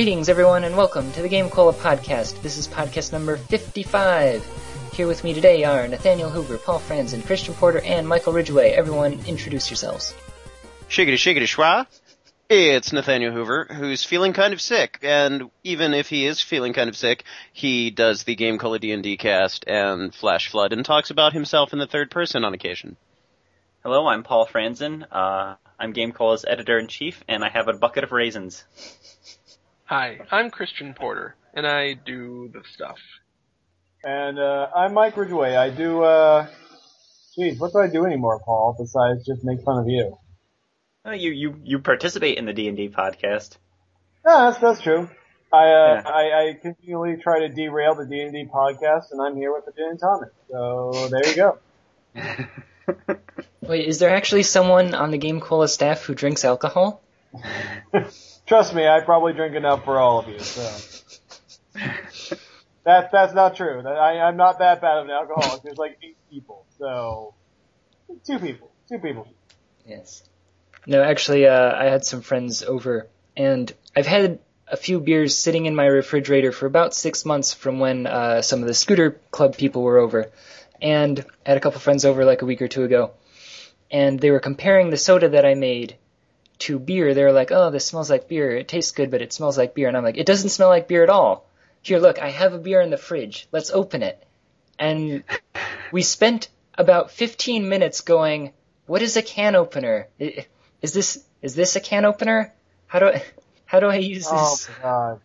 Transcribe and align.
Greetings, 0.00 0.30
everyone, 0.30 0.64
and 0.64 0.78
welcome 0.78 1.12
to 1.12 1.20
the 1.20 1.28
Game 1.28 1.50
Cola 1.50 1.74
podcast. 1.74 2.40
This 2.40 2.56
is 2.56 2.66
podcast 2.66 3.12
number 3.12 3.36
55. 3.36 4.90
Here 4.94 5.06
with 5.06 5.22
me 5.22 5.34
today 5.34 5.62
are 5.64 5.86
Nathaniel 5.86 6.30
Hoover, 6.30 6.56
Paul 6.56 6.80
Franzen, 6.80 7.22
Christian 7.22 7.52
Porter, 7.52 7.82
and 7.82 8.08
Michael 8.08 8.32
Ridgeway. 8.32 8.70
Everyone, 8.70 9.20
introduce 9.26 9.68
yourselves. 9.68 10.14
Shiggity 10.88 11.16
shiggity 11.16 11.42
schwa. 11.42 11.86
It's 12.48 12.94
Nathaniel 12.94 13.34
Hoover, 13.34 13.66
who's 13.66 14.02
feeling 14.02 14.32
kind 14.32 14.54
of 14.54 14.62
sick, 14.62 15.00
and 15.02 15.50
even 15.64 15.92
if 15.92 16.08
he 16.08 16.24
is 16.24 16.40
feeling 16.40 16.72
kind 16.72 16.88
of 16.88 16.96
sick, 16.96 17.24
he 17.52 17.90
does 17.90 18.22
the 18.22 18.36
Game 18.36 18.56
Cola 18.56 18.78
D&D 18.78 19.18
cast 19.18 19.66
and 19.68 20.14
Flash 20.14 20.48
Flood 20.48 20.72
and 20.72 20.82
talks 20.82 21.10
about 21.10 21.34
himself 21.34 21.74
in 21.74 21.78
the 21.78 21.86
third 21.86 22.10
person 22.10 22.42
on 22.42 22.54
occasion. 22.54 22.96
Hello, 23.82 24.06
I'm 24.06 24.22
Paul 24.22 24.46
Franzen. 24.46 25.06
Uh, 25.12 25.56
I'm 25.78 25.92
Game 25.92 26.12
Cola's 26.12 26.44
editor-in-chief, 26.46 27.24
and 27.28 27.42
I 27.42 27.48
have 27.48 27.68
a 27.68 27.72
bucket 27.72 28.04
of 28.04 28.12
raisins. 28.12 28.64
Hi, 29.90 30.20
I'm 30.30 30.50
Christian 30.50 30.94
Porter, 30.94 31.34
and 31.52 31.66
I 31.66 31.94
do 31.94 32.48
the 32.54 32.62
stuff. 32.74 32.98
And 34.04 34.38
uh, 34.38 34.68
I'm 34.72 34.94
Mike 34.94 35.16
Ridgway. 35.16 35.56
I 35.56 35.70
do, 35.70 36.04
uh, 36.04 36.46
geez, 37.34 37.58
what 37.58 37.72
do 37.72 37.80
I 37.80 37.88
do 37.88 38.06
anymore, 38.06 38.40
Paul, 38.44 38.76
besides 38.78 39.26
just 39.26 39.42
make 39.42 39.64
fun 39.64 39.80
of 39.80 39.88
you? 39.88 40.16
Oh, 41.04 41.10
you, 41.10 41.32
you, 41.32 41.56
you 41.64 41.80
participate 41.80 42.38
in 42.38 42.44
the 42.44 42.52
D&D 42.52 42.90
podcast. 42.90 43.56
Yeah, 44.24 44.50
that's, 44.50 44.58
that's 44.58 44.80
true. 44.80 45.10
I, 45.52 45.64
uh, 45.64 45.66
Yeah. 45.66 46.02
I, 46.06 46.22
I 46.22 46.58
continually 46.62 47.16
try 47.20 47.40
to 47.40 47.48
derail 47.48 47.96
the 47.96 48.06
D&D 48.06 48.48
podcast, 48.54 49.10
and 49.10 49.20
I'm 49.20 49.34
here 49.34 49.52
with 49.52 49.64
the 49.64 49.72
Gin 49.72 49.90
and 49.90 49.98
Tonic. 49.98 50.30
So, 50.52 51.08
there 51.10 51.26
you 51.26 51.34
go. 51.34 53.18
Wait, 53.68 53.88
is 53.88 53.98
there 53.98 54.10
actually 54.10 54.44
someone 54.44 54.94
on 54.94 55.10
the 55.10 55.18
Game 55.18 55.40
Cola 55.40 55.66
staff 55.66 56.04
who 56.04 56.14
drinks 56.14 56.44
alcohol? 56.44 57.02
Trust 58.50 58.74
me, 58.74 58.84
I 58.84 58.98
probably 58.98 59.32
drink 59.32 59.54
enough 59.54 59.84
for 59.84 59.96
all 60.00 60.18
of 60.18 60.28
you, 60.28 60.40
so. 60.40 60.76
That, 62.82 63.12
that's 63.12 63.32
not 63.32 63.54
true. 63.54 63.80
That- 63.80 63.96
I, 63.96 64.18
I'm 64.22 64.36
not 64.36 64.58
that 64.58 64.80
bad 64.80 64.98
of 64.98 65.04
an 65.04 65.12
alcoholic. 65.12 65.62
There's 65.62 65.78
like 65.78 65.98
eight 66.02 66.16
people, 66.28 66.66
so. 66.76 67.34
Two 68.26 68.40
people. 68.40 68.72
Two 68.88 68.98
people. 68.98 69.28
Yes. 69.86 70.24
No, 70.84 71.00
actually, 71.00 71.46
uh, 71.46 71.72
I 71.76 71.84
had 71.84 72.04
some 72.04 72.22
friends 72.22 72.64
over, 72.64 73.06
and 73.36 73.72
I've 73.94 74.08
had 74.08 74.40
a 74.66 74.76
few 74.76 74.98
beers 74.98 75.38
sitting 75.38 75.66
in 75.66 75.76
my 75.76 75.86
refrigerator 75.86 76.50
for 76.50 76.66
about 76.66 76.92
six 76.92 77.24
months 77.24 77.54
from 77.54 77.78
when 77.78 78.08
uh, 78.08 78.42
some 78.42 78.62
of 78.62 78.66
the 78.66 78.74
scooter 78.74 79.20
club 79.30 79.56
people 79.56 79.82
were 79.82 79.98
over. 79.98 80.32
And 80.82 81.24
I 81.46 81.50
had 81.50 81.56
a 81.56 81.60
couple 81.60 81.78
friends 81.78 82.04
over 82.04 82.24
like 82.24 82.42
a 82.42 82.46
week 82.46 82.62
or 82.62 82.68
two 82.68 82.82
ago, 82.82 83.12
and 83.92 84.18
they 84.18 84.32
were 84.32 84.40
comparing 84.40 84.90
the 84.90 84.96
soda 84.96 85.28
that 85.28 85.46
I 85.46 85.54
made 85.54 85.98
to 86.60 86.78
beer. 86.78 87.14
they're 87.14 87.32
like, 87.32 87.50
"Oh, 87.52 87.70
this 87.70 87.86
smells 87.86 88.10
like 88.10 88.28
beer. 88.28 88.50
It 88.56 88.68
tastes 88.68 88.92
good, 88.92 89.10
but 89.10 89.22
it 89.22 89.32
smells 89.32 89.58
like 89.58 89.74
beer." 89.74 89.88
And 89.88 89.96
I'm 89.96 90.04
like, 90.04 90.18
"It 90.18 90.26
doesn't 90.26 90.50
smell 90.50 90.68
like 90.68 90.88
beer 90.88 91.02
at 91.02 91.10
all." 91.10 91.46
Here, 91.82 91.98
look, 91.98 92.18
I 92.20 92.30
have 92.30 92.52
a 92.52 92.58
beer 92.58 92.80
in 92.80 92.90
the 92.90 92.96
fridge. 92.98 93.48
Let's 93.52 93.70
open 93.70 94.02
it. 94.02 94.22
And 94.78 95.24
we 95.92 96.02
spent 96.02 96.48
about 96.76 97.10
15 97.10 97.68
minutes 97.68 98.00
going, 98.02 98.52
"What 98.86 99.02
is 99.02 99.16
a 99.16 99.22
can 99.22 99.54
opener? 99.56 100.08
Is 100.18 100.92
this 100.92 101.24
is 101.42 101.54
this 101.54 101.76
a 101.76 101.80
can 101.80 102.04
opener? 102.04 102.52
How 102.86 102.98
do 102.98 103.06
I 103.06 103.22
how 103.66 103.80
do 103.80 103.86
I 103.86 103.96
use 103.96 104.26
Oh 104.30 104.50
this?" 104.50 104.68
my 104.68 104.82
god. 104.82 105.20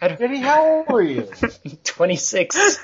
How 0.00 0.08
do, 0.08 0.16
Diddy, 0.16 0.38
how 0.38 0.64
old 0.64 0.86
are 0.90 1.02
you? 1.02 1.28
26. 1.84 2.78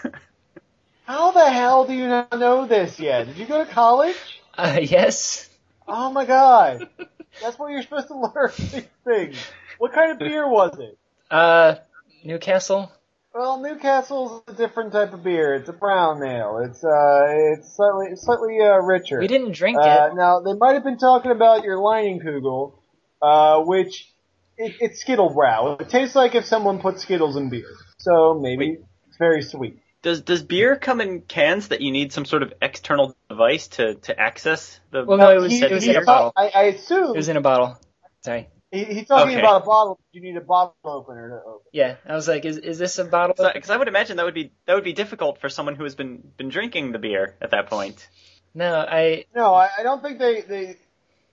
How 1.05 1.31
the 1.31 1.49
hell 1.49 1.87
do 1.87 1.93
you 1.93 2.09
not 2.09 2.37
know 2.39 2.67
this 2.67 2.99
yet? 2.99 3.27
Did 3.27 3.37
you 3.37 3.47
go 3.47 3.65
to 3.65 3.71
college? 3.71 4.17
Uh, 4.57 4.81
yes. 4.83 5.49
Oh 5.87 6.11
my 6.11 6.25
god. 6.25 6.89
That's 7.43 7.59
where 7.59 7.71
you're 7.71 7.83
supposed 7.83 8.09
to 8.09 8.15
learn 8.35 8.53
these 8.59 8.89
things. 9.05 9.39
What 9.79 9.93
kind 9.93 10.13
of 10.13 10.19
beer 10.19 10.49
was 10.49 10.79
it? 10.79 10.99
Uh, 11.31 11.77
Newcastle. 12.25 12.91
Well, 13.35 13.61
Newcastle's 13.61 14.43
a 14.47 14.53
different 14.53 14.93
type 14.93 15.13
of 15.13 15.25
beer. 15.25 15.55
It's 15.55 15.69
a 15.69 15.73
brown 15.73 16.23
ale. 16.23 16.59
It's 16.65 16.85
uh, 16.85 17.25
it's 17.53 17.75
slightly 17.75 18.15
slightly 18.15 18.59
uh, 18.61 18.77
richer. 18.79 19.19
We 19.19 19.27
didn't 19.27 19.53
drink 19.57 19.77
Uh, 19.79 20.11
it. 20.13 20.15
now 20.15 20.41
they 20.41 20.53
might 20.55 20.75
have 20.75 20.85
been 20.85 20.99
talking 20.99 21.33
about 21.33 21.65
your 21.65 21.79
Leinenkugel, 21.79 22.75
uh, 23.21 23.61
which 23.65 24.09
it, 24.57 24.77
it's 24.79 25.01
Skittle 25.01 25.35
Brow. 25.35 25.77
It 25.81 25.89
tastes 25.89 26.15
like 26.15 26.37
if 26.37 26.45
someone 26.45 26.79
put 26.81 27.01
Skittles 27.01 27.35
in 27.37 27.51
beer. 27.51 27.67
So 27.99 28.39
maybe 28.41 28.79
it's 29.09 29.17
very 29.19 29.43
sweet. 29.43 29.81
Does, 30.05 30.21
does 30.21 30.43
beer 30.43 30.77
come 30.77 31.01
in 31.01 31.23
cans 31.23 31.69
that 31.69 31.81
you 31.81 31.91
need 31.91 32.13
some 32.13 32.25
sort 32.27 32.43
of 32.43 32.53
external 32.63 33.17
device 33.29 33.69
to, 33.69 33.95
to 33.95 34.21
access 34.21 34.79
the... 34.91 35.03
Well, 35.05 35.17
no, 35.19 35.31
it 35.35 35.41
was, 35.41 35.51
He- 35.51 35.63
it 35.65 35.73
was 35.73 35.83
he 35.83 35.91
in 35.91 35.97
a 35.97 36.05
talk- 36.05 36.07
bottle. 36.07 36.33
I, 36.37 36.51
I 36.55 36.63
assume 36.65 37.15
It 37.15 37.17
was 37.17 37.29
in 37.29 37.37
a 37.39 37.41
bottle. 37.41 37.79
Sorry. 38.23 38.49
he, 38.71 38.85
he's 38.85 39.07
talking 39.09 39.33
Okay. 39.37 39.41
about 39.41 39.63
a 39.63 39.65
bottle. 39.65 39.99
You 40.13 40.21
need 40.21 40.37
a 40.37 40.43
bottle 40.43 40.77
opener 40.85 41.31
to 41.31 41.37
open. 41.49 41.67
Yeah, 41.73 41.97
I 42.07 42.15
was 42.15 42.29
like, 42.29 42.45
is 42.45 42.59
is 42.59 42.79
this 42.79 42.99
a 42.99 43.05
bottle? 43.05 43.35
Because 43.55 43.71
I 43.71 43.77
would 43.79 43.89
imagine 43.89 44.17
that 44.19 44.25
would 44.27 44.35
be 44.35 44.53
that 44.67 44.75
would 44.75 44.85
be 44.85 44.93
difficult 44.93 45.41
for 45.41 45.49
someone 45.49 45.75
who 45.75 45.85
has 45.85 45.95
been 45.95 46.23
been 46.37 46.51
drinking 46.51 46.93
the 46.93 46.99
beer 46.99 47.35
at 47.41 47.51
that 47.53 47.69
point. 47.71 48.07
No, 48.55 48.75
I. 48.77 49.25
No, 49.35 49.55
I, 49.55 49.69
I 49.79 49.83
don't 49.83 50.03
think 50.03 50.19
they, 50.19 50.43
they, 50.43 50.77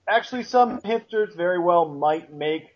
actually 0.08 0.44
some 0.44 0.80
hipsters 0.82 1.36
very 1.36 1.60
well 1.60 1.86
might 1.88 2.34
make 2.34 2.76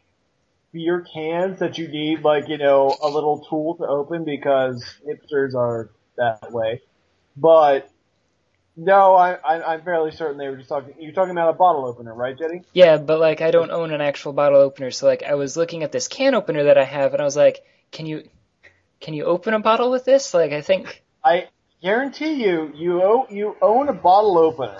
beer 0.75 0.99
cans 1.13 1.59
that 1.59 1.77
you 1.77 1.87
need 1.87 2.21
like, 2.21 2.49
you 2.49 2.57
know, 2.57 2.95
a 3.01 3.07
little 3.07 3.45
tool 3.49 3.75
to 3.75 3.87
open 3.87 4.25
because 4.25 4.83
hipsters 5.07 5.55
are 5.55 5.89
that 6.17 6.51
way. 6.51 6.81
But, 7.37 7.89
no, 8.75 9.15
I, 9.15 9.35
I, 9.35 9.73
I'm 9.73 9.83
fairly 9.83 10.11
certain 10.11 10.37
they 10.37 10.49
were 10.49 10.57
just 10.57 10.67
talking, 10.67 10.93
you're 10.99 11.13
talking 11.13 11.31
about 11.31 11.49
a 11.49 11.53
bottle 11.53 11.85
opener, 11.85 12.13
right, 12.13 12.37
Jetty? 12.37 12.63
Yeah, 12.73 12.97
but 12.97 13.21
like 13.21 13.39
I 13.39 13.51
don't 13.51 13.71
own 13.71 13.93
an 13.93 14.01
actual 14.01 14.33
bottle 14.33 14.59
opener, 14.59 14.91
so 14.91 15.07
like 15.07 15.23
I 15.23 15.35
was 15.35 15.55
looking 15.55 15.83
at 15.83 15.93
this 15.93 16.09
can 16.09 16.35
opener 16.35 16.65
that 16.65 16.77
I 16.77 16.83
have, 16.83 17.13
and 17.13 17.21
I 17.21 17.25
was 17.25 17.37
like, 17.37 17.63
can 17.91 18.05
you, 18.05 18.27
can 18.99 19.13
you 19.13 19.23
open 19.23 19.53
a 19.53 19.59
bottle 19.59 19.91
with 19.91 20.03
this? 20.03 20.33
Like 20.33 20.51
I 20.51 20.59
think. 20.59 21.03
I 21.23 21.47
guarantee 21.85 22.43
you, 22.43 22.71
you 22.73 23.03
owe, 23.03 23.27
you 23.29 23.55
own 23.61 23.89
a 23.89 23.93
bottle 23.93 24.39
opener 24.39 24.79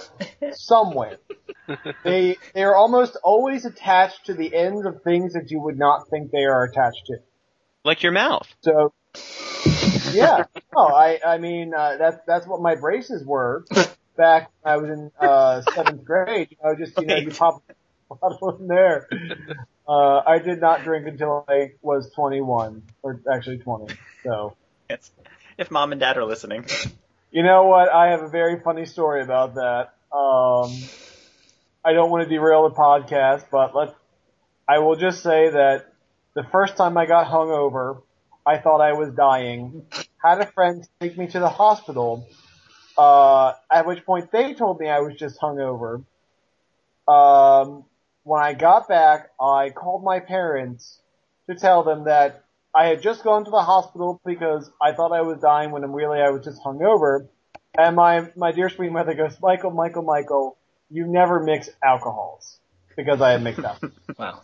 somewhere. 0.54 1.20
they, 2.04 2.36
they're 2.56 2.76
almost 2.76 3.16
always 3.24 3.64
attached 3.64 4.26
to 4.26 4.34
the 4.34 4.54
ends 4.56 4.84
of 4.88 5.04
things 5.04 5.34
that 5.34 5.52
you 5.52 5.60
would 5.60 5.78
not 5.78 6.10
think 6.10 6.32
they 6.32 6.46
are 6.46 6.64
attached 6.64 7.06
to. 7.06 7.18
Like 7.84 8.02
your 8.02 8.12
mouth. 8.12 8.48
So, 8.62 8.92
yeah, 10.14 10.46
no, 10.76 10.88
I, 10.88 11.20
I 11.24 11.38
mean, 11.38 11.76
uh, 11.78 11.98
that's, 11.98 12.18
that's 12.26 12.48
what 12.48 12.60
my 12.60 12.74
braces 12.74 13.24
were 13.24 13.66
back 14.18 14.50
when 14.62 14.74
I 14.74 14.78
was 14.78 14.90
in, 14.90 15.12
uh, 15.20 15.62
seventh 15.62 16.04
grade. 16.04 16.48
You 16.50 16.58
know, 16.64 16.76
just, 16.76 17.00
you 17.00 17.06
know, 17.06 17.18
you 17.18 17.30
pop 17.30 17.62
a 18.10 18.16
bottle 18.16 18.58
in 18.60 18.68
there. 18.68 19.08
Uh, 19.88 20.24
I 20.26 20.40
did 20.40 20.60
not 20.60 20.84
drink 20.84 21.06
until 21.06 21.46
I 21.48 21.74
was 21.84 22.10
21, 22.16 22.82
or 23.04 23.22
actually 23.32 23.60
20, 23.60 23.94
so. 24.24 24.58
Yes. 24.90 25.12
If 25.58 25.72
mom 25.72 25.92
and 25.92 26.02
dad 26.02 26.18
are 26.18 26.26
listening. 26.26 26.66
You 27.32 27.44
know 27.44 27.68
what? 27.68 27.90
I 27.90 28.12
have 28.12 28.22
a 28.22 28.30
very 28.30 28.60
funny 28.60 28.86
story 28.86 29.22
about 29.22 29.56
that. 29.56 29.94
Um, 30.16 30.74
I 31.84 31.94
don't 31.94 32.10
want 32.10 32.24
to 32.24 32.30
derail 32.30 32.70
the 32.70 32.76
podcast, 32.76 33.46
but 33.52 33.76
let 33.76 33.96
I 34.68 34.80
will 34.80 34.96
just 34.96 35.22
say 35.22 35.50
that 35.50 35.94
the 36.34 36.44
first 36.44 36.76
time 36.76 36.98
I 36.98 37.06
got 37.06 37.28
hungover, 37.28 38.02
I 38.46 38.58
thought 38.58 38.82
I 38.82 38.94
was 38.94 39.14
dying. 39.14 39.86
Had 40.24 40.42
a 40.42 40.46
friend 40.48 40.88
take 41.00 41.18
me 41.18 41.28
to 41.28 41.40
the 41.40 41.50
hospital. 41.50 42.28
Uh, 42.98 43.54
at 43.72 43.86
which 43.86 44.06
point 44.06 44.32
they 44.32 44.54
told 44.54 44.80
me 44.80 44.90
I 44.90 45.00
was 45.00 45.16
just 45.16 45.40
hungover. 45.40 46.04
Um, 47.08 47.84
when 48.24 48.42
I 48.42 48.54
got 48.54 48.88
back, 48.88 49.32
I 49.40 49.70
called 49.70 50.04
my 50.04 50.20
parents 50.20 51.00
to 51.48 51.56
tell 51.56 51.84
them 51.84 52.06
that 52.06 52.45
I 52.76 52.88
had 52.88 53.02
just 53.02 53.24
gone 53.24 53.46
to 53.46 53.52
the 53.52 53.62
hospital 53.62 54.20
because 54.26 54.70
I 54.82 54.92
thought 54.92 55.12
I 55.14 55.22
was 55.22 55.40
dying 55.40 55.72
when 55.72 55.82
really 55.92 56.20
I 56.20 56.30
was 56.30 56.44
just 56.44 56.62
hungover. 56.62 57.28
And 57.78 57.96
my, 57.96 58.30
my 58.36 58.52
dear 58.52 58.70
sweet 58.70 58.92
mother 58.92 59.14
goes, 59.14 59.38
Michael, 59.42 59.72
Michael, 59.72 60.04
Michael, 60.04 60.58
you 60.90 61.06
never 61.08 61.42
mix 61.42 61.70
alcohols. 61.84 62.58
Because 62.98 63.22
I 63.22 63.32
had 63.32 63.44
mixed 63.44 63.64
up. 63.64 63.82
Wow. 64.18 64.42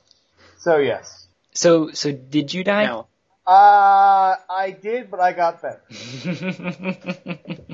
so 0.58 0.78
yes. 0.78 1.28
So 1.54 1.92
so 1.92 2.12
did 2.12 2.54
you 2.54 2.64
die? 2.66 2.84
Now, 2.86 3.08
Uh, 3.48 4.36
I 4.50 4.72
did, 4.82 5.10
but 5.10 5.20
I 5.22 5.32
got 5.34 5.62
better. 5.62 5.82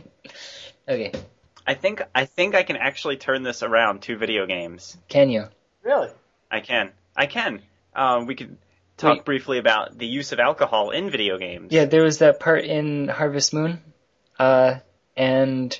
okay. 0.87 1.11
I 1.65 1.73
think 1.73 2.01
I 2.15 2.25
think 2.25 2.55
I 2.55 2.63
can 2.63 2.77
actually 2.77 3.17
turn 3.17 3.43
this 3.43 3.63
around 3.63 4.03
to 4.03 4.17
video 4.17 4.45
games. 4.45 4.97
Can 5.09 5.29
you? 5.29 5.45
Really? 5.83 6.09
I 6.51 6.59
can. 6.61 6.91
I 7.15 7.25
can. 7.25 7.61
Um, 7.95 8.25
we 8.27 8.35
could 8.35 8.57
talk 8.97 9.17
Wait. 9.17 9.25
briefly 9.25 9.57
about 9.59 9.97
the 9.97 10.07
use 10.07 10.31
of 10.31 10.39
alcohol 10.39 10.89
in 10.91 11.09
video 11.09 11.37
games. 11.37 11.71
Yeah, 11.71 11.85
there 11.85 12.03
was 12.03 12.19
that 12.19 12.39
part 12.39 12.65
in 12.65 13.07
Harvest 13.07 13.53
Moon. 13.53 13.81
Uh, 14.39 14.75
and 15.15 15.79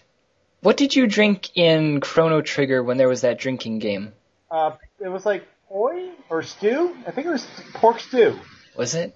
what 0.61 0.77
did 0.77 0.95
you 0.95 1.07
drink 1.07 1.49
in 1.55 1.99
Chrono 1.99 2.41
Trigger 2.41 2.81
when 2.83 2.97
there 2.97 3.07
was 3.09 3.21
that 3.21 3.39
drinking 3.39 3.79
game? 3.79 4.13
Uh, 4.49 4.71
it 4.99 5.09
was 5.09 5.25
like 5.25 5.47
poi 5.69 6.09
or 6.29 6.43
stew? 6.43 6.95
I 7.05 7.11
think 7.11 7.27
it 7.27 7.31
was 7.31 7.47
pork 7.73 7.99
stew. 7.99 8.39
Was 8.75 8.95
it? 8.95 9.15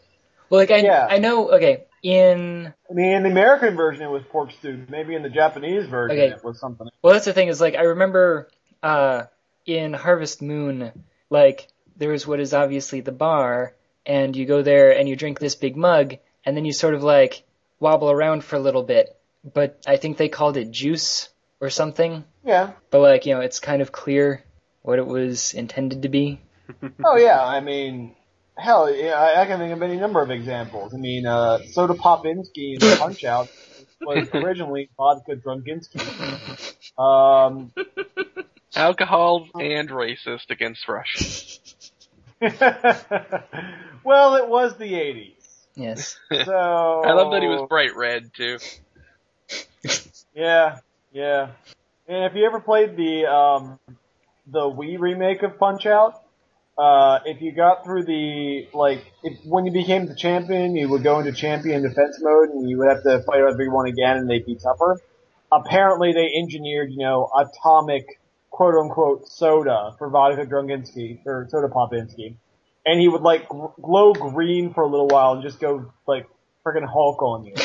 Well, 0.50 0.60
like 0.60 0.72
I 0.72 0.78
Yeah. 0.78 1.08
I 1.10 1.18
know. 1.20 1.52
Okay, 1.52 1.86
in 2.04 2.74
I 2.90 2.94
mean, 2.94 3.14
in 3.14 3.24
the 3.24 3.30
American 3.30 3.76
version 3.76 4.04
it 4.04 4.10
was 4.10 4.24
pork 4.30 4.52
stew. 4.52 4.86
Maybe 4.90 5.16
in 5.16 5.24
the 5.24 5.30
Japanese 5.30 5.86
version 5.88 6.18
Okay. 6.18 6.34
it 6.36 6.44
was 6.44 6.60
something. 6.60 6.90
well, 7.02 7.14
that's 7.14 7.26
the 7.26 7.34
thing 7.34 7.48
is 7.48 7.62
like 7.62 7.76
I 7.76 7.84
remember 7.84 8.50
uh 8.84 9.24
in 9.66 9.94
Harvest 9.94 10.42
Moon, 10.42 10.92
like 11.30 11.68
there 11.96 12.10
was 12.10 12.26
what 12.28 12.40
is 12.40 12.54
obviously 12.54 13.00
the 13.02 13.12
bar, 13.12 13.76
and 14.06 14.36
you 14.36 14.46
go 14.46 14.62
there 14.62 14.98
and 14.98 15.08
you 15.08 15.16
drink 15.16 15.40
this 15.40 15.56
big 15.56 15.76
mug, 15.76 16.16
and 16.46 16.56
then 16.56 16.66
you 16.66 16.74
sort 16.74 16.94
of 16.94 17.04
like 17.04 17.44
wobble 17.80 18.12
around 18.12 18.44
for 18.44 18.56
a 18.56 18.60
little 18.60 18.84
bit. 18.84 19.16
But 19.44 19.82
I 19.88 19.98
think 19.98 20.18
they 20.18 20.30
called 20.30 20.58
it 20.58 20.72
juice 20.72 21.30
or 21.60 21.70
something. 21.70 22.24
Yeah. 22.44 22.72
But 22.90 23.02
like, 23.02 23.26
you 23.26 23.34
know, 23.34 23.42
it's 23.42 23.60
kind 23.60 23.82
of 23.82 23.92
clear 23.92 24.44
what 24.82 25.00
it 25.00 25.06
was 25.06 25.54
intended 25.54 26.04
to 26.04 26.10
be. 26.10 26.40
Oh 27.04 27.18
yeah, 27.18 27.44
I 27.44 27.60
mean, 27.60 28.16
hell, 28.58 28.94
yeah, 28.96 29.20
I, 29.20 29.42
I 29.42 29.46
can 29.46 29.60
think 29.60 29.74
of 29.74 29.82
any 29.82 29.98
number 29.98 30.22
of 30.22 30.32
examples. 30.32 30.94
I 30.94 30.98
mean, 30.98 31.26
uh, 31.26 31.60
Soda 31.66 31.96
Popinski 31.96 32.82
in 32.82 32.98
Punch 32.98 33.26
Out 33.26 33.50
was 34.00 34.30
originally 34.34 34.90
vodka 34.96 35.36
Drunkinsky. 35.36 36.00
Um, 36.98 37.74
Alcohol 38.76 39.48
and 39.60 39.90
racist 39.90 40.50
against 40.50 40.88
Russia. 40.88 41.26
well, 44.04 44.36
it 44.36 44.48
was 44.48 44.76
the 44.78 44.94
80s. 44.94 45.34
Yes. 45.76 46.20
So 46.32 46.54
I 47.06 47.14
love 47.14 47.32
that 47.34 47.42
he 47.42 47.48
was 47.48 47.68
bright 47.70 47.96
red 47.96 48.34
too. 48.34 48.60
Yeah, 50.34 50.80
yeah. 51.12 51.50
And 52.08 52.24
if 52.24 52.36
you 52.36 52.46
ever 52.46 52.62
played 52.62 52.96
the 52.96 53.26
um, 53.26 53.80
the 54.48 54.62
Wii 54.62 54.98
remake 54.98 55.44
of 55.44 55.60
Punch 55.60 55.86
Out, 55.86 56.24
uh, 56.78 57.20
if 57.26 57.42
you 57.42 57.52
got 57.52 57.84
through 57.84 58.06
the 58.06 58.70
like, 58.74 59.04
if, 59.24 59.46
when 59.46 59.66
you 59.66 59.74
became 59.74 60.06
the 60.06 60.16
champion, 60.16 60.74
you 60.76 60.88
would 60.88 61.04
go 61.04 61.20
into 61.20 61.34
champion 61.34 61.84
defense 61.84 62.18
mode, 62.22 62.50
and 62.52 62.70
you 62.70 62.78
would 62.78 62.88
have 62.88 63.04
to 63.04 63.22
fight 63.24 63.42
everyone 63.42 63.88
again, 63.88 64.18
and 64.18 64.30
they'd 64.30 64.46
be 64.46 64.56
tougher. 64.56 65.02
Apparently, 65.52 66.14
they 66.14 66.32
engineered, 66.38 66.92
you 66.92 67.00
know, 67.00 67.30
atomic 67.38 68.21
quote 68.52 68.76
unquote 68.76 69.28
soda 69.28 69.96
for 69.98 70.10
Vodka 70.10 70.46
Drunkinsky 70.46 71.26
or 71.26 71.48
Soda 71.50 71.68
Popinski, 71.68 72.36
and 72.86 73.00
he 73.00 73.08
would 73.08 73.22
like 73.22 73.48
gl- 73.50 73.74
glow 73.82 74.14
green 74.14 74.74
for 74.74 74.84
a 74.84 74.88
little 74.88 75.08
while 75.08 75.34
and 75.34 75.42
just 75.42 75.60
go 75.60 75.92
like 76.06 76.28
freaking 76.64 76.88
Hulk 76.88 77.22
on 77.24 77.46
you. 77.46 77.56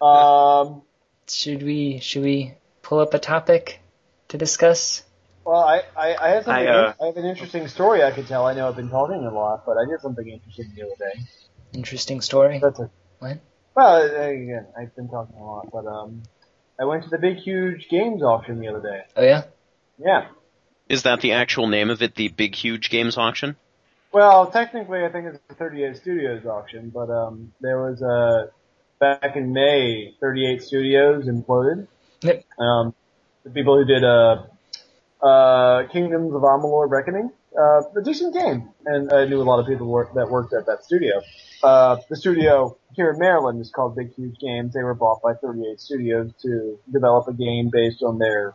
um, 0.06 0.82
Should 1.30 1.62
we 1.62 2.00
should 2.00 2.22
we 2.22 2.54
pull 2.82 2.98
up 2.98 3.14
a 3.14 3.18
topic 3.18 3.80
to 4.28 4.36
discuss? 4.36 5.04
Well, 5.44 5.60
I, 5.60 5.82
I, 5.96 6.16
I 6.16 6.28
have 6.30 6.44
something. 6.44 6.68
I, 6.68 6.70
uh, 6.70 6.94
I 7.00 7.06
have 7.06 7.16
an 7.16 7.24
interesting 7.24 7.66
story 7.66 8.04
I 8.04 8.12
could 8.12 8.28
tell. 8.28 8.46
I 8.46 8.54
know 8.54 8.68
I've 8.68 8.76
been 8.76 8.90
talking 8.90 9.24
a 9.24 9.34
lot, 9.34 9.64
but 9.66 9.76
I 9.76 9.84
did 9.90 10.00
something 10.00 10.28
interesting 10.28 10.72
the 10.76 10.82
other 10.82 10.94
day. 10.98 11.20
Interesting 11.74 12.20
story. 12.20 12.60
That's 12.60 12.78
a, 12.78 12.90
What? 13.18 13.38
well, 13.74 14.02
uh, 14.02 14.28
again, 14.28 14.66
I've 14.78 14.94
been 14.94 15.08
talking 15.08 15.34
a 15.36 15.44
lot, 15.44 15.68
but 15.72 15.84
um, 15.86 16.22
I 16.78 16.84
went 16.84 17.02
to 17.04 17.10
the 17.10 17.18
big, 17.18 17.38
huge 17.38 17.88
games 17.88 18.22
auction 18.22 18.60
the 18.60 18.68
other 18.68 18.82
day. 18.82 19.00
Oh 19.16 19.22
yeah. 19.24 19.44
Yeah. 20.04 20.28
Is 20.88 21.04
that 21.04 21.20
the 21.20 21.32
actual 21.32 21.68
name 21.68 21.90
of 21.90 22.02
it? 22.02 22.14
The 22.14 22.28
Big 22.28 22.54
Huge 22.54 22.90
Games 22.90 23.16
Auction? 23.16 23.56
Well, 24.12 24.50
technically, 24.50 25.04
I 25.04 25.08
think 25.08 25.26
it's 25.26 25.38
the 25.48 25.54
38 25.54 25.96
Studios 25.96 26.44
auction, 26.44 26.90
but 26.90 27.08
um, 27.08 27.52
there 27.60 27.80
was 27.80 28.02
a 28.02 28.50
back 28.98 29.36
in 29.36 29.52
May, 29.52 30.14
38 30.20 30.62
Studios 30.62 31.26
imploded. 31.26 31.88
Yep. 32.20 32.44
Um, 32.58 32.94
the 33.42 33.50
people 33.50 33.78
who 33.78 33.84
did 33.84 34.04
uh, 34.04 34.44
uh, 35.24 35.88
Kingdoms 35.88 36.34
of 36.34 36.42
Amalur 36.42 36.90
Reckoning, 36.90 37.30
uh, 37.58 37.82
a 37.96 38.02
decent 38.04 38.34
game, 38.34 38.68
and 38.84 39.12
I 39.12 39.24
knew 39.24 39.40
a 39.40 39.44
lot 39.44 39.60
of 39.60 39.66
people 39.66 39.86
work, 39.86 40.12
that 40.14 40.30
worked 40.30 40.52
at 40.52 40.66
that 40.66 40.84
studio. 40.84 41.22
Uh, 41.62 41.96
the 42.08 42.16
studio 42.16 42.76
here 42.94 43.10
in 43.10 43.18
Maryland 43.18 43.60
is 43.60 43.70
called 43.70 43.96
Big 43.96 44.14
Huge 44.14 44.38
Games. 44.38 44.74
They 44.74 44.82
were 44.82 44.94
bought 44.94 45.22
by 45.22 45.34
38 45.34 45.80
Studios 45.80 46.30
to 46.42 46.78
develop 46.92 47.28
a 47.28 47.32
game 47.32 47.70
based 47.72 48.02
on 48.02 48.18
their 48.18 48.54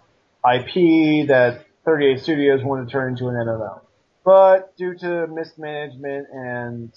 IP 0.55 1.27
that 1.27 1.65
38 1.85 2.19
Studios 2.19 2.63
wanted 2.63 2.85
to 2.85 2.91
turn 2.91 3.13
into 3.13 3.27
an 3.27 3.35
MMO. 3.35 3.81
But 4.23 4.75
due 4.75 4.97
to 4.97 5.27
mismanagement 5.27 6.27
and 6.33 6.91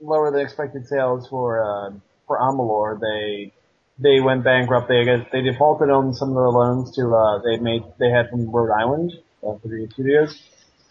lower 0.00 0.30
than 0.30 0.40
expected 0.40 0.86
sales 0.88 1.28
for 1.28 1.62
uh, 1.62 1.92
for 2.26 2.38
Amalur, 2.38 2.98
they 3.00 3.52
they 3.98 4.20
went 4.20 4.42
bankrupt. 4.42 4.88
They 4.88 5.04
they 5.30 5.42
defaulted 5.42 5.90
on 5.90 6.14
some 6.14 6.30
of 6.30 6.34
their 6.34 6.48
loans 6.48 6.94
to 6.96 7.14
uh, 7.14 7.38
they 7.42 7.58
made 7.58 7.84
they 7.98 8.10
had 8.10 8.28
from 8.30 8.50
Rhode 8.50 8.72
Island, 8.72 9.12
uh, 9.46 9.54
38 9.62 9.92
Studios, 9.92 10.42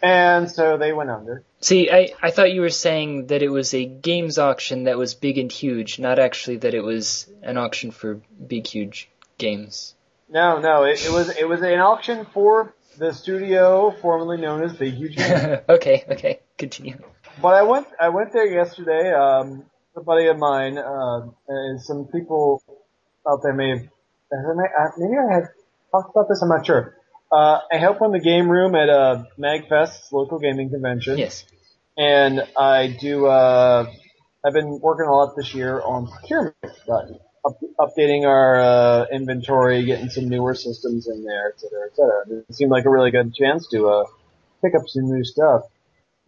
and 0.02 0.50
so 0.50 0.78
they 0.78 0.92
went 0.92 1.10
under. 1.10 1.42
See, 1.60 1.90
I, 1.90 2.12
I 2.22 2.30
thought 2.30 2.52
you 2.52 2.60
were 2.60 2.70
saying 2.70 3.26
that 3.28 3.42
it 3.42 3.48
was 3.48 3.74
a 3.74 3.84
games 3.84 4.38
auction 4.38 4.84
that 4.84 4.98
was 4.98 5.14
big 5.14 5.38
and 5.38 5.50
huge, 5.50 5.98
not 5.98 6.18
actually 6.18 6.56
that 6.58 6.74
it 6.74 6.82
was 6.82 7.28
an 7.42 7.56
auction 7.56 7.90
for 7.90 8.20
big, 8.46 8.66
huge 8.66 9.08
games. 9.38 9.93
No, 10.28 10.58
no, 10.58 10.84
it, 10.84 11.04
it 11.04 11.10
was 11.12 11.28
it 11.36 11.48
was 11.48 11.60
an 11.62 11.78
auction 11.80 12.26
for 12.32 12.74
the 12.98 13.12
studio 13.12 13.90
formerly 14.00 14.36
known 14.38 14.62
as 14.62 14.72
Big 14.72 14.94
Huge 14.94 15.18
okay, 15.68 16.04
okay, 16.08 16.40
continue. 16.58 16.98
But 17.42 17.54
I 17.54 17.62
went 17.62 17.86
I 18.00 18.08
went 18.10 18.32
there 18.32 18.46
yesterday. 18.46 19.12
Um, 19.12 19.64
a 19.96 20.00
buddy 20.02 20.26
of 20.26 20.38
mine 20.38 20.78
uh, 20.78 21.28
and 21.48 21.80
some 21.80 22.06
people 22.06 22.62
out 23.28 23.40
there 23.42 23.52
may 23.52 23.70
have 23.70 23.88
maybe 24.98 25.14
I 25.16 25.34
had 25.34 25.44
talked 25.92 26.10
about 26.10 26.28
this. 26.28 26.42
I'm 26.42 26.48
not 26.48 26.66
sure. 26.66 26.96
Uh, 27.30 27.60
I 27.72 27.78
help 27.78 28.00
run 28.00 28.12
the 28.12 28.20
game 28.20 28.48
room 28.48 28.74
at 28.74 28.88
uh, 28.88 29.24
MagFest, 29.38 30.12
local 30.12 30.38
gaming 30.38 30.70
convention. 30.70 31.18
Yes. 31.18 31.44
and 31.96 32.42
I 32.56 32.88
do. 32.88 33.26
Uh, 33.26 33.90
I've 34.44 34.52
been 34.52 34.78
working 34.80 35.06
a 35.06 35.12
lot 35.12 35.34
this 35.36 35.54
year 35.54 35.80
on 35.80 36.06
procurement, 36.06 36.54
up, 37.44 37.60
updating 37.78 38.26
our 38.26 38.60
uh, 38.60 39.06
inventory, 39.12 39.84
getting 39.84 40.10
some 40.10 40.28
newer 40.28 40.54
systems 40.54 41.08
in 41.08 41.24
there, 41.24 41.52
et 41.54 41.60
cetera, 41.60 41.86
et 41.86 41.96
cetera. 41.96 42.44
It 42.48 42.54
seemed 42.54 42.70
like 42.70 42.84
a 42.84 42.90
really 42.90 43.10
good 43.10 43.34
chance 43.34 43.68
to 43.68 43.88
uh, 43.88 44.04
pick 44.62 44.74
up 44.74 44.88
some 44.88 45.04
new 45.04 45.24
stuff. 45.24 45.62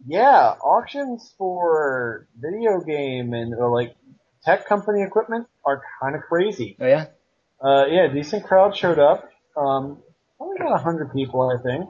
Yeah, 0.05 0.53
auctions 0.61 1.33
for 1.37 2.27
video 2.39 2.79
game 2.81 3.33
and 3.33 3.55
or 3.55 3.71
like 3.71 3.95
tech 4.43 4.67
company 4.67 5.01
equipment 5.01 5.47
are 5.65 5.81
kind 6.01 6.15
of 6.15 6.21
crazy. 6.21 6.77
Oh 6.79 6.85
yeah? 6.85 7.07
Uh, 7.59 7.85
yeah, 7.87 8.07
decent 8.07 8.45
crowd 8.45 8.77
showed 8.77 8.99
up. 8.99 9.29
Um, 9.55 9.97
only 10.39 10.57
about 10.59 10.79
a 10.79 10.83
hundred 10.83 11.11
people, 11.13 11.49
I 11.49 11.61
think. 11.61 11.89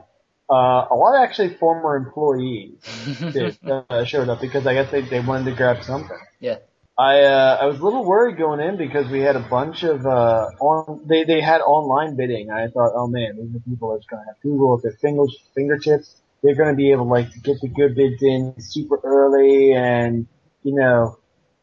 Uh, 0.50 0.88
a 0.90 0.96
lot 0.96 1.16
of 1.16 1.22
actually 1.28 1.56
former 1.56 1.98
employees 1.98 2.80
did, 3.34 3.58
uh, 3.70 4.06
showed 4.06 4.30
up 4.30 4.40
because 4.40 4.66
I 4.66 4.74
guess 4.74 4.90
they, 4.90 5.01
they 5.01 5.20
wanted 5.20 5.51
to 5.51 5.58
grab 5.58 5.84
something. 5.84 6.18
Yeah. 6.40 6.60
I, 6.98 7.22
uh, 7.22 7.58
I 7.62 7.66
was 7.66 7.80
a 7.80 7.84
little 7.84 8.04
worried 8.04 8.38
going 8.38 8.60
in 8.60 8.75
because 8.75 9.08
we 9.12 9.20
had 9.20 9.36
a 9.36 9.48
bunch 9.48 9.84
of, 9.84 10.06
uh, 10.06 10.50
on, 10.60 11.01
they, 11.06 11.25
they 11.25 11.42
had 11.42 11.62
online 11.62 12.16
bidding. 12.16 12.50
I 12.50 12.70
thought, 12.70 12.94
oh 12.96 13.08
man, 13.08 13.38
these 13.38 13.56
are 13.56 13.60
people 13.60 13.94
that's 13.94 14.08
gonna 14.08 14.25
have 14.25 14.42
Google 14.42 14.75
at 14.75 14.82
their 14.82 14.94
fingers, 14.94 15.38
fingertips. 15.54 16.16
They're 16.42 16.56
gonna 16.56 16.75
be 16.75 16.92
able 16.92 17.08
like 17.08 17.32
to 17.32 17.39
get 17.39 17.62
the 17.62 17.68
good 17.68 17.96
bids 17.96 18.24
in 18.24 18.56
super 18.60 19.00
early 19.04 19.74
and, 19.74 20.27
you 20.63 20.74
know, 20.74 21.20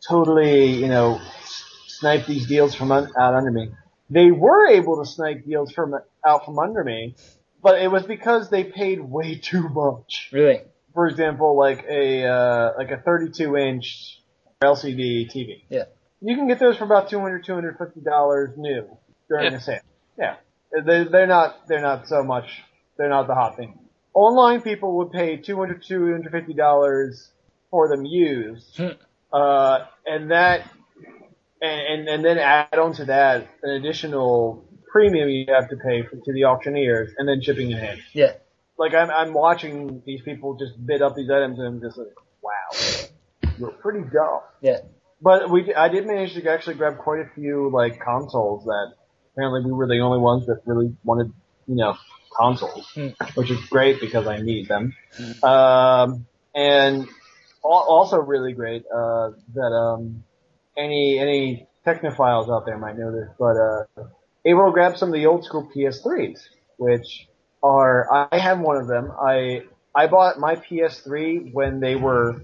totally, 0.07 0.75
you 0.75 0.87
know, 0.87 1.21
snipe 1.89 2.27
these 2.27 2.47
deals 2.47 2.77
from 2.77 2.93
un- 2.93 3.11
out 3.19 3.35
under 3.35 3.51
me. 3.51 3.71
They 4.11 4.31
were 4.31 4.69
able 4.69 5.03
to 5.03 5.11
snipe 5.11 5.45
deals 5.45 5.73
from 5.73 5.95
out 6.25 6.45
from 6.45 6.61
under 6.61 6.85
me, 6.85 7.17
but 7.61 7.81
it 7.81 7.91
was 7.91 8.05
because 8.05 8.51
they 8.51 8.63
paid 8.63 9.01
way 9.01 9.37
too 9.39 9.69
much. 9.69 10.29
Really? 10.33 10.61
For 10.93 11.09
example, 11.09 11.57
like 11.57 11.85
a 11.89 12.25
uh, 12.25 12.73
like 12.79 12.93
a 12.93 12.99
32 12.99 13.57
inch 13.57 14.21
LCD 14.65 15.31
TV. 15.33 15.63
Yeah. 15.69 15.85
You 16.21 16.37
can 16.37 16.49
get 16.49 16.59
those 16.59 16.77
for 16.77 16.85
about 16.85 17.09
200 17.11 17.45
250 17.45 18.01
dollars 18.01 18.51
new 18.57 18.97
during 19.29 19.53
Yeah. 19.53 19.59
a 19.59 19.61
sale. 19.61 19.81
Yeah. 20.19 20.37
They 20.73 21.05
they're 21.05 21.27
not 21.27 21.67
they're 21.69 21.83
not 21.83 22.09
so 22.09 22.23
much 22.25 22.63
they're 22.97 23.09
not 23.09 23.27
the 23.27 23.35
hot 23.35 23.57
thing. 23.57 23.79
Online 24.15 24.61
people 24.63 24.97
would 24.99 25.11
pay 25.13 25.37
200 25.37 25.83
250 25.83 26.55
dollars 26.55 27.31
for 27.71 27.89
them 27.89 28.05
used. 28.05 28.77
Hmm. 28.77 28.89
Uh, 29.33 29.87
and 30.07 30.31
that 30.31 30.71
and, 31.61 31.81
and 32.01 32.09
and 32.09 32.25
then 32.25 32.39
add 32.39 32.79
on 32.79 32.93
to 32.95 33.05
that 33.07 33.49
an 33.63 33.71
additional 33.71 34.65
premium 34.93 35.29
you 35.29 35.47
have 35.53 35.69
to 35.71 35.77
pay 35.77 36.03
for, 36.03 36.17
to 36.17 36.33
the 36.33 36.45
auctioneers 36.45 37.11
and 37.19 37.29
then 37.29 37.43
shipping 37.43 37.73
and 37.73 37.81
handling. 37.81 38.05
Yeah. 38.13 38.33
Like 38.79 38.95
I'm 38.95 39.11
I'm 39.11 39.33
watching 39.35 40.03
these 40.07 40.23
people 40.23 40.57
just 40.57 40.75
bid 40.87 41.03
up 41.03 41.15
these 41.17 41.31
items 41.31 41.59
and 41.59 41.67
I'm 41.67 41.81
just 41.81 41.99
like, 41.99 42.15
wow, 42.43 43.09
you're 43.59 43.71
pretty 43.71 44.01
dumb. 44.01 44.41
Yeah. 44.61 44.79
But 45.21 45.51
we 45.51 45.73
I 45.75 45.89
did 45.89 46.07
manage 46.07 46.35
to 46.35 46.51
actually 46.51 46.75
grab 46.75 46.99
quite 46.99 47.21
a 47.21 47.29
few 47.35 47.71
like 47.73 48.01
consoles 48.01 48.65
that 48.65 48.93
apparently 49.33 49.65
we 49.65 49.73
were 49.73 49.87
the 49.87 50.01
only 50.01 50.19
ones 50.19 50.47
that 50.47 50.61
really 50.67 50.95
wanted 51.05 51.33
you 51.67 51.77
know 51.77 51.97
consoles, 52.37 52.91
Hmm. 52.95 53.09
which 53.35 53.51
is 53.51 53.59
great 53.71 54.01
because 54.01 54.27
I 54.27 54.39
need 54.43 54.69
them. 54.69 54.95
Um, 55.43 56.27
and 56.55 57.07
also 57.63 58.19
really 58.19 58.53
great 58.53 58.85
uh, 58.95 59.31
that 59.55 59.73
um, 59.73 60.25
any 60.77 61.19
any 61.19 61.69
technophiles 61.87 62.55
out 62.55 62.67
there 62.67 62.79
might 62.79 62.99
know 62.99 63.13
this, 63.13 63.29
but 63.39 63.57
uh, 63.57 64.09
able 64.45 64.67
to 64.67 64.73
grab 64.73 64.97
some 64.97 65.09
of 65.09 65.15
the 65.15 65.27
old 65.27 65.45
school 65.45 65.71
PS3s, 65.75 66.41
which 66.77 67.29
are 67.63 68.29
I 68.31 68.39
have 68.39 68.61
one 68.61 68.77
of 68.77 68.89
them. 68.89 69.11
I 69.19 69.63
I 69.95 70.07
bought 70.09 70.39
my 70.39 70.57
PS3 70.57 71.53
when 71.53 71.81
they 71.81 71.95
were 71.95 72.41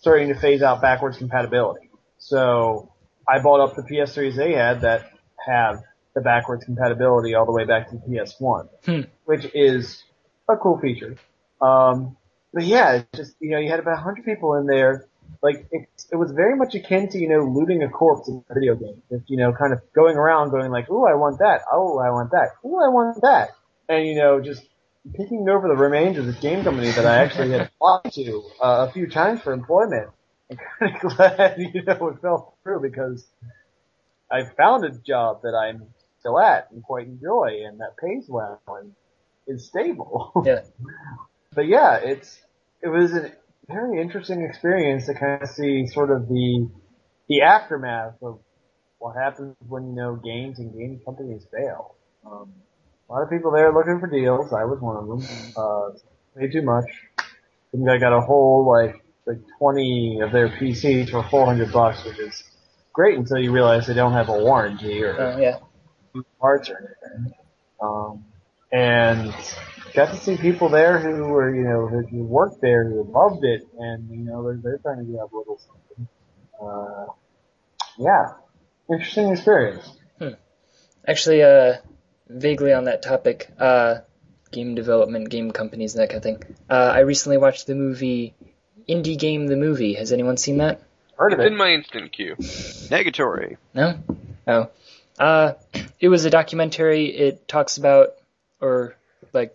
starting 0.00 0.28
to 0.28 0.34
phase 0.34 0.62
out 0.62 0.80
backwards 0.80 1.18
compatibility. 1.18 1.90
So 2.18 2.92
I 3.28 3.40
bought 3.40 3.60
up 3.60 3.76
the 3.76 3.82
PS3s 3.82 4.36
they 4.36 4.52
had 4.52 4.82
that 4.82 5.10
have 5.46 5.80
the 6.14 6.20
backwards 6.20 6.64
compatibility 6.64 7.34
all 7.34 7.46
the 7.46 7.52
way 7.52 7.64
back 7.64 7.88
to 7.90 7.96
the 7.96 8.02
PS1, 8.02 8.68
Hmm. 8.84 9.00
which 9.24 9.46
is 9.54 10.02
a 10.48 10.56
cool 10.56 10.78
feature. 10.78 11.16
Um, 11.60 12.16
but 12.52 12.64
yeah, 12.64 12.94
it's 12.94 13.08
just, 13.14 13.36
you 13.40 13.50
know, 13.50 13.58
you 13.58 13.70
had 13.70 13.78
about 13.78 13.96
100 13.96 14.24
people 14.24 14.54
in 14.54 14.66
there 14.66 15.06
like 15.42 15.66
it, 15.70 15.88
it 16.10 16.16
was 16.16 16.32
very 16.32 16.56
much 16.56 16.74
akin 16.74 17.08
to 17.08 17.18
you 17.18 17.28
know 17.28 17.44
looting 17.44 17.82
a 17.82 17.88
corpse 17.88 18.28
in 18.28 18.44
a 18.50 18.54
video 18.54 18.74
game. 18.74 19.00
Just 19.10 19.30
you 19.30 19.36
know, 19.36 19.52
kind 19.52 19.72
of 19.72 19.80
going 19.94 20.16
around, 20.16 20.50
going 20.50 20.70
like, 20.70 20.90
"Ooh, 20.90 21.06
I 21.06 21.14
want 21.14 21.38
that. 21.38 21.62
Oh, 21.72 21.98
I 21.98 22.10
want 22.10 22.30
that. 22.32 22.48
Ooh, 22.64 22.76
I 22.78 22.88
want 22.88 23.20
that," 23.22 23.50
and 23.88 24.06
you 24.06 24.16
know, 24.16 24.40
just 24.40 24.62
picking 25.16 25.48
over 25.48 25.68
the 25.68 25.76
remains 25.76 26.18
of 26.18 26.26
this 26.26 26.36
game 26.36 26.62
company 26.62 26.90
that 26.90 27.06
I 27.06 27.18
actually 27.18 27.50
had 27.50 27.70
applied 27.80 28.12
to 28.12 28.42
uh, 28.62 28.86
a 28.88 28.92
few 28.92 29.08
times 29.08 29.40
for 29.40 29.52
employment. 29.52 30.10
I'm 30.50 30.58
kind 30.78 30.96
of 30.96 31.00
glad 31.16 31.54
you 31.58 31.82
know 31.82 32.08
it 32.08 32.20
fell 32.20 32.56
through 32.62 32.80
because 32.82 33.26
I 34.30 34.44
found 34.44 34.84
a 34.84 34.90
job 34.90 35.42
that 35.42 35.54
I'm 35.54 35.86
still 36.18 36.38
at 36.38 36.70
and 36.70 36.82
quite 36.82 37.06
enjoy 37.06 37.62
and 37.66 37.80
that 37.80 37.96
pays 37.96 38.26
well 38.28 38.60
and 38.68 38.92
is 39.46 39.66
stable. 39.66 40.32
Yeah. 40.44 40.62
but 41.54 41.66
yeah, 41.66 41.96
it's 41.96 42.40
it 42.82 42.88
was 42.88 43.12
a 43.12 43.32
very 43.68 44.00
interesting 44.00 44.42
experience 44.42 45.06
to 45.06 45.14
kind 45.14 45.42
of 45.42 45.48
see 45.48 45.86
sort 45.86 46.10
of 46.10 46.28
the 46.28 46.68
the 47.28 47.42
aftermath 47.42 48.14
of 48.22 48.40
what 48.98 49.16
happens 49.16 49.56
when 49.66 49.88
you 49.88 49.94
know 49.94 50.16
games 50.16 50.58
and 50.58 50.72
game 50.72 51.00
companies 51.04 51.46
fail. 51.50 51.94
Um, 52.24 52.52
a 53.10 53.12
lot 53.12 53.22
of 53.22 53.30
people 53.30 53.50
there 53.50 53.72
looking 53.72 53.98
for 53.98 54.06
deals. 54.06 54.52
I 54.52 54.64
was 54.64 54.78
one 54.80 54.96
of 54.96 55.06
them. 55.08 55.52
Uh, 55.56 55.90
way 56.36 56.48
too 56.48 56.62
much. 56.62 56.84
I 57.18 57.24
think 57.72 57.88
I 57.88 57.98
got 57.98 58.12
a 58.16 58.20
whole 58.20 58.66
like 58.70 59.02
like 59.26 59.38
20 59.58 60.20
of 60.22 60.32
their 60.32 60.48
PCs 60.48 61.10
for 61.10 61.22
400 61.22 61.72
bucks, 61.72 62.04
which 62.04 62.18
is 62.18 62.42
great 62.92 63.18
until 63.18 63.38
you 63.38 63.52
realize 63.52 63.86
they 63.86 63.94
don't 63.94 64.12
have 64.12 64.28
a 64.28 64.38
warranty 64.38 65.02
or 65.02 65.20
Uh, 65.20 65.38
yeah. 65.38 65.58
parts 66.40 66.70
or 66.70 66.76
anything. 66.78 67.32
Um, 67.82 68.24
and 68.72 69.34
got 69.94 70.10
to 70.10 70.16
see 70.16 70.36
people 70.36 70.68
there 70.68 70.98
who 70.98 71.24
were, 71.28 71.54
you 71.54 71.62
know, 71.62 71.86
who, 71.88 72.00
who 72.06 72.24
worked 72.24 72.60
there, 72.60 72.88
who 72.88 73.02
loved 73.12 73.44
it, 73.44 73.62
and 73.78 74.08
you 74.10 74.24
know, 74.24 74.42
they're, 74.44 74.60
they're 74.62 74.78
trying 74.78 74.98
to 74.98 75.04
give 75.04 75.20
up 75.20 75.32
a 75.32 75.36
little 75.36 75.58
something. 75.58 76.08
Uh, 76.62 77.06
yeah, 77.98 78.32
interesting 78.90 79.28
experience. 79.32 79.88
Actually, 81.08 81.42
uh, 81.42 81.74
vaguely 82.30 82.72
on 82.72 82.84
that 82.84 83.02
topic, 83.02 83.50
uh, 83.58 83.98
game 84.50 84.74
development, 84.74 85.28
game 85.30 85.50
companies, 85.50 85.94
and 85.94 86.02
that 86.02 86.08
kind 86.08 86.18
of 86.18 86.22
thing. 86.22 86.56
Uh, 86.68 86.92
I 86.94 87.00
recently 87.00 87.38
watched 87.38 87.66
the 87.66 87.74
movie 87.74 88.34
Indie 88.88 89.18
Game 89.18 89.46
the 89.46 89.56
Movie. 89.56 89.94
Has 89.94 90.12
anyone 90.12 90.36
seen 90.36 90.58
that? 90.58 90.80
Heard 91.16 91.32
of 91.32 91.40
It's 91.40 91.46
it? 91.46 91.52
in 91.52 91.58
my 91.58 91.72
instant 91.72 92.12
queue. 92.12 92.34
Negatory. 92.36 93.56
No? 93.74 93.98
Oh. 94.46 94.70
Uh, 95.18 95.52
it 96.00 96.08
was 96.08 96.24
a 96.24 96.30
documentary. 96.30 97.06
It 97.06 97.46
talks 97.46 97.76
about, 97.76 98.14
or, 98.60 98.96
like, 99.32 99.54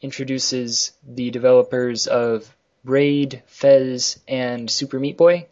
introduces 0.00 0.92
the 1.06 1.30
developers 1.30 2.06
of 2.06 2.54
Braid, 2.84 3.42
Fez, 3.46 4.20
and 4.28 4.70
Super 4.70 5.00
Meat 5.00 5.16
Boy, 5.16 5.46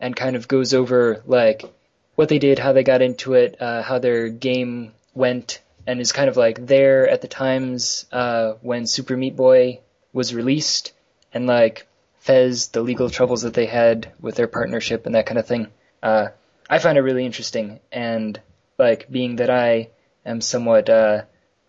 and 0.00 0.16
kind 0.16 0.34
of 0.34 0.48
goes 0.48 0.72
over, 0.72 1.22
like, 1.26 1.62
what 2.14 2.28
they 2.28 2.38
did, 2.38 2.58
how 2.58 2.72
they 2.72 2.82
got 2.84 3.02
into 3.02 3.34
it, 3.34 3.60
uh, 3.60 3.82
how 3.82 3.98
their 3.98 4.28
game 4.30 4.92
went, 5.14 5.60
and 5.86 6.00
is 6.00 6.12
kind 6.12 6.28
of 6.28 6.36
like 6.36 6.66
there 6.66 7.08
at 7.08 7.20
the 7.20 7.28
times, 7.28 8.06
uh, 8.12 8.54
when 8.60 8.86
Super 8.86 9.16
Meat 9.16 9.36
Boy 9.36 9.80
was 10.12 10.34
released, 10.34 10.92
and 11.32 11.46
like, 11.46 11.86
Fez, 12.20 12.68
the 12.68 12.82
legal 12.82 13.08
troubles 13.08 13.42
that 13.42 13.54
they 13.54 13.66
had 13.66 14.12
with 14.20 14.34
their 14.34 14.48
partnership 14.48 15.06
and 15.06 15.14
that 15.14 15.26
kind 15.26 15.38
of 15.38 15.46
thing. 15.46 15.68
Uh, 16.02 16.28
I 16.68 16.78
find 16.80 16.98
it 16.98 17.02
really 17.02 17.24
interesting, 17.24 17.80
and 17.92 18.40
like 18.78 19.10
being 19.10 19.36
that 19.36 19.50
I 19.50 19.90
am 20.24 20.40
somewhat, 20.40 20.88
uh, 20.88 21.22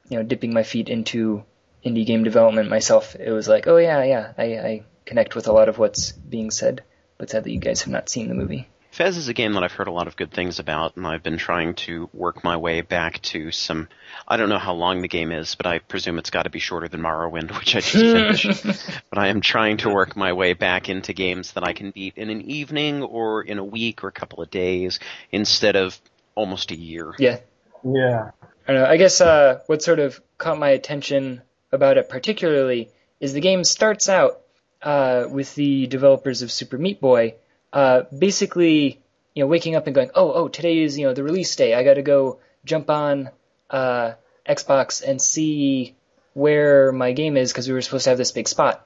you 0.09 0.17
know, 0.17 0.23
dipping 0.23 0.53
my 0.53 0.63
feet 0.63 0.89
into 0.89 1.43
indie 1.85 2.05
game 2.05 2.23
development 2.23 2.69
myself, 2.69 3.15
it 3.15 3.31
was 3.31 3.47
like, 3.47 3.67
oh 3.67 3.77
yeah, 3.77 4.03
yeah, 4.03 4.33
I, 4.37 4.43
I 4.43 4.83
connect 5.05 5.35
with 5.35 5.47
a 5.47 5.53
lot 5.53 5.69
of 5.69 5.77
what's 5.77 6.11
being 6.11 6.51
said. 6.51 6.83
But 7.17 7.29
sadly, 7.29 7.53
you 7.53 7.59
guys 7.59 7.81
have 7.81 7.93
not 7.93 8.09
seen 8.09 8.27
the 8.27 8.35
movie. 8.35 8.67
Fez 8.97 9.15
is 9.15 9.27
a 9.27 9.33
game 9.35 9.53
that 9.53 9.61
I've 9.61 9.73
heard 9.73 9.87
a 9.87 9.91
lot 9.91 10.07
of 10.07 10.15
good 10.15 10.31
things 10.31 10.57
about, 10.57 10.97
and 10.97 11.05
I've 11.05 11.21
been 11.21 11.37
trying 11.37 11.75
to 11.75 12.09
work 12.13 12.43
my 12.43 12.57
way 12.57 12.81
back 12.81 13.21
to 13.21 13.51
some. 13.51 13.89
I 14.27 14.37
don't 14.37 14.49
know 14.49 14.57
how 14.57 14.73
long 14.73 15.03
the 15.03 15.07
game 15.07 15.31
is, 15.31 15.53
but 15.53 15.67
I 15.67 15.77
presume 15.77 16.17
it's 16.17 16.31
got 16.31 16.43
to 16.43 16.49
be 16.49 16.57
shorter 16.57 16.87
than 16.87 17.01
Morrowind, 17.01 17.55
which 17.59 17.75
I 17.75 17.81
just 17.81 18.41
finished. 18.41 18.91
but 19.11 19.19
I 19.19 19.27
am 19.27 19.39
trying 19.39 19.77
to 19.77 19.93
work 19.93 20.15
my 20.15 20.33
way 20.33 20.53
back 20.53 20.89
into 20.89 21.13
games 21.13 21.51
that 21.51 21.63
I 21.63 21.73
can 21.73 21.91
beat 21.91 22.17
in 22.17 22.31
an 22.31 22.41
evening 22.41 23.03
or 23.03 23.43
in 23.43 23.59
a 23.59 23.63
week 23.63 24.03
or 24.03 24.07
a 24.07 24.11
couple 24.11 24.41
of 24.41 24.49
days 24.49 24.99
instead 25.31 25.75
of 25.75 26.01
almost 26.33 26.71
a 26.71 26.75
year. 26.75 27.13
Yeah, 27.19 27.37
Yeah. 27.83 28.31
I 28.67 28.73
don't 28.73 28.81
know. 28.81 28.89
I 28.89 28.97
guess 28.97 29.21
uh, 29.21 29.59
what 29.67 29.83
sort 29.83 29.99
of 29.99 30.19
caught 30.39 30.57
my 30.57 30.69
attention 30.69 31.43
about 31.71 31.97
it 31.97 32.09
particularly 32.09 32.89
is 33.19 33.33
the 33.33 33.41
game 33.41 33.63
starts 33.63 34.09
out 34.09 34.41
uh, 34.81 35.25
with 35.29 35.53
the 35.53 35.85
developers 35.85 36.41
of 36.41 36.51
Super 36.51 36.79
Meat 36.79 36.99
Boy 36.99 37.35
uh, 37.77 38.05
basically, 38.17 38.99
you 39.35 39.43
know, 39.43 39.47
waking 39.47 39.75
up 39.75 39.85
and 39.85 39.93
going, 39.93 40.09
oh, 40.15 40.33
oh, 40.33 40.47
today 40.47 40.79
is 40.79 40.97
you 40.97 41.05
know 41.05 41.13
the 41.13 41.21
release 41.21 41.55
day. 41.55 41.75
I 41.75 41.83
got 41.83 41.93
to 41.93 42.01
go 42.01 42.39
jump 42.65 42.89
on 42.89 43.29
uh, 43.69 44.13
Xbox 44.49 45.03
and 45.07 45.21
see 45.21 45.95
where 46.33 46.91
my 46.91 47.11
game 47.11 47.37
is 47.37 47.51
because 47.51 47.67
we 47.67 47.75
were 47.75 47.83
supposed 47.83 48.05
to 48.05 48.09
have 48.09 48.17
this 48.17 48.31
big 48.31 48.47
spot. 48.47 48.83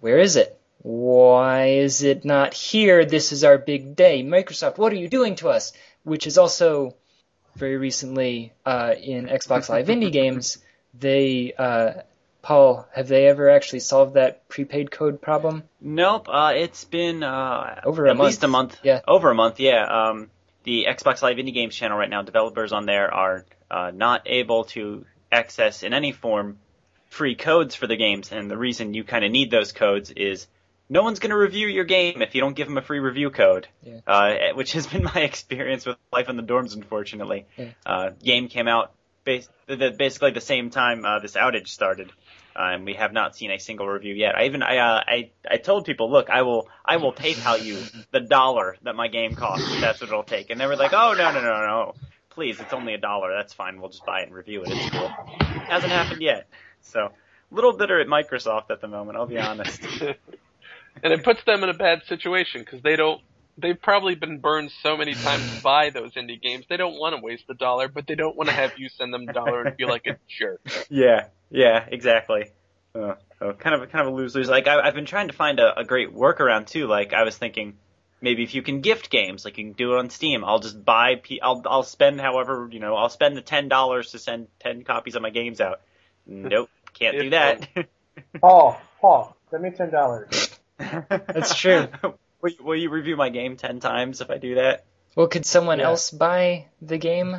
Where 0.00 0.16
is 0.18 0.36
it? 0.36 0.58
Why 0.80 1.66
is 1.84 2.02
it 2.02 2.24
not 2.24 2.54
here? 2.54 3.04
This 3.04 3.32
is 3.32 3.44
our 3.44 3.58
big 3.58 3.94
day. 3.94 4.22
Microsoft, 4.22 4.78
what 4.78 4.94
are 4.94 4.96
you 4.96 5.10
doing 5.10 5.34
to 5.36 5.50
us? 5.50 5.74
Which 6.04 6.26
is 6.26 6.38
also 6.38 6.94
very 7.56 7.76
recently 7.76 8.54
uh, 8.64 8.94
in 8.98 9.26
Xbox 9.26 9.68
Live 9.68 9.86
Indie 9.94 10.10
games, 10.10 10.56
they 10.94 11.52
uh, 11.58 11.92
Paul, 12.42 12.88
have 12.94 13.08
they 13.08 13.26
ever 13.26 13.50
actually 13.50 13.80
solved 13.80 14.14
that 14.14 14.48
prepaid 14.48 14.90
code 14.90 15.20
problem? 15.20 15.64
Nope. 15.80 16.26
Uh, 16.28 16.52
it's 16.56 16.84
been 16.84 17.22
uh, 17.22 17.80
Over 17.84 18.06
a 18.06 18.10
at 18.10 18.16
month. 18.16 18.26
least 18.26 18.44
a 18.44 18.48
month. 18.48 18.78
Yeah. 18.82 19.00
Over 19.06 19.30
a 19.30 19.34
month. 19.34 19.60
Yeah. 19.60 19.84
Um, 19.84 20.30
the 20.64 20.86
Xbox 20.88 21.22
Live 21.22 21.36
Indie 21.36 21.54
Games 21.54 21.74
channel 21.74 21.98
right 21.98 22.08
now, 22.10 22.22
developers 22.22 22.72
on 22.72 22.86
there 22.86 23.12
are 23.12 23.44
uh, 23.70 23.90
not 23.94 24.22
able 24.26 24.64
to 24.64 25.04
access 25.32 25.82
in 25.82 25.92
any 25.94 26.12
form 26.12 26.58
free 27.08 27.34
codes 27.34 27.74
for 27.74 27.86
the 27.86 27.96
games, 27.96 28.30
and 28.32 28.50
the 28.50 28.56
reason 28.56 28.94
you 28.94 29.04
kind 29.04 29.24
of 29.24 29.30
need 29.32 29.50
those 29.50 29.72
codes 29.72 30.10
is 30.10 30.46
no 30.88 31.02
one's 31.02 31.18
going 31.18 31.30
to 31.30 31.36
review 31.36 31.66
your 31.66 31.84
game 31.84 32.20
if 32.22 32.34
you 32.34 32.40
don't 32.40 32.54
give 32.54 32.66
them 32.66 32.76
a 32.78 32.82
free 32.82 32.98
review 33.00 33.30
code. 33.30 33.68
Yeah. 33.82 34.00
Uh, 34.06 34.34
which 34.54 34.72
has 34.72 34.86
been 34.86 35.04
my 35.14 35.20
experience 35.20 35.86
with 35.86 35.96
Life 36.12 36.28
in 36.28 36.36
the 36.36 36.42
Dorms, 36.42 36.74
unfortunately. 36.74 37.46
Yeah. 37.56 37.68
Uh, 37.86 38.10
game 38.22 38.48
came 38.48 38.68
out 38.68 38.92
bas- 39.24 39.48
the, 39.66 39.76
the, 39.76 39.90
basically 39.92 40.32
the 40.32 40.40
same 40.40 40.70
time 40.70 41.04
uh, 41.04 41.20
this 41.20 41.34
outage 41.34 41.68
started. 41.68 42.10
And 42.54 42.84
we 42.84 42.94
have 42.94 43.12
not 43.12 43.36
seen 43.36 43.50
a 43.50 43.58
single 43.58 43.86
review 43.86 44.14
yet. 44.14 44.36
I 44.36 44.44
even 44.44 44.62
I, 44.62 44.78
uh, 44.78 45.02
I 45.06 45.30
I 45.48 45.56
told 45.56 45.84
people, 45.84 46.10
look, 46.10 46.30
I 46.30 46.42
will 46.42 46.68
I 46.84 46.96
will 46.96 47.12
PayPal 47.12 47.62
you 47.62 47.78
the 48.10 48.20
dollar 48.20 48.76
that 48.82 48.94
my 48.94 49.08
game 49.08 49.34
costs. 49.34 49.72
If 49.72 49.80
that's 49.80 50.00
what 50.00 50.08
it'll 50.08 50.22
take. 50.24 50.50
And 50.50 50.60
they 50.60 50.66
were 50.66 50.76
like, 50.76 50.92
oh 50.92 51.14
no 51.16 51.32
no 51.32 51.40
no 51.40 51.66
no, 51.66 51.94
please, 52.30 52.60
it's 52.60 52.72
only 52.72 52.94
a 52.94 52.98
dollar. 52.98 53.32
That's 53.34 53.52
fine. 53.52 53.80
We'll 53.80 53.90
just 53.90 54.04
buy 54.04 54.20
it 54.20 54.26
and 54.26 54.34
review 54.34 54.62
it. 54.62 54.68
It's 54.70 54.90
cool. 54.90 55.08
Hasn't 55.08 55.92
happened 55.92 56.22
yet. 56.22 56.48
So 56.80 57.00
a 57.50 57.54
little 57.54 57.72
bitter 57.72 58.00
at 58.00 58.06
Microsoft 58.06 58.70
at 58.70 58.80
the 58.80 58.88
moment. 58.88 59.18
I'll 59.18 59.26
be 59.26 59.38
honest. 59.38 59.80
and 61.02 61.12
it 61.12 61.24
puts 61.24 61.42
them 61.44 61.62
in 61.62 61.68
a 61.68 61.74
bad 61.74 62.02
situation 62.06 62.62
because 62.62 62.82
they 62.82 62.96
don't. 62.96 63.20
They've 63.58 63.80
probably 63.80 64.14
been 64.14 64.38
burned 64.38 64.70
so 64.82 64.96
many 64.96 65.12
times 65.12 65.56
to 65.56 65.62
buy 65.62 65.90
those 65.90 66.14
indie 66.14 66.40
games. 66.40 66.64
They 66.68 66.78
don't 66.78 66.98
want 66.98 67.14
to 67.14 67.22
waste 67.22 67.44
the 67.46 67.54
dollar, 67.54 67.88
but 67.88 68.06
they 68.06 68.14
don't 68.14 68.34
want 68.34 68.48
to 68.48 68.54
have 68.54 68.78
you 68.78 68.88
send 68.88 69.12
them 69.12 69.28
a 69.28 69.32
dollar 69.32 69.64
and 69.64 69.76
feel 69.76 69.88
like 69.88 70.06
a 70.06 70.16
jerk. 70.38 70.60
Yeah, 70.88 71.26
yeah, 71.50 71.84
exactly. 71.90 72.50
Uh, 72.94 73.14
so 73.38 73.52
kind 73.52 73.80
of 73.80 73.88
kind 73.90 74.06
of 74.06 74.12
a 74.12 74.16
lose 74.16 74.34
lose. 74.34 74.48
Like 74.48 74.66
I, 74.68 74.80
I've 74.80 74.94
been 74.94 75.06
trying 75.06 75.28
to 75.28 75.34
find 75.34 75.60
a, 75.60 75.78
a 75.80 75.84
great 75.84 76.14
workaround 76.14 76.66
too. 76.66 76.86
Like 76.86 77.12
I 77.12 77.22
was 77.22 77.36
thinking, 77.36 77.76
maybe 78.20 78.42
if 78.42 78.54
you 78.54 78.62
can 78.62 78.80
gift 78.80 79.10
games, 79.10 79.44
like 79.44 79.58
you 79.58 79.64
can 79.64 79.72
do 79.74 79.94
it 79.94 79.98
on 79.98 80.10
Steam. 80.10 80.44
I'll 80.44 80.58
just 80.58 80.84
buy. 80.84 81.16
P- 81.16 81.40
I'll 81.40 81.62
I'll 81.66 81.82
spend 81.84 82.20
however 82.20 82.68
you 82.70 82.80
know. 82.80 82.96
I'll 82.96 83.08
spend 83.08 83.36
the 83.36 83.42
ten 83.42 83.68
dollars 83.68 84.10
to 84.12 84.18
send 84.18 84.48
ten 84.58 84.82
copies 84.82 85.14
of 85.14 85.22
my 85.22 85.30
games 85.30 85.60
out. 85.60 85.80
Nope, 86.26 86.68
can't 86.94 87.18
do 87.18 87.30
that. 87.30 87.68
Paul, 88.40 88.80
Paul, 89.00 89.36
send 89.50 89.62
me 89.62 89.70
ten 89.70 89.90
dollars. 89.90 90.50
That's 90.78 91.54
true. 91.54 91.88
will, 92.42 92.50
you, 92.50 92.64
will 92.64 92.76
you 92.76 92.90
review 92.90 93.16
my 93.16 93.28
game 93.28 93.56
ten 93.56 93.80
times 93.80 94.20
if 94.20 94.30
I 94.30 94.38
do 94.38 94.56
that? 94.56 94.84
Well, 95.14 95.28
could 95.28 95.46
someone 95.46 95.78
Yeah. 95.78 95.86
else 95.86 96.10
buy 96.10 96.66
the 96.82 96.98
game 96.98 97.36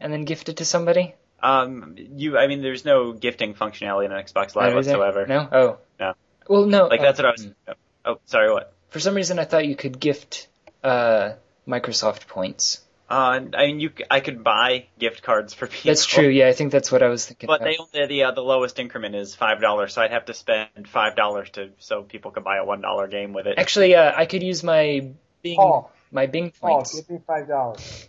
and 0.00 0.12
then 0.12 0.24
gift 0.24 0.48
it 0.48 0.58
to 0.58 0.64
somebody? 0.64 1.14
Um, 1.44 1.94
you. 1.98 2.38
I 2.38 2.46
mean, 2.46 2.62
there's 2.62 2.84
no 2.84 3.12
gifting 3.12 3.54
functionality 3.54 4.06
in 4.06 4.12
an 4.12 4.24
Xbox 4.24 4.54
Live 4.54 4.74
Oh, 4.74 4.78
is 4.78 4.86
there? 4.86 4.98
whatsoever. 4.98 5.26
No. 5.26 5.48
Oh. 5.52 5.78
No. 6.00 6.14
Well, 6.48 6.64
no. 6.66 6.86
Like 6.86 7.00
oh, 7.00 7.02
that's 7.02 7.18
what 7.18 7.26
I 7.26 7.30
was. 7.30 7.44
hmm. 7.44 7.72
Oh, 8.04 8.18
sorry. 8.24 8.50
What? 8.52 8.72
For 8.88 9.00
some 9.00 9.14
reason, 9.14 9.38
I 9.38 9.44
thought 9.44 9.66
you 9.66 9.76
could 9.76 10.00
gift 10.00 10.48
uh, 10.82 11.32
Microsoft 11.68 12.26
points. 12.28 12.80
Uh, 13.10 13.40
I 13.54 13.66
mean, 13.66 13.80
you. 13.80 13.90
I 14.10 14.20
could 14.20 14.42
buy 14.42 14.86
gift 14.98 15.22
cards 15.22 15.52
for 15.52 15.66
people. 15.66 15.90
That's 15.90 16.06
true. 16.06 16.28
Yeah, 16.28 16.48
I 16.48 16.52
think 16.52 16.72
that's 16.72 16.90
what 16.90 17.02
I 17.02 17.08
was 17.08 17.26
thinking. 17.26 17.46
But 17.46 17.60
about. 17.60 17.64
they 17.66 17.76
only 17.76 18.06
the 18.08 18.24
uh, 18.24 18.30
the 18.30 18.40
lowest 18.40 18.78
increment 18.78 19.14
is 19.14 19.34
five 19.34 19.60
dollars, 19.60 19.92
so 19.92 20.00
I'd 20.00 20.10
have 20.12 20.24
to 20.26 20.34
spend 20.34 20.88
five 20.88 21.14
dollars 21.14 21.50
to 21.50 21.70
so 21.78 22.02
people 22.02 22.30
could 22.30 22.44
buy 22.44 22.56
a 22.56 22.64
one 22.64 22.80
dollar 22.80 23.06
game 23.06 23.34
with 23.34 23.46
it. 23.46 23.58
Actually, 23.58 23.94
uh, 23.94 24.12
I 24.16 24.24
could 24.24 24.42
use 24.42 24.62
my 24.64 25.10
Bing 25.42 25.56
Paul, 25.56 25.92
my 26.10 26.26
Bing 26.26 26.52
Paul, 26.58 26.76
points. 26.76 26.94
give 26.98 27.10
me 27.10 27.18
five 27.26 27.46
dollars. 27.46 28.08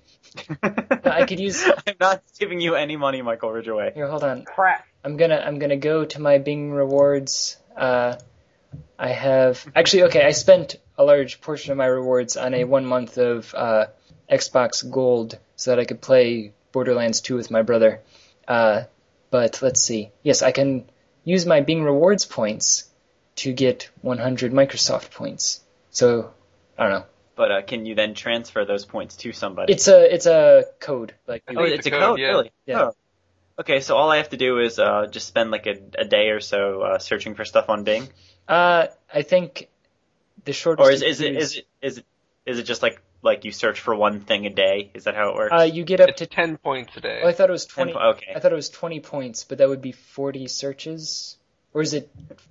I 1.03 1.25
could 1.25 1.39
use. 1.39 1.63
I'm 1.87 1.95
not 1.99 2.23
giving 2.39 2.61
you 2.61 2.75
any 2.75 2.97
money, 2.97 3.21
Michael 3.21 3.51
Ridgeway. 3.51 3.93
Here, 3.93 4.07
hold 4.07 4.23
on. 4.23 4.43
Crap. 4.45 4.85
I'm 5.03 5.17
gonna 5.17 5.37
I'm 5.37 5.59
gonna 5.59 5.77
go 5.77 6.05
to 6.05 6.21
my 6.21 6.37
Bing 6.39 6.71
rewards 6.71 7.57
uh, 7.75 8.15
I 8.97 9.09
have 9.09 9.65
actually 9.75 10.03
okay. 10.03 10.25
I 10.25 10.31
spent 10.31 10.77
a 10.97 11.03
large 11.03 11.41
portion 11.41 11.71
of 11.71 11.77
my 11.77 11.85
rewards 11.85 12.37
on 12.37 12.53
a 12.53 12.63
one 12.63 12.85
month 12.85 13.17
of 13.17 13.53
uh, 13.53 13.87
Xbox 14.31 14.89
Gold 14.89 15.37
so 15.55 15.71
that 15.71 15.79
I 15.79 15.85
could 15.85 16.01
play 16.01 16.53
Borderlands 16.71 17.21
2 17.21 17.35
with 17.35 17.51
my 17.51 17.61
brother. 17.61 18.01
Uh, 18.47 18.83
but 19.31 19.61
let's 19.61 19.81
see. 19.81 20.11
Yes, 20.23 20.41
I 20.41 20.51
can 20.51 20.89
use 21.23 21.45
my 21.45 21.61
Bing 21.61 21.83
Rewards 21.83 22.25
points 22.25 22.85
to 23.37 23.51
get 23.51 23.89
100 24.01 24.53
Microsoft 24.53 25.11
points. 25.11 25.61
So 25.91 26.31
I 26.77 26.83
don't 26.83 26.99
know. 26.99 27.05
But 27.35 27.51
uh, 27.51 27.61
can 27.63 27.85
you 27.85 27.95
then 27.95 28.13
transfer 28.13 28.63
those 28.65 28.85
points 28.85 29.17
to 29.17 29.33
somebody? 29.33 29.73
It's 29.73 29.87
a 29.87 30.13
it's 30.13 30.25
a 30.25 30.65
code. 30.79 31.13
Like 31.27 31.43
oh, 31.49 31.63
it's 31.63 31.85
a 31.85 31.91
code, 31.91 32.01
code, 32.01 32.19
yeah. 32.19 32.27
really? 32.27 32.51
Yeah. 32.65 32.81
Oh. 32.83 32.91
Okay, 33.59 33.79
so 33.79 33.95
all 33.95 34.09
I 34.11 34.17
have 34.17 34.29
to 34.29 34.37
do 34.37 34.59
is 34.59 34.79
uh, 34.79 35.07
just 35.09 35.27
spend 35.27 35.49
like 35.51 35.65
a, 35.65 35.77
a 35.97 36.05
day 36.05 36.29
or 36.29 36.41
so 36.41 36.81
uh, 36.81 36.99
searching 36.99 37.35
for 37.35 37.45
stuff 37.45 37.69
on 37.69 37.83
Bing, 37.85 38.09
uh, 38.49 38.87
I 39.13 39.21
think 39.21 39.69
the 40.43 40.51
shortest. 40.51 40.89
or 40.89 40.91
is, 40.91 41.01
is 41.01 41.17
can 41.19 41.27
it 41.27 41.33
use- 41.35 41.43
is 41.43 41.57
it 41.57 41.67
is 41.81 41.97
it 41.99 42.05
is 42.45 42.59
it 42.59 42.63
just 42.63 42.81
like 42.81 43.01
like 43.21 43.43
you 43.45 43.51
search 43.51 43.79
for 43.79 43.95
one 43.95 44.19
thing 44.21 44.45
a 44.45 44.49
day? 44.49 44.91
Is 44.93 45.05
that 45.05 45.15
how 45.15 45.29
it 45.29 45.35
works? 45.35 45.53
Uh, 45.57 45.61
you 45.63 45.83
get 45.85 45.99
up 46.01 46.09
It's 46.09 46.19
to. 46.19 46.27
ten 46.27 46.57
points 46.57 46.95
a 46.97 47.01
day. 47.01 47.21
Oh, 47.23 47.27
I 47.29 47.31
thought 47.31 47.49
it 47.49 47.53
was 47.53 47.65
Ten 47.65 47.85
twenty. 47.87 47.93
po- 47.93 48.09
okay. 48.11 48.33
I 48.35 48.39
thought 48.39 48.51
it 48.51 48.55
was 48.55 48.69
twenty 48.69 48.99
points, 48.99 49.45
but 49.45 49.57
that 49.59 49.69
would 49.69 49.81
be 49.81 49.93
forty 49.93 50.47
searches. 50.47 51.37
Or 51.73 51.81
is 51.81 51.93
it? 51.93 52.09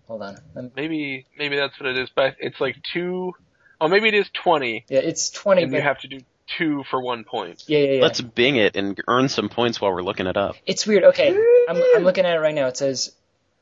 Hold 0.08 0.22
on. 0.22 0.38
Let 0.54 0.64
me- 0.64 0.70
Maybe 0.74 1.26
maybe 1.38 1.56
that's 1.56 1.78
what 1.78 1.88
it 1.90 1.98
is, 1.98 2.08
but 2.14 2.36
it's 2.40 2.60
like 2.60 2.76
two 2.94 3.34
oh 3.81 3.88
maybe 3.88 4.09
it 4.09 4.14
is 4.14 4.28
twenty 4.33 4.85
Yeah, 4.88 5.00
it's 5.00 5.31
twenty. 5.31 5.62
and 5.62 5.73
But 5.73 5.78
you 5.78 5.83
have 5.83 6.00
to 6.00 6.09
do 6.09 6.21
two 6.47 6.85
for 6.90 7.00
one 7.00 7.25
point. 7.25 7.64
yeah, 7.66 7.78
yeah, 7.78 7.93
yeah. 7.95 8.02
Let's 8.02 8.21
Bing 8.21 8.57
it 8.57 8.76
and 8.76 9.00
earn 9.09 9.28
some 9.28 9.49
points 9.49 9.81
while 9.81 9.93
we're 9.93 10.02
looking 10.02 10.26
it 10.26 10.37
up. 10.37 10.57
It's 10.66 10.87
weird. 10.87 11.04
Okay, 11.04 11.28
I'm 11.69 11.83
I'm 11.97 12.04
looking 12.04 12.25
at 12.26 12.37
it 12.37 12.40
right 12.40 12.54
now. 12.54 12.66
It 12.66 12.76
says 12.76 13.12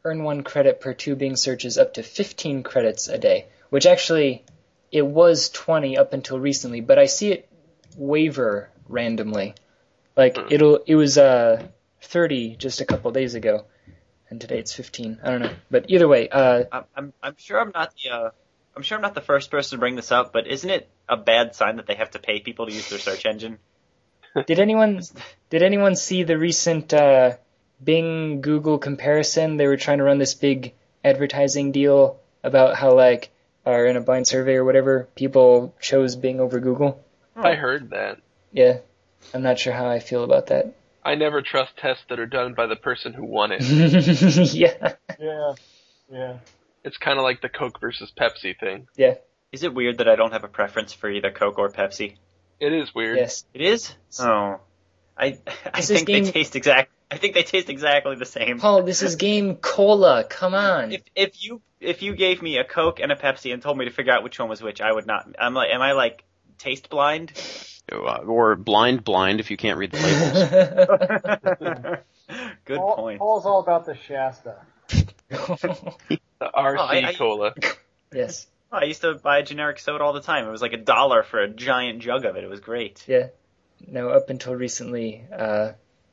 earn 0.05 0.25
one 0.25 0.43
credit 0.43 0.81
per 0.81 0.93
two 0.95 1.15
Bing 1.15 1.37
searches 1.37 1.79
up 1.79 1.95
to 1.95 2.03
15 2.03 2.63
credits 2.65 3.07
a 3.09 3.19
day, 3.19 3.47
which 3.71 3.87
actually 3.87 4.45
it 4.91 5.07
was 5.07 5.49
20 5.51 5.97
up 5.97 6.13
until 6.13 6.39
recently, 6.41 6.81
but 6.81 6.99
I 6.99 7.07
see 7.07 7.31
it 7.33 7.49
waver 7.97 8.69
randomly. 8.89 9.55
Like 10.17 10.37
Hmm. 10.37 10.49
it'll 10.51 10.77
it 10.87 10.97
was 10.97 11.19
uh 11.19 11.67
30 12.03 12.57
just 12.57 12.81
a 12.81 12.85
couple 12.85 13.11
days 13.13 13.35
ago, 13.35 13.65
and 14.29 14.41
today 14.41 14.59
it's 14.59 14.73
15. 14.75 15.21
I 15.23 15.31
don't 15.31 15.41
know, 15.43 15.55
but 15.71 15.87
either 15.89 16.09
way, 16.09 16.29
uh, 16.29 16.65
I'm, 16.73 16.85
I'm 16.97 17.13
I'm 17.23 17.37
sure 17.39 17.61
I'm 17.61 17.71
not 17.73 17.95
the 18.03 18.11
uh, 18.11 18.31
I'm 18.77 18.83
sure 18.83 18.97
I'm 18.97 19.03
not 19.03 19.15
the 19.15 19.21
first 19.21 19.51
person 19.51 19.77
to 19.77 19.81
bring 19.81 19.97
this 19.97 20.13
up, 20.13 20.33
but 20.33 20.47
isn't 20.47 20.69
it 20.69 20.89
a 21.09 21.17
bad 21.17 21.55
sign 21.55 21.77
that 21.77 21.87
they 21.87 21.95
have 21.95 22.11
to 22.13 22.19
pay 22.19 22.41
people 22.41 22.67
to 22.67 22.73
use 22.73 22.89
their 22.89 22.99
search 22.99 23.27
engine? 23.27 23.59
did 24.47 24.59
anyone 24.59 25.03
did 25.51 25.63
anyone 25.63 25.95
see 25.95 26.23
the 26.23 26.39
recent 26.39 26.95
uh, 26.95 27.33
Bing 27.83 28.41
Google 28.41 28.79
comparison? 28.79 29.57
They 29.57 29.67
were 29.67 29.77
trying 29.77 29.99
to 29.99 30.05
run 30.05 30.19
this 30.19 30.35
big 30.35 30.75
advertising 31.05 31.73
deal 31.73 32.21
about 32.43 32.77
how 32.77 32.95
like 32.95 33.31
or 33.65 33.87
in 33.87 33.97
a 33.97 34.01
blind 34.01 34.27
survey 34.27 34.55
or 34.55 34.65
whatever, 34.65 35.09
people 35.15 35.75
chose 35.81 36.17
Bing 36.17 36.41
over 36.41 36.59
Google. 36.61 37.05
I 37.37 37.55
heard 37.55 37.91
that. 37.91 38.19
Yeah, 38.53 38.79
I'm 39.33 39.43
not 39.43 39.59
sure 39.59 39.73
how 39.73 39.89
I 39.89 40.01
feel 40.01 40.25
about 40.25 40.49
that. 40.49 40.75
I 41.05 41.15
never 41.15 41.43
trust 41.43 41.77
tests 41.77 42.05
that 42.09 42.21
are 42.21 42.27
done 42.27 42.55
by 42.55 42.67
the 42.67 42.77
person 42.77 43.13
who 43.13 43.25
won 43.25 43.51
it. 43.53 43.63
yeah, 44.55 44.95
Yeah, 45.19 45.55
yeah. 46.11 46.37
It's 46.85 46.97
kind 46.99 47.19
of 47.19 47.23
like 47.25 47.41
the 47.41 47.49
Coke 47.49 47.81
versus 47.81 48.13
Pepsi 48.19 48.59
thing. 48.59 48.89
yeah, 48.97 49.15
Is 49.53 49.63
it 49.63 49.73
weird 49.75 49.99
that 49.99 50.09
I 50.09 50.17
don't 50.17 50.33
have 50.33 50.45
a 50.45 50.49
preference 50.49 50.93
for 50.93 51.09
either 51.11 51.31
Coke 51.31 51.59
or 51.59 51.71
Pepsi? 51.71 52.17
It 52.61 52.73
is 52.73 52.95
weird. 52.95 53.19
yes. 53.19 53.45
It 53.55 53.61
is. 53.63 53.95
Oh, 54.21 54.61
I 55.17 55.39
I 55.73 55.81
This 55.81 55.89
think 55.89 56.07
game- 56.07 56.25
they 56.25 56.31
taste 56.33 56.57
exact. 56.57 56.91
I 57.11 57.19
think 57.19 57.35
they 57.35 57.43
taste 57.43 57.69
exactly 57.69 58.17
the 58.17 58.25
same. 58.25 58.59
Paul, 58.59 58.83
this 58.85 59.03
is 59.03 59.17
game 59.17 59.57
cola. 59.57 60.25
Come 60.25 60.55
on. 60.55 60.93
If 60.93 61.03
if 61.15 61.45
you 61.45 61.61
if 61.79 62.01
you 62.03 62.15
gave 62.17 62.41
me 62.41 62.57
a 62.59 62.65
Coke 62.65 63.01
and 63.01 63.13
a 63.13 63.17
Pepsi 63.17 63.53
and 63.53 63.61
told 63.63 63.77
me 63.77 63.85
to 63.85 63.91
figure 63.91 64.13
out 64.13 64.23
which 64.23 64.39
one 64.39 64.49
was 64.49 64.63
which, 64.63 64.81
I 64.81 64.91
would 64.93 65.07
not. 65.07 65.29
I'm 65.39 65.53
like, 65.55 65.69
am 65.71 65.83
I 65.83 65.93
like 65.93 66.25
taste 66.59 66.89
blind? 66.89 67.33
Uh, 67.93 67.97
Or 68.27 68.57
blind 68.57 69.05
blind 69.05 69.41
if 69.41 69.51
you 69.51 69.57
can't 69.59 69.77
read 69.77 69.91
the 69.93 69.99
labels. 71.61 71.99
Good 72.65 72.79
Paul, 72.79 72.97
point. 72.97 73.19
Paul's 73.19 73.45
all 73.45 73.61
about 73.61 73.85
the 73.85 73.95
Shasta. 73.97 74.57
The 76.43 76.51
RC 76.59 76.77
Oh, 76.79 76.83
I- 76.83 77.09
I- 77.09 77.15
cola. 77.15 77.55
yes. 78.13 78.47
I 78.73 78.85
used 78.85 79.03
to 79.03 79.15
buy 79.15 79.39
a 79.39 79.43
generic 79.45 79.79
soda 79.79 80.03
all 80.03 80.13
the 80.15 80.23
time. 80.23 80.47
It 80.49 80.51
was 80.51 80.63
like 80.63 80.73
a 80.73 80.79
dollar 80.79 81.23
for 81.23 81.39
a 81.41 81.49
giant 81.49 82.01
jug 82.01 82.25
of 82.25 82.37
it. 82.37 82.43
It 82.43 82.49
was 82.51 82.61
great. 82.61 83.05
Yeah. 83.07 83.29
No, 83.87 84.09
up 84.09 84.29
until 84.31 84.55
recently, 84.57 85.23
uh, 85.33 85.73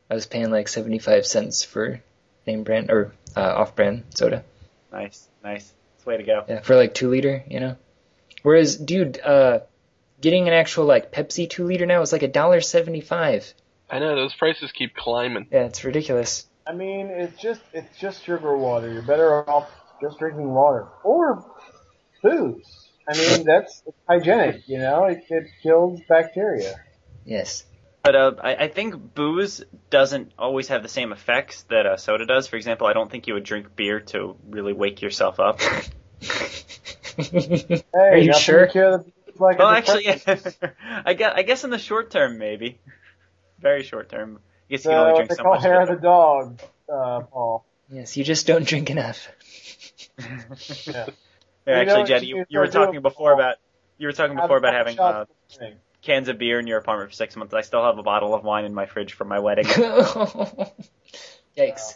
I 0.09 0.13
was 0.13 0.25
paying 0.27 0.51
like 0.51 0.67
75 0.67 1.25
cents 1.25 1.63
for 1.63 2.01
name 2.45 2.63
brand 2.63 2.91
or 2.91 3.13
uh, 3.37 3.41
off-brand 3.41 4.03
soda. 4.09 4.43
Nice, 4.91 5.27
nice. 5.43 5.71
That's 5.93 6.03
the 6.03 6.09
way 6.09 6.17
to 6.17 6.23
go. 6.23 6.43
Yeah, 6.49 6.59
for 6.61 6.75
like 6.75 6.93
two 6.93 7.09
liter, 7.09 7.43
you 7.47 7.59
know. 7.59 7.75
Whereas, 8.43 8.75
dude, 8.75 9.19
uh, 9.21 9.59
getting 10.19 10.47
an 10.47 10.53
actual 10.53 10.85
like 10.85 11.11
Pepsi 11.11 11.49
two 11.49 11.65
liter 11.65 11.85
now 11.85 12.01
is 12.01 12.11
like 12.11 12.23
a 12.23 12.27
dollar 12.27 12.59
seventy-five. 12.61 13.53
I 13.89 13.99
know 13.99 14.15
those 14.15 14.33
prices 14.35 14.71
keep 14.73 14.95
climbing. 14.95 15.47
Yeah, 15.51 15.63
it's 15.65 15.83
ridiculous. 15.83 16.45
I 16.67 16.73
mean, 16.73 17.07
it's 17.07 17.39
just 17.41 17.61
it's 17.73 17.97
just 17.97 18.23
sugar 18.25 18.55
water. 18.57 18.91
You're 18.91 19.01
better 19.01 19.49
off 19.49 19.69
just 20.01 20.19
drinking 20.19 20.53
water 20.53 20.87
or 21.03 21.45
booze. 22.21 22.87
I 23.07 23.17
mean, 23.17 23.43
that's 23.45 23.83
hygienic. 24.07 24.67
You 24.67 24.79
know, 24.79 25.05
it, 25.05 25.23
it 25.29 25.47
kills 25.61 26.01
bacteria. 26.07 26.75
Yes. 27.25 27.65
But 28.03 28.15
uh, 28.15 28.31
I, 28.41 28.55
I 28.55 28.67
think 28.69 29.13
booze 29.13 29.61
doesn't 29.89 30.31
always 30.39 30.69
have 30.69 30.83
the 30.83 30.89
same 30.89 31.11
effects 31.11 31.63
that 31.63 31.85
uh, 31.85 31.97
soda 31.97 32.25
does. 32.25 32.47
For 32.47 32.55
example, 32.55 32.87
I 32.87 32.93
don't 32.93 33.11
think 33.11 33.27
you 33.27 33.33
would 33.33 33.43
drink 33.43 33.75
beer 33.75 33.99
to 33.99 34.37
really 34.49 34.73
wake 34.73 35.01
yourself 35.01 35.39
up. 35.39 35.59
Hey, 37.19 37.83
Are 37.93 38.17
you 38.17 38.33
sure? 38.33 38.65
to 38.65 38.71
cure 38.71 38.91
the 38.91 38.97
booze 38.99 39.39
like 39.39 39.59
well, 39.59 39.69
actually, 39.69 40.03
depression. 40.03 40.53
I 41.05 41.13
guess 41.13 41.33
I 41.35 41.41
guess 41.43 41.63
in 41.63 41.69
the 41.69 41.79
short 41.79 42.11
term, 42.11 42.37
maybe. 42.37 42.79
Very 43.59 43.83
short 43.83 44.09
term. 44.09 44.39
I 44.69 44.71
guess 44.71 44.85
you 44.85 44.91
can 44.91 44.99
only 44.99 45.15
drink 45.15 45.29
they 45.29 45.35
so 45.35 45.43
call 45.43 45.55
much. 45.55 45.63
hair 45.63 45.81
of 45.81 45.89
of 45.89 45.95
it. 45.95 46.01
the 46.01 46.07
dog, 46.07 46.59
uh, 46.91 47.21
Paul. 47.21 47.65
yes, 47.89 48.15
you 48.15 48.23
just 48.23 48.47
don't 48.47 48.65
drink 48.65 48.89
enough. 48.89 49.27
Yeah. 50.85 51.05
Yeah, 51.67 51.75
actually, 51.81 51.99
know, 52.01 52.05
Jenny, 52.07 52.25
you 52.27 52.37
you, 52.37 52.45
you 52.49 52.59
were 52.59 52.67
talking 52.67 53.01
before 53.01 53.33
about 53.33 53.57
you 53.99 54.07
were 54.07 54.13
talking 54.13 54.35
before 54.37 54.57
about 54.57 54.73
having 54.73 54.99
uh, 54.99 55.03
of 55.03 55.27
the 55.27 55.57
thing. 55.57 55.75
cans 56.01 56.27
of 56.29 56.39
beer 56.39 56.57
in 56.59 56.65
your 56.65 56.79
apartment 56.79 57.11
for 57.11 57.15
six 57.15 57.35
months. 57.35 57.53
I 57.53 57.61
still 57.61 57.83
have 57.83 57.97
a 57.99 58.01
bottle 58.03 58.33
of 58.33 58.43
wine 58.43 58.65
in 58.65 58.73
my 58.73 58.87
fridge 58.87 59.13
from 59.13 59.27
my 59.27 59.37
wedding. 59.39 59.65
Yikes. 61.57 61.93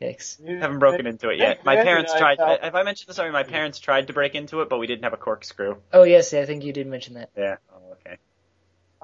Yikes. 0.00 0.38
You- 0.42 0.58
haven't 0.60 0.78
broken 0.78 1.06
into 1.06 1.28
it 1.28 1.38
yet. 1.38 1.58
Yeah, 1.58 1.62
My 1.64 1.76
parents 1.76 2.14
tried. 2.16 2.38
I- 2.40 2.64
Have 2.64 2.74
I 2.74 2.84
mentioned 2.84 3.08
this 3.08 3.18
already? 3.18 3.32
My 3.32 3.42
parents 3.42 3.80
tried 3.80 4.06
to 4.06 4.12
break 4.12 4.34
into 4.34 4.60
it, 4.62 4.68
but 4.70 4.78
we 4.78 4.86
didn't 4.86 5.04
have 5.04 5.12
a 5.12 5.18
corkscrew. 5.18 5.76
Oh 5.92 6.04
yes, 6.04 6.32
I 6.32 6.46
think 6.46 6.64
you 6.64 6.72
did 6.72 6.86
mention 6.86 7.14
that. 7.14 7.30
Yeah. 7.36 7.56
Oh, 7.74 7.92
okay. 7.92 8.16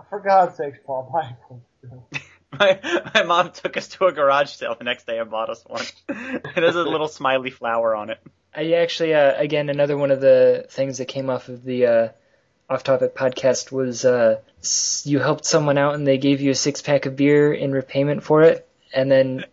For 0.09 0.21
God's 0.21 0.57
sakes, 0.57 0.79
Paul, 0.87 1.11
buy 1.13 1.37
one. 1.49 2.03
My 2.59 2.79
my 3.15 3.23
mom 3.23 3.51
took 3.51 3.79
us 3.79 3.89
to 3.89 4.05
a 4.05 4.13
garage 4.13 4.51
sale 4.51 4.75
the 4.79 4.85
next 4.85 5.07
day 5.07 5.19
and 5.19 5.31
bought 5.31 5.49
us 5.49 5.65
one. 5.67 5.85
it 6.09 6.63
has 6.63 6.77
a 6.77 6.83
little 6.83 7.09
smiley 7.09 7.51
flower 7.51 7.95
on 7.97 8.11
it. 8.11 8.19
I 8.55 8.73
actually, 8.75 9.15
uh, 9.15 9.35
again, 9.37 9.69
another 9.71 9.97
one 9.97 10.11
of 10.11 10.21
the 10.21 10.67
things 10.69 10.99
that 10.99 11.07
came 11.07 11.31
off 11.31 11.49
of 11.49 11.65
the 11.65 11.87
uh, 11.87 12.09
off-topic 12.69 13.15
podcast 13.15 13.73
was 13.73 14.05
uh, 14.05 14.41
you 15.05 15.19
helped 15.19 15.45
someone 15.45 15.79
out 15.79 15.95
and 15.95 16.07
they 16.07 16.19
gave 16.19 16.41
you 16.41 16.51
a 16.51 16.55
six-pack 16.55 17.07
of 17.07 17.17
beer 17.17 17.53
in 17.53 17.73
repayment 17.73 18.23
for 18.23 18.43
it, 18.43 18.69
and 18.93 19.11
then 19.11 19.45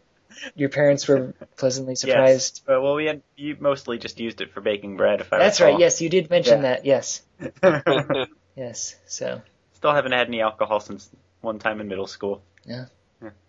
your 0.56 0.70
parents 0.70 1.08
were 1.08 1.34
pleasantly 1.58 1.96
surprised. 1.96 2.58
Yes. 2.58 2.64
But, 2.66 2.82
well, 2.82 2.96
we 2.96 3.06
had 3.06 3.22
you 3.38 3.56
mostly 3.60 3.98
just 3.98 4.20
used 4.20 4.42
it 4.42 4.54
for 4.54 4.62
baking 4.62 4.98
bread. 4.98 5.22
If 5.22 5.32
I 5.32 5.38
That's 5.38 5.60
recall. 5.60 5.74
right. 5.74 5.80
Yes, 5.82 6.02
you 6.02 6.10
did 6.10 6.30
mention 6.30 6.62
Yeah. 6.62 6.76
that. 6.76 6.86
Yes. 6.86 7.22
Yes. 8.56 8.96
So. 9.06 9.42
Still 9.76 9.94
haven't 9.94 10.12
had 10.12 10.28
any 10.28 10.42
alcohol 10.42 10.82
since 10.82 11.10
one 11.40 11.60
time 11.60 11.80
in 11.80 11.88
middle 11.88 12.08
school. 12.08 12.42
Yeah. 12.66 12.86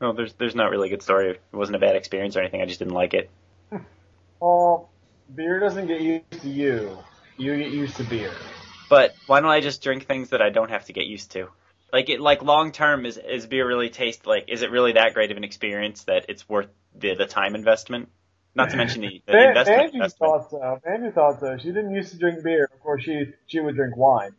No, 0.00 0.12
there's 0.12 0.32
there's 0.34 0.54
not 0.54 0.70
really 0.70 0.86
a 0.88 0.90
good 0.90 1.02
story. 1.02 1.30
It 1.30 1.40
wasn't 1.52 1.74
a 1.76 1.78
bad 1.80 1.96
experience 1.96 2.36
or 2.36 2.40
anything. 2.40 2.62
I 2.62 2.66
just 2.66 2.78
didn't 2.78 2.94
like 2.94 3.14
it. 3.14 3.30
Paul, 4.38 4.88
beer 5.34 5.60
doesn't 5.60 5.86
get 5.86 6.00
used 6.00 6.42
to 6.42 6.48
you. 6.48 6.98
You 7.36 7.56
get 7.56 7.70
used 7.70 7.96
to 7.96 8.04
beer. 8.04 8.32
But 8.88 9.14
why 9.26 9.40
don't 9.40 9.50
I 9.50 9.60
just 9.60 9.82
drink 9.82 10.06
things 10.06 10.30
that 10.30 10.42
I 10.42 10.50
don't 10.50 10.70
have 10.70 10.86
to 10.86 10.92
get 10.92 11.06
used 11.06 11.32
to? 11.32 11.48
Like 11.92 12.08
it, 12.08 12.20
like 12.20 12.42
long 12.42 12.72
term, 12.72 13.06
is 13.06 13.18
is 13.18 13.46
beer 13.46 13.66
really 13.66 13.90
taste 13.90 14.26
like? 14.26 14.44
Is 14.48 14.62
it 14.62 14.70
really 14.70 14.92
that 14.92 15.14
great 15.14 15.30
of 15.30 15.36
an 15.36 15.44
experience 15.44 16.04
that 16.04 16.26
it's 16.28 16.48
worth 16.48 16.68
the 16.94 17.14
the 17.14 17.26
time 17.26 17.54
investment? 17.54 18.08
Not 18.54 18.70
to 18.70 18.76
mention 18.76 19.02
the, 19.02 19.22
the 19.26 19.48
investment. 19.48 19.78
Banjo 19.78 19.94
investment. 19.94 20.18
thought 20.18 20.50
so. 20.50 20.80
Banjo 20.84 21.10
thought 21.12 21.40
so. 21.40 21.56
She 21.58 21.68
didn't 21.68 21.94
used 21.94 22.12
to 22.12 22.18
drink 22.18 22.42
beer. 22.42 22.68
Of 22.72 22.80
course, 22.80 23.02
she 23.02 23.26
she 23.46 23.60
would 23.60 23.74
drink 23.74 23.96
wine. 23.96 24.32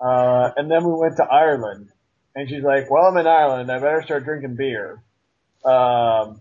Uh, 0.00 0.50
and 0.56 0.70
then 0.70 0.84
we 0.84 0.92
went 0.92 1.16
to 1.16 1.24
Ireland, 1.24 1.88
and 2.34 2.48
she's 2.48 2.62
like, 2.62 2.90
"Well, 2.90 3.04
I'm 3.04 3.16
in 3.16 3.26
Ireland. 3.26 3.70
I 3.70 3.78
better 3.78 4.02
start 4.02 4.24
drinking 4.24 4.56
beer." 4.56 5.02
Um, 5.64 6.40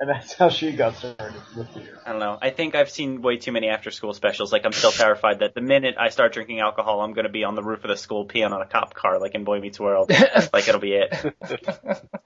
and 0.00 0.08
that's 0.08 0.34
how 0.34 0.48
she 0.48 0.72
got 0.72 0.96
started 0.96 1.34
with 1.56 1.74
beer. 1.74 1.98
I 2.06 2.10
don't 2.10 2.20
know. 2.20 2.38
I 2.40 2.50
think 2.50 2.74
I've 2.74 2.90
seen 2.90 3.20
way 3.20 3.36
too 3.36 3.52
many 3.52 3.68
after 3.68 3.90
school 3.90 4.12
specials. 4.14 4.52
Like 4.52 4.64
I'm 4.64 4.72
still 4.72 4.92
terrified 4.92 5.40
that 5.40 5.54
the 5.54 5.60
minute 5.60 5.96
I 5.98 6.10
start 6.10 6.32
drinking 6.32 6.60
alcohol, 6.60 7.00
I'm 7.00 7.14
going 7.14 7.26
to 7.26 7.32
be 7.32 7.44
on 7.44 7.54
the 7.54 7.62
roof 7.62 7.84
of 7.84 7.88
the 7.88 7.96
school 7.96 8.26
peeing 8.26 8.50
on 8.52 8.62
a 8.62 8.66
cop 8.66 8.94
car, 8.94 9.18
like 9.18 9.34
in 9.34 9.44
Boy 9.44 9.60
Meets 9.60 9.80
World. 9.80 10.10
like 10.52 10.68
it'll 10.68 10.80
be 10.80 10.92
it. 10.92 11.12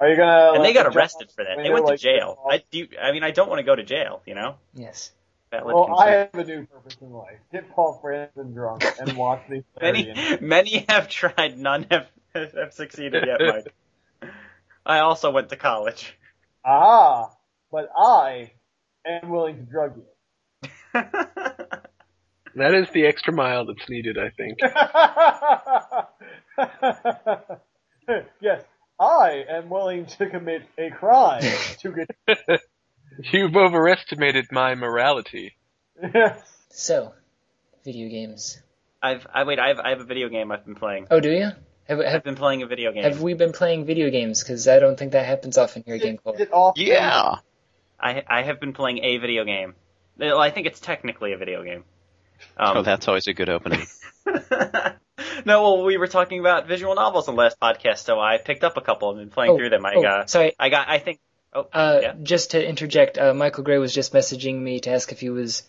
Are 0.01 0.09
you 0.09 0.17
gonna? 0.17 0.53
And 0.55 0.65
they 0.65 0.75
got 0.75 0.95
arrested 0.95 1.31
for 1.33 1.45
that. 1.45 1.57
They 1.57 1.71
window 1.71 1.89
went 1.89 1.99
to 1.99 2.03
jail. 2.03 2.39
I 2.49 2.63
do. 2.71 2.89
I 3.01 3.13
mean, 3.13 3.25
I 3.25 3.31
don't 3.31 3.49
want 3.49 3.61
to 3.61 3.65
go 3.65 3.75
to 3.75 3.85
jail. 3.85 4.23
You 4.27 4.35
know. 4.35 4.57
yes. 4.75 5.13
Valid 5.53 5.75
Well, 5.75 5.95
I 5.99 6.11
have 6.11 6.35
a 6.35 6.45
new 6.45 6.67
purpose 6.67 6.97
in 7.01 7.11
life. 7.11 7.37
Get 7.53 7.71
Paul 7.73 8.01
Franzen 8.03 8.55
drunk 8.55 8.85
and 8.99 9.13
watch 9.19 9.47
me 9.51 9.63
Many, 9.81 10.39
many 10.41 10.87
have 10.89 11.11
tried, 11.11 11.59
none 11.59 11.87
have, 11.91 12.07
have 12.35 12.73
succeeded 12.73 13.25
yet, 13.27 13.39
Mike. 13.41 14.33
I 14.87 15.01
also 15.01 15.31
went 15.31 15.51
to 15.51 15.57
college. 15.57 16.19
Ah, 16.65 17.33
but 17.73 17.89
I 17.97 18.53
am 19.07 19.31
willing 19.31 19.57
to 19.57 19.63
drug 19.63 19.97
you. 19.97 20.05
That 22.55 22.75
is 22.75 22.91
the 22.91 23.07
extra 23.07 23.33
mile 23.33 23.65
that's 23.67 23.89
needed, 23.89 24.19
I 24.19 24.31
think. 24.31 24.59
yes, 28.41 28.63
I 29.01 29.45
am 29.49 29.71
willing 29.71 30.07
to 30.07 30.29
commit 30.29 30.63
a 30.77 30.91
crime 30.91 31.43
to 31.79 31.93
get. 31.93 32.11
You've 33.33 33.57
overestimated 33.57 34.47
my 34.53 34.75
morality. 34.75 35.57
Yes. 36.15 36.41
So, 36.71 37.13
video 37.85 38.09
games. 38.09 38.61
I've, 39.03 39.27
I 39.33 39.45
wait, 39.45 39.59
I 39.59 39.69
have, 39.69 39.81
I 39.81 39.91
have 39.91 40.01
a 40.01 40.05
video 40.05 40.29
game 40.29 40.53
I've 40.53 40.65
been 40.65 40.75
playing. 40.75 41.07
Oh, 41.11 41.21
do 41.21 41.31
you? 41.31 41.51
Have, 41.89 42.01
I've 42.01 42.25
been 42.25 42.37
playing 42.37 42.63
a 42.63 42.67
video 42.67 42.93
game. 42.93 43.05
have 43.05 43.23
we 43.23 43.35
been 43.35 43.53
playing 43.53 43.87
video 43.87 44.11
games? 44.11 44.43
Because 44.43 44.69
I 44.69 44.79
don't 44.79 44.99
think 44.99 45.13
that 45.13 45.27
happens 45.27 45.59
often 45.59 45.83
here 45.85 45.97
at 45.97 46.03
Game 46.03 46.15
Is 46.15 46.21
Club. 46.21 46.37
it 46.39 46.53
off? 46.53 46.79
Yeah. 46.79 47.37
I, 48.03 48.23
I 48.29 48.43
have 48.43 48.61
been 48.61 48.73
playing 48.73 48.99
a 49.05 49.19
video 49.19 49.45
game. 49.45 49.75
Well, 50.19 50.39
I 50.39 50.51
think 50.51 50.67
it's 50.67 50.81
technically 50.81 51.33
a 51.33 51.39
video 51.39 51.63
game. 51.63 51.85
Um, 52.57 52.79
Oh, 52.79 52.83
that's 52.83 53.07
always 53.09 53.27
a 53.29 53.33
good 53.35 53.49
opening. 53.49 53.87
no, 55.47 55.63
well, 55.63 55.85
we 55.85 55.97
were 55.97 56.07
talking 56.09 56.41
about 56.41 56.67
visual 56.67 56.95
novels 56.95 57.29
in 57.29 57.35
the 57.35 57.41
last 57.41 57.59
podcast, 57.61 57.99
so 57.99 58.19
I 58.21 58.39
picked 58.39 58.65
up 58.65 58.77
a 58.77 58.81
couple 58.81 59.11
and 59.11 59.19
been 59.19 59.31
playing 59.31 59.53
Oh, 59.53 59.57
through 59.57 59.71
them. 59.71 59.85
I 59.87 59.95
oh, 59.95 60.03
got, 60.03 60.31
sorry. 60.31 60.55
I 60.59 60.69
got, 60.69 60.89
I 60.89 60.99
think. 60.99 61.21
Oh, 61.55 61.67
Uh, 61.73 61.99
yeah. 62.03 62.15
Just 62.23 62.53
to 62.53 62.67
interject, 62.69 63.19
uh, 63.19 63.35
Michael 63.35 63.65
Gray 63.65 63.79
was 63.79 63.95
just 63.95 64.13
messaging 64.13 64.59
me 64.61 64.81
to 64.81 64.91
ask 64.91 65.13
if 65.13 65.21
he 65.21 65.31
was 65.31 65.63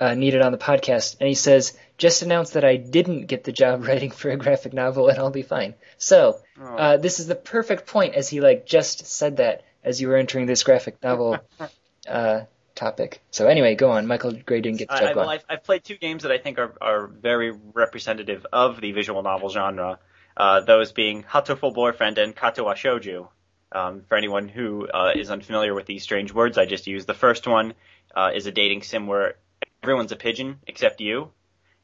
uh, 0.00 0.14
needed 0.14 0.42
on 0.42 0.52
the 0.52 0.58
podcast, 0.58 1.16
and 1.20 1.28
he 1.28 1.34
says, 1.34 1.76
"Just 1.98 2.22
announced 2.22 2.54
that 2.54 2.64
I 2.64 2.76
didn't 2.76 3.26
get 3.26 3.44
the 3.44 3.52
job 3.52 3.84
writing 3.86 4.10
for 4.10 4.30
a 4.30 4.36
graphic 4.36 4.72
novel, 4.72 5.08
and 5.08 5.18
I'll 5.18 5.30
be 5.30 5.42
fine." 5.42 5.74
So, 5.98 6.38
Oh. 6.60 6.64
uh, 6.76 6.96
this 6.96 7.20
is 7.20 7.26
the 7.26 7.34
perfect 7.34 7.86
point, 7.86 8.14
as 8.14 8.28
he 8.30 8.40
like 8.40 8.64
just 8.66 9.06
said 9.06 9.36
that 9.38 9.62
as 9.86 10.00
you 10.00 10.08
were 10.08 10.16
entering 10.16 10.46
this 10.46 10.64
graphic 10.64 11.02
novel 11.02 11.38
uh, 12.08 12.40
topic. 12.74 13.22
So 13.30 13.46
anyway, 13.46 13.76
go 13.76 13.92
on. 13.92 14.06
Michael 14.06 14.32
Gray 14.32 14.60
didn't 14.60 14.78
get 14.78 14.88
the 14.88 14.94
I, 14.94 14.98
job. 15.00 15.08
I, 15.08 15.12
Go 15.14 15.20
well, 15.20 15.28
on. 15.28 15.34
I've, 15.36 15.44
I've 15.48 15.64
played 15.64 15.84
two 15.84 15.96
games 15.96 16.24
that 16.24 16.32
I 16.32 16.38
think 16.38 16.58
are, 16.58 16.74
are 16.82 17.06
very 17.06 17.52
representative 17.72 18.44
of 18.52 18.80
the 18.80 18.92
visual 18.92 19.22
novel 19.22 19.48
genre. 19.48 19.98
Uh, 20.36 20.60
those 20.60 20.92
being 20.92 21.22
Hatoful 21.22 21.72
Boyfriend 21.72 22.18
and 22.18 22.36
Katawa 22.36 22.74
Shoujo. 22.74 23.28
Um, 23.72 24.02
for 24.08 24.16
anyone 24.16 24.48
who 24.48 24.86
uh, 24.86 25.12
is 25.16 25.30
unfamiliar 25.30 25.74
with 25.74 25.86
these 25.86 26.02
strange 26.02 26.32
words 26.32 26.56
I 26.56 26.66
just 26.66 26.86
used, 26.86 27.06
the 27.06 27.14
first 27.14 27.46
one 27.48 27.74
uh, 28.14 28.30
is 28.34 28.46
a 28.46 28.52
dating 28.52 28.82
sim 28.82 29.06
where 29.06 29.34
everyone's 29.82 30.12
a 30.12 30.16
pigeon 30.16 30.60
except 30.68 31.00
you, 31.00 31.32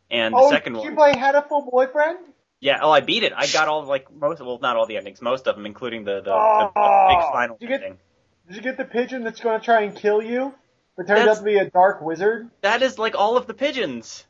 and 0.09 0.33
the 0.33 0.39
Oh, 0.39 0.51
second 0.51 0.75
did 0.75 0.85
you 0.85 0.95
one, 0.95 1.13
play 1.13 1.21
Hatoful 1.21 1.71
Boyfriend? 1.71 2.19
Yeah, 2.63 2.79
oh, 2.81 2.91
I 2.91 3.01
beat 3.01 3.25
it. 3.25 3.33
I 3.37 3.47
got 3.49 3.69
all 3.69 3.85
like 3.85 4.11
most, 4.15 4.41
well, 4.41 4.59
not 4.63 4.77
all 4.77 4.87
the 4.87 4.97
endings, 4.97 5.21
most 5.21 5.47
of 5.49 5.57
them, 5.57 5.67
including 5.67 6.05
the 6.05 6.15
the, 6.17 6.23
the, 6.23 6.71
the 6.75 6.81
Oh, 6.81 7.07
big 7.11 7.33
final 7.33 7.57
did 7.59 7.63
you 7.63 7.69
get- 7.69 7.83
ending. 7.83 7.99
Did 8.47 8.57
you 8.57 8.63
get 8.63 8.77
the 8.77 8.85
pigeon 8.85 9.23
that's 9.25 9.41
going 9.41 9.59
to 9.59 9.65
try 9.65 9.83
and 9.83 9.95
kill 9.97 10.23
you? 10.23 10.55
But 10.97 11.07
turns 11.07 11.21
That's- 11.21 11.37
out 11.39 11.41
to 11.41 11.45
be 11.45 11.59
a 11.59 11.71
dark 11.71 12.01
wizard. 12.03 12.51
That 12.63 12.83
is 12.83 12.99
like 12.99 13.15
all 13.17 13.37
of 13.37 13.47
the 13.47 13.55
pigeons. 13.55 14.25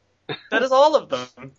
That 0.50 0.62
is 0.62 0.70
all 0.72 0.96
of 0.96 1.08
them. 1.08 1.52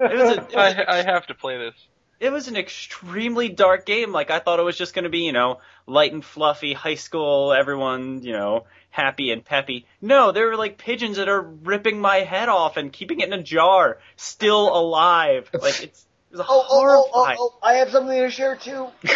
It 0.00 0.12
was 0.18 0.30
a, 0.30 0.40
it 0.40 0.42
was 0.54 0.54
I, 0.56 0.84
I 0.88 1.02
have 1.02 1.26
to 1.28 1.34
play 1.34 1.56
this. 1.58 1.74
it 2.18 2.30
was 2.32 2.48
an 2.48 2.56
extremely 2.56 3.48
dark 3.48 3.86
game. 3.86 4.12
Like 4.12 4.30
I 4.30 4.38
thought 4.40 4.58
it 4.58 4.64
was 4.64 4.76
just 4.78 4.94
going 4.94 5.04
to 5.04 5.10
be, 5.10 5.20
you 5.20 5.32
know, 5.32 5.60
light 5.86 6.12
and 6.12 6.24
fluffy, 6.24 6.72
high 6.72 6.94
school, 6.96 7.52
everyone, 7.52 8.22
you 8.24 8.32
know, 8.32 8.64
happy 8.90 9.30
and 9.30 9.44
peppy. 9.44 9.86
No, 10.00 10.32
there 10.32 10.46
were 10.48 10.56
like 10.56 10.78
pigeons 10.78 11.18
that 11.18 11.28
are 11.28 11.40
ripping 11.42 12.00
my 12.00 12.16
head 12.16 12.48
off 12.48 12.76
and 12.76 12.92
keeping 12.92 13.20
it 13.20 13.28
in 13.28 13.32
a 13.38 13.42
jar, 13.42 13.98
still 14.16 14.74
alive. 14.76 15.48
Like 15.52 15.82
it's 15.84 16.06
it 16.30 16.36
was 16.36 16.46
Oh, 16.48 16.66
oh, 16.68 16.68
oh, 16.70 17.10
oh, 17.12 17.34
oh, 17.38 17.58
I 17.62 17.74
have 17.74 17.90
something 17.90 18.16
to 18.16 18.30
share 18.30 18.56
too. 18.56 18.88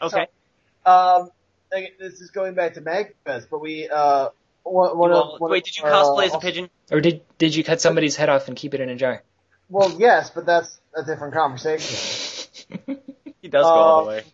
Okay, 0.00 0.26
Um, 0.84 1.30
this 1.70 2.20
is 2.20 2.32
going 2.32 2.54
back 2.54 2.74
to 2.74 2.80
MagFest, 2.80 3.46
but 3.48 3.60
we, 3.60 3.88
uh, 3.88 4.30
one, 4.64 4.98
one 4.98 5.10
well, 5.10 5.34
of, 5.34 5.40
one 5.40 5.52
wait, 5.52 5.58
of 5.58 5.64
did 5.66 5.78
you 5.78 5.84
our, 5.84 5.90
cosplay 5.92 6.24
uh, 6.24 6.26
as 6.26 6.34
a 6.34 6.38
pigeon? 6.40 6.70
Or 6.90 7.00
did 7.00 7.22
did 7.38 7.54
you 7.54 7.62
cut 7.62 7.80
somebody's 7.80 8.16
head 8.16 8.28
off 8.28 8.48
and 8.48 8.56
keep 8.56 8.74
it 8.74 8.80
in 8.80 8.88
a 8.88 8.96
jar? 8.96 9.22
Well, 9.68 9.94
yes, 10.00 10.30
but 10.30 10.44
that's 10.44 10.80
a 10.96 11.04
different 11.04 11.34
conversation. 11.34 12.48
He 13.42 13.48
does 13.48 13.64
go 13.64 13.68
all 13.68 14.00
uh, 14.00 14.02
the 14.02 14.08
way. 14.08 14.24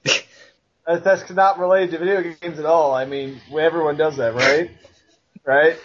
That's, 0.87 1.03
that's 1.03 1.31
not 1.31 1.59
related 1.59 1.93
to 1.93 1.99
video 1.99 2.35
games 2.41 2.59
at 2.59 2.67
all. 2.67 2.95
I 2.95 3.07
mean, 3.07 3.41
everyone 3.59 3.97
does 3.97 4.19
that, 4.19 4.35
right? 4.35 4.71
right? 5.47 5.79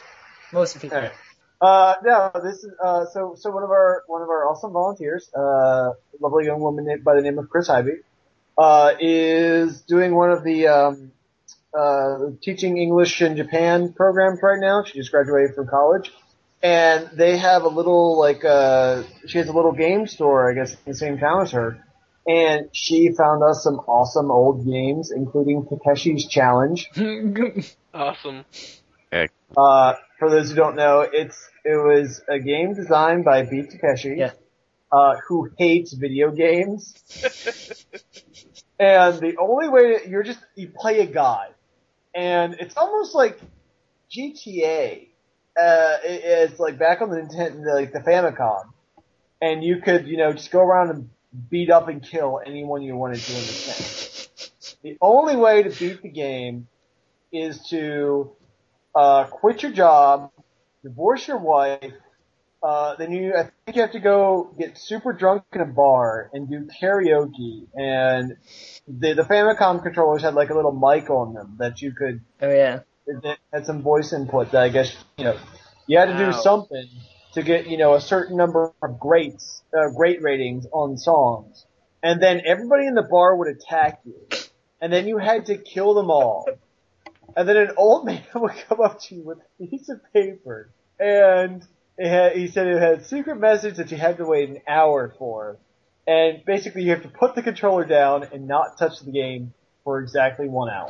Most 0.51 0.79
people. 0.81 0.97
Okay. 0.97 1.11
Uh, 1.61 1.95
no, 2.03 2.31
this 2.43 2.63
is, 2.63 2.71
uh, 2.83 3.05
so, 3.05 3.35
so 3.37 3.51
one 3.51 3.63
of 3.63 3.69
our, 3.69 4.03
one 4.07 4.21
of 4.21 4.29
our 4.29 4.49
awesome 4.49 4.71
volunteers, 4.71 5.29
uh, 5.35 5.39
a 5.41 5.95
lovely 6.19 6.45
young 6.45 6.59
woman 6.59 6.85
named- 6.85 7.03
by 7.03 7.15
the 7.15 7.21
name 7.21 7.39
of 7.39 7.49
Chris 7.49 7.69
Hybe, 7.69 7.99
uh, 8.57 8.93
is 8.99 9.81
doing 9.81 10.13
one 10.13 10.31
of 10.31 10.43
the, 10.43 10.67
um, 10.67 11.11
uh, 11.73 12.17
teaching 12.41 12.77
English 12.77 13.21
in 13.21 13.35
Japan 13.37 13.93
programs 13.93 14.39
right 14.43 14.59
now. 14.59 14.83
She 14.83 14.99
just 14.99 15.11
graduated 15.11 15.55
from 15.55 15.67
college. 15.67 16.11
And 16.61 17.09
they 17.13 17.37
have 17.37 17.63
a 17.63 17.67
little, 17.67 18.17
like, 18.17 18.45
uh, 18.45 19.03
she 19.27 19.37
has 19.37 19.49
a 19.49 19.53
little 19.53 19.73
game 19.73 20.07
store, 20.07 20.49
I 20.49 20.53
guess, 20.53 20.71
in 20.71 20.77
the 20.85 20.95
same 20.95 21.17
town 21.17 21.41
as 21.41 21.51
her. 21.51 21.83
And 22.25 22.69
she 22.71 23.11
found 23.11 23.43
us 23.43 23.63
some 23.63 23.79
awesome 23.79 24.31
old 24.31 24.65
games, 24.65 25.11
including 25.11 25.63
Takeshi's 25.65 26.25
Challenge. 26.27 26.89
Awesome. 27.93 28.45
Uh, 29.55 29.93
for 30.23 30.29
those 30.29 30.49
who 30.49 30.55
don't 30.55 30.77
know, 30.77 31.01
it's 31.01 31.49
it 31.65 31.75
was 31.75 32.21
a 32.29 32.39
game 32.39 32.73
designed 32.73 33.25
by 33.25 33.43
Beat 33.43 33.71
Takeshi, 33.71 34.15
Yeah. 34.17 34.31
uh, 34.89 35.15
who 35.27 35.49
hates 35.57 35.91
video 35.93 36.31
games. 36.31 36.93
and 38.79 39.19
the 39.19 39.35
only 39.37 39.67
way 39.67 39.97
to, 39.99 40.09
you're 40.09 40.23
just 40.23 40.39
you 40.55 40.69
play 40.73 41.01
a 41.01 41.05
guy, 41.05 41.47
and 42.15 42.53
it's 42.53 42.77
almost 42.77 43.13
like 43.13 43.37
GTA. 44.09 45.09
Uh, 45.59 45.97
it, 46.05 46.21
it's 46.51 46.59
like 46.59 46.79
back 46.79 47.01
on 47.01 47.09
the 47.09 47.17
Nintendo, 47.17 47.73
like 47.75 47.91
the 47.91 47.99
Famicom, 47.99 48.63
and 49.41 49.61
you 49.61 49.81
could 49.81 50.07
you 50.07 50.17
know 50.17 50.31
just 50.31 50.51
go 50.51 50.61
around 50.61 50.89
and 50.89 51.09
beat 51.49 51.69
up 51.69 51.89
and 51.89 52.01
kill 52.01 52.39
anyone 52.45 52.81
you 52.81 52.95
wanted 52.95 53.19
to 53.19 53.31
in 53.33 53.39
the 53.41 53.63
game. 53.65 53.87
The 54.83 54.97
only 55.01 55.35
way 55.35 55.63
to 55.63 55.69
beat 55.69 56.01
the 56.01 56.09
game 56.09 56.67
is 57.33 57.67
to 57.71 58.37
uh, 58.95 59.25
quit 59.25 59.63
your 59.63 59.71
job, 59.71 60.31
divorce 60.83 61.27
your 61.27 61.39
wife, 61.39 61.93
uh, 62.61 62.95
then 62.95 63.11
you, 63.11 63.33
I 63.35 63.49
think 63.65 63.75
you 63.75 63.81
have 63.81 63.91
to 63.91 63.99
go 63.99 64.55
get 64.57 64.77
super 64.77 65.11
drunk 65.11 65.43
in 65.51 65.59
a 65.61 65.65
bar 65.65 66.29
and 66.33 66.49
do 66.49 66.67
karaoke. 66.81 67.67
And 67.75 68.37
the, 68.87 69.13
the 69.13 69.23
Famicom 69.23 69.83
controllers 69.83 70.21
had 70.21 70.33
like 70.33 70.49
a 70.49 70.53
little 70.55 70.71
mic 70.71 71.09
on 71.09 71.33
them 71.33 71.57
that 71.59 71.81
you 71.81 71.91
could, 71.91 72.21
Oh 72.41 72.49
yeah. 72.49 72.79
it 73.05 73.37
had 73.51 73.65
some 73.65 73.81
voice 73.81 74.13
input 74.13 74.51
that 74.51 74.63
I 74.63 74.69
guess, 74.69 74.95
you 75.17 75.25
know, 75.25 75.37
you 75.87 75.99
had 75.99 76.05
to 76.05 76.17
do 76.17 76.31
something 76.31 76.87
to 77.33 77.43
get, 77.43 77.67
you 77.67 77.77
know, 77.77 77.95
a 77.95 78.01
certain 78.01 78.37
number 78.37 78.71
of 78.81 78.99
greats, 78.99 79.61
uh, 79.77 79.89
great 79.89 80.21
ratings 80.21 80.65
on 80.71 80.97
songs. 80.97 81.65
And 82.01 82.21
then 82.21 82.41
everybody 82.45 82.85
in 82.87 82.95
the 82.95 83.03
bar 83.03 83.35
would 83.35 83.49
attack 83.49 83.99
you. 84.05 84.15
And 84.79 84.91
then 84.91 85.07
you 85.07 85.17
had 85.17 85.47
to 85.47 85.57
kill 85.57 85.93
them 85.93 86.09
all. 86.09 86.45
And 87.35 87.47
then 87.47 87.57
an 87.57 87.71
old 87.77 88.05
man 88.05 88.23
would 88.35 88.53
come 88.67 88.81
up 88.81 89.01
to 89.03 89.15
you 89.15 89.23
with 89.23 89.39
a 89.59 89.67
piece 89.67 89.89
of 89.89 90.01
paper, 90.13 90.69
and 90.99 91.65
it 91.97 92.07
had, 92.09 92.35
he 92.35 92.47
said 92.47 92.67
it 92.67 92.81
had 92.81 92.99
a 92.99 93.03
secret 93.03 93.39
message 93.39 93.77
that 93.77 93.91
you 93.91 93.97
had 93.97 94.17
to 94.17 94.25
wait 94.25 94.49
an 94.49 94.61
hour 94.67 95.13
for. 95.17 95.57
And 96.05 96.43
basically, 96.45 96.83
you 96.83 96.91
have 96.91 97.03
to 97.03 97.09
put 97.09 97.35
the 97.35 97.41
controller 97.41 97.85
down 97.85 98.23
and 98.33 98.47
not 98.47 98.77
touch 98.77 98.99
the 98.99 99.11
game 99.11 99.53
for 99.83 99.99
exactly 99.99 100.49
one 100.49 100.69
hour. 100.69 100.89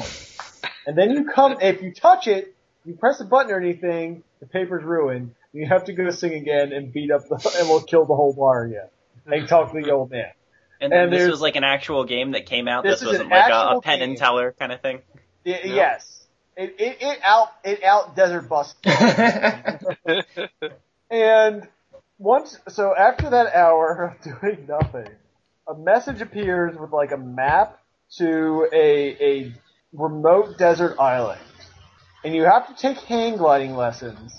And 0.87 0.97
then 0.97 1.11
you 1.11 1.25
come, 1.25 1.57
if 1.61 1.81
you 1.81 1.93
touch 1.93 2.27
it, 2.27 2.55
you 2.85 2.95
press 2.95 3.21
a 3.21 3.25
button 3.25 3.51
or 3.51 3.59
anything, 3.59 4.23
the 4.39 4.47
paper's 4.47 4.83
ruined. 4.83 5.35
You 5.53 5.67
have 5.67 5.85
to 5.85 5.93
go 5.93 6.09
sing 6.09 6.33
again 6.33 6.73
and 6.73 6.91
beat 6.91 7.11
up 7.11 7.21
the, 7.29 7.35
and 7.59 7.69
we'll 7.69 7.83
kill 7.83 8.05
the 8.05 8.15
whole 8.15 8.33
bar 8.33 8.65
again. 8.65 8.87
And 9.25 9.47
talk 9.47 9.71
to 9.71 9.81
the 9.81 9.91
old 9.91 10.11
man. 10.11 10.31
And, 10.81 10.91
and 10.91 11.13
this 11.13 11.29
was 11.29 11.39
like 11.39 11.55
an 11.55 11.63
actual 11.63 12.03
game 12.03 12.31
that 12.31 12.45
came 12.45 12.67
out. 12.67 12.83
This 12.83 12.99
This, 12.99 13.07
wasn't 13.07 13.29
like 13.29 13.51
a, 13.51 13.77
a 13.77 13.81
Penn 13.81 14.01
and. 14.01 14.17
Teller 14.17 14.53
kind 14.57 14.71
of 14.71 14.81
thing. 14.81 15.01
Y- 15.45 15.61
Yes. 15.65 16.12
It, 16.55 16.75
it, 16.79 16.97
it 17.01 17.19
out, 17.23 17.49
it 17.63 17.83
out 17.83 18.15
desert 18.15 18.47
bus 18.47 18.75
And 21.13 21.67
once, 22.17 22.57
so 22.69 22.95
after 22.97 23.29
that 23.29 23.53
hour 23.53 24.15
of 24.17 24.23
doing 24.41 24.65
nothing, 24.67 25.09
a 25.67 25.75
message 25.75 26.21
appears 26.21 26.75
with 26.75 26.91
like 26.91 27.11
a 27.11 27.17
map 27.17 27.79
to 28.17 28.67
a, 28.73 29.15
a 29.21 29.53
remote 29.93 30.57
desert 30.57 30.99
island. 30.99 31.41
And 32.23 32.33
you 32.33 32.43
have 32.45 32.67
to 32.67 32.75
take 32.75 32.97
hang 32.97 33.37
gliding 33.37 33.75
lessons. 33.75 34.33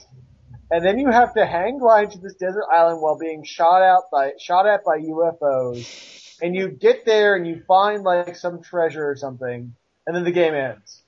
And 0.71 0.85
then 0.85 0.99
you 0.99 1.11
have 1.13 1.35
to 1.35 1.47
hang 1.47 1.79
glide 1.79 2.11
to 2.13 2.19
this 2.19 2.35
desert 2.35 2.65
island 2.73 3.01
while 3.01 3.19
being 3.19 3.45
shot 3.45 3.83
out 3.83 4.05
by, 4.11 4.33
shot 4.41 4.67
at 4.67 4.85
by 4.85 4.99
UFOs. 4.99 6.37
And 6.43 6.57
you 6.57 6.71
get 6.71 7.05
there 7.05 7.37
and 7.37 7.47
you 7.47 7.63
find 7.69 8.03
like 8.03 8.35
some 8.35 8.63
treasure 8.63 9.09
or 9.09 9.15
something. 9.15 9.77
And 10.07 10.17
then 10.17 10.25
the 10.25 10.33
game 10.33 10.55
ends. 10.55 11.04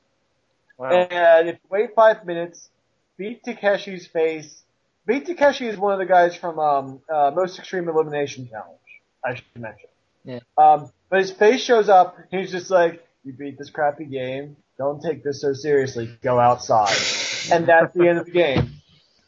Wow. 0.78 0.90
And 0.90 1.48
if 1.48 1.54
you 1.54 1.68
wait 1.70 1.94
five 1.94 2.24
minutes, 2.26 2.68
beat 3.16 3.42
Takeshi's 3.44 4.06
face 4.06 4.64
Beat 5.06 5.24
Takeshi 5.24 5.68
is 5.68 5.78
one 5.78 5.92
of 5.92 6.00
the 6.00 6.06
guys 6.06 6.34
from 6.34 6.58
um, 6.58 7.00
uh, 7.08 7.30
Most 7.34 7.58
Extreme 7.58 7.88
Elimination 7.88 8.48
Challenge. 8.48 8.78
I 9.24 9.36
should 9.36 9.44
mention. 9.56 9.88
Yeah. 10.24 10.40
Um, 10.58 10.90
but 11.08 11.20
his 11.20 11.30
face 11.30 11.62
shows 11.62 11.88
up. 11.88 12.18
And 12.18 12.40
he's 12.40 12.50
just 12.50 12.70
like, 12.70 13.06
"You 13.24 13.32
beat 13.32 13.56
this 13.56 13.70
crappy 13.70 14.04
game. 14.04 14.56
Don't 14.78 15.00
take 15.00 15.22
this 15.22 15.40
so 15.40 15.52
seriously. 15.52 16.10
Go 16.22 16.40
outside." 16.40 16.96
and 17.52 17.66
that's 17.66 17.94
the 17.94 18.08
end 18.08 18.18
of 18.18 18.26
the 18.26 18.32
game. 18.32 18.75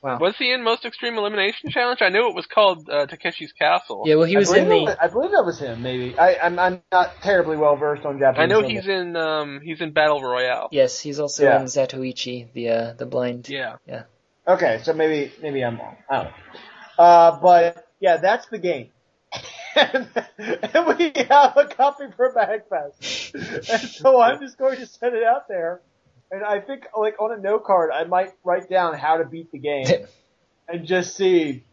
Was 0.03 0.37
he 0.39 0.53
in 0.53 0.63
Most 0.63 0.85
Extreme 0.85 1.19
Elimination 1.19 1.71
Challenge? 1.71 2.01
I 2.03 2.09
knew 2.09 2.29
it 2.29 2.35
was 2.35 2.47
called 2.47 2.89
uh, 2.89 3.07
Takeshi's 3.07 3.53
Castle. 3.53 4.05
Yeah, 4.07 4.15
well, 4.17 4.27
he 4.27 4.37
was 4.37 4.53
in 4.53 4.69
the. 4.69 4.87
that, 4.87 5.03
I 5.03 5.09
believe 5.09 5.33
that 5.33 5.45
was 5.45 5.59
him. 5.59 5.83
Maybe 5.83 6.17
I, 6.19 6.37
I'm, 6.43 6.59
I'm 6.59 6.83
not 6.93 7.21
terribly 7.23 7.57
well 7.57 7.77
versed 7.77 8.05
on 8.05 8.19
Japanese. 8.19 8.43
I 8.43 8.47
know 8.47 8.61
cinema. 8.61 8.81
he's 8.81 8.89
in 8.89 9.17
um 9.17 9.61
he's 9.63 9.81
in 9.81 9.93
Battle 9.93 10.23
Royale. 10.23 10.69
Yes, 10.71 11.01
he's 11.01 11.19
also 11.19 11.45
Yeah. 11.45 11.61
in 11.61 11.67
Zatoichi, 11.67 12.53
the 12.53 12.69
uh, 12.71 12.93
the 12.95 13.07
blind. 13.07 13.49
Yeah. 13.49 13.77
Yeah. 13.87 14.05
Okay, 14.47 14.81
so 14.85 14.93
maybe 14.93 15.33
maybe 15.43 15.65
I'm 15.65 15.79
wrong. 15.79 15.97
I 16.09 16.15
don't 16.17 16.25
know. 16.27 16.33
Uh, 17.05 17.41
but 17.41 17.87
yeah, 18.01 18.17
that's 18.19 18.47
the 18.47 18.59
game. 18.59 18.91
and, 19.75 20.09
and 20.39 20.87
we 20.99 21.13
have 21.29 21.57
a 21.57 21.67
copy 21.67 22.05
for 22.17 22.33
Magfest. 22.33 23.35
And 23.71 23.83
so 23.91 24.21
I'm 24.21 24.41
just 24.41 24.57
going 24.59 24.77
to 24.79 24.87
send 24.87 25.15
it 25.15 25.23
out 25.25 25.49
there. 25.49 25.81
And 26.31 26.45
I 26.45 26.61
think 26.61 26.87
like 26.97 27.21
on 27.21 27.33
a 27.33 27.41
note 27.41 27.65
card 27.65 27.91
I 27.93 28.05
might 28.05 28.33
write 28.45 28.69
down 28.69 28.95
how 28.99 29.17
to 29.19 29.25
beat 29.25 29.51
the 29.53 29.59
game 29.59 29.87
and 30.69 30.87
just 30.87 31.17
see 31.17 31.65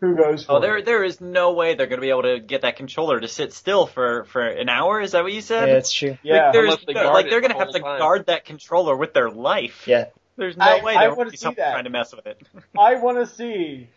who 0.00 0.16
goes 0.16 0.44
oh, 0.44 0.46
for 0.46 0.52
Oh, 0.52 0.60
there 0.60 0.78
it. 0.78 0.84
there 0.86 1.04
is 1.04 1.20
no 1.20 1.52
way 1.52 1.74
they're 1.74 1.86
going 1.86 1.98
to 2.00 2.02
be 2.04 2.10
able 2.10 2.22
to 2.22 2.40
get 2.40 2.62
that 2.62 2.76
controller 2.76 3.20
to 3.20 3.28
sit 3.28 3.52
still 3.52 3.86
for 3.86 4.24
for 4.24 4.44
an 4.46 4.68
hour. 4.68 5.00
Is 5.00 5.12
that 5.12 5.22
what 5.22 5.32
you 5.32 5.36
Yeah, 5.36 5.42
said? 5.42 5.66
that's 5.68 5.92
true. 5.92 6.16
Yeah. 6.22 6.44
Like, 6.46 6.52
there's, 6.54 6.76
they 6.86 6.92
no, 6.94 7.12
like 7.12 7.30
they're 7.30 7.40
going 7.40 7.52
to 7.52 7.58
have 7.58 7.70
to 7.72 7.80
time. 7.80 7.98
guard 7.98 8.26
that 8.26 8.44
controller 8.44 8.96
with 8.96 9.12
their 9.14 9.30
life. 9.30 9.86
Yeah. 9.86 10.06
There's 10.36 10.56
no 10.56 10.64
I- 10.64 10.82
way 10.82 10.96
I 10.96 11.02
there 11.02 11.14
wanna 11.14 11.30
be 11.30 11.36
see 11.36 11.52
that. 11.54 11.72
trying 11.72 11.84
to 11.84 11.90
mess 11.90 12.14
with 12.14 12.26
it. 12.26 12.40
I 12.78 12.94
want 12.94 13.18
to 13.18 13.26
see 13.26 13.88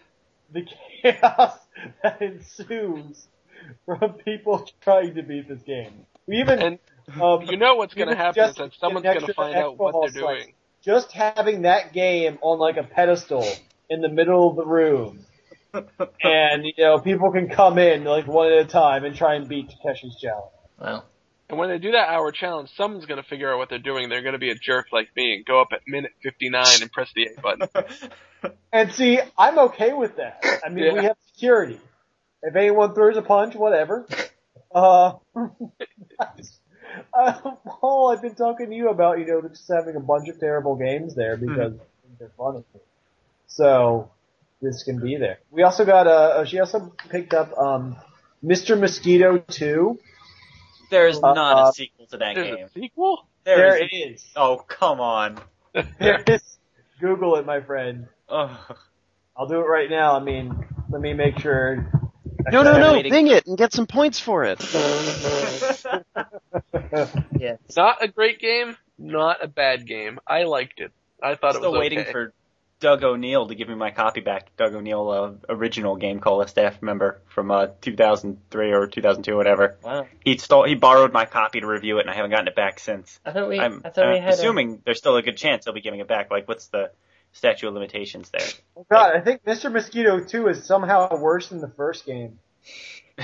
the 0.52 0.68
chaos 1.02 1.58
that 2.04 2.22
ensues 2.22 3.28
from 3.86 4.14
people 4.26 4.68
trying 4.82 5.16
to 5.16 5.24
beat 5.24 5.48
this 5.48 5.62
game. 5.62 6.06
We 6.28 6.38
even 6.42 6.60
And 6.62 6.80
um, 7.22 7.44
you 7.44 7.58
know 7.58 7.76
what's 7.76 7.94
going 7.94 8.08
to 8.08 8.14
even 8.14 8.26
happen 8.26 8.44
is 8.44 8.56
that 8.56 8.72
someone's 8.80 9.04
going 9.04 9.20
to 9.20 9.26
to 9.28 9.34
find 9.34 9.56
out 9.56 9.78
what 9.78 9.94
they're 10.02 10.22
site. 10.22 10.38
doing. 10.38 10.54
just 10.84 11.12
having 11.12 11.64
that 11.64 11.94
game 11.94 12.38
on 12.42 12.60
like 12.60 12.78
a 12.78 12.84
pedestal 12.84 13.46
in 13.90 14.02
the 14.02 14.10
middle 14.10 14.50
of 14.50 14.56
the 14.56 14.66
room, 14.66 15.26
and 15.74 16.66
you 16.66 16.74
know 16.78 17.00
people 17.00 17.32
can 17.32 17.50
come 17.50 17.78
in 17.78 18.04
like 18.04 18.28
one 18.28 18.52
at 18.52 18.60
a 18.60 18.66
time 18.66 19.06
and 19.06 19.16
try 19.16 19.36
and 19.36 19.48
beat 19.48 19.70
Takeshi's 19.84 20.20
challenge. 20.20 20.52
Wow. 20.80 21.04
And 21.50 21.60
when 21.60 21.70
they 21.70 21.78
do 21.78 21.92
that 21.92 22.10
hour 22.10 22.32
challenge, 22.32 22.72
someone's 22.76 23.06
going 23.06 23.22
to 23.22 23.28
figure 23.28 23.52
out 23.52 23.60
what 23.60 23.70
they're 23.70 23.78
doing. 23.78 24.10
They're 24.10 24.24
going 24.24 24.34
to 24.34 24.40
be 24.40 24.50
a 24.50 24.56
jerk 24.56 24.88
like 24.92 25.10
me 25.16 25.36
and 25.36 25.46
go 25.46 25.62
up 25.62 25.68
at 25.72 25.82
minute 25.86 26.12
59 26.24 26.66
and 26.82 26.92
press 26.92 27.12
the 27.14 27.26
A 27.26 27.42
button. 27.42 27.68
And 28.74 28.92
see, 28.92 29.20
I'm 29.38 29.58
okay 29.58 29.94
with 29.94 30.18
that. 30.18 30.44
I 30.66 30.70
mean, 30.70 30.96
we 30.96 31.04
have 31.04 31.16
security. 31.34 31.80
If 32.42 32.56
anyone 32.56 32.94
throws 32.94 33.16
a 33.16 33.22
punch, 33.22 33.56
whatever. 33.56 34.06
Uh, 34.74 35.14
uh, 37.14 37.34
Paul, 37.68 38.12
I've 38.12 38.22
been 38.22 38.36
talking 38.36 38.70
to 38.70 38.76
you 38.76 38.90
about, 38.90 39.20
you 39.20 39.26
know, 39.26 39.42
just 39.48 39.68
having 39.70 39.96
a 39.96 40.00
bunch 40.00 40.30
of 40.30 40.40
terrible 40.40 40.76
games 40.76 41.16
there 41.16 41.38
because 41.38 41.74
they're 42.20 42.32
funny. 42.38 42.64
So, 43.48 44.10
this 44.62 44.84
can 44.84 45.00
be 45.00 45.18
there. 45.18 45.40
We 45.52 45.64
also 45.64 45.86
got, 45.86 46.08
uh, 46.08 46.46
she 46.46 46.60
also 46.60 46.94
picked 47.10 47.34
up, 47.34 47.58
um, 47.58 47.96
Mr. 48.44 48.80
Mosquito 48.80 49.38
2. 49.38 50.00
There's 50.90 51.18
Uh, 51.22 51.34
not 51.34 51.58
uh, 51.58 51.70
a 51.70 51.74
sequel 51.74 52.06
to 52.08 52.18
that 52.18 52.36
game. 52.36 52.66
a 52.66 52.70
sequel? 52.70 53.26
There 53.46 53.84
is. 53.84 53.90
is. 53.92 54.26
Oh 54.36 54.58
come 54.58 55.00
on. 55.02 55.40
There 56.00 56.24
is. 56.28 56.42
Google 57.00 57.36
it, 57.38 57.46
my 57.46 57.62
friend. 57.62 58.08
Ugh. 58.30 58.78
I'll 59.36 59.48
do 59.48 59.56
it 59.60 59.66
right 59.68 59.90
now. 59.90 60.16
I 60.16 60.24
mean, 60.24 60.66
let 60.90 61.02
me 61.02 61.14
make 61.14 61.40
sure. 61.40 61.92
No, 62.52 62.64
no, 62.64 62.78
no, 62.78 62.94
waiting. 62.94 63.12
bing 63.12 63.28
it 63.28 63.48
and 63.48 63.58
get 63.58 63.74
some 63.74 63.88
points 63.88 64.20
for 64.20 64.44
it. 64.44 64.60
Yeah. 67.40 67.58
Not 67.76 68.04
a 68.04 68.08
great 68.08 68.40
game, 68.40 68.78
not 68.98 69.44
a 69.44 69.48
bad 69.48 69.86
game. 69.88 70.20
I 70.28 70.44
liked 70.44 70.80
it. 70.80 70.92
I 71.22 71.36
thought 71.36 71.56
it 71.56 71.62
was 71.62 71.70
Still 71.70 71.80
waiting 71.80 72.00
okay. 72.00 72.12
for 72.12 72.34
Doug 72.80 73.04
O'Neill 73.04 73.48
to 73.48 73.56
give 73.56 73.68
me 73.68 73.76
my 73.76 73.92
copy 73.92 74.20
back. 74.22 74.56
Doug 74.58 74.76
O'Neill, 74.76 75.10
uh, 75.10 75.54
original 75.54 75.96
Game 75.96 76.20
Cola 76.20 76.48
staff 76.48 76.82
member 76.82 77.22
from 77.28 77.50
uh, 77.52 77.68
2003 77.82 78.72
or 78.74 78.88
2002, 78.88 79.34
or 79.34 79.38
whatever. 79.38 79.78
Wow. 79.84 80.08
He 80.24 80.38
stole, 80.38 80.66
he 80.66 80.76
borrowed 80.76 81.14
my 81.14 81.26
copy 81.26 81.62
to 81.62 81.68
review 81.68 81.98
it, 81.98 82.02
and 82.02 82.10
I 82.10 82.14
haven't 82.14 82.32
gotten 82.32 82.48
it 82.48 82.56
back 82.56 82.80
since. 82.80 83.20
I 83.26 83.32
thought 83.32 83.50
we. 83.50 83.60
I'm, 83.60 83.82
I 83.84 83.90
thought 83.90 84.10
we 84.10 84.18
I'm 84.18 84.22
had. 84.24 84.34
assuming 84.34 84.82
there's 84.86 84.98
still 85.00 85.16
a 85.16 85.22
good 85.22 85.38
chance 85.38 85.66
he'll 85.66 85.74
be 85.74 85.82
giving 85.82 86.00
it 86.02 86.08
back. 86.08 86.30
Like, 86.30 86.48
what's 86.48 86.68
the 86.68 86.92
statute 87.34 87.68
of 87.68 87.74
limitations 87.74 88.30
there? 88.32 88.48
Oh 88.78 88.86
God, 88.90 89.16
I 89.16 89.20
think 89.20 89.44
Mr. 89.44 89.72
Mosquito 89.72 90.24
2 90.24 90.48
is 90.48 90.66
somehow 90.66 91.18
worse 91.18 91.50
than 91.50 91.60
the 91.60 91.68
first 91.70 92.06
game. 92.06 92.40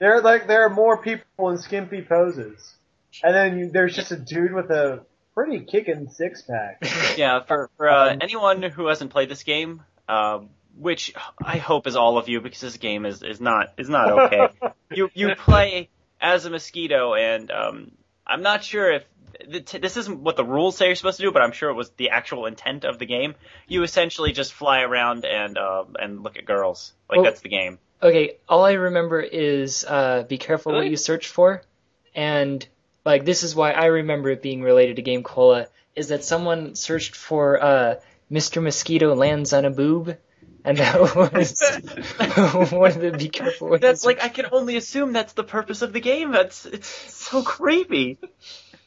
There 0.00 0.16
are 0.16 0.22
like 0.22 0.46
there 0.46 0.64
are 0.64 0.70
more 0.70 0.96
people 0.96 1.50
in 1.50 1.58
skimpy 1.58 2.00
poses, 2.00 2.74
and 3.22 3.34
then 3.34 3.58
you, 3.58 3.70
there's 3.70 3.94
just 3.94 4.10
a 4.10 4.16
dude 4.16 4.54
with 4.54 4.70
a 4.70 5.04
pretty 5.34 5.60
kicking 5.60 6.08
six 6.08 6.42
pack. 6.42 6.82
yeah, 7.18 7.40
for 7.44 7.70
for 7.76 7.90
uh, 7.90 8.16
anyone 8.18 8.62
who 8.62 8.86
hasn't 8.86 9.10
played 9.10 9.28
this 9.28 9.42
game, 9.42 9.82
um, 10.08 10.48
which 10.74 11.12
I 11.38 11.58
hope 11.58 11.86
is 11.86 11.96
all 11.96 12.16
of 12.16 12.30
you, 12.30 12.40
because 12.40 12.60
this 12.60 12.78
game 12.78 13.04
is 13.04 13.22
is 13.22 13.42
not 13.42 13.74
is 13.76 13.90
not 13.90 14.10
okay. 14.10 14.48
you 14.90 15.10
you 15.12 15.34
play 15.34 15.90
as 16.18 16.46
a 16.46 16.50
mosquito, 16.50 17.12
and 17.14 17.50
um, 17.50 17.92
I'm 18.30 18.42
not 18.42 18.64
sure 18.64 18.92
if 18.92 19.04
this 19.48 19.96
isn't 19.96 20.20
what 20.20 20.36
the 20.36 20.44
rules 20.44 20.76
say 20.76 20.86
you're 20.86 20.94
supposed 20.94 21.18
to 21.18 21.24
do, 21.24 21.32
but 21.32 21.42
I'm 21.42 21.52
sure 21.52 21.70
it 21.70 21.74
was 21.74 21.90
the 21.90 22.10
actual 22.10 22.46
intent 22.46 22.84
of 22.84 22.98
the 22.98 23.06
game. 23.06 23.34
You 23.66 23.82
essentially 23.82 24.32
just 24.32 24.52
fly 24.52 24.82
around 24.82 25.24
and 25.24 25.58
uh, 25.58 25.84
and 25.98 26.22
look 26.22 26.36
at 26.38 26.44
girls. 26.44 26.92
Like 27.08 27.18
Well- 27.18 27.24
that's 27.24 27.40
the 27.40 27.48
game. 27.48 27.78
Okay, 28.02 28.36
all 28.48 28.64
I 28.64 28.72
remember 28.72 29.20
is 29.20 29.84
uh, 29.86 30.22
be 30.22 30.38
careful 30.38 30.72
what 30.72 30.86
you 30.86 30.96
search 30.96 31.28
for, 31.28 31.62
and 32.14 32.66
like 33.04 33.26
this 33.26 33.42
is 33.42 33.54
why 33.54 33.72
I 33.72 33.86
remember 33.86 34.30
it 34.30 34.40
being 34.40 34.62
related 34.62 34.96
to 34.96 35.02
Game 35.02 35.22
Cola 35.22 35.66
is 35.94 36.08
that 36.08 36.24
someone 36.24 36.74
searched 36.76 37.14
for 37.14 37.62
uh, 37.62 37.94
Mr. 38.32 38.62
Mosquito 38.62 39.14
lands 39.14 39.52
on 39.52 39.66
a 39.66 39.70
boob, 39.70 40.16
and 40.64 40.78
that 40.78 41.00
was 42.60 42.72
one 42.72 42.90
of 42.90 43.00
the 43.00 43.14
be 43.16 43.28
careful 43.28 43.68
what 43.68 43.80
you 43.80 43.88
That's 43.88 44.04
like 44.04 44.22
I 44.22 44.28
can 44.28 44.46
only 44.52 44.76
assume 44.76 45.12
that's 45.12 45.32
the 45.32 45.44
purpose 45.44 45.82
of 45.82 45.92
the 45.92 46.00
game. 46.00 46.32
That's 46.32 46.66
it's 46.66 46.88
so 46.88 47.42
creepy. 47.42 48.18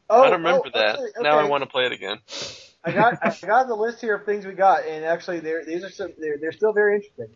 Oh, 0.09 0.21
I 0.21 0.29
don't 0.29 0.43
remember 0.43 0.67
oh, 0.67 0.79
that. 0.79 0.99
okay, 0.99 1.11
Now 1.21 1.39
I 1.39 1.45
want 1.45 1.63
to 1.63 1.69
play 1.69 1.85
it 1.85 1.91
again. 1.91 2.17
I 2.83 2.91
got 2.91 3.17
I 3.21 3.35
got 3.45 3.67
the 3.67 3.75
list 3.75 4.01
here 4.01 4.15
of 4.15 4.25
things 4.25 4.45
we 4.45 4.53
got, 4.53 4.85
and 4.85 5.05
actually 5.05 5.39
they're 5.39 5.65
these 5.65 5.83
are 5.83 5.89
some, 5.89 6.13
they're 6.17 6.37
they're 6.39 6.51
still 6.51 6.73
very 6.73 6.95
interesting. 6.95 7.29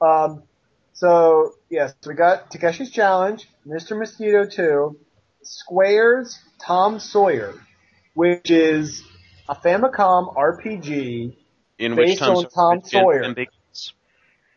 Um, 0.00 0.44
so 0.92 1.54
yes, 1.68 1.94
we 2.06 2.14
got 2.14 2.50
Takeshi's 2.50 2.90
Challenge, 2.90 3.46
Mr. 3.66 3.98
Mosquito 3.98 4.46
2, 4.46 4.98
Squares 5.42 6.38
Tom 6.64 7.00
Sawyer, 7.00 7.54
which 8.14 8.50
is 8.50 9.02
a 9.48 9.54
Famicom 9.54 10.34
RPG. 10.36 11.36
In 11.78 11.96
which 11.96 12.06
Based 12.06 12.20
Tom 12.20 12.36
on 12.36 12.48
Tom 12.48 12.78
is 12.78 12.90
Sawyer. 12.90 13.34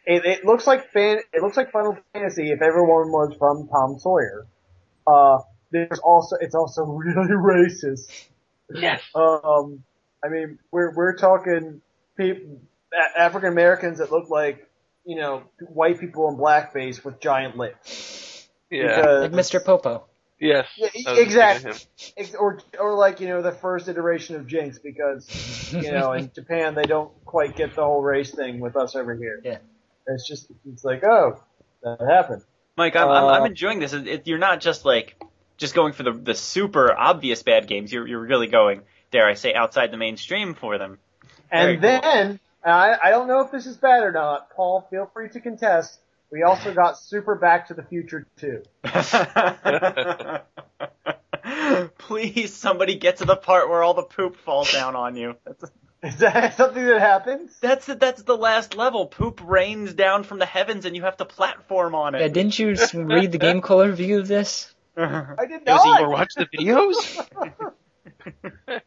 Ambiguous. 0.07 0.25
It, 0.37 0.39
it 0.39 0.45
looks 0.45 0.67
like 0.67 0.91
fan. 0.91 1.19
It 1.33 1.41
looks 1.41 1.57
like 1.57 1.71
Final 1.71 1.97
Fantasy 2.13 2.51
if 2.51 2.61
everyone 2.61 3.11
was 3.11 3.35
from 3.37 3.67
Tom 3.67 3.99
Sawyer. 3.99 4.45
Uh, 5.07 5.39
there's 5.71 5.99
also 5.99 6.37
it's 6.39 6.55
also 6.55 6.83
really 6.85 7.29
racist. 7.33 8.09
Yes. 8.73 9.01
Um, 9.13 9.83
I 10.23 10.29
mean, 10.29 10.59
we're 10.71 10.93
we're 10.95 11.15
talking 11.15 11.81
people, 12.17 12.59
African 13.17 13.49
Americans 13.49 13.99
that 13.99 14.11
look 14.11 14.29
like 14.29 14.67
you 15.05 15.17
know 15.17 15.43
white 15.59 15.99
people 15.99 16.29
in 16.29 16.37
blackface 16.37 17.03
with 17.03 17.19
giant 17.19 17.57
lips. 17.57 18.47
Yeah. 18.71 18.95
Because- 18.95 19.21
like 19.21 19.31
Mr. 19.31 19.63
Popo. 19.63 20.05
yes. 20.39 20.67
Yeah, 20.77 20.87
exactly. 20.95 21.13
thinking 21.23 21.69
of 21.71 21.77
him. 21.81 22.13
Ex- 22.17 22.35
or 22.35 22.59
or 22.79 22.95
like 22.95 23.19
you 23.19 23.27
know 23.27 23.41
the 23.43 23.51
first 23.51 23.87
iteration 23.87 24.35
of 24.35 24.47
Jynx 24.47 24.79
because 24.79 25.71
you 25.73 25.91
know 25.91 26.13
in 26.13 26.31
Japan 26.35 26.73
they 26.73 26.83
don't 26.83 27.11
quite 27.25 27.55
get 27.55 27.75
the 27.75 27.83
whole 27.83 28.01
race 28.01 28.31
thing 28.33 28.59
with 28.59 28.75
us 28.75 28.95
over 28.95 29.13
here. 29.15 29.41
Yeah. 29.43 29.57
It's 30.07 30.27
just 30.27 30.51
it's 30.69 30.83
like 30.83 31.03
oh 31.03 31.41
that 31.83 31.99
happened. 32.01 32.43
Mike, 32.77 32.95
I'm, 32.95 33.07
I'm, 33.09 33.23
Uh, 33.23 33.27
I'm 33.27 33.45
enjoying 33.45 33.79
this. 33.79 33.93
It- 33.93 34.27
you're 34.27 34.37
not 34.37 34.59
just 34.59 34.85
like 34.85 35.15
just 35.57 35.75
going 35.75 35.93
for 35.93 36.03
the 36.03 36.11
the 36.11 36.35
super 36.35 36.93
obvious 36.93 37.43
bad 37.43 37.67
games. 37.67 37.91
You're 37.91 38.07
you're 38.07 38.25
really 38.25 38.47
going, 38.47 38.81
dare 39.11 39.27
I 39.27 39.33
say, 39.35 39.53
outside 39.53 39.91
the 39.91 39.97
mainstream 39.97 40.53
for 40.55 40.77
them. 40.77 40.99
Very 41.51 41.73
And 41.75 41.81
cool. 41.81 41.89
then 42.01 42.39
I 42.63 42.95
I 43.05 43.09
don't 43.11 43.27
know 43.27 43.41
if 43.41 43.51
this 43.51 43.65
is 43.65 43.77
bad 43.77 44.03
or 44.03 44.11
not. 44.11 44.49
Paul, 44.55 44.85
feel 44.89 45.09
free 45.13 45.29
to 45.29 45.39
contest. 45.39 45.99
We 46.31 46.43
also 46.43 46.73
got 46.73 46.99
Super 46.99 47.35
Back 47.35 47.67
to 47.67 47.73
the 47.75 47.83
Future 47.83 48.25
too. 48.37 48.63
Please, 51.97 52.53
somebody 52.53 52.95
get 52.95 53.17
to 53.17 53.25
the 53.25 53.35
part 53.35 53.69
where 53.69 53.83
all 53.83 53.93
the 53.93 54.03
poop 54.03 54.35
falls 54.37 54.71
down 54.71 54.95
on 54.95 55.15
you. 55.15 55.35
That's 55.45 55.69
Is 56.05 56.17
that 56.17 56.55
something 56.57 56.85
that 56.85 56.99
happens? 57.01 57.57
that's 57.61 57.85
the, 57.87 57.95
that's 57.95 58.21
the 58.23 58.37
last 58.37 58.75
level. 58.75 59.07
Poop 59.07 59.41
rains 59.43 59.93
down 59.93 60.23
from 60.23 60.39
the 60.39 60.45
heavens, 60.45 60.85
and 60.85 60.95
you 60.95 61.01
have 61.03 61.17
to 61.17 61.25
platform 61.25 61.95
on 61.95 62.13
Yeah, 62.13 62.21
it. 62.21 62.33
didn't 62.33 62.57
you 62.59 62.67
read 62.93 63.31
the 63.31 63.39
GameCola 63.39 63.87
review 63.89 64.19
of 64.19 64.27
this? 64.27 64.73
I 64.97 65.45
did 65.47 65.65
Does 65.65 65.83
he 65.83 65.89
not. 65.91 66.01
or 66.03 66.09
watch 66.09 66.33
the 66.35 66.45
videos? 66.45 66.95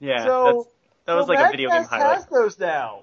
yeah, 0.00 0.24
so 0.24 0.44
that's, 0.44 0.68
that 1.06 1.14
was 1.14 1.26
so 1.26 1.32
like 1.32 1.48
a 1.48 1.50
video 1.50 1.70
game 1.70 1.84
highlight. 1.84 2.16
has 2.16 2.26
those 2.26 2.58
now, 2.58 3.02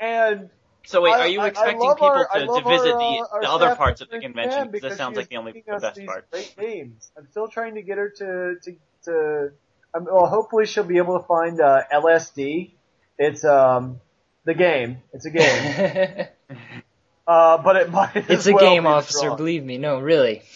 and 0.00 0.50
So 0.86 1.02
wait, 1.02 1.12
are 1.12 1.26
you 1.28 1.40
I- 1.40 1.44
I 1.44 1.48
expecting 1.48 1.80
love 1.80 1.96
people 1.96 2.08
our- 2.08 2.26
to, 2.26 2.46
to 2.46 2.68
visit 2.68 2.92
our, 2.92 2.98
the, 2.98 3.20
uh, 3.22 3.26
our 3.34 3.40
the 3.42 3.50
other 3.50 3.74
parts 3.76 4.00
of 4.00 4.10
the 4.10 4.18
convention? 4.18 4.70
Because 4.70 4.90
that 4.92 4.96
sounds 4.98 5.16
like 5.16 5.28
the 5.28 5.36
only 5.36 5.52
the 5.52 5.78
best 5.78 6.04
part. 6.06 6.30
Great 6.30 6.54
games. 6.58 7.10
I'm 7.16 7.28
still 7.30 7.48
trying 7.48 7.74
to 7.76 7.82
get 7.82 7.98
her 7.98 8.10
to 8.18 8.54
to 8.62 8.76
to. 9.04 9.50
Um, 9.96 10.06
well, 10.10 10.26
hopefully 10.26 10.66
she'll 10.66 10.82
be 10.82 10.96
able 10.98 11.20
to 11.20 11.24
find 11.26 11.60
uh, 11.60 11.82
LSD. 11.92 12.73
It's 13.18 13.44
um 13.44 14.00
the 14.44 14.54
game. 14.54 14.98
It's 15.12 15.26
a 15.26 15.30
game. 15.30 16.26
uh, 17.26 17.58
but 17.58 17.76
it 17.76 17.90
might. 17.90 18.16
it's 18.28 18.46
a 18.46 18.52
well 18.52 18.64
game, 18.64 18.82
be 18.82 18.88
officer. 18.88 19.26
drug. 19.26 19.38
Believe 19.38 19.64
me. 19.64 19.78
No, 19.78 20.00
really. 20.00 20.42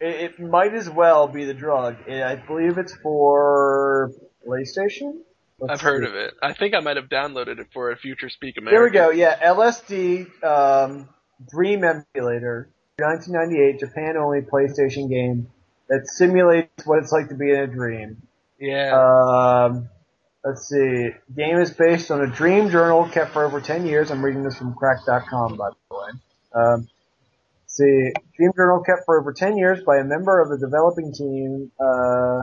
It, 0.00 0.38
it 0.38 0.40
might 0.40 0.72
as 0.72 0.88
well 0.88 1.28
be 1.28 1.44
the 1.44 1.54
drug. 1.54 1.96
It, 2.06 2.22
I 2.22 2.36
believe 2.36 2.78
it's 2.78 2.94
for 2.94 4.10
PlayStation. 4.46 5.18
Let's 5.58 5.74
I've 5.74 5.80
heard 5.82 6.04
of 6.04 6.14
it. 6.14 6.32
I 6.42 6.54
think 6.54 6.74
I 6.74 6.80
might 6.80 6.96
have 6.96 7.10
downloaded 7.10 7.58
it 7.58 7.66
for 7.74 7.90
a 7.90 7.96
future 7.96 8.30
Speak 8.30 8.56
America. 8.56 8.74
Here 8.74 8.86
America. 8.86 9.10
we 9.10 9.16
go. 9.16 9.28
Yeah, 9.28 9.52
LSD 9.52 10.42
um, 10.42 11.08
Dream 11.52 11.84
Emulator, 11.84 12.70
1998 12.96 13.80
Japan 13.80 14.16
only 14.16 14.40
PlayStation 14.40 15.10
game 15.10 15.48
that 15.90 16.06
simulates 16.06 16.86
what 16.86 16.98
it's 17.00 17.12
like 17.12 17.28
to 17.28 17.34
be 17.34 17.50
in 17.50 17.58
a 17.58 17.66
dream. 17.66 18.22
Yeah. 18.58 19.66
Um, 19.68 19.90
let's 20.44 20.68
see. 20.68 21.10
Game 21.34 21.58
is 21.58 21.70
based 21.72 22.10
on 22.10 22.22
a 22.22 22.26
dream 22.26 22.70
journal 22.70 23.08
kept 23.08 23.32
for 23.32 23.44
over 23.44 23.60
10 23.60 23.86
years. 23.86 24.10
I'm 24.10 24.24
reading 24.24 24.42
this 24.42 24.56
from 24.56 24.74
Cracked.com, 24.74 25.56
by 25.56 25.70
the 25.70 25.96
way. 25.96 26.10
Um, 26.54 26.88
see. 27.66 28.12
Dream 28.36 28.52
journal 28.56 28.82
kept 28.82 29.02
for 29.06 29.20
over 29.20 29.32
10 29.32 29.56
years 29.56 29.82
by 29.84 29.98
a 29.98 30.04
member 30.04 30.40
of 30.40 30.48
the 30.48 30.58
developing 30.58 31.12
team, 31.12 31.70
uh, 31.80 32.42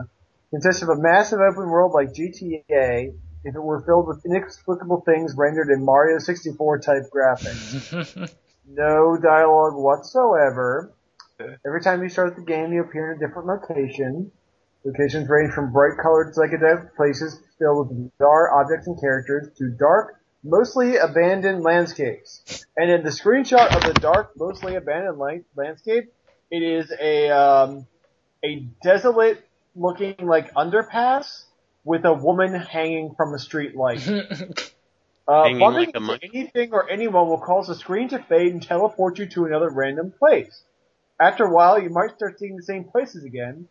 consists 0.50 0.82
of 0.82 0.88
a 0.88 0.96
massive 0.96 1.40
open 1.40 1.68
world 1.68 1.92
like 1.92 2.08
GTA 2.14 3.14
if 3.44 3.54
it 3.54 3.62
were 3.62 3.82
filled 3.82 4.08
with 4.08 4.24
inexplicable 4.26 5.02
things 5.06 5.34
rendered 5.36 5.70
in 5.70 5.84
Mario 5.84 6.18
64 6.18 6.80
type 6.80 7.04
graphics. 7.14 8.34
No 8.70 9.16
dialogue 9.16 9.74
whatsoever. 9.74 10.92
Every 11.66 11.80
time 11.80 12.02
you 12.02 12.10
start 12.10 12.36
the 12.36 12.42
game, 12.42 12.72
you 12.72 12.82
appear 12.82 13.12
in 13.12 13.16
a 13.16 13.26
different 13.26 13.48
location. 13.48 14.30
Locations 14.84 15.28
range 15.28 15.52
from 15.52 15.72
bright 15.72 15.98
colored 16.00 16.34
psychedelic 16.34 16.94
places 16.94 17.40
filled 17.58 17.88
with 17.88 18.10
bizarre 18.18 18.60
objects 18.60 18.86
and 18.86 18.98
characters 19.00 19.48
to 19.58 19.70
dark, 19.70 20.14
mostly 20.44 20.96
abandoned 20.96 21.62
landscapes. 21.62 22.64
And 22.76 22.90
in 22.90 23.02
the 23.02 23.10
screenshot 23.10 23.74
of 23.74 23.82
the 23.82 24.00
dark, 24.00 24.32
mostly 24.36 24.76
abandoned 24.76 25.18
la- 25.18 25.38
landscape, 25.56 26.12
it 26.50 26.62
is 26.62 26.92
a, 26.98 27.30
um, 27.30 27.86
a 28.44 28.66
desolate 28.82 29.44
looking 29.74 30.16
like 30.22 30.54
underpass 30.54 31.44
with 31.84 32.04
a 32.04 32.12
woman 32.12 32.54
hanging 32.54 33.14
from 33.16 33.34
a 33.34 33.38
street 33.38 33.76
light. 33.76 34.08
Uh, 35.28 35.44
Hanging 35.44 35.60
like 35.60 35.90
a 35.94 36.00
monkey? 36.00 36.30
anything 36.32 36.72
or 36.72 36.88
anyone 36.88 37.28
will 37.28 37.38
cause 37.40 37.66
the 37.66 37.74
screen 37.74 38.08
to 38.08 38.18
fade 38.18 38.50
and 38.50 38.62
teleport 38.62 39.18
you 39.18 39.26
to 39.26 39.44
another 39.44 39.68
random 39.68 40.10
place. 40.18 40.62
After 41.20 41.44
a 41.44 41.52
while, 41.52 41.78
you 41.78 41.90
might 41.90 42.12
start 42.16 42.38
seeing 42.38 42.56
the 42.56 42.62
same 42.62 42.84
places 42.84 43.24
again. 43.24 43.68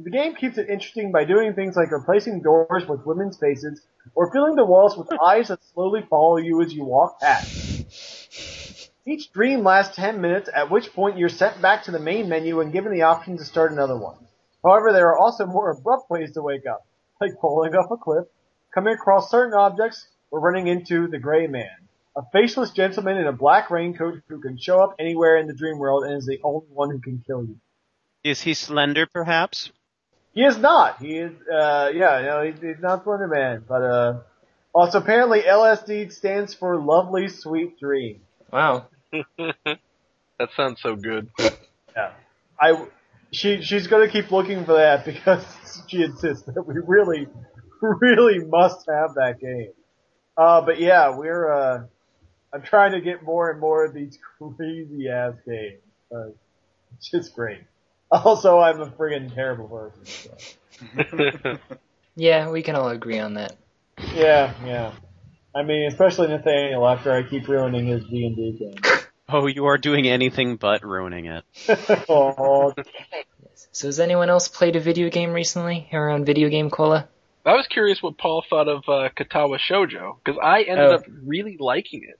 The 0.00 0.10
game 0.10 0.36
keeps 0.36 0.58
it 0.58 0.68
interesting 0.70 1.10
by 1.10 1.24
doing 1.24 1.54
things 1.54 1.74
like 1.74 1.90
replacing 1.90 2.40
doors 2.40 2.86
with 2.86 3.04
women's 3.04 3.36
faces 3.36 3.82
or 4.14 4.30
filling 4.30 4.54
the 4.54 4.64
walls 4.64 4.96
with 4.96 5.12
eyes 5.24 5.48
that 5.48 5.58
slowly 5.74 6.02
follow 6.08 6.36
you 6.36 6.62
as 6.62 6.72
you 6.72 6.84
walk 6.84 7.18
past. 7.20 8.92
Each 9.04 9.32
dream 9.32 9.64
lasts 9.64 9.96
10 9.96 10.20
minutes, 10.20 10.48
at 10.54 10.70
which 10.70 10.92
point 10.92 11.18
you're 11.18 11.28
sent 11.28 11.60
back 11.60 11.84
to 11.84 11.90
the 11.90 11.98
main 11.98 12.28
menu 12.28 12.60
and 12.60 12.72
given 12.72 12.92
the 12.92 13.02
option 13.02 13.38
to 13.38 13.44
start 13.44 13.72
another 13.72 13.96
one. 13.96 14.16
However, 14.62 14.92
there 14.92 15.08
are 15.08 15.18
also 15.18 15.46
more 15.46 15.70
abrupt 15.70 16.08
ways 16.10 16.32
to 16.34 16.42
wake 16.42 16.66
up, 16.66 16.86
like 17.20 17.40
falling 17.40 17.74
off 17.74 17.90
a 17.90 17.96
cliff, 17.96 18.26
coming 18.72 18.94
across 18.94 19.32
certain 19.32 19.54
objects, 19.54 20.06
or 20.30 20.38
running 20.38 20.68
into 20.68 21.08
the 21.08 21.18
Gray 21.18 21.48
Man, 21.48 21.88
a 22.16 22.22
faceless 22.32 22.70
gentleman 22.70 23.16
in 23.16 23.26
a 23.26 23.32
black 23.32 23.68
raincoat 23.68 24.20
who 24.28 24.40
can 24.40 24.58
show 24.58 24.80
up 24.80 24.94
anywhere 25.00 25.38
in 25.38 25.48
the 25.48 25.54
dream 25.54 25.78
world 25.78 26.04
and 26.04 26.18
is 26.18 26.26
the 26.26 26.38
only 26.44 26.68
one 26.68 26.90
who 26.90 27.00
can 27.00 27.24
kill 27.26 27.42
you. 27.42 27.58
Is 28.22 28.42
he 28.42 28.54
slender, 28.54 29.06
perhaps? 29.06 29.72
He 30.38 30.44
is 30.44 30.56
not. 30.56 31.02
He 31.02 31.18
is, 31.18 31.32
uh, 31.52 31.90
yeah, 31.92 32.22
no, 32.22 32.44
he's, 32.44 32.60
he's 32.60 32.80
not 32.80 33.02
Slender 33.02 33.26
Man, 33.26 33.64
but, 33.68 33.82
uh, 33.82 34.20
also 34.72 34.98
apparently 34.98 35.40
LSD 35.40 36.12
stands 36.12 36.54
for 36.54 36.80
Lovely 36.80 37.26
Sweet 37.26 37.80
Dream. 37.80 38.20
wow. 38.52 38.86
that 39.36 40.50
sounds 40.56 40.80
so 40.80 40.94
good. 40.94 41.28
Yeah. 41.40 42.12
I, 42.60 42.86
she, 43.32 43.62
she's 43.62 43.88
gonna 43.88 44.06
keep 44.06 44.30
looking 44.30 44.64
for 44.64 44.74
that 44.74 45.04
because 45.04 45.44
she 45.88 46.04
insists 46.04 46.44
that 46.44 46.64
we 46.64 46.76
really, 46.86 47.26
really 47.82 48.38
must 48.38 48.86
have 48.88 49.14
that 49.14 49.40
game. 49.40 49.72
Uh, 50.36 50.60
but 50.60 50.78
yeah, 50.78 51.16
we're, 51.16 51.52
uh, 51.52 51.82
I'm 52.52 52.62
trying 52.62 52.92
to 52.92 53.00
get 53.00 53.24
more 53.24 53.50
and 53.50 53.58
more 53.58 53.86
of 53.86 53.92
these 53.92 54.16
crazy 54.38 55.08
ass 55.08 55.34
games. 55.44 55.80
Uh, 56.14 56.28
it's 56.96 57.10
just 57.10 57.34
great. 57.34 57.62
Also, 58.24 58.58
I'm 58.58 58.80
a 58.80 58.86
friggin' 58.86 59.34
terrible 59.34 59.68
person. 59.68 60.04
So. 60.06 61.58
Yeah, 62.16 62.50
we 62.50 62.62
can 62.62 62.74
all 62.74 62.88
agree 62.88 63.20
on 63.20 63.34
that. 63.34 63.54
Yeah, 64.12 64.52
yeah. 64.66 64.92
I 65.54 65.62
mean, 65.62 65.86
especially 65.86 66.26
Nathaniel 66.28 66.86
after 66.88 67.12
I 67.12 67.22
keep 67.22 67.46
ruining 67.46 67.86
his 67.86 68.04
D&D 68.04 68.56
game. 68.58 68.74
Oh, 69.30 69.46
you 69.46 69.66
are 69.66 69.76
doing 69.76 70.08
anything 70.08 70.56
but 70.56 70.82
ruining 70.82 71.26
it. 71.26 71.44
oh, 72.08 72.72
So 73.72 73.88
has 73.88 74.00
anyone 74.00 74.30
else 74.30 74.48
played 74.48 74.74
a 74.74 74.80
video 74.80 75.10
game 75.10 75.32
recently 75.32 75.86
here 75.90 76.08
on 76.08 76.24
Video 76.24 76.48
Game 76.48 76.70
Cola? 76.70 77.06
I 77.44 77.52
was 77.52 77.66
curious 77.66 78.02
what 78.02 78.16
Paul 78.16 78.42
thought 78.48 78.68
of 78.68 78.78
uh, 78.88 79.10
Katawa 79.14 79.58
Shoujo 79.58 80.16
because 80.24 80.40
I 80.42 80.62
ended 80.62 80.86
Oh. 80.86 80.94
up 80.94 81.02
really 81.26 81.58
liking 81.60 82.04
it. 82.08 82.18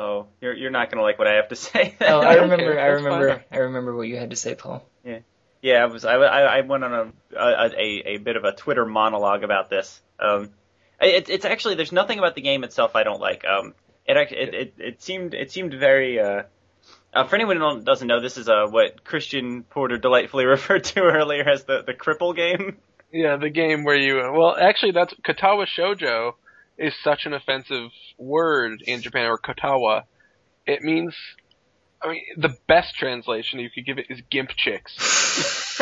Oh, 0.00 0.28
you're 0.40 0.54
you're 0.54 0.70
not 0.70 0.90
gonna 0.90 1.02
like 1.02 1.18
what 1.18 1.28
I 1.28 1.34
have 1.34 1.48
to 1.48 1.56
say. 1.66 1.94
Oh, 2.00 2.20
I 2.20 2.34
remember. 2.36 2.80
I 2.80 2.86
remember. 2.86 3.28
fine. 3.28 3.44
I 3.52 3.58
remember 3.58 3.94
what 3.94 4.08
you 4.08 4.16
had 4.16 4.30
to 4.30 4.36
say, 4.36 4.54
Paul. 4.54 4.82
Yeah, 5.04 5.18
yeah, 5.60 5.82
I 5.82 5.86
was. 5.86 6.04
I, 6.06 6.14
I, 6.14 6.58
I 6.58 6.60
went 6.62 6.84
on 6.84 6.92
a, 6.92 7.38
a 7.38 7.66
a 7.66 8.02
a 8.14 8.16
bit 8.16 8.36
of 8.36 8.44
a 8.44 8.52
Twitter 8.52 8.86
monologue 8.86 9.44
about 9.44 9.68
this. 9.68 10.00
Um, 10.18 10.50
it, 11.00 11.28
it's 11.28 11.44
actually 11.44 11.74
there's 11.74 11.92
nothing 11.92 12.18
about 12.18 12.34
the 12.34 12.40
game 12.40 12.64
itself 12.64 12.96
I 12.96 13.02
don't 13.02 13.20
like. 13.20 13.44
Um, 13.44 13.74
it 14.06 14.16
it 14.16 14.54
it, 14.54 14.74
it 14.78 15.02
seemed 15.02 15.34
it 15.34 15.52
seemed 15.52 15.74
very. 15.74 16.18
Uh, 16.18 16.42
uh, 17.12 17.24
for 17.24 17.34
anyone 17.34 17.58
who 17.58 17.82
doesn't 17.82 18.06
know, 18.06 18.20
this 18.20 18.38
is 18.38 18.48
uh, 18.48 18.66
what 18.70 19.04
Christian 19.04 19.64
Porter 19.64 19.98
delightfully 19.98 20.44
referred 20.56 20.84
to 20.84 21.00
earlier 21.00 21.46
as 21.46 21.64
the 21.64 21.82
the 21.82 21.92
cripple 21.92 22.34
game. 22.34 22.78
Yeah, 23.12 23.36
the 23.36 23.50
game 23.50 23.84
where 23.84 23.96
you 23.96 24.16
well, 24.16 24.56
actually, 24.56 24.92
that's 24.92 25.12
Katawa 25.26 25.66
Shoujo 25.66 26.34
is 26.80 26.94
such 27.04 27.26
an 27.26 27.32
offensive 27.34 27.90
word 28.18 28.82
in 28.86 29.02
Japan, 29.02 29.26
or 29.26 29.38
Katawa. 29.38 30.02
It 30.66 30.82
means, 30.82 31.14
I 32.02 32.08
mean, 32.08 32.22
the 32.36 32.56
best 32.66 32.94
translation 32.96 33.60
you 33.60 33.70
could 33.70 33.84
give 33.86 33.98
it 33.98 34.06
is 34.08 34.20
gimp 34.30 34.50
chicks. 34.56 35.78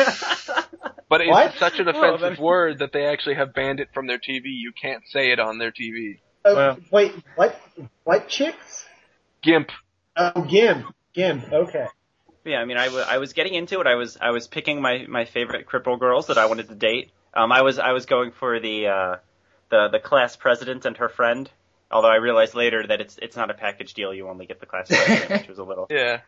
But 1.09 1.21
it's 1.21 1.29
What? 1.31 1.55
such 1.57 1.79
an 1.79 1.87
Well, 1.87 1.95
offensive 2.15 2.35
then- 2.37 2.43
word 2.45 2.79
that 2.79 2.91
they 2.91 3.05
actually 3.07 3.35
have 3.35 3.53
banned 3.53 3.79
it 3.79 3.89
from 3.93 4.05
their 4.05 4.19
TV. 4.19 4.43
You 4.45 4.71
can't 4.79 5.03
say 5.07 5.31
it 5.31 5.39
on 5.39 5.57
their 5.57 5.71
TV. 5.71 6.19
Oh, 6.45 6.55
Well. 6.55 6.77
wait, 6.91 7.13
what? 7.35 7.59
What 8.03 8.27
chicks? 8.29 8.85
Gimp. 9.41 9.71
Oh, 10.15 10.41
Gimp. 10.43 10.93
Gimp. 11.13 11.51
Okay. 11.51 11.87
Yeah, 12.45 12.57
I 12.59 12.65
mean, 12.65 12.77
I, 12.77 12.85
w- 12.85 13.03
I 13.07 13.17
was 13.17 13.33
getting 13.33 13.53
into 13.55 13.79
it. 13.81 13.87
I 13.87 13.95
was 13.95 14.17
I 14.21 14.31
was 14.31 14.47
picking 14.47 14.81
my, 14.81 15.05
my 15.07 15.25
favorite 15.25 15.65
cripple 15.67 15.99
girls 15.99 16.27
that 16.27 16.37
I 16.37 16.45
wanted 16.45 16.69
to 16.69 16.75
date. 16.75 17.11
Um, 17.33 17.51
I 17.51 17.61
was 17.63 17.79
I 17.79 17.91
was 17.91 18.05
going 18.05 18.31
for 18.31 18.59
the 18.59 18.87
uh, 18.87 19.15
the 19.69 19.87
the 19.89 19.99
class 19.99 20.35
president 20.35 20.85
and 20.85 20.97
her 20.97 21.09
friend. 21.09 21.49
Although 21.91 22.09
I 22.09 22.17
realized 22.17 22.53
later 22.53 22.85
that 22.87 23.01
it's 23.01 23.17
it's 23.21 23.35
not 23.35 23.49
a 23.49 23.53
package 23.55 23.93
deal. 23.95 24.13
You 24.13 24.27
only 24.29 24.45
get 24.45 24.59
the 24.59 24.65
class 24.65 24.87
president, 24.89 25.29
which 25.41 25.47
was 25.49 25.57
a 25.59 25.63
little. 25.63 25.87
Yeah. 25.89 26.21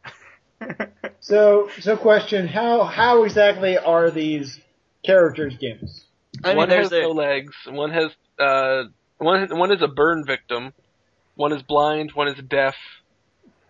So, 1.20 1.70
so 1.80 1.98
question: 1.98 2.48
How 2.48 2.84
how 2.84 3.24
exactly 3.24 3.78
are 3.78 4.12
these 4.12 4.60
characters 5.06 5.56
gimps? 5.58 6.02
I 6.44 6.50
mean, 6.50 6.58
one 6.58 6.70
there's 6.70 6.86
has 6.92 6.94
a, 6.94 7.02
no 7.02 7.12
legs. 7.12 7.54
One 7.68 7.92
has 7.92 8.12
uh, 8.40 8.84
one 9.18 9.48
one 9.58 9.72
is 9.72 9.82
a 9.82 9.88
burn 9.88 10.24
victim. 10.26 10.74
One 11.36 11.52
is 11.54 11.62
blind. 11.64 12.12
One 12.14 12.28
is 12.28 12.38
deaf. 12.48 12.76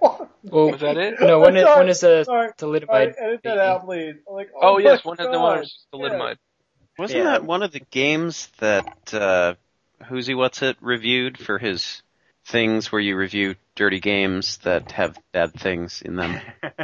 Well, 0.01 0.30
Was 0.72 0.80
that 0.82 0.97
it? 0.97 1.15
no, 1.22 1.39
one 1.39 1.55
is, 1.55 1.63
Sorry, 1.63 1.80
one 1.80 1.89
is 1.89 2.03
a 2.03 2.26
sorry. 2.26 2.49
thalidomide. 2.57 2.89
Alright, 2.89 3.15
edit 3.22 3.41
that 3.43 3.59
out, 3.59 3.86
please. 3.86 4.15
Like, 4.28 4.49
Oh, 4.59 4.76
my 4.76 4.82
yes, 4.82 5.05
one 5.05 5.17
has 5.17 5.28
no 5.28 5.34
God. 5.34 5.41
one 5.43 5.59
is 5.63 5.86
Yeah. 5.93 6.34
Thalidomide. 7.01 7.13
Wasn't 7.13 7.17
Yeah. 7.23 7.31
that 7.31 7.43
one 7.45 7.63
of 7.63 7.71
the 7.71 7.79
games 7.91 8.47
that 8.59 9.13
uh, 9.13 9.55
Who's 10.07 10.27
He 10.27 10.33
What's 10.35 10.61
It 10.61 10.77
reviewed 10.81 11.37
for 11.37 11.57
his 11.57 12.01
things 12.45 12.91
where 12.91 13.01
you 13.01 13.15
review 13.15 13.55
dirty 13.75 13.99
games 13.99 14.57
that 14.59 14.91
have 14.93 15.17
bad 15.31 15.53
things 15.53 16.01
in 16.01 16.15
them? 16.15 16.39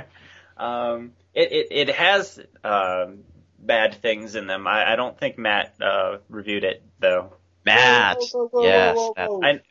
um, 0.57 1.13
it, 1.34 1.51
it 1.51 1.68
it 1.89 1.95
has 1.95 2.39
um, 2.63 3.20
bad 3.59 3.95
things 3.95 4.36
in 4.36 4.47
them. 4.47 4.68
I, 4.68 4.93
I 4.93 4.95
don't 4.95 5.18
think 5.18 5.38
Matt 5.38 5.74
uh, 5.82 6.18
reviewed 6.30 6.63
it 6.63 6.84
though. 6.99 7.34
Matt, 7.65 8.18
Whoa, 8.20 8.47
whoa, 8.47 8.47
whoa, 8.51 8.63
yes, 8.63 8.95
whoa, 8.95 9.13
that's 9.15 9.30
whoa. 9.30 9.43
I- 9.43 9.61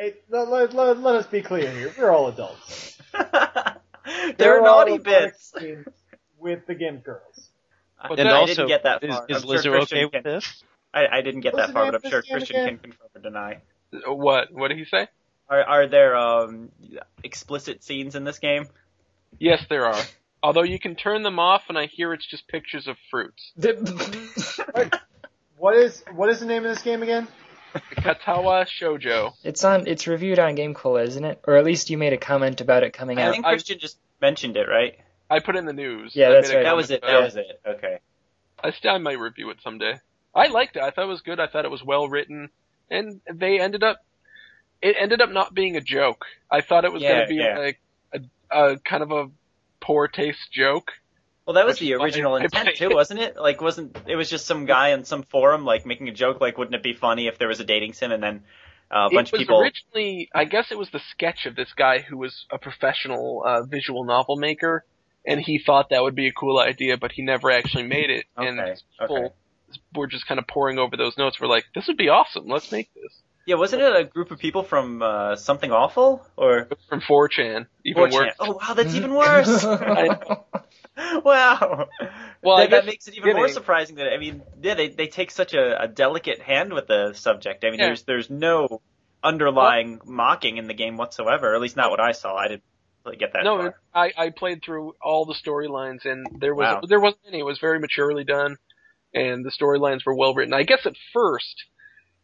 Hey, 0.00 0.14
let, 0.28 0.48
let, 0.48 0.74
let, 0.74 1.00
let 1.00 1.16
us 1.16 1.26
be 1.26 1.42
clear 1.42 1.68
here. 1.72 1.92
We're 1.98 2.12
all 2.12 2.28
adults. 2.28 2.96
They're 3.12 4.34
There 4.38 4.58
are 4.58 4.60
naughty 4.60 4.92
erotic 4.92 5.04
bits. 5.04 5.52
with 6.38 6.66
the 6.68 6.76
gimp 6.76 7.02
girls. 7.02 7.47
I, 8.00 8.08
And 8.16 8.28
I 8.28 8.32
also, 8.32 8.54
didn't 8.54 8.68
get 8.68 8.82
that 8.84 9.02
is, 9.02 9.14
far. 9.14 9.26
is 9.28 9.42
I'm 9.44 9.48
sure 9.48 9.56
Lizzo 9.58 9.82
okay 9.82 10.04
with 10.04 10.12
can- 10.12 10.22
this? 10.22 10.62
I, 10.94 11.06
I 11.18 11.20
didn't 11.20 11.40
get 11.40 11.52
What's 11.52 11.66
that 11.66 11.68
the 11.68 11.72
far, 11.74 11.92
but 11.92 12.04
I'm 12.04 12.10
sure 12.10 12.22
Christian 12.22 12.56
again? 12.56 12.68
can 12.78 12.90
confirm 12.90 13.08
or 13.14 13.20
deny. 13.20 13.58
What? 14.06 14.52
What 14.52 14.68
did 14.68 14.78
he 14.78 14.84
say? 14.84 15.08
Are 15.50 15.62
are 15.62 15.86
there 15.86 16.16
um 16.16 16.70
explicit 17.24 17.82
scenes 17.84 18.14
in 18.14 18.24
this 18.24 18.38
game? 18.38 18.66
Yes, 19.38 19.64
there 19.68 19.86
are. 19.86 20.02
Although 20.42 20.62
you 20.62 20.78
can 20.78 20.94
turn 20.94 21.22
them 21.22 21.38
off, 21.38 21.64
and 21.68 21.76
I 21.78 21.86
hear 21.86 22.12
it's 22.14 22.26
just 22.26 22.46
pictures 22.48 22.86
of 22.86 22.96
fruits. 23.10 23.52
What 25.56 25.74
is 25.76 26.04
what 26.14 26.28
is 26.30 26.38
the 26.40 26.46
name 26.46 26.64
of 26.64 26.70
this 26.70 26.82
game 26.82 27.02
again? 27.02 27.26
Katawa 27.96 28.64
Shoujo. 28.66 29.32
it's 29.42 29.64
on. 29.64 29.86
It's 29.88 30.06
reviewed 30.06 30.38
on 30.38 30.56
GameCola, 30.56 31.04
isn't 31.08 31.24
it? 31.24 31.40
Or 31.46 31.56
at 31.56 31.64
least 31.64 31.90
you 31.90 31.98
made 31.98 32.12
a 32.12 32.16
comment 32.16 32.60
about 32.60 32.84
it 32.84 32.92
coming 32.92 33.18
I 33.18 33.22
out. 33.22 33.28
I 33.28 33.32
think 33.32 33.44
I- 33.44 33.50
Christian 33.50 33.78
just 33.80 33.98
mentioned 34.20 34.56
it, 34.56 34.68
right? 34.68 34.96
I 35.30 35.40
put 35.40 35.56
in 35.56 35.66
the 35.66 35.72
news. 35.72 36.12
Yeah, 36.14 36.28
I 36.28 36.32
that's 36.32 36.52
right. 36.52 36.62
That 36.64 36.76
was 36.76 36.90
it. 36.90 37.02
That 37.02 37.22
was 37.22 37.36
it. 37.36 37.60
Okay. 37.66 37.98
I 38.62 38.70
still 38.72 38.92
I 38.92 38.98
might 38.98 39.18
review 39.18 39.50
it 39.50 39.58
someday. 39.62 40.00
I 40.34 40.46
liked 40.48 40.76
it. 40.76 40.82
I 40.82 40.90
thought 40.90 41.04
it 41.04 41.08
was 41.08 41.22
good. 41.22 41.40
I 41.40 41.46
thought 41.46 41.64
it 41.64 41.70
was 41.70 41.82
well 41.82 42.08
written, 42.08 42.50
and 42.90 43.20
they 43.32 43.60
ended 43.60 43.82
up. 43.82 43.98
It 44.80 44.96
ended 44.98 45.20
up 45.20 45.30
not 45.30 45.54
being 45.54 45.76
a 45.76 45.80
joke. 45.80 46.24
I 46.50 46.60
thought 46.60 46.84
it 46.84 46.92
was 46.92 47.02
Yeah, 47.02 47.08
going 47.14 47.20
to 47.22 47.28
be 47.28 47.34
yeah. 47.36 47.58
like 47.58 47.80
a, 48.12 48.20
a 48.72 48.78
kind 48.78 49.02
of 49.02 49.10
a 49.10 49.28
poor 49.80 50.06
taste 50.08 50.52
joke. 50.52 50.92
Well, 51.46 51.54
that 51.54 51.66
was 51.66 51.74
Which 51.74 51.80
the 51.80 51.94
original 51.94 52.34
I 52.40 52.44
intent 52.44 52.76
too, 52.76 52.90
wasn't 52.90 53.20
it? 53.20 53.36
Like, 53.36 53.60
wasn't 53.60 53.96
it 54.06 54.16
was 54.16 54.30
just 54.30 54.46
some 54.46 54.66
guy 54.66 54.92
on 54.92 55.04
some 55.04 55.22
forum 55.24 55.64
like 55.64 55.84
making 55.86 56.08
a 56.08 56.12
joke 56.12 56.40
like, 56.40 56.58
wouldn't 56.58 56.74
it 56.74 56.82
be 56.82 56.92
funny 56.94 57.26
if 57.26 57.38
there 57.38 57.48
was 57.48 57.58
a 57.60 57.64
dating 57.64 57.94
sim 57.94 58.12
and 58.12 58.22
then 58.22 58.42
uh, 58.90 59.08
a 59.10 59.14
bunch 59.14 59.28
it 59.28 59.32
of 59.34 59.38
was 59.38 59.40
people? 59.40 59.60
originally, 59.60 60.28
I 60.34 60.44
guess 60.44 60.70
it 60.70 60.78
was 60.78 60.90
the 60.90 61.00
sketch 61.10 61.46
of 61.46 61.56
this 61.56 61.72
guy 61.74 62.00
who 62.00 62.16
was 62.18 62.46
a 62.52 62.58
professional 62.58 63.42
uh, 63.44 63.62
visual 63.64 64.04
novel 64.04 64.36
maker, 64.36 64.84
and 65.28 65.40
he 65.40 65.58
thought 65.64 65.90
that 65.90 66.02
would 66.02 66.14
be 66.14 66.26
a 66.26 66.32
cool 66.32 66.58
idea, 66.58 66.96
but 66.96 67.12
he 67.12 67.22
never 67.22 67.50
actually 67.50 67.84
made 67.84 68.10
it. 68.10 68.24
And 68.36 68.58
Okay, 68.58 68.74
people 68.98 69.16
okay. 69.16 69.34
were 69.94 70.06
just 70.08 70.26
kind 70.26 70.38
of 70.40 70.46
pouring 70.48 70.78
over 70.78 70.96
those 70.96 71.16
notes. 71.18 71.38
We're 71.40 71.48
like, 71.48 71.66
this 71.74 71.86
would 71.86 71.98
be 71.98 72.08
awesome. 72.08 72.48
Let's 72.48 72.72
make 72.72 72.92
this. 72.94 73.12
Yeah, 73.46 73.54
wasn't 73.54 73.82
it 73.82 73.96
a 73.96 74.04
group 74.04 74.30
of 74.30 74.38
people 74.38 74.62
from 74.62 75.00
uh, 75.02 75.36
something 75.36 75.70
awful 75.70 76.26
or 76.36 76.68
from 76.88 77.00
4chan, 77.00 77.66
even 77.84 78.04
4chan? 78.04 78.12
worse. 78.12 78.34
Oh 78.40 78.58
wow, 78.60 78.74
that's 78.74 78.94
even 78.94 79.14
worse. 79.14 79.64
wow. 81.24 81.88
Well, 82.42 82.56
that, 82.58 82.70
that 82.70 82.86
makes 82.86 83.08
it 83.08 83.16
even 83.16 83.36
more 83.36 83.48
surprising 83.48 83.96
that 83.96 84.12
I 84.12 84.18
mean, 84.18 84.42
yeah, 84.62 84.74
they 84.74 84.88
they 84.88 85.06
take 85.06 85.30
such 85.30 85.54
a, 85.54 85.82
a 85.82 85.88
delicate 85.88 86.40
hand 86.40 86.72
with 86.72 86.88
the 86.88 87.12
subject. 87.14 87.64
I 87.64 87.70
mean, 87.70 87.78
Yeah. 87.80 87.86
there's 87.86 88.02
there's 88.02 88.30
no 88.30 88.82
underlying 89.22 90.00
mocking 90.04 90.58
in 90.58 90.66
the 90.66 90.74
game 90.74 90.96
whatsoever. 90.96 91.54
At 91.54 91.60
least 91.60 91.76
not 91.76 91.90
what 91.90 92.00
I 92.00 92.12
saw. 92.12 92.36
I 92.36 92.48
didn't 92.48 92.62
really 92.64 92.67
get 93.16 93.32
that 93.32 93.44
no, 93.44 93.56
far. 93.58 93.66
it- 93.68 93.74
I, 93.94 94.12
I 94.26 94.30
played 94.30 94.62
through 94.64 94.94
all 95.02 95.24
the 95.24 95.34
storylines, 95.34 96.04
and 96.04 96.26
there 96.40 96.54
was 96.54 96.64
Wow. 96.66 96.80
there 96.86 97.00
wasn't 97.00 97.22
any. 97.28 97.38
It 97.40 97.44
was 97.46 97.58
very 97.58 97.78
maturely 97.78 98.24
done, 98.24 98.56
and 99.14 99.44
the 99.44 99.50
storylines 99.50 100.04
were 100.04 100.14
well 100.14 100.34
written. 100.34 100.54
I 100.54 100.62
guess 100.64 100.84
at 100.86 100.94
first 101.12 101.64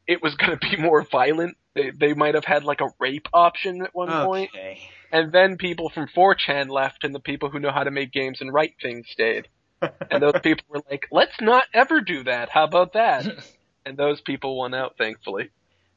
it 0.07 0.23
was 0.23 0.35
going 0.37 0.59
to 0.59 0.69
be 0.71 0.77
more 0.77 1.03
violent. 1.03 1.57
They 1.75 1.91
they 1.91 2.15
might 2.15 2.35
have 2.35 2.45
had 2.45 2.65
like 2.65 2.81
a 2.81 2.91
rape 3.01 3.27
option 3.33 3.83
at 3.83 3.95
one 3.95 4.11
Okay. 4.11 4.81
and 5.13 5.33
then 5.33 5.57
people 5.57 5.91
from 5.91 6.07
4chan 6.09 6.69
left, 6.69 7.05
and 7.05 7.15
the 7.15 7.21
people 7.21 7.51
who 7.51 7.59
know 7.61 7.73
how 7.73 7.85
to 7.85 7.91
make 7.91 8.13
games 8.13 8.41
and 8.41 8.53
write 8.53 8.75
things 8.83 9.07
stayed. 9.11 9.49
And 10.11 10.23
those 10.23 10.41
people 10.43 10.65
were 10.69 10.83
like, 10.91 11.07
"Let's 11.11 11.39
not 11.41 11.65
ever 11.75 12.01
do 12.01 12.25
that. 12.25 12.49
How 12.49 12.65
about 12.65 12.93
that?" 12.95 13.27
And 13.87 13.99
those 13.99 14.19
people 14.23 14.57
won 14.57 14.73
out, 14.73 14.95
thankfully. 14.97 15.51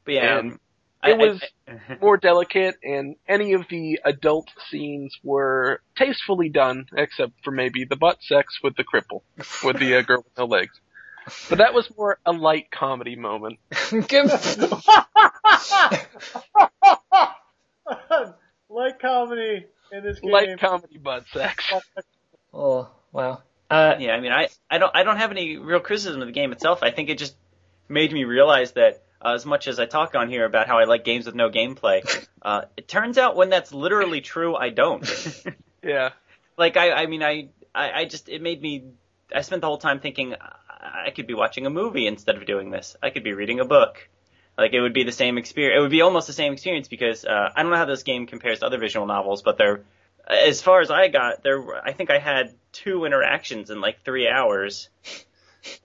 But 0.04 0.12
yeah, 0.14 0.38
And 0.40 0.58
it 1.04 1.08
I- 1.08 1.12
I- 1.12 1.16
was 1.16 1.42
I- 1.68 1.96
more 2.00 2.16
delicate, 2.16 2.76
and 2.82 3.16
any 3.28 3.52
of 3.52 3.66
the 3.68 4.00
adult 4.04 4.50
scenes 4.70 5.16
were 5.22 5.80
tastefully 5.96 6.48
done, 6.48 6.86
except 6.96 7.32
for 7.44 7.50
maybe 7.50 7.84
the 7.84 7.96
butt 7.96 8.22
sex 8.22 8.58
with 8.62 8.76
the 8.76 8.84
cripple, 8.84 9.22
with 9.64 9.78
the 9.78 9.96
uh, 9.96 10.02
girl 10.02 10.18
with 10.24 10.36
no 10.36 10.44
legs. 10.46 10.80
But 11.50 11.58
that 11.58 11.74
was 11.74 11.88
more 11.96 12.18
a 12.24 12.32
light 12.32 12.70
comedy 12.70 13.14
moment. 13.16 13.58
light 18.68 18.98
comedy 19.00 19.66
in 19.92 20.02
this 20.04 20.20
game. 20.20 20.30
Light 20.32 20.58
comedy 20.58 20.98
butt 20.98 21.24
sex. 21.32 21.70
oh 22.52 22.88
wow. 23.12 23.42
Uh, 23.70 23.96
yeah, 23.98 24.12
I 24.12 24.20
mean, 24.20 24.32
I, 24.32 24.48
I 24.70 24.78
don't 24.78 24.94
I 24.94 25.02
don't 25.02 25.18
have 25.18 25.30
any 25.30 25.58
real 25.58 25.80
criticism 25.80 26.22
of 26.22 26.26
the 26.28 26.32
game 26.32 26.52
itself. 26.52 26.82
I 26.82 26.90
think 26.90 27.10
it 27.10 27.18
just 27.18 27.36
made 27.88 28.12
me 28.12 28.24
realize 28.24 28.72
that 28.72 29.02
uh, 29.22 29.32
as 29.34 29.44
much 29.46 29.68
as 29.68 29.78
I 29.78 29.86
talk 29.86 30.14
on 30.14 30.28
here 30.28 30.44
about 30.44 30.66
how 30.66 30.78
I 30.78 30.84
like 30.84 31.04
games 31.04 31.26
with 31.26 31.34
no 31.34 31.50
gameplay, 31.50 32.02
uh, 32.42 32.62
it 32.76 32.88
turns 32.88 33.18
out 33.18 33.36
when 33.36 33.50
that's 33.50 33.72
literally 33.72 34.20
true, 34.20 34.54
I 34.56 34.70
don't. 34.70 35.04
Yeah. 35.82 36.10
like 36.56 36.76
I 36.76 36.90
I 36.92 37.06
mean 37.06 37.22
I, 37.22 37.50
I 37.72 37.92
I 38.00 38.04
just 38.04 38.28
it 38.28 38.42
made 38.42 38.60
me 38.60 38.84
I 39.34 39.42
spent 39.42 39.60
the 39.60 39.68
whole 39.68 39.78
time 39.78 40.00
thinking 40.00 40.34
I 40.80 41.10
could 41.10 41.26
be 41.26 41.34
watching 41.34 41.66
a 41.66 41.70
movie 41.70 42.06
instead 42.06 42.36
of 42.36 42.46
doing 42.46 42.70
this. 42.70 42.96
I 43.02 43.10
could 43.10 43.22
be 43.24 43.32
reading 43.32 43.60
a 43.60 43.64
book. 43.64 44.08
Like 44.56 44.72
it 44.72 44.80
would 44.80 44.92
be 44.92 45.04
the 45.04 45.12
same 45.12 45.38
experience. 45.38 45.78
It 45.78 45.80
would 45.82 45.90
be 45.90 46.02
almost 46.02 46.26
the 46.26 46.32
same 46.32 46.52
experience 46.52 46.88
because 46.88 47.24
uh, 47.24 47.50
I 47.54 47.62
don't 47.62 47.70
know 47.70 47.78
how 47.78 47.84
this 47.84 48.02
game 48.02 48.26
compares 48.26 48.58
to 48.60 48.66
other 48.66 48.78
visual 48.78 49.06
novels, 49.06 49.42
but 49.42 49.56
they're 49.56 49.84
as 50.26 50.60
far 50.60 50.80
as 50.80 50.90
I 50.90 51.08
got 51.08 51.42
there. 51.42 51.64
I 51.84 51.92
think 51.92 52.10
I 52.10 52.18
had 52.18 52.54
two 52.72 53.04
interactions 53.04 53.70
in 53.70 53.80
like 53.80 54.02
three 54.04 54.28
hours. 54.28 54.88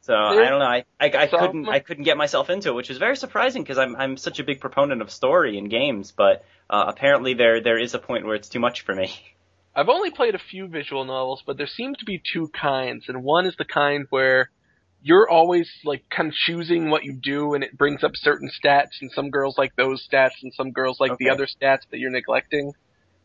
So 0.01 0.13
I 0.13 0.35
don't 0.49 0.59
know. 0.59 0.65
I 0.65 0.85
I, 0.99 1.11
I 1.17 1.27
Some- 1.27 1.39
couldn't 1.39 1.69
I 1.69 1.79
couldn't 1.79 2.03
get 2.03 2.17
myself 2.17 2.49
into 2.49 2.69
it, 2.69 2.73
which 2.75 2.89
was 2.89 2.97
very 2.97 3.15
surprising 3.15 3.63
because 3.63 3.77
I'm 3.77 3.95
I'm 3.95 4.17
such 4.17 4.39
a 4.39 4.43
big 4.43 4.59
proponent 4.59 5.01
of 5.01 5.11
story 5.11 5.57
in 5.57 5.69
games, 5.69 6.11
but 6.15 6.43
uh, 6.69 6.85
apparently 6.87 7.33
there 7.33 7.61
there 7.61 7.77
is 7.79 7.93
a 7.93 7.99
point 7.99 8.25
where 8.25 8.35
it's 8.35 8.49
too 8.49 8.59
much 8.59 8.81
for 8.81 8.93
me. 8.95 9.13
I've 9.75 9.89
only 9.89 10.11
played 10.11 10.35
a 10.35 10.39
few 10.39 10.67
visual 10.67 11.03
novels, 11.03 11.41
but 11.45 11.57
there 11.57 11.65
seem 11.67 11.95
to 11.95 12.05
be 12.05 12.21
two 12.31 12.47
kinds, 12.49 13.05
and 13.07 13.23
one 13.23 13.47
is 13.47 13.55
the 13.57 13.65
kind 13.65 14.05
where 14.11 14.51
you're 15.01 15.27
always 15.27 15.69
like 15.83 16.07
kind 16.09 16.29
of 16.29 16.35
choosing 16.35 16.91
what 16.91 17.03
you 17.03 17.13
do, 17.21 17.55
and 17.55 17.63
it 17.63 17.75
brings 17.75 18.03
up 18.03 18.11
certain 18.15 18.49
stats, 18.63 19.01
and 19.01 19.11
some 19.11 19.31
girls 19.31 19.57
like 19.57 19.75
those 19.75 20.07
stats, 20.07 20.43
and 20.43 20.53
some 20.53 20.71
girls 20.71 20.99
like 20.99 21.17
the 21.17 21.29
other 21.29 21.47
stats 21.47 21.81
that 21.89 21.97
you're 21.99 22.11
neglecting. 22.11 22.71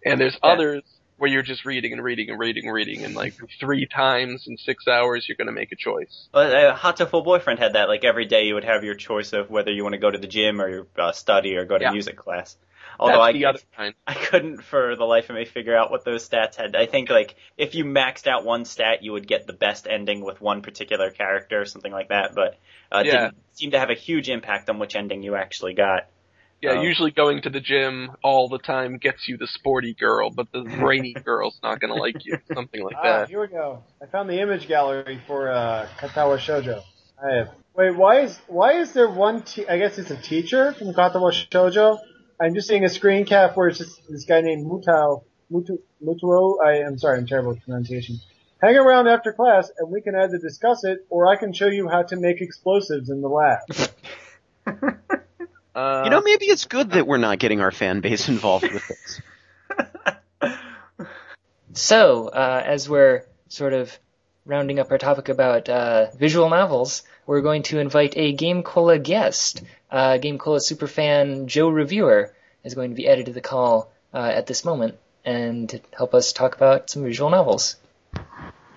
And 0.04 0.18
there's 0.20 0.38
Yeah. 0.42 0.50
others 0.52 0.82
where 1.18 1.30
you're 1.30 1.42
just 1.42 1.64
reading 1.64 1.92
and 1.92 2.02
reading 2.02 2.30
and 2.30 2.38
reading 2.38 2.64
and 2.64 2.74
reading, 2.74 3.04
and 3.04 3.14
like 3.14 3.34
three 3.60 3.86
times 3.86 4.44
in 4.46 4.56
six 4.56 4.88
hours 4.88 5.26
you're 5.28 5.36
going 5.36 5.46
to 5.46 5.52
make 5.52 5.72
a 5.72 5.76
choice. 5.76 6.28
But 6.32 6.54
uh, 6.54 6.76
Hatoful 6.76 7.24
Boyfriend 7.24 7.58
had 7.58 7.74
that. 7.74 7.88
Like 7.88 8.04
every 8.04 8.24
day, 8.24 8.44
you 8.46 8.54
would 8.54 8.64
have 8.64 8.84
your 8.84 8.94
choice 8.94 9.32
of 9.32 9.50
whether 9.50 9.70
you 9.72 9.82
want 9.82 9.94
to 9.94 9.98
go 10.00 10.10
to 10.10 10.18
the 10.18 10.26
gym 10.26 10.60
or 10.60 10.86
uh, 10.98 11.12
study 11.12 11.56
or 11.56 11.64
go 11.64 11.76
to 11.76 11.84
Yeah. 11.84 11.90
music 11.92 12.16
class. 12.16 12.56
Although 13.00 13.18
That's 13.18 13.28
I, 13.28 13.32
the 13.32 13.46
other 13.46 13.58
kind. 13.76 13.94
I 14.06 14.14
couldn't 14.14 14.62
for 14.62 14.96
the 14.96 15.04
life 15.04 15.28
of 15.30 15.36
me 15.36 15.44
figure 15.44 15.76
out 15.76 15.90
what 15.90 16.04
those 16.04 16.28
stats 16.28 16.56
had. 16.56 16.74
I 16.74 16.86
think 16.86 17.10
like 17.10 17.36
if 17.56 17.74
you 17.74 17.84
maxed 17.84 18.26
out 18.26 18.44
one 18.44 18.64
stat, 18.64 19.02
you 19.02 19.12
would 19.12 19.26
get 19.26 19.46
the 19.46 19.52
best 19.52 19.86
ending 19.88 20.24
with 20.24 20.40
one 20.40 20.62
particular 20.62 21.10
character 21.10 21.60
or 21.60 21.66
something 21.66 21.92
like 21.92 22.08
that. 22.08 22.34
But 22.34 22.58
uh, 22.90 23.00
it 23.00 23.08
Yeah. 23.08 23.10
didn't 23.10 23.34
seem 23.52 23.72
to 23.72 23.78
have 23.78 23.90
a 23.90 23.94
huge 23.94 24.28
impact 24.28 24.70
on 24.70 24.78
which 24.78 24.96
ending 24.96 25.22
you 25.22 25.34
actually 25.36 25.74
got. 25.74 26.08
Yeah, 26.60 26.72
Oh. 26.72 26.82
usually 26.82 27.10
going 27.12 27.42
to 27.42 27.50
the 27.50 27.60
gym 27.72 28.10
all 28.24 28.48
the 28.48 28.58
time 28.58 28.98
gets 28.98 29.28
you 29.28 29.36
the 29.36 29.46
sporty 29.46 29.94
girl, 29.94 30.30
but 30.30 30.50
the 30.52 30.62
brainy 30.80 31.12
girl's 31.14 31.58
not 31.62 31.80
going 31.80 31.92
to 31.94 32.00
like 32.00 32.24
you. 32.24 32.38
Something 32.54 32.82
like 32.82 32.96
Ah, 32.98 33.02
that. 33.20 33.28
here 33.28 33.40
we 33.40 33.46
go. 33.48 33.82
I 34.02 34.06
found 34.06 34.28
the 34.28 34.40
image 34.40 34.66
gallery 34.68 35.20
for 35.26 35.50
uh, 35.52 35.86
Katawa 35.98 36.38
Shoujo. 36.38 36.82
I 37.22 37.36
have. 37.36 37.48
Wait, 37.74 37.96
why 37.96 38.20
is 38.22 38.36
why 38.48 38.80
is 38.80 38.92
there 38.92 39.08
one? 39.08 39.42
Te- 39.42 39.68
I 39.68 39.78
guess 39.78 39.98
it's 39.98 40.10
a 40.10 40.16
teacher 40.20 40.72
from 40.72 40.88
Katawa 40.94 41.32
Shoujo. 41.32 41.98
I'm 42.40 42.54
just 42.54 42.66
seeing 42.68 42.84
a 42.84 42.88
screen 42.88 43.24
cap 43.24 43.56
where 43.56 43.68
it's 43.68 43.78
just 43.78 44.00
this 44.08 44.24
guy 44.24 44.40
named 44.40 44.66
Mutao 44.66 45.22
Mutu 45.52 45.78
Mutuo. 46.04 46.56
I 46.64 46.78
am 46.86 46.98
sorry, 46.98 47.18
I'm 47.18 47.26
terrible 47.26 47.50
with 47.50 47.62
pronunciation. 47.64 48.18
Hang 48.60 48.76
around 48.76 49.06
after 49.06 49.32
class, 49.32 49.70
and 49.78 49.90
we 49.92 50.00
can 50.00 50.16
either 50.16 50.38
discuss 50.38 50.82
it, 50.84 51.06
or 51.10 51.28
I 51.28 51.36
can 51.36 51.52
show 51.52 51.66
you 51.68 51.88
how 51.88 52.02
to 52.02 52.16
make 52.16 52.40
explosives 52.40 53.08
in 53.10 53.20
the 53.20 53.28
lab. 53.28 53.88
Uh, 55.78 56.02
You 56.04 56.10
know, 56.10 56.22
maybe 56.22 56.46
it's 56.46 56.64
good 56.64 56.90
that 56.90 57.06
we're 57.06 57.18
not 57.18 57.38
getting 57.38 57.60
our 57.60 57.70
fan 57.70 58.00
base 58.00 58.28
involved 58.28 58.70
with 58.72 58.86
this. 58.88 59.20
So, 61.74 62.28
uh, 62.28 62.62
as 62.64 62.88
we're 62.88 63.24
sort 63.48 63.72
of 63.72 63.96
rounding 64.44 64.80
up 64.80 64.90
our 64.90 64.98
topic 64.98 65.28
about 65.28 65.68
uh, 65.68 66.06
visual 66.18 66.48
novels, 66.48 67.04
we're 67.26 67.42
going 67.42 67.62
to 67.64 67.78
invite 67.78 68.14
a 68.16 68.34
GameCola 68.34 69.00
guest. 69.00 69.62
Uh, 69.90 70.18
GameCola 70.20 70.58
superfan 70.58 71.46
Joe 71.46 71.68
Reviewer 71.68 72.34
is 72.64 72.74
going 72.74 72.90
to 72.90 72.96
be 72.96 73.06
added 73.08 73.26
to 73.26 73.32
the 73.32 73.40
call 73.40 73.92
uh, 74.12 74.18
at 74.34 74.46
this 74.46 74.64
moment 74.64 74.96
and 75.24 75.80
help 75.96 76.14
us 76.14 76.32
talk 76.32 76.56
about 76.56 76.90
some 76.90 77.04
visual 77.04 77.30
novels. 77.30 77.76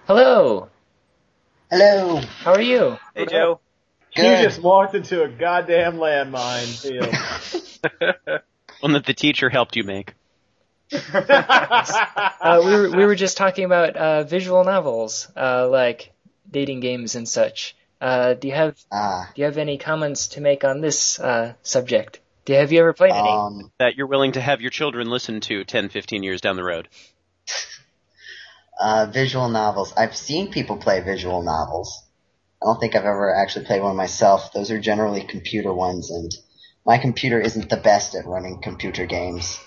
Hello, 0.05 0.69
Hello. 1.71 2.17
how 2.43 2.53
are 2.53 2.61
you? 2.61 2.97
Hey 3.15 3.25
Joe. 3.25 3.61
You 4.15 4.23
Good. 4.23 4.43
just 4.43 4.61
walked 4.61 4.93
into 4.93 5.23
a 5.23 5.29
goddamn 5.29 5.95
landmine 5.95 6.67
field. 6.81 7.15
One 8.81 8.93
that 8.93 9.05
the 9.05 9.13
teacher 9.13 9.49
helped 9.49 9.75
you 9.75 9.83
make. 9.83 10.13
Uh, 12.43 12.61
we 12.65 12.71
were 12.71 12.89
we 12.89 13.05
were 13.05 13.15
just 13.15 13.37
talking 13.37 13.65
about 13.65 13.95
uh, 13.95 14.23
visual 14.23 14.63
novels, 14.63 15.27
uh, 15.37 15.67
like 15.69 16.11
dating 16.49 16.79
games 16.79 17.15
and 17.15 17.29
such. 17.29 17.75
Uh, 18.01 18.33
do 18.33 18.47
you 18.47 18.53
have 18.53 18.75
Ah, 18.91 19.29
do 19.35 19.41
you 19.41 19.45
have 19.45 19.57
any 19.57 19.77
comments 19.77 20.27
to 20.29 20.41
make 20.41 20.63
on 20.63 20.81
this 20.81 21.19
uh, 21.19 21.53
subject? 21.61 22.19
Do 22.45 22.53
you, 22.53 22.59
have 22.59 22.71
you 22.71 22.79
ever 22.79 22.93
played 22.93 23.11
any? 23.11 23.29
um, 23.29 23.71
That 23.77 23.95
you're 23.95 24.07
willing 24.07 24.31
to 24.33 24.41
have 24.41 24.59
your 24.59 24.71
children 24.71 25.09
listen 25.09 25.39
to 25.41 25.63
10, 25.63 25.89
15 25.89 26.23
years 26.23 26.41
down 26.41 26.55
the 26.55 26.63
road. 26.63 26.89
uh, 28.79 29.05
visual 29.05 29.49
novels. 29.49 29.93
I've 29.95 30.15
seen 30.15 30.51
people 30.51 30.77
play 30.77 31.01
visual 31.01 31.43
novels. 31.43 32.01
I 32.61 32.65
don't 32.65 32.79
think 32.79 32.95
I've 32.95 33.05
ever 33.05 33.33
actually 33.33 33.65
played 33.65 33.81
one 33.81 33.95
myself. 33.95 34.53
Those 34.53 34.69
are 34.71 34.79
generally 34.79 35.23
computer 35.23 35.73
ones, 35.73 36.11
and 36.11 36.31
My 36.85 36.97
computer 36.97 37.39
isn't 37.39 37.69
the 37.69 37.77
best 37.77 38.15
at 38.15 38.25
running 38.25 38.61
computer 38.61 39.05
games. 39.05 39.59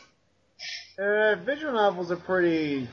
Uh, 0.99 1.35
visual 1.45 1.73
novels 1.73 2.11
are 2.11 2.17
pretty. 2.17 2.89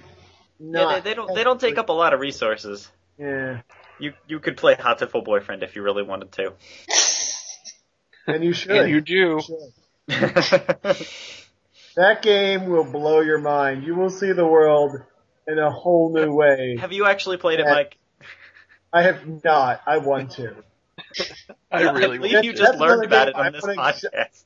Yeah, 0.60 0.96
they, 0.96 1.10
they 1.10 1.14
don't 1.14 1.36
they 1.36 1.44
don't 1.44 1.60
take 1.62 1.78
up 1.78 1.90
a 1.90 1.94
lot 1.94 2.14
of 2.14 2.20
resources. 2.20 2.90
Yeah, 3.18 3.62
You 4.00 4.14
you 4.28 4.40
could 4.40 4.58
play 4.58 4.76
Hot 4.76 5.00
Hatoful 5.00 5.24
Boyfriend 5.24 5.64
if 5.64 5.76
you 5.76 5.84
really 5.84 6.04
wanted 6.04 6.32
to. 6.34 6.54
and 8.28 8.44
you 8.44 8.54
should. 8.54 8.72
And 8.72 8.90
you 8.90 9.02
do. 9.02 9.42
should. 9.42 10.98
That 11.96 12.22
game 12.22 12.68
will 12.68 12.90
blow 12.90 13.20
your 13.20 13.40
mind. 13.40 13.84
You 13.84 13.96
will 13.96 14.10
see 14.10 14.32
the 14.32 14.46
world 14.46 14.96
in 15.48 15.60
a 15.60 15.70
whole 15.70 16.14
new 16.14 16.34
way. 16.34 16.78
Have 16.80 16.94
you 16.94 17.06
actually 17.06 17.38
played 17.38 17.60
it, 17.60 17.66
Mike? 17.66 17.98
I 18.94 19.04
have 19.04 19.44
not. 19.44 19.82
I 19.86 19.98
want 20.00 20.32
to. 20.32 20.56
I 21.72 21.84
really 21.92 22.18
believe 22.18 22.44
you 22.44 22.54
just 22.54 22.78
learned 22.78 23.04
another 23.04 23.06
about 23.06 23.28
it 23.30 23.36
on 23.36 23.46
I 23.46 23.50
this 23.52 23.62
wanna- 23.64 23.76
podcast. 23.82 24.44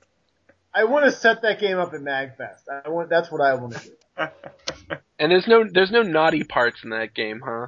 I 0.73 0.83
want 0.83 1.05
to 1.05 1.11
set 1.11 1.41
that 1.43 1.59
game 1.61 1.77
up 1.77 1.93
in 1.93 2.01
Magfest. 2.03 2.63
I 2.83 2.89
want. 2.89 3.09
That's 3.09 3.31
what 3.31 3.39
I 3.41 3.53
want 3.55 3.73
to 3.77 3.79
do. 3.87 3.91
And 5.17 5.31
there's 5.31 5.47
no 5.47 5.63
there's 5.69 5.91
no 5.91 6.01
naughty 6.01 6.43
parts 6.43 6.83
in 6.83 6.89
that 6.89 7.13
game, 7.13 7.41
huh? 7.43 7.67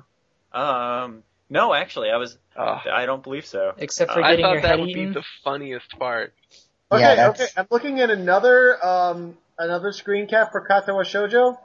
Um, 0.58 1.24
no, 1.50 1.74
actually, 1.74 2.10
I 2.10 2.18
was. 2.18 2.38
Uh, 2.56 2.78
I 2.92 3.06
don't 3.06 3.24
believe 3.24 3.46
so. 3.46 3.72
Except 3.78 4.12
for 4.12 4.22
Uh, 4.22 4.28
I 4.28 4.42
thought 4.42 4.52
your 4.52 4.62
that 4.62 4.68
head 4.72 4.80
would 4.82 4.90
eaten. 4.90 5.08
be 5.08 5.14
the 5.14 5.24
funniest 5.46 5.90
part. 5.98 6.34
Okay, 6.92 7.02
Yeah, 7.02 7.30
okay. 7.30 7.48
I'm 7.56 7.68
looking 7.72 8.02
at 8.02 8.10
another 8.10 8.86
um 8.86 9.38
another 9.58 9.94
screen 9.94 10.28
cap 10.28 10.52
for 10.52 10.68
Katawa 10.68 11.04
Shoujo, 11.06 11.58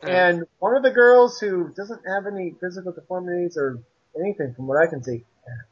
and 0.00 0.44
one 0.58 0.76
of 0.76 0.82
the 0.82 0.90
girls 0.90 1.38
who 1.38 1.68
doesn't 1.68 2.02
have 2.08 2.26
any 2.26 2.54
physical 2.60 2.90
deformities 2.90 3.56
or 3.56 3.78
anything 4.18 4.54
from 4.54 4.66
what 4.66 4.78
I 4.82 4.88
can 4.88 5.02
see, 5.02 5.24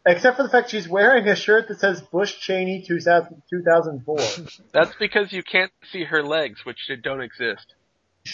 except 0.06 0.36
for 0.36 0.42
the 0.42 0.48
fact 0.48 0.70
she's 0.70 0.88
wearing 0.88 1.26
a 1.28 1.36
shirt 1.36 1.68
that 1.68 1.80
says 1.80 2.00
Bush 2.00 2.38
Cheney 2.38 2.84
2000, 2.86 3.42
2004. 3.50 4.18
That's 4.72 4.94
because 4.98 5.32
you 5.32 5.42
can't 5.42 5.72
see 5.92 6.04
her 6.04 6.22
legs, 6.22 6.64
which 6.64 6.78
don't 7.02 7.22
exist. 7.22 7.74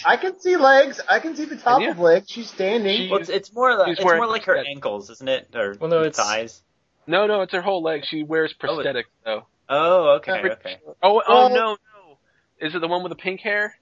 I 0.05 0.17
can 0.17 0.39
see 0.39 0.57
legs. 0.57 0.99
I 1.09 1.19
can 1.19 1.35
see 1.35 1.45
the 1.45 1.55
top 1.55 1.81
Yeah. 1.81 1.91
of 1.91 1.99
legs. 1.99 2.29
She's 2.29 2.49
standing. 2.49 2.97
She- 2.97 3.09
Well, 3.09 3.21
it's, 3.21 3.29
it's 3.29 3.53
more 3.53 3.75
the, 3.77 3.85
it's 3.91 4.03
wearing 4.03 4.19
more 4.21 4.27
like 4.29 4.43
her 4.43 4.55
prosthetics. 4.55 4.67
ankles, 4.69 5.09
isn't 5.09 5.29
it? 5.29 5.47
Or 5.55 5.75
Well, 5.79 5.89
no, 5.89 5.99
it's- 6.01 6.17
thighs. 6.17 6.61
No, 7.07 7.27
no, 7.27 7.41
it's 7.41 7.53
her 7.53 7.61
whole 7.61 7.83
leg. 7.83 8.01
She 8.05 8.23
wears 8.23 8.53
Oh, 8.61 8.67
prosthetics 8.67 9.03
though. 9.23 9.45
Oh, 9.69 10.15
okay, 10.17 10.31
Every- 10.33 10.51
okay. 10.53 10.77
Oh, 11.03 11.21
oh 11.25 11.33
Well- 11.33 11.49
no, 11.49 11.55
no. 11.77 12.17
Is 12.59 12.73
it 12.75 12.79
the 12.79 12.87
one 12.87 13.03
with 13.03 13.11
the 13.11 13.15
pink 13.17 13.41
hair? 13.41 13.75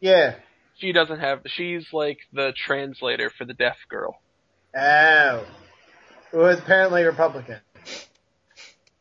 yeah. 0.00 0.36
She 0.78 0.92
doesn't 0.92 1.20
have. 1.20 1.40
She's 1.44 1.84
like 1.92 2.20
the 2.32 2.54
translator 2.56 3.28
for 3.28 3.44
the 3.44 3.52
deaf 3.52 3.76
girl. 3.90 4.18
Oh. 4.74 5.44
Who 6.30 6.38
was 6.38 6.58
apparently 6.58 7.04
Republican. 7.04 7.58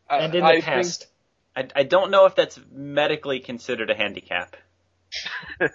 Uh, 0.10 0.18
and 0.22 0.36
in 0.36 0.42
the 0.42 0.48
I 0.48 0.52
think- 0.54 0.66
past. 0.66 1.08
I, 1.56 1.68
I 1.76 1.84
don't 1.84 2.12
know 2.12 2.26
if 2.26 2.36
that's 2.36 2.60
medically 2.72 3.40
considered 3.40 3.90
a 3.90 3.96
handicap. 3.96 4.56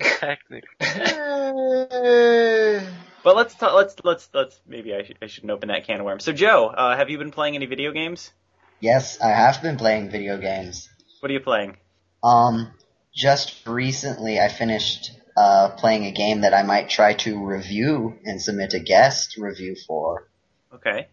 technically. 0.00 0.62
But 3.22 3.36
let's 3.36 3.54
talk, 3.54 3.74
let's 3.74 3.94
let's 4.02 4.30
let's 4.32 4.58
maybe 4.66 4.94
I 4.94 5.02
should 5.02 5.18
I 5.20 5.26
shouldn't 5.26 5.50
open 5.50 5.68
that 5.68 5.86
can 5.86 6.00
of 6.00 6.06
worms. 6.06 6.24
So 6.24 6.32
Joe, 6.32 6.68
uh, 6.68 6.96
have 6.96 7.10
you 7.10 7.18
been 7.18 7.30
playing 7.30 7.54
any 7.54 7.66
video 7.66 7.92
games? 7.92 8.32
Yes, 8.80 9.20
I 9.20 9.28
have 9.28 9.60
been 9.60 9.76
playing 9.76 10.10
video 10.10 10.38
games. 10.38 10.88
What 11.20 11.30
are 11.30 11.34
you 11.34 11.40
playing? 11.40 11.76
Um, 12.24 12.72
just 13.14 13.66
recently 13.66 14.40
I 14.40 14.48
finished 14.48 15.12
uh, 15.36 15.68
playing 15.76 16.06
a 16.06 16.12
game 16.12 16.40
that 16.42 16.54
I 16.54 16.62
might 16.62 16.88
try 16.88 17.12
to 17.14 17.44
review 17.44 18.18
and 18.24 18.40
submit 18.40 18.72
a 18.72 18.80
guest 18.80 19.36
review 19.36 19.76
for. 19.86 20.26
Okay. 20.74 21.08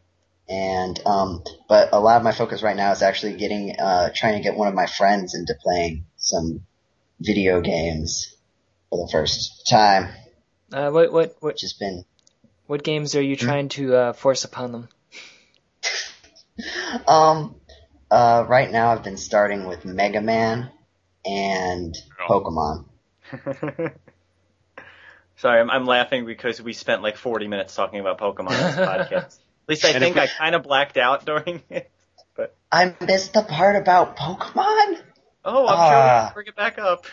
And 0.49 0.99
um, 1.05 1.43
but 1.67 1.89
a 1.91 1.99
lot 1.99 2.17
of 2.17 2.23
my 2.23 2.31
focus 2.31 2.63
right 2.63 2.75
now 2.75 2.91
is 2.91 3.01
actually 3.01 3.35
getting 3.35 3.75
uh, 3.79 4.11
trying 4.15 4.35
to 4.37 4.43
get 4.43 4.55
one 4.55 4.67
of 4.69 4.73
my 4.73 4.85
friends 4.85 5.35
into 5.35 5.53
playing 5.61 6.05
some 6.17 6.61
video 7.19 7.59
games 7.61 8.33
for 8.89 9.05
the 9.05 9.11
first 9.11 9.67
time, 9.67 10.09
Uh, 10.71 10.89
what 10.91 11.11
what 11.11 11.35
what 11.41 11.43
which 11.43 11.61
has 11.61 11.73
been 11.73 12.05
what 12.67 12.83
games 12.83 13.15
are 13.15 13.21
you 13.21 13.35
trying 13.35 13.69
to 13.69 13.93
uh, 13.95 14.13
force 14.13 14.45
upon 14.45 14.71
them? 14.71 14.89
um 17.07 17.55
uh 18.09 18.45
right 18.47 18.71
now 18.71 18.91
I've 18.91 19.03
been 19.03 19.17
starting 19.17 19.65
with 19.67 19.83
Mega 19.85 20.21
Man 20.21 20.71
and 21.25 21.95
Pokemon. 22.27 22.85
Sorry, 25.37 25.59
I'm, 25.59 25.69
I'm 25.69 25.85
laughing 25.85 26.25
because 26.25 26.59
we 26.61 26.73
spent 26.73 27.03
like 27.03 27.15
40 27.17 27.47
minutes 27.47 27.75
talking 27.75 27.99
about 27.99 28.17
Pokemon 28.17 28.47
on 28.47 28.55
this 28.55 28.75
podcast. 28.77 29.37
At 29.67 29.69
least 29.69 29.85
I 29.85 29.89
And 29.89 29.99
think 29.99 30.15
we- 30.15 30.21
I 30.21 30.27
kind 30.27 30.55
of 30.55 30.63
blacked 30.63 30.97
out 30.97 31.25
during 31.25 31.61
it. 31.69 31.91
But 32.35 32.55
I 32.71 32.95
missed 33.01 33.33
the 33.33 33.41
part 33.43 33.75
about 33.75 34.15
Pokemon. 34.17 35.01
Oh, 35.43 35.67
I'm 35.67 35.75
Ah. 35.77 35.89
sure 35.89 36.23
we'll 36.25 36.33
bring 36.35 36.47
it 36.47 36.55
back 36.55 36.77
up. 36.77 37.05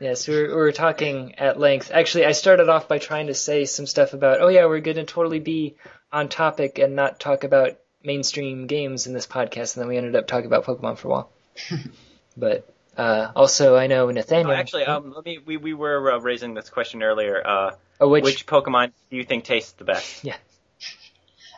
Yes, 0.00 0.26
we 0.26 0.34
were, 0.34 0.48
we 0.48 0.54
were 0.54 0.72
talking 0.72 1.34
at 1.38 1.58
length. 1.60 1.90
Actually, 1.92 2.24
I 2.24 2.32
started 2.32 2.68
off 2.70 2.88
by 2.88 2.98
trying 2.98 3.26
to 3.26 3.34
say 3.34 3.64
some 3.66 3.86
stuff 3.86 4.14
about, 4.14 4.40
oh 4.40 4.48
yeah, 4.48 4.64
we're 4.66 4.80
going 4.80 4.96
to 4.96 5.04
totally 5.04 5.40
be 5.40 5.76
on 6.10 6.28
topic 6.30 6.78
and 6.78 6.96
not 6.96 7.20
talk 7.20 7.44
about 7.44 7.78
mainstream 8.02 8.66
games 8.66 9.06
in 9.06 9.12
this 9.12 9.26
podcast, 9.26 9.76
and 9.76 9.82
then 9.82 9.88
we 9.88 9.98
ended 9.98 10.16
up 10.16 10.26
talking 10.26 10.46
about 10.46 10.64
Pokemon 10.64 10.96
for 10.96 11.08
a 11.08 11.10
while. 11.10 11.30
but 12.36 12.66
uh, 12.96 13.30
also, 13.36 13.76
I 13.76 13.86
know 13.88 14.08
Oh, 14.08 14.10
Nathaniel. 14.10 14.52
actually, 14.52 14.84
um, 14.86 15.12
let 15.14 15.24
me. 15.24 15.38
We 15.44 15.58
we 15.58 15.74
were 15.74 16.12
uh, 16.12 16.18
raising 16.18 16.54
this 16.54 16.70
question 16.70 17.02
earlier. 17.02 17.46
Uh, 17.46 17.70
oh, 18.00 18.08
which, 18.08 18.24
which 18.24 18.46
Pokemon 18.46 18.92
do 19.10 19.16
you 19.18 19.24
think 19.24 19.44
tastes 19.44 19.72
the 19.72 19.84
best? 19.84 20.24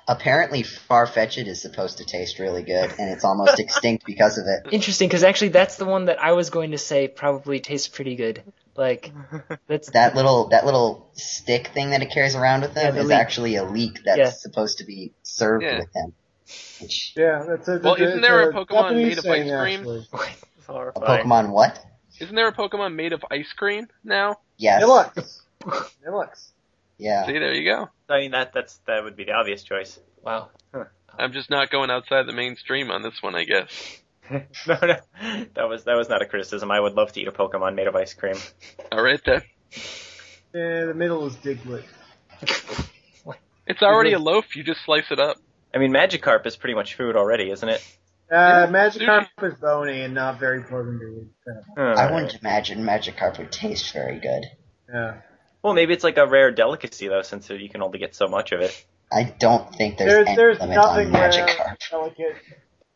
Apparently 0.09 0.63
Farfetch'd 0.65 1.47
is 1.47 1.63
supposed 1.63 1.99
to 1.99 2.05
taste 2.05 2.39
really 2.39 2.63
good 2.63 2.91
and 2.99 3.11
it's 3.13 3.25
almost 3.25 3.59
extinct 3.61 4.05
because 4.05 4.37
of 4.39 4.47
it. 4.47 4.73
interesting 4.73 5.09
because 5.09 5.23
actually 5.23 5.51
that's 5.51 5.77
the 5.77 5.85
one 5.85 6.07
that 6.07 6.21
I 6.23 6.33
was 6.33 6.51
going 6.51 6.73
to 6.73 6.79
say 6.79 7.07
probably 7.09 7.61
tastes 7.61 7.89
pretty 7.89 8.17
good. 8.17 8.43
Like 8.75 9.13
that's 9.69 9.91
That 9.91 10.15
little 10.17 10.49
that 10.49 10.65
little 10.67 11.09
stick 11.15 11.69
thing 11.69 11.91
that 11.91 12.03
it 12.03 12.11
carries 12.11 12.35
around 12.35 12.63
with 12.63 12.75
Yeah, 12.77 12.89
him 12.89 12.95
the 12.97 13.01
is 13.03 13.07
leek. 13.09 13.19
actually 13.19 13.57
a 13.57 13.65
leek 13.65 14.01
that's 14.05 14.19
Yeah. 14.19 14.31
supposed 14.31 14.79
to 14.79 14.85
be 14.85 15.13
served 15.23 15.65
Yeah. 15.65 15.79
with 15.79 15.95
him. 15.95 16.15
Which 16.81 17.13
Yeah, 17.17 17.45
that's 17.49 17.69
a. 17.69 17.79
Well, 17.79 17.95
that's 17.95 18.03
isn't 18.11 18.21
there 18.23 18.43
a 18.43 18.47
it's 18.49 18.71
Pokemon 18.71 18.97
made 18.97 19.19
of 19.19 19.27
ice 19.27 19.51
cream? 19.51 19.81
actually. 19.81 20.07
a 20.69 20.93
Pokemon 21.01 21.51
what? 21.51 21.79
Isn't 22.21 22.35
there 22.35 22.49
a 22.49 22.53
Pokemon 22.53 22.95
made 22.95 23.13
of 23.13 23.25
ice 23.31 23.53
cream 23.53 23.87
now? 24.05 24.37
Yes. 24.59 24.83
Nilux. 24.83 25.41
Nilux. 26.07 26.49
Yeah. 26.99 27.25
See, 27.27 27.33
there 27.33 27.55
you 27.55 27.65
go. 27.71 27.89
I 28.13 28.21
mean 28.21 28.31
that 28.33 28.53
that's 28.53 28.79
that 28.87 29.03
would 29.05 29.17
be 29.17 29.25
the 29.25 29.33
obvious 29.33 29.63
choice. 29.63 29.99
wow. 30.23 30.51
I'm 31.19 31.33
just 31.33 31.51
not 31.51 31.71
going 31.71 31.91
outside 31.91 32.27
the 32.27 32.33
mainstream 32.33 32.91
on 32.91 33.03
this 33.03 33.23
one, 33.23 33.35
I 33.35 33.45
guess. 33.45 34.03
no, 34.31 34.39
no, 34.83 34.97
that 35.55 35.69
was 35.69 35.85
that 35.85 35.97
was 35.97 36.09
not 36.09 36.23
a 36.23 36.27
criticism. 36.27 36.71
I 36.71 36.81
would 36.81 36.95
love 36.95 37.13
to 37.13 37.21
eat 37.21 37.29
a 37.29 37.33
Pokemon 37.33 37.75
made 37.75 37.87
of 37.87 37.97
ice 37.97 38.15
cream. 38.15 38.37
All 38.91 39.03
right 39.03 39.21
then. 39.25 39.43
Yeah, 40.55 40.85
the 40.87 40.95
middle 40.95 41.27
is 41.27 41.35
Diglett. 41.37 41.85
It's 43.65 43.83
already 43.83 44.13
a 44.13 44.19
loaf. 44.19 44.57
You 44.57 44.65
just 44.65 44.85
slice 44.85 45.11
it 45.11 45.21
up. 45.21 45.37
I 45.73 45.79
mean, 45.79 45.93
Magikarp 45.93 46.45
is 46.47 46.57
pretty 46.57 46.75
much 46.75 46.95
food 46.97 47.17
already, 47.17 47.51
isn't 47.51 47.69
it? 47.69 47.81
Uh, 48.31 48.35
Yeah, 48.35 48.67
Magikarp 48.67 49.29
is 49.43 49.55
bony 49.61 50.03
and 50.03 50.15
not 50.15 50.41
very 50.41 50.63
pleasant 50.65 51.01
to 51.01 51.07
eat. 51.07 51.29
Hmm. 51.77 51.99
I 51.99 52.13
wouldn't 52.13 52.35
imagine 52.35 52.83
Magikarp 52.85 53.39
would 53.39 53.53
taste 53.53 53.93
very 53.93 54.19
good. 54.19 54.47
Yeah. 54.93 55.21
Well, 55.63 55.75
maybe 55.75 55.93
it's 55.95 56.05
like 56.05 56.19
a 56.19 56.27
rare 56.27 56.51
delicacy 56.51 57.09
though, 57.09 57.23
since 57.23 57.49
you 57.49 57.69
can 57.69 57.83
only 57.83 57.99
get 57.99 58.15
so 58.15 58.27
much 58.27 58.53
of 58.53 58.61
it. 58.61 58.85
I 59.13 59.25
don't 59.25 59.73
think 59.75 59.99
there's, 59.99 60.11
There's 60.11 60.27
any 60.27 60.37
there's 60.37 60.61
limit 60.61 60.79
on 60.79 60.85
nothing 60.85 61.13
rare, 61.13 61.31
Magikarp. 61.31 61.91
delicate, 61.91 62.37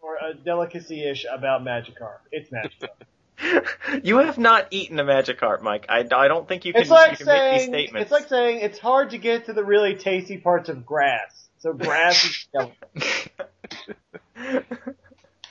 or 0.00 0.16
a 0.16 0.34
delicacy-ish 0.34 1.26
about 1.30 1.62
Magikarp. 1.62 2.18
It's 2.32 2.50
Magikarp. 2.50 2.88
you 4.02 4.16
have 4.18 4.38
not 4.38 4.68
eaten 4.70 4.98
a 4.98 5.04
Magikarp, 5.04 5.60
Mike. 5.60 5.86
I, 5.90 6.06
I 6.10 6.28
don't 6.28 6.48
think 6.48 6.64
you 6.64 6.72
can, 6.72 6.82
it's 6.82 6.90
like 6.90 7.12
you 7.12 7.16
can 7.18 7.26
make 7.26 7.52
these 7.52 7.60
saying 7.60 7.72
statements. 7.72 8.02
it's 8.04 8.10
like 8.10 8.28
saying 8.28 8.60
it's 8.60 8.78
hard 8.78 9.10
to 9.10 9.18
get 9.18 9.46
to 9.46 9.52
the 9.52 9.62
really 9.62 9.94
tasty 9.94 10.38
parts 10.38 10.70
of 10.70 10.86
grass. 10.86 11.46
So 11.58 11.74
grass 11.74 12.24
is 12.24 12.48
delicate. 12.52 13.32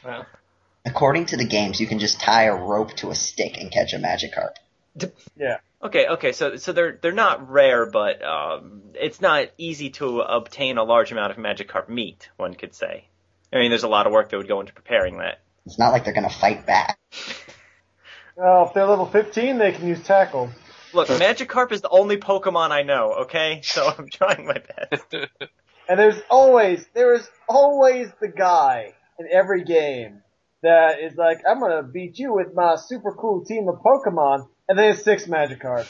Wow. 0.03 0.25
According 0.85 1.27
to 1.27 1.37
the 1.37 1.45
games, 1.45 1.79
you 1.79 1.87
can 1.87 1.99
just 1.99 2.19
tie 2.19 2.43
a 2.43 2.55
rope 2.55 2.93
to 2.97 3.09
a 3.09 3.15
stick 3.15 3.57
and 3.57 3.71
catch 3.71 3.93
a 3.93 3.97
Magikarp. 3.97 4.53
Yeah. 5.35 5.57
Okay, 5.85 6.07
okay, 6.07 6.31
so 6.31 6.55
so 6.55 6.73
they're 6.73 6.97
they're 6.99 7.11
not 7.11 7.49
rare, 7.49 7.85
but 7.85 8.23
um, 8.25 8.81
it's 8.95 9.21
not 9.21 9.49
easy 9.57 9.91
to 9.91 10.21
obtain 10.21 10.79
a 10.79 10.83
large 10.83 11.11
amount 11.11 11.31
of 11.31 11.37
Magikarp 11.37 11.89
meat. 11.89 12.29
One 12.37 12.55
could 12.55 12.73
say. 12.73 13.07
I 13.53 13.57
mean, 13.57 13.69
there's 13.69 13.83
a 13.83 13.87
lot 13.87 14.07
of 14.07 14.11
work 14.11 14.29
that 14.29 14.37
would 14.37 14.47
go 14.47 14.59
into 14.61 14.73
preparing 14.73 15.19
that. 15.19 15.41
It's 15.67 15.77
not 15.77 15.91
like 15.91 16.03
they're 16.03 16.13
gonna 16.13 16.29
fight 16.29 16.65
back. 16.65 16.97
Well, 18.37 18.67
if 18.67 18.73
they're 18.73 18.85
level 18.85 19.05
15, 19.05 19.57
they 19.59 19.71
can 19.71 19.87
use 19.87 20.03
tackle. 20.03 20.49
Look, 20.93 21.07
Magikarp 21.07 21.71
is 21.71 21.79
the 21.79 21.87
only 21.87 22.17
Pokemon 22.17 22.71
I 22.71 22.83
know. 22.83 23.13
Okay, 23.21 23.61
so 23.63 23.87
I'm 23.97 24.09
trying 24.09 24.45
my 24.45 24.61
best. 24.91 25.15
And 25.87 25.99
there's 25.99 26.19
always, 26.31 26.83
there 26.95 27.13
is 27.13 27.29
always 27.47 28.09
the 28.19 28.27
guy 28.27 28.95
in 29.19 29.27
every 29.31 29.63
game 29.63 30.23
that 30.63 30.99
is 30.99 31.15
like, 31.15 31.41
I'm 31.47 31.59
gonna 31.59 31.83
beat 31.83 32.17
you 32.17 32.33
with 32.33 32.55
my 32.55 32.75
super 32.75 33.11
cool 33.13 33.45
team 33.45 33.69
of 33.69 33.75
Pokemon, 33.83 34.47
and 34.69 34.77
then 34.77 34.91
it's 34.91 35.03
six 35.03 35.25
Magikarp. 35.25 35.87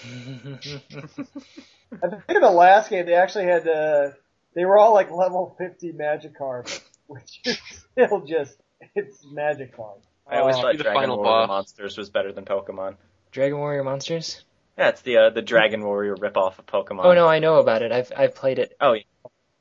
I 2.03 2.07
think 2.09 2.23
in 2.29 2.41
the 2.41 2.49
last 2.51 2.89
game 2.89 3.05
they 3.05 3.13
actually 3.13 3.45
had, 3.45 3.67
uh, 3.67 4.09
they 4.55 4.65
were 4.65 4.77
all 4.77 4.93
like 4.93 5.11
level 5.11 5.55
50 5.57 5.93
Magikarp, 5.93 6.81
which 7.07 7.41
is 7.45 7.57
still 7.91 8.21
just, 8.21 8.57
it's 8.95 9.25
magic 9.31 9.75
Magikarp. 9.77 9.99
I 10.27 10.37
always 10.39 10.55
Oh, 10.57 10.61
thought 10.63 10.77
the 10.77 10.83
Dragon 10.83 11.01
final 11.01 11.17
Warrior 11.17 11.31
boss. 11.31 11.47
Monsters 11.47 11.97
was 11.97 12.09
better 12.09 12.31
than 12.31 12.45
Pokemon. 12.45 12.95
Dragon 13.31 13.59
Warrior 13.59 13.83
Monsters? 13.83 14.43
Yeah, 14.77 14.89
it's 14.89 15.01
the 15.03 15.17
uh, 15.17 15.29
the 15.29 15.41
Dragon 15.43 15.83
Warrior 15.83 16.15
ripoff 16.15 16.57
of 16.59 16.65
Pokemon. 16.65 17.05
Oh 17.05 17.13
no, 17.13 17.27
I 17.27 17.39
know 17.39 17.57
about 17.59 17.81
it. 17.83 17.91
I've 17.91 18.11
I've 18.15 18.35
played 18.35 18.57
it. 18.59 18.75
Oh 18.81 18.93
yeah. 18.93 19.01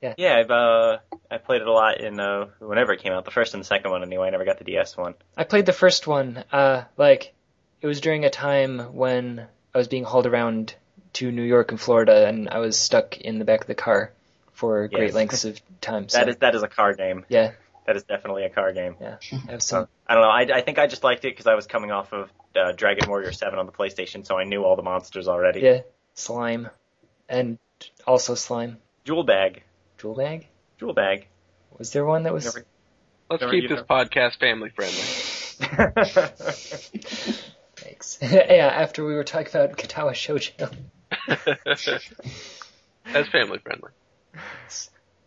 Yeah. 0.00 0.14
Yeah, 0.18 0.36
I've 0.38 0.50
uh 0.50 0.98
I 1.30 1.38
played 1.38 1.60
it 1.60 1.68
a 1.68 1.72
lot 1.72 2.00
in 2.00 2.18
uh 2.18 2.46
whenever 2.60 2.92
it 2.94 3.00
came 3.02 3.12
out, 3.12 3.24
the 3.24 3.30
first 3.30 3.54
and 3.54 3.60
the 3.62 3.66
second 3.66 3.90
one 3.90 4.02
anyway. 4.02 4.26
I 4.26 4.30
never 4.30 4.44
got 4.44 4.58
the 4.58 4.64
DS 4.64 4.96
one. 4.96 5.14
I 5.36 5.44
played 5.44 5.66
the 5.66 5.72
first 5.72 6.06
one. 6.06 6.42
Uh, 6.50 6.84
like 6.96 7.32
it 7.85 7.87
was 7.87 8.01
during 8.01 8.24
a 8.24 8.30
time 8.30 8.78
when 8.95 9.47
I 9.74 9.78
was 9.78 9.89
being 9.89 10.05
hauled 10.05 10.26
around 10.26 10.74
to 11.14 11.30
New 11.30 11.43
York 11.43 11.70
and 11.70 11.78
Florida, 11.78 12.26
and 12.26 12.49
I 12.49 12.59
was 12.61 12.78
stuck 12.78 13.18
in 13.18 13.39
the 13.39 13.45
back 13.45 13.61
of 13.61 13.66
the 13.66 13.74
car 13.74 14.11
for 14.53 14.89
great 14.89 15.12
lengths 15.12 15.45
of 15.45 15.61
time. 15.82 16.09
So 16.09 16.16
That 16.18 16.28
is 16.30 16.37
that 16.39 16.55
is 16.55 16.62
a 16.62 16.68
car 16.68 16.95
game. 16.95 17.26
yeah, 17.28 17.53
That 17.87 17.97
is 17.97 18.05
definitely 18.05 18.45
a 18.45 18.49
car 18.49 18.72
game. 18.72 18.97
I 19.03 19.18
have 19.51 19.62
some. 19.62 19.87
I 20.07 20.14
don't 20.14 20.22
know. 20.22 20.30
I, 20.30 20.59
I 20.59 20.61
think 20.62 20.78
I 20.78 20.87
just 20.87 21.05
liked 21.05 21.26
it 21.26 21.32
because 21.32 21.47
I 21.47 21.55
was 21.57 21.66
coming 21.66 21.91
off 21.91 22.12
of 22.14 22.30
uh, 22.57 22.72
Dragon 22.72 23.07
Warrior 23.11 23.32
Seven 23.32 23.59
on 23.59 23.66
the 23.66 23.72
PlayStation, 23.72 24.24
so 24.26 24.39
I 24.39 24.45
knew 24.45 24.64
all 24.64 24.76
the 24.76 24.82
monsters 24.82 25.28
already. 25.28 25.61
Yeah, 25.61 25.80
slime, 26.14 26.70
and 27.28 27.59
also 28.07 28.35
slime. 28.35 28.78
Jewel 29.05 29.24
bag, 29.24 29.62
Jewel 29.99 30.14
bag. 30.14 30.47
jewel 30.80 30.95
bag. 30.95 31.26
Was 31.76 31.93
there 31.93 32.07
one 32.07 32.22
that 32.22 32.32
was? 32.32 32.47
Never- 32.47 32.64
Let's 33.30 33.41
Never 33.41 33.53
keep 33.53 33.64
either. 33.64 33.76
this 33.76 33.85
podcast 33.85 34.39
family 34.39 34.70
friendly. 34.70 35.01
Yeah, 38.22 38.70
after 38.72 39.05
we 39.05 39.14
were 39.14 39.24
talking 39.24 39.49
about 39.49 39.76
Katawa 39.76 40.12
Shoujo. 40.12 40.74
That's 43.12 43.28
family 43.28 43.59
friendly. 43.59 43.91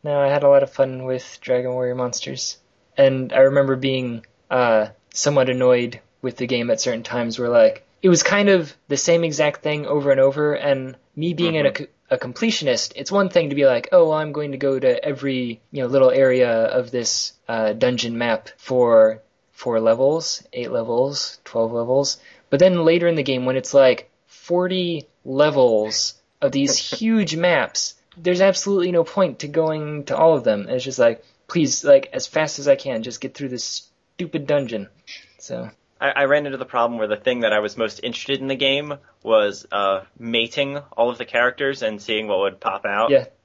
No, 0.03 0.20
I 0.20 0.28
had 0.28 0.43
a 0.43 0.49
lot 0.49 0.64
of 0.64 0.72
fun 0.72 1.05
with 1.05 1.39
Dragon 1.41 1.72
Warrior 1.72 1.95
Monsters. 1.95 2.58
And 2.97 3.32
I 3.34 3.39
remember 3.39 3.76
being 3.76 4.26
uh, 4.49 4.88
somewhat 5.14 5.49
annoyed 5.49 5.99
with 6.22 6.38
the 6.38 6.47
game 6.47 6.70
at 6.72 6.82
certain 6.82 7.03
times 7.03 7.38
where, 7.38 7.49
like, 7.49 7.86
it 8.01 8.10
was 8.10 8.24
kind 8.24 8.49
of 8.49 8.76
the 8.88 8.97
same 8.97 9.24
exact 9.24 9.64
thing 9.64 9.86
over 9.86 10.12
and 10.12 10.20
over. 10.20 10.53
And 10.53 10.97
me 11.16 11.34
being 11.34 11.58
an, 11.58 11.66
a, 11.68 12.16
a 12.16 12.18
completionist, 12.18 12.93
it's 12.95 13.12
one 13.12 13.30
thing 13.30 13.49
to 13.49 13.55
be 13.55 13.66
like, 13.66 13.89
oh, 13.91 14.10
well, 14.10 14.18
I'm 14.18 14.32
going 14.32 14.51
to 14.51 14.58
go 14.58 14.80
to 14.80 15.03
every, 15.03 15.62
you 15.72 15.82
know, 15.82 15.88
little 15.88 16.12
area 16.12 16.51
of 16.51 16.91
this 16.91 17.34
uh, 17.47 17.74
dungeon 17.74 18.18
map 18.18 18.49
for 18.58 19.22
four 19.51 19.80
levels, 19.80 20.43
eight 20.53 20.72
levels, 20.72 21.39
12 21.45 21.72
levels. 21.72 22.18
But 22.49 22.59
then 22.59 22.85
later 22.85 23.07
in 23.07 23.15
the 23.15 23.23
game, 23.23 23.45
when 23.45 23.57
it's 23.57 23.73
like 23.73 24.09
40 24.27 25.07
levels 25.25 26.15
of 26.41 26.51
these 26.51 26.77
huge 26.99 27.35
maps, 27.35 27.95
there's 28.15 28.41
absolutely 28.41 28.91
no 28.91 29.03
point 29.03 29.39
to 29.39 29.47
going 29.47 30.05
to 30.05 30.17
all 30.17 30.35
of 30.35 30.43
them. 30.43 30.67
It's 30.69 30.83
just 30.83 30.99
like, 30.99 31.23
please, 31.47 31.83
like, 31.83 32.09
as 32.13 32.27
fast 32.27 32.59
as 32.59 32.67
I 32.67 32.75
can, 32.75 33.03
just 33.03 33.21
get 33.21 33.33
through 33.33 33.49
this 33.49 33.89
stupid 34.15 34.47
dungeon. 34.47 34.89
So, 35.37 35.69
I, 35.99 36.09
I 36.09 36.23
ran 36.25 36.45
into 36.45 36.57
the 36.57 36.65
problem 36.65 36.97
where 36.97 37.07
the 37.07 37.17
thing 37.17 37.41
that 37.41 37.53
I 37.53 37.59
was 37.59 37.77
most 37.77 37.99
interested 38.03 38.39
in 38.39 38.47
the 38.47 38.55
game 38.55 38.95
was 39.23 39.65
uh, 39.71 40.01
mating 40.17 40.77
all 40.95 41.09
of 41.09 41.17
the 41.17 41.25
characters 41.25 41.81
and 41.83 42.01
seeing 42.01 42.27
what 42.27 42.39
would 42.39 42.59
pop 42.59 42.85
out. 42.85 43.09
yeah. 43.09 43.25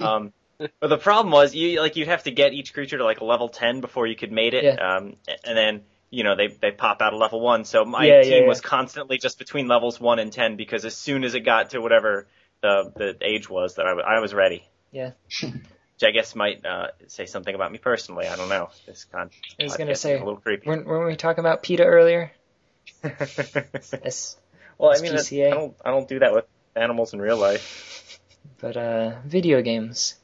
Um, 0.00 0.32
but 0.58 0.88
the 0.88 0.98
problem 0.98 1.30
was 1.30 1.54
you 1.54 1.80
like 1.80 1.94
you'd 1.94 2.08
have 2.08 2.24
to 2.24 2.32
get 2.32 2.52
each 2.52 2.74
creature 2.74 2.98
to 2.98 3.04
like 3.04 3.20
level 3.20 3.48
ten 3.48 3.80
before 3.80 4.08
you 4.08 4.16
could 4.16 4.32
mate 4.32 4.54
it. 4.54 4.64
Yeah. 4.64 4.74
Um, 4.74 5.16
and 5.44 5.56
then 5.56 5.82
you 6.10 6.24
know 6.24 6.36
they 6.36 6.48
they 6.48 6.70
pop 6.70 7.02
out 7.02 7.12
of 7.14 7.20
level 7.20 7.40
one. 7.40 7.64
So 7.64 7.84
my 7.84 8.04
Yeah, 8.06 8.22
team 8.22 8.32
yeah, 8.32 8.38
yeah. 8.40 8.46
was 8.46 8.60
constantly 8.60 9.18
just 9.18 9.38
between 9.38 9.68
levels 9.68 10.00
one 10.00 10.18
and 10.18 10.32
ten 10.32 10.56
because 10.56 10.84
as 10.84 10.96
soon 10.96 11.24
as 11.24 11.34
it 11.34 11.40
got 11.40 11.70
to 11.70 11.80
whatever 11.80 12.26
the 12.62 12.92
the 12.96 13.16
age 13.20 13.48
was 13.48 13.76
that 13.76 13.86
I, 13.86 14.18
was 14.20 14.34
ready. 14.34 14.64
Yeah. 14.90 15.12
Which 15.42 16.04
I 16.04 16.10
guess 16.12 16.34
might 16.34 16.64
uh, 16.64 16.88
say 17.08 17.26
something 17.26 17.54
about 17.54 17.72
me 17.72 17.78
personally. 17.78 18.26
I 18.26 18.36
don't 18.36 18.48
know. 18.48 18.70
This 18.86 19.04
con- 19.04 19.30
I 19.60 19.64
was 19.64 19.76
gonna 19.76 19.94
say, 19.96 20.14
a 20.16 20.18
little 20.18 20.36
creepy. 20.36 20.68
Weren't, 20.68 20.86
weren't 20.86 21.06
we 21.08 21.16
talking 21.16 21.40
about 21.40 21.62
PETA 21.62 21.84
earlier? 21.84 22.32
Yes. 23.04 24.36
well, 24.78 24.92
I 24.96 25.00
mean, 25.00 25.12
I 25.14 25.50
don't 25.50 25.76
I 25.84 25.90
don't 25.90 26.08
do 26.08 26.20
that 26.20 26.32
with 26.32 26.46
animals 26.74 27.12
in 27.12 27.20
real 27.20 27.36
life. 27.36 28.20
But, 28.60 28.76
uh, 28.76 29.16
video 29.24 29.62
games. 29.62 30.16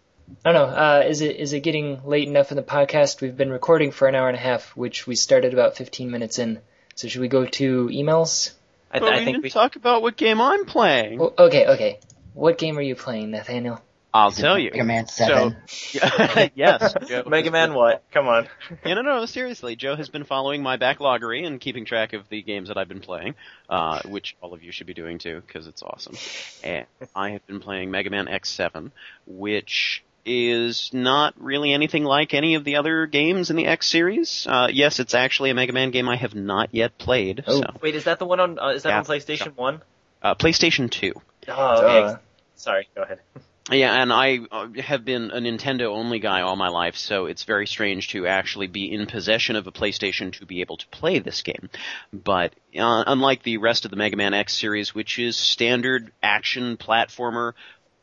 I 0.45 0.53
don't 0.53 0.55
know, 0.55 0.75
uh, 0.77 1.03
is 1.07 1.20
it, 1.20 1.37
is 1.37 1.53
it 1.53 1.61
getting 1.61 2.05
late 2.05 2.29
enough 2.29 2.51
in 2.51 2.57
the 2.57 2.62
podcast? 2.62 3.20
We've 3.20 3.37
been 3.37 3.51
recording 3.51 3.91
for 3.93 4.09
an 4.09 4.14
hour 4.14 4.29
and 4.29 4.37
a 4.37 4.41
half, 4.41 4.77
which 4.77 5.07
we 5.07 5.16
started 5.16 5.53
about 5.53 5.77
15 5.77 6.11
minutes 6.11 6.39
in. 6.39 6.61
So 6.95 7.09
should 7.09 7.20
we 7.20 7.29
go 7.29 7.47
to 7.47 7.89
emails? 7.89 8.53
I, 8.91 9.01
But 9.01 9.09
I 9.09 9.18
we 9.18 9.25
think 9.25 9.29
didn't 9.37 9.43
we 9.43 9.51
talk 9.51 9.77
about 9.77 10.03
what 10.03 10.16
game 10.16 10.41
I'm 10.41 10.64
playing. 10.64 11.20
Oh, 11.20 11.35
okay, 11.39 11.66
okay. 11.66 12.01
What 12.33 12.59
game 12.59 12.79
are 12.79 12.83
you 12.83 12.95
playing, 12.95 13.31
Nathaniel? 13.31 13.81
I'll 14.14 14.31
tell 14.31 14.57
you. 14.57 14.70
Mega 14.70 14.85
Man 14.85 15.09
7. 15.09 15.57
yes, 16.55 16.95
Joe. 17.09 17.25
Mega 17.27 17.51
Man. 17.51 17.75
What? 17.75 18.05
Come 18.12 18.29
on. 18.29 18.47
Yeah, 18.87 18.95
no, 18.95 19.03
no, 19.03 19.27
seriously. 19.27 19.75
Joe 19.75 19.97
has 19.97 20.09
been 20.09 20.22
following 20.22 20.62
my 20.62 20.77
backloggery 20.77 21.45
and 21.45 21.61
keeping 21.61 21.85
track 21.85 22.12
of 22.12 22.29
the 22.29 22.41
games 22.41 22.68
that 22.68 22.79
I've 22.79 22.87
been 22.87 23.01
playing, 23.01 23.35
uh, 23.68 24.03
which 24.05 24.37
all 24.41 24.55
of 24.55 24.62
you 24.62 24.70
should 24.70 24.87
be 24.87 24.95
doing 24.95 25.18
too, 25.18 25.43
because 25.45 25.66
it's 25.66 25.83
awesome. 25.83 26.14
And 26.62 26.87
I 27.16 27.31
have 27.31 27.45
been 27.49 27.59
playing 27.59 27.91
Mega 27.91 28.09
Man 28.09 28.27
X7, 28.27 28.93
which 29.27 30.04
is 30.27 30.91
not 30.93 31.35
really 31.39 31.72
anything 31.72 32.05
like 32.05 32.35
any 32.35 32.55
of 32.55 32.64
the 32.64 32.77
other 32.77 33.07
games 33.07 33.51
in 33.51 33.57
the 33.57 33.66
X 33.66 33.87
series. 33.89 34.47
Uh, 34.49 34.68
yes, 34.72 34.99
it's 35.01 35.14
actually 35.14 35.51
a 35.51 35.55
Mega 35.55 35.72
Man 35.72 35.91
game 35.91 36.09
I 36.09 36.16
have 36.16 36.35
not 36.35 36.75
yet 36.75 36.97
played. 36.99 37.45
Oh. 37.47 37.61
So, 37.61 37.66
Wait, 37.83 37.95
is 37.95 38.05
that 38.05 38.18
the 38.18 38.27
one 38.27 38.41
on? 38.41 38.59
Uh, 38.59 38.68
is 38.68 38.85
that 38.85 38.91
Yeah. 38.91 38.99
on 38.99 39.05
PlayStation 39.05 39.57
One? 39.57 39.83
uh, 40.22 40.35
PlayStation 40.35 40.91
2. 40.91 41.12
Oh, 41.49 41.77
okay. 41.85 42.01
Duh. 42.12 42.18
Sorry. 42.57 42.89
Go 42.95 43.03
ahead. 43.03 43.20
Yeah, 43.70 43.95
and 44.03 44.12
I 44.12 44.41
uh, 44.53 44.68
have 44.83 45.07
been 45.07 45.31
a 45.31 45.39
Nintendo 45.39 45.87
only 45.87 46.18
guy 46.18 46.43
all 46.43 46.55
my 46.55 46.68
life, 46.68 46.97
so 46.97 47.25
it's 47.25 47.45
very 47.45 47.66
strange 47.66 48.09
to 48.11 48.27
actually 48.27 48.66
be 48.66 48.93
in 48.93 49.07
possession 49.07 49.57
of 49.57 49.66
a 49.66 49.72
PlayStation 49.72 50.35
to 50.35 50.45
be 50.45 50.61
able 50.61 50.77
to 50.77 50.87
play 50.89 51.18
this 51.18 51.41
game. 51.41 51.70
But 52.12 52.53
uh, 52.79 53.05
unlike 53.07 53.43
the 53.43 53.57
rest 53.57 53.87
of 53.87 53.91
the 53.91 53.97
Mega 53.97 54.18
Man 54.18 54.35
X 54.35 54.53
series, 54.53 54.95
which 54.95 55.18
is 55.18 55.39
standard 55.39 56.12
action 56.22 56.77
platformer, 56.77 57.55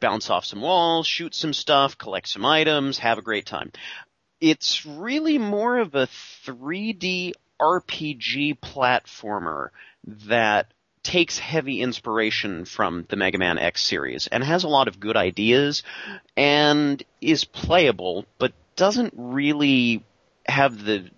bounce 0.01 0.29
off 0.29 0.43
some 0.43 0.59
walls, 0.59 1.07
shoot 1.07 1.33
some 1.33 1.53
stuff, 1.53 1.97
collect 1.97 2.27
some 2.27 2.45
items, 2.45 2.97
have 2.97 3.17
a 3.17 3.21
great 3.21 3.45
time. 3.45 3.71
It's 4.41 4.85
really 4.85 5.37
more 5.37 5.77
of 5.77 5.95
a 5.95 6.07
3D 6.45 7.31
RPG 7.61 8.59
platformer 8.59 9.69
that 10.27 10.73
takes 11.03 11.39
heavy 11.39 11.81
inspiration 11.81 12.65
from 12.65 13.05
the 13.09 13.15
Mega 13.15 13.37
Man 13.37 13.57
X 13.57 13.83
series 13.83 14.27
and 14.27 14.43
has 14.43 14.63
a 14.63 14.67
lot 14.67 14.87
of 14.87 14.99
good 14.99 15.15
ideas 15.15 15.83
and 16.35 17.01
is 17.21 17.43
playable, 17.43 18.25
but 18.37 18.53
doesn't 18.75 19.13
really 19.15 20.03
have 20.47 20.83
the 20.83 21.09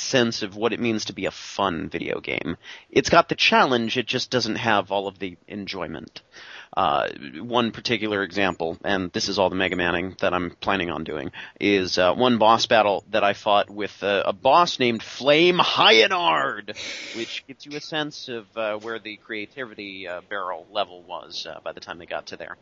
sense 0.00 0.42
of 0.42 0.56
what 0.56 0.72
it 0.72 0.80
means 0.80 1.06
to 1.06 1.12
be 1.12 1.26
a 1.26 1.30
fun 1.30 1.88
video 1.88 2.20
game. 2.20 2.56
It's 2.90 3.10
got 3.10 3.28
the 3.28 3.34
challenge, 3.34 3.96
it 3.96 4.06
just 4.06 4.30
doesn't 4.30 4.56
have 4.56 4.90
all 4.90 5.06
of 5.06 5.18
the 5.18 5.36
enjoyment. 5.46 6.22
Uh, 6.76 7.08
one 7.40 7.72
particular 7.72 8.22
example, 8.22 8.78
and 8.84 9.10
this 9.12 9.28
is 9.28 9.38
all 9.38 9.50
the 9.50 9.56
Mega 9.56 9.74
Manning 9.74 10.14
that 10.20 10.32
I'm 10.32 10.52
planning 10.60 10.90
on 10.90 11.02
doing, 11.02 11.32
is 11.58 11.98
uh, 11.98 12.14
one 12.14 12.38
boss 12.38 12.66
battle 12.66 13.04
that 13.10 13.24
I 13.24 13.32
fought 13.32 13.68
with 13.68 13.96
a 14.02 14.32
boss 14.32 14.78
named 14.78 15.02
Flame 15.02 15.58
Hyenard, 15.58 16.76
which 17.16 17.44
gives 17.48 17.66
you 17.66 17.76
a 17.76 17.80
sense 17.80 18.28
of 18.28 18.46
uh, 18.56 18.78
where 18.78 19.00
the 19.00 19.16
creativity 19.16 20.06
uh, 20.06 20.20
barrel 20.28 20.66
level 20.70 21.02
was 21.02 21.46
uh, 21.46 21.58
by 21.64 21.72
the 21.72 21.80
time 21.80 21.98
they 21.98 22.06
got 22.06 22.26
to 22.26 22.36
there. 22.36 22.56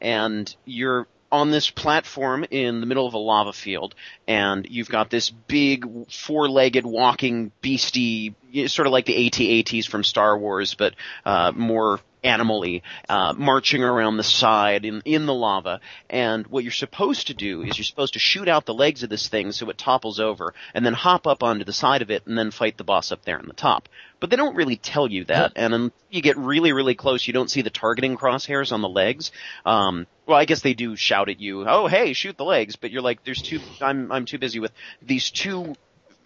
And 0.00 0.54
you're 0.64 1.06
on 1.32 1.50
this 1.50 1.70
platform 1.70 2.44
in 2.50 2.80
the 2.80 2.86
middle 2.86 3.06
of 3.06 3.14
a 3.14 3.18
lava 3.18 3.54
field, 3.54 3.94
and 4.28 4.66
you've 4.68 4.90
got 4.90 5.08
this 5.08 5.30
big 5.30 5.86
four-legged 6.12 6.84
walking 6.84 7.50
beastie, 7.62 8.34
sort 8.66 8.86
of 8.86 8.92
like 8.92 9.06
the 9.06 9.26
AT-ATs 9.26 9.86
from 9.86 10.04
Star 10.04 10.38
Wars, 10.38 10.74
but 10.74 10.94
uh, 11.24 11.50
more 11.56 12.00
animally, 12.22 12.82
uh, 13.08 13.32
marching 13.36 13.82
around 13.82 14.18
the 14.18 14.22
side 14.22 14.84
in, 14.84 15.00
in 15.04 15.26
the 15.26 15.34
lava. 15.34 15.80
And 16.08 16.46
what 16.46 16.64
you're 16.64 16.70
supposed 16.70 17.28
to 17.28 17.34
do 17.34 17.62
is 17.62 17.78
you're 17.78 17.84
supposed 17.84 18.12
to 18.12 18.20
shoot 18.20 18.46
out 18.46 18.66
the 18.66 18.74
legs 18.74 19.02
of 19.02 19.08
this 19.10 19.28
thing 19.28 19.52
so 19.52 19.70
it 19.70 19.78
topples 19.78 20.20
over, 20.20 20.54
and 20.74 20.84
then 20.84 20.92
hop 20.92 21.26
up 21.26 21.42
onto 21.42 21.64
the 21.64 21.72
side 21.72 22.02
of 22.02 22.10
it, 22.10 22.26
and 22.26 22.36
then 22.36 22.50
fight 22.50 22.76
the 22.76 22.84
boss 22.84 23.10
up 23.10 23.24
there 23.24 23.38
in 23.38 23.46
the 23.46 23.54
top. 23.54 23.88
But 24.22 24.30
they 24.30 24.36
don't 24.36 24.54
really 24.54 24.76
tell 24.76 25.10
you 25.10 25.24
that, 25.24 25.54
and 25.56 25.74
until 25.74 25.98
you 26.08 26.22
get 26.22 26.38
really, 26.38 26.72
really 26.72 26.94
close, 26.94 27.26
you 27.26 27.32
don't 27.32 27.50
see 27.50 27.62
the 27.62 27.70
targeting 27.70 28.16
crosshairs 28.16 28.70
on 28.70 28.80
the 28.80 28.88
legs. 28.88 29.32
Um, 29.66 30.06
well, 30.26 30.38
I 30.38 30.44
guess 30.44 30.60
they 30.60 30.74
do 30.74 30.94
shout 30.94 31.28
at 31.28 31.40
you, 31.40 31.68
"Oh, 31.68 31.88
hey, 31.88 32.12
shoot 32.12 32.36
the 32.36 32.44
legs!" 32.44 32.76
But 32.76 32.92
you're 32.92 33.02
like, 33.02 33.24
"There's 33.24 33.42
two. 33.42 33.58
I'm 33.80 34.12
I'm 34.12 34.24
too 34.24 34.38
busy 34.38 34.60
with 34.60 34.70
these 35.02 35.32
two 35.32 35.74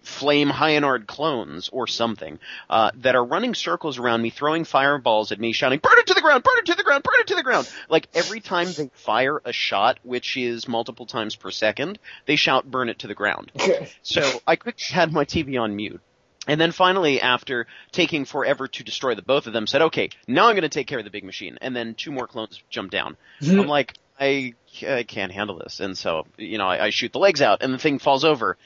flame 0.03 0.51
Hyenard 0.51 1.07
clones 1.07 1.69
or 1.73 1.87
something 1.87 2.37
uh, 2.69 2.91
that 2.97 3.15
are 3.15 3.25
running 3.25 3.55
circles 3.55 3.97
around 3.97 4.21
me, 4.21 4.29
throwing 4.29 4.63
fireballs 4.63 5.31
at 5.31 5.39
me, 5.39 5.51
shouting, 5.51 5.79
"Burn 5.79 5.97
it 5.97 6.05
to 6.05 6.13
the 6.13 6.21
ground! 6.21 6.43
Burn 6.43 6.59
it 6.59 6.67
to 6.67 6.75
the 6.75 6.83
ground! 6.83 7.01
Burn 7.01 7.19
it 7.21 7.27
to 7.27 7.35
the 7.35 7.41
ground!" 7.41 7.67
Like 7.89 8.09
every 8.13 8.41
time 8.41 8.67
they 8.73 8.91
fire 8.93 9.41
a 9.43 9.51
shot, 9.51 9.97
which 10.03 10.37
is 10.37 10.67
multiple 10.67 11.07
times 11.07 11.35
per 11.35 11.49
second, 11.49 11.97
they 12.27 12.35
shout, 12.35 12.69
"Burn 12.69 12.89
it 12.89 12.99
to 12.99 13.07
the 13.07 13.15
ground." 13.15 13.51
So 14.03 14.21
I 14.45 14.55
quickly 14.55 14.85
had 14.91 15.11
my 15.11 15.25
TV 15.25 15.59
on 15.59 15.75
mute. 15.75 15.99
And 16.47 16.59
then 16.59 16.71
finally, 16.71 17.21
after 17.21 17.67
taking 17.91 18.25
forever 18.25 18.67
to 18.67 18.83
destroy 18.83 19.15
the 19.15 19.21
both 19.21 19.47
of 19.47 19.53
them, 19.53 19.67
said, 19.67 19.81
okay, 19.81 20.09
now 20.27 20.47
I'm 20.47 20.55
going 20.55 20.61
to 20.61 20.69
take 20.69 20.87
care 20.87 20.99
of 20.99 21.05
the 21.05 21.11
big 21.11 21.25
machine. 21.25 21.57
And 21.61 21.75
then 21.75 21.93
two 21.93 22.11
more 22.11 22.25
clones 22.25 22.63
jump 22.69 22.89
down. 22.89 23.17
Mm-hmm. 23.41 23.59
I'm 23.59 23.67
like, 23.67 23.93
I, 24.19 24.53
I 24.87 25.03
can't 25.03 25.31
handle 25.31 25.59
this. 25.59 25.79
And 25.79 25.97
so, 25.97 26.25
you 26.37 26.57
know, 26.57 26.67
I, 26.67 26.85
I 26.85 26.89
shoot 26.89 27.11
the 27.11 27.19
legs 27.19 27.41
out 27.41 27.61
and 27.61 27.73
the 27.73 27.77
thing 27.77 27.99
falls 27.99 28.23
over. 28.23 28.57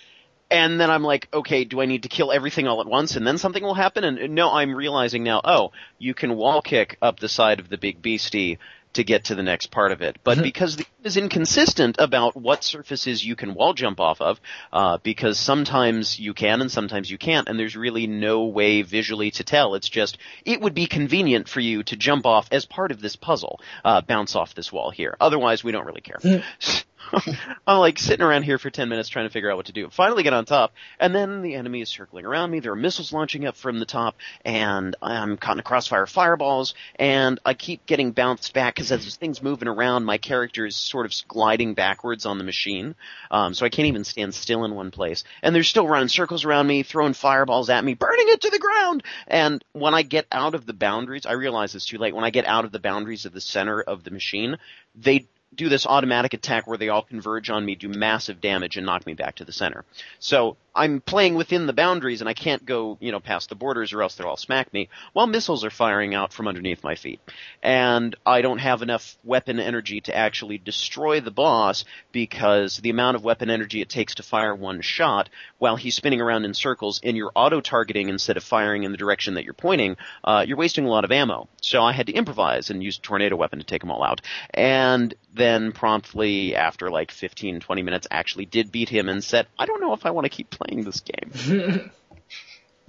and 0.51 0.79
then 0.79 0.91
I'm 0.91 1.03
like, 1.03 1.29
okay, 1.33 1.63
do 1.63 1.79
I 1.81 1.85
need 1.85 2.03
to 2.03 2.09
kill 2.09 2.31
everything 2.31 2.67
all 2.67 2.81
at 2.81 2.87
once 2.87 3.15
and 3.15 3.25
then 3.25 3.37
something 3.37 3.63
will 3.63 3.73
happen? 3.73 4.03
And 4.03 4.35
no, 4.35 4.51
I'm 4.51 4.75
realizing 4.75 5.23
now, 5.23 5.39
oh, 5.43 5.71
you 5.97 6.13
can 6.13 6.35
wall 6.35 6.61
kick 6.61 6.97
up 7.01 7.19
the 7.19 7.29
side 7.29 7.61
of 7.61 7.69
the 7.69 7.77
big 7.77 8.01
beastie 8.01 8.59
to 8.93 9.03
get 9.03 9.25
to 9.25 9.35
the 9.35 9.43
next 9.43 9.71
part 9.71 9.91
of 9.91 10.01
it. 10.01 10.17
But 10.23 10.41
because 10.41 10.75
the 10.75 10.83
game 10.83 10.91
is 11.03 11.17
inconsistent 11.17 11.97
about 11.99 12.35
what 12.35 12.63
surfaces 12.63 13.25
you 13.25 13.35
can 13.35 13.53
wall 13.53 13.73
jump 13.73 13.99
off 13.99 14.21
of, 14.21 14.39
uh, 14.71 14.97
because 15.03 15.39
sometimes 15.39 16.19
you 16.19 16.33
can 16.33 16.61
and 16.61 16.71
sometimes 16.71 17.09
you 17.09 17.17
can't, 17.17 17.47
and 17.47 17.57
there's 17.57 17.75
really 17.75 18.07
no 18.07 18.45
way 18.45 18.81
visually 18.81 19.31
to 19.31 19.43
tell. 19.43 19.75
It's 19.75 19.89
just, 19.89 20.17
it 20.45 20.61
would 20.61 20.73
be 20.73 20.87
convenient 20.87 21.47
for 21.47 21.59
you 21.59 21.83
to 21.83 21.95
jump 21.95 22.25
off 22.25 22.47
as 22.51 22.65
part 22.65 22.91
of 22.91 23.01
this 23.01 23.15
puzzle, 23.15 23.59
uh, 23.85 24.01
bounce 24.01 24.35
off 24.35 24.55
this 24.55 24.71
wall 24.71 24.91
here. 24.91 25.15
Otherwise, 25.19 25.63
we 25.63 25.71
don't 25.71 25.85
really 25.85 26.01
care. 26.01 26.19
I'm 27.67 27.79
like 27.79 27.99
sitting 27.99 28.25
around 28.25 28.43
here 28.43 28.57
for 28.57 28.69
10 28.69 28.89
minutes 28.89 29.09
trying 29.09 29.27
to 29.27 29.33
figure 29.33 29.51
out 29.51 29.57
what 29.57 29.67
to 29.67 29.71
do. 29.71 29.89
Finally 29.89 30.23
get 30.23 30.33
on 30.33 30.45
top, 30.45 30.73
and 30.99 31.13
then 31.13 31.41
the 31.41 31.55
enemy 31.55 31.81
is 31.81 31.89
circling 31.89 32.25
around 32.25 32.51
me. 32.51 32.59
There 32.59 32.71
are 32.71 32.75
missiles 32.75 33.13
launching 33.13 33.45
up 33.45 33.55
from 33.55 33.79
the 33.79 33.85
top, 33.85 34.15
and 34.45 34.95
I'm 35.01 35.37
caught 35.37 35.55
in 35.55 35.59
a 35.59 35.63
crossfire 35.63 36.03
of 36.03 36.09
fireballs, 36.09 36.73
and 36.95 37.39
I 37.45 37.53
keep 37.53 37.85
getting 37.85 38.11
bounced 38.11 38.53
back 38.53 38.75
because 38.75 38.91
as 38.91 39.15
things 39.15 39.41
moving 39.41 39.67
around, 39.67 40.05
my 40.05 40.17
character 40.17 40.65
is 40.65 40.75
sort 40.75 41.05
of 41.05 41.13
gliding 41.27 41.73
backwards 41.73 42.25
on 42.25 42.37
the 42.37 42.43
machine, 42.43 42.95
um, 43.29 43.53
so 43.53 43.65
I 43.65 43.69
can't 43.69 43.87
even 43.87 44.03
stand 44.03 44.33
still 44.33 44.65
in 44.65 44.75
one 44.75 44.91
place. 44.91 45.23
And 45.41 45.53
they're 45.53 45.63
still 45.63 45.87
running 45.87 46.09
circles 46.09 46.45
around 46.45 46.67
me, 46.67 46.83
throwing 46.83 47.13
fireballs 47.13 47.69
at 47.69 47.83
me, 47.83 47.93
burning 47.93 48.27
it 48.29 48.41
to 48.41 48.49
the 48.49 48.59
ground. 48.59 49.03
And 49.27 49.63
when 49.73 49.93
I 49.93 50.03
get 50.03 50.27
out 50.31 50.55
of 50.55 50.65
the 50.65 50.73
boundaries, 50.73 51.25
I 51.25 51.33
realize 51.33 51.75
it's 51.75 51.85
too 51.85 51.97
late. 51.97 52.15
When 52.15 52.23
I 52.23 52.29
get 52.29 52.45
out 52.45 52.65
of 52.65 52.71
the 52.71 52.79
boundaries 52.79 53.25
of 53.25 53.33
the 53.33 53.41
center 53.41 53.81
of 53.81 54.03
the 54.03 54.11
machine, 54.11 54.57
they 54.95 55.27
do 55.53 55.69
this 55.69 55.85
automatic 55.85 56.33
attack 56.33 56.67
where 56.67 56.77
they 56.77 56.89
all 56.89 57.01
converge 57.01 57.49
on 57.49 57.65
me, 57.65 57.75
do 57.75 57.89
massive 57.89 58.39
damage, 58.41 58.77
and 58.77 58.85
knock 58.85 59.05
me 59.05 59.13
back 59.13 59.35
to 59.35 59.45
the 59.45 59.51
center. 59.51 59.83
So 60.19 60.57
I'm 60.73 61.01
playing 61.01 61.35
within 61.35 61.67
the 61.67 61.73
boundaries, 61.73 62.21
and 62.21 62.29
I 62.29 62.33
can't 62.33 62.65
go, 62.65 62.97
you 63.01 63.11
know, 63.11 63.19
past 63.19 63.49
the 63.49 63.55
borders, 63.55 63.91
or 63.91 64.01
else 64.01 64.15
they'll 64.15 64.27
all 64.27 64.37
smack 64.37 64.71
me. 64.71 64.87
While 65.11 65.27
missiles 65.27 65.65
are 65.65 65.69
firing 65.69 66.15
out 66.15 66.31
from 66.31 66.47
underneath 66.47 66.83
my 66.83 66.95
feet, 66.95 67.19
and 67.61 68.15
I 68.25 68.41
don't 68.41 68.59
have 68.59 68.81
enough 68.81 69.17
weapon 69.23 69.59
energy 69.59 69.99
to 70.01 70.15
actually 70.15 70.57
destroy 70.57 71.19
the 71.19 71.31
boss 71.31 71.83
because 72.13 72.77
the 72.77 72.89
amount 72.89 73.17
of 73.17 73.23
weapon 73.23 73.49
energy 73.49 73.81
it 73.81 73.89
takes 73.89 74.15
to 74.15 74.23
fire 74.23 74.55
one 74.55 74.79
shot, 74.79 75.29
while 75.57 75.75
he's 75.75 75.95
spinning 75.95 76.21
around 76.21 76.45
in 76.45 76.53
circles, 76.53 77.01
and 77.03 77.17
you're 77.17 77.33
auto 77.35 77.59
targeting 77.59 78.07
instead 78.07 78.37
of 78.37 78.43
firing 78.43 78.83
in 78.83 78.91
the 78.91 78.97
direction 78.97 79.33
that 79.33 79.43
you're 79.43 79.53
pointing, 79.53 79.97
uh, 80.23 80.45
you're 80.47 80.57
wasting 80.57 80.85
a 80.85 80.89
lot 80.89 81.03
of 81.03 81.11
ammo. 81.11 81.49
So 81.61 81.83
I 81.83 81.91
had 81.91 82.07
to 82.07 82.13
improvise 82.13 82.69
and 82.69 82.81
use 82.81 82.97
a 82.97 83.01
tornado 83.01 83.35
weapon 83.35 83.59
to 83.59 83.65
take 83.65 83.81
them 83.81 83.91
all 83.91 84.03
out, 84.03 84.21
and 84.53 85.13
then 85.33 85.73
promptly 85.73 86.55
after 86.55 86.89
like 86.89 87.11
15, 87.11 87.59
20 87.59 87.81
minutes 87.81 88.07
actually 88.09 88.45
did 88.45 88.71
beat 88.71 88.89
him 88.89 89.09
and 89.09 89.21
said, 89.21 89.47
I 89.59 89.65
don't 89.65 89.81
know 89.81 89.93
if 89.93 90.05
I 90.05 90.11
want 90.11 90.25
to 90.25 90.29
keep 90.29 90.49
playing 90.61 90.83
this 90.83 91.01
game. 91.01 91.91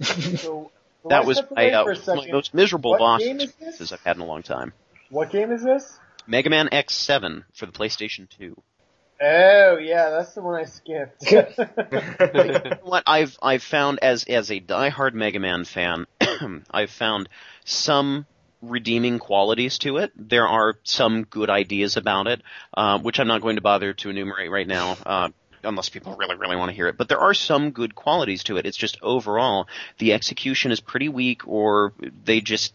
So, 0.01 0.71
that 1.09 1.25
was 1.25 1.41
my, 1.55 1.71
uh, 1.71 1.83
one 1.83 1.91
of 1.91 2.03
second. 2.03 2.31
most 2.31 2.53
miserable 2.53 2.91
What 2.91 2.99
boss 2.99 3.19
game 3.21 3.39
experiences 3.39 3.91
I've 3.93 4.01
had 4.01 4.17
in 4.17 4.21
a 4.21 4.25
long 4.25 4.43
time. 4.43 4.73
What 5.09 5.31
game 5.31 5.51
is 5.51 5.63
this? 5.63 5.97
Mega 6.27 6.49
Man 6.49 6.69
X7 6.69 7.43
for 7.53 7.65
the 7.65 7.71
PlayStation 7.71 8.27
2. 8.37 8.61
Oh 9.21 9.77
yeah, 9.77 10.09
that's 10.09 10.33
the 10.33 10.41
one 10.41 10.59
I 10.59 10.65
skipped. 10.65 11.23
what 12.83 13.03
I've 13.05 13.37
I've 13.41 13.63
found 13.63 13.99
as 14.01 14.25
as 14.25 14.51
a 14.51 14.59
diehard 14.59 15.13
Mega 15.13 15.39
Man 15.39 15.63
fan, 15.65 16.07
I've 16.71 16.89
found 16.89 17.29
some 17.63 18.25
redeeming 18.61 19.19
qualities 19.19 19.77
to 19.79 19.97
it. 19.97 20.11
There 20.15 20.47
are 20.47 20.75
some 20.83 21.23
good 21.23 21.49
ideas 21.49 21.95
about 21.95 22.27
it, 22.27 22.41
uh, 22.75 22.99
which 22.99 23.19
I'm 23.19 23.27
not 23.27 23.41
going 23.41 23.55
to 23.55 23.61
bother 23.61 23.93
to 23.93 24.09
enumerate 24.09 24.51
right 24.51 24.67
now. 24.67 24.97
Uh, 25.05 25.29
Unless 25.63 25.89
people 25.89 26.15
really, 26.15 26.35
really 26.35 26.55
want 26.55 26.69
to 26.69 26.75
hear 26.75 26.87
it. 26.87 26.97
But 26.97 27.09
there 27.09 27.19
are 27.19 27.33
some 27.33 27.71
good 27.71 27.95
qualities 27.95 28.43
to 28.45 28.57
it. 28.57 28.65
It's 28.65 28.77
just 28.77 28.97
overall, 29.01 29.67
the 29.97 30.13
execution 30.13 30.71
is 30.71 30.79
pretty 30.79 31.09
weak 31.09 31.47
or 31.47 31.93
they 32.25 32.41
just, 32.41 32.73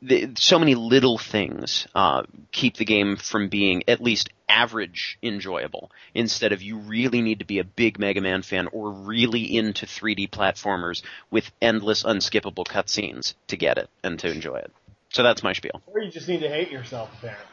the, 0.00 0.30
so 0.36 0.58
many 0.58 0.74
little 0.74 1.18
things 1.18 1.86
uh, 1.94 2.22
keep 2.52 2.76
the 2.76 2.84
game 2.84 3.16
from 3.16 3.48
being 3.48 3.84
at 3.88 4.02
least 4.02 4.30
average 4.48 5.18
enjoyable. 5.22 5.90
Instead 6.14 6.52
of 6.52 6.62
you 6.62 6.78
really 6.78 7.22
need 7.22 7.40
to 7.40 7.44
be 7.44 7.58
a 7.58 7.64
big 7.64 7.98
Mega 7.98 8.20
Man 8.20 8.42
fan 8.42 8.68
or 8.72 8.90
really 8.90 9.56
into 9.56 9.86
3D 9.86 10.30
platformers 10.30 11.02
with 11.30 11.50
endless 11.60 12.02
unskippable 12.02 12.66
cutscenes 12.66 13.34
to 13.48 13.56
get 13.56 13.78
it 13.78 13.88
and 14.02 14.18
to 14.20 14.30
enjoy 14.30 14.56
it. 14.56 14.72
So 15.12 15.22
that's 15.22 15.42
my 15.42 15.52
spiel. 15.52 15.80
or 15.86 16.00
you 16.00 16.10
just 16.10 16.28
need 16.28 16.40
to 16.40 16.48
hate 16.48 16.70
yourself, 16.70 17.10
apparently. 17.18 17.46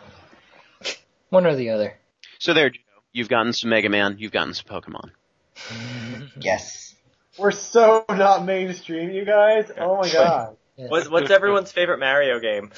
One 1.30 1.46
or 1.46 1.56
the 1.56 1.70
other. 1.70 1.98
So 2.40 2.54
there, 2.54 2.72
Joe. 2.72 2.80
You've 3.14 3.30
gotten 3.30 3.54
some 3.54 3.70
Mega 3.70 3.90
Man. 3.90 4.16
You've 4.20 4.32
gotten 4.32 4.54
some 4.54 4.66
Pokemon. 4.66 5.12
Yes. 6.40 6.96
We're 7.38 7.52
so 7.52 8.06
not 8.10 8.46
mainstream, 8.46 9.12
you 9.12 9.26
guys. 9.26 9.70
Oh 9.78 9.98
my 9.98 10.12
god. 10.12 10.56
Yeah. 10.78 10.88
What's, 10.88 11.10
what's 11.10 11.30
everyone's 11.30 11.72
favorite 11.72 12.00
Mario 12.00 12.40
game? 12.40 12.72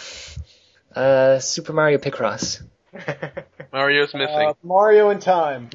Uh, 0.93 1.39
Super 1.39 1.71
Mario 1.71 1.97
Picross. 1.97 2.61
Mario's 3.73 4.13
missing. 4.13 4.47
Uh, 4.49 4.53
Mario 4.63 5.09
in 5.11 5.19
time. 5.19 5.69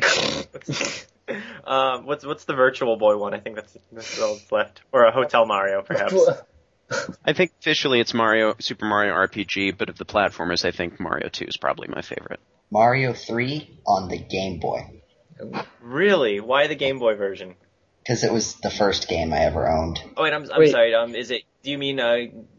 um, 1.64 2.06
what's 2.06 2.24
what's 2.24 2.44
the 2.44 2.54
Virtual 2.54 2.96
Boy 2.96 3.16
one? 3.16 3.34
I 3.34 3.40
think 3.40 3.56
that's 3.56 3.76
that's 3.92 4.20
all 4.20 4.34
that's 4.34 4.52
left, 4.52 4.82
or 4.92 5.04
a 5.04 5.12
Hotel 5.12 5.46
Mario, 5.46 5.82
perhaps. 5.82 6.14
I 7.24 7.32
think 7.32 7.52
officially 7.60 8.00
it's 8.00 8.14
Mario, 8.14 8.54
Super 8.60 8.86
Mario 8.86 9.14
RPG, 9.14 9.76
but 9.76 9.88
of 9.88 9.98
the 9.98 10.06
platformers, 10.06 10.64
I 10.64 10.70
think 10.70 10.98
Mario 10.98 11.28
2 11.28 11.44
is 11.46 11.56
probably 11.56 11.88
my 11.88 12.00
favorite. 12.00 12.40
Mario 12.70 13.12
3 13.12 13.80
on 13.86 14.08
the 14.08 14.18
Game 14.18 14.60
Boy. 14.60 15.02
Really? 15.80 16.40
Why 16.40 16.66
the 16.66 16.74
Game 16.74 16.98
Boy 16.98 17.14
version? 17.14 17.54
Because 18.02 18.24
it 18.24 18.32
was 18.32 18.54
the 18.54 18.70
first 18.70 19.08
game 19.08 19.32
I 19.32 19.40
ever 19.40 19.68
owned. 19.68 20.00
Oh 20.16 20.22
wait, 20.22 20.32
I'm 20.32 20.50
I'm 20.50 20.60
Wait. 20.60 20.70
sorry. 20.70 20.94
Um, 20.94 21.14
is 21.14 21.30
it? 21.30 21.42
Do 21.62 21.70
you 21.70 21.78
mean 21.78 22.00
uh, 22.00 22.16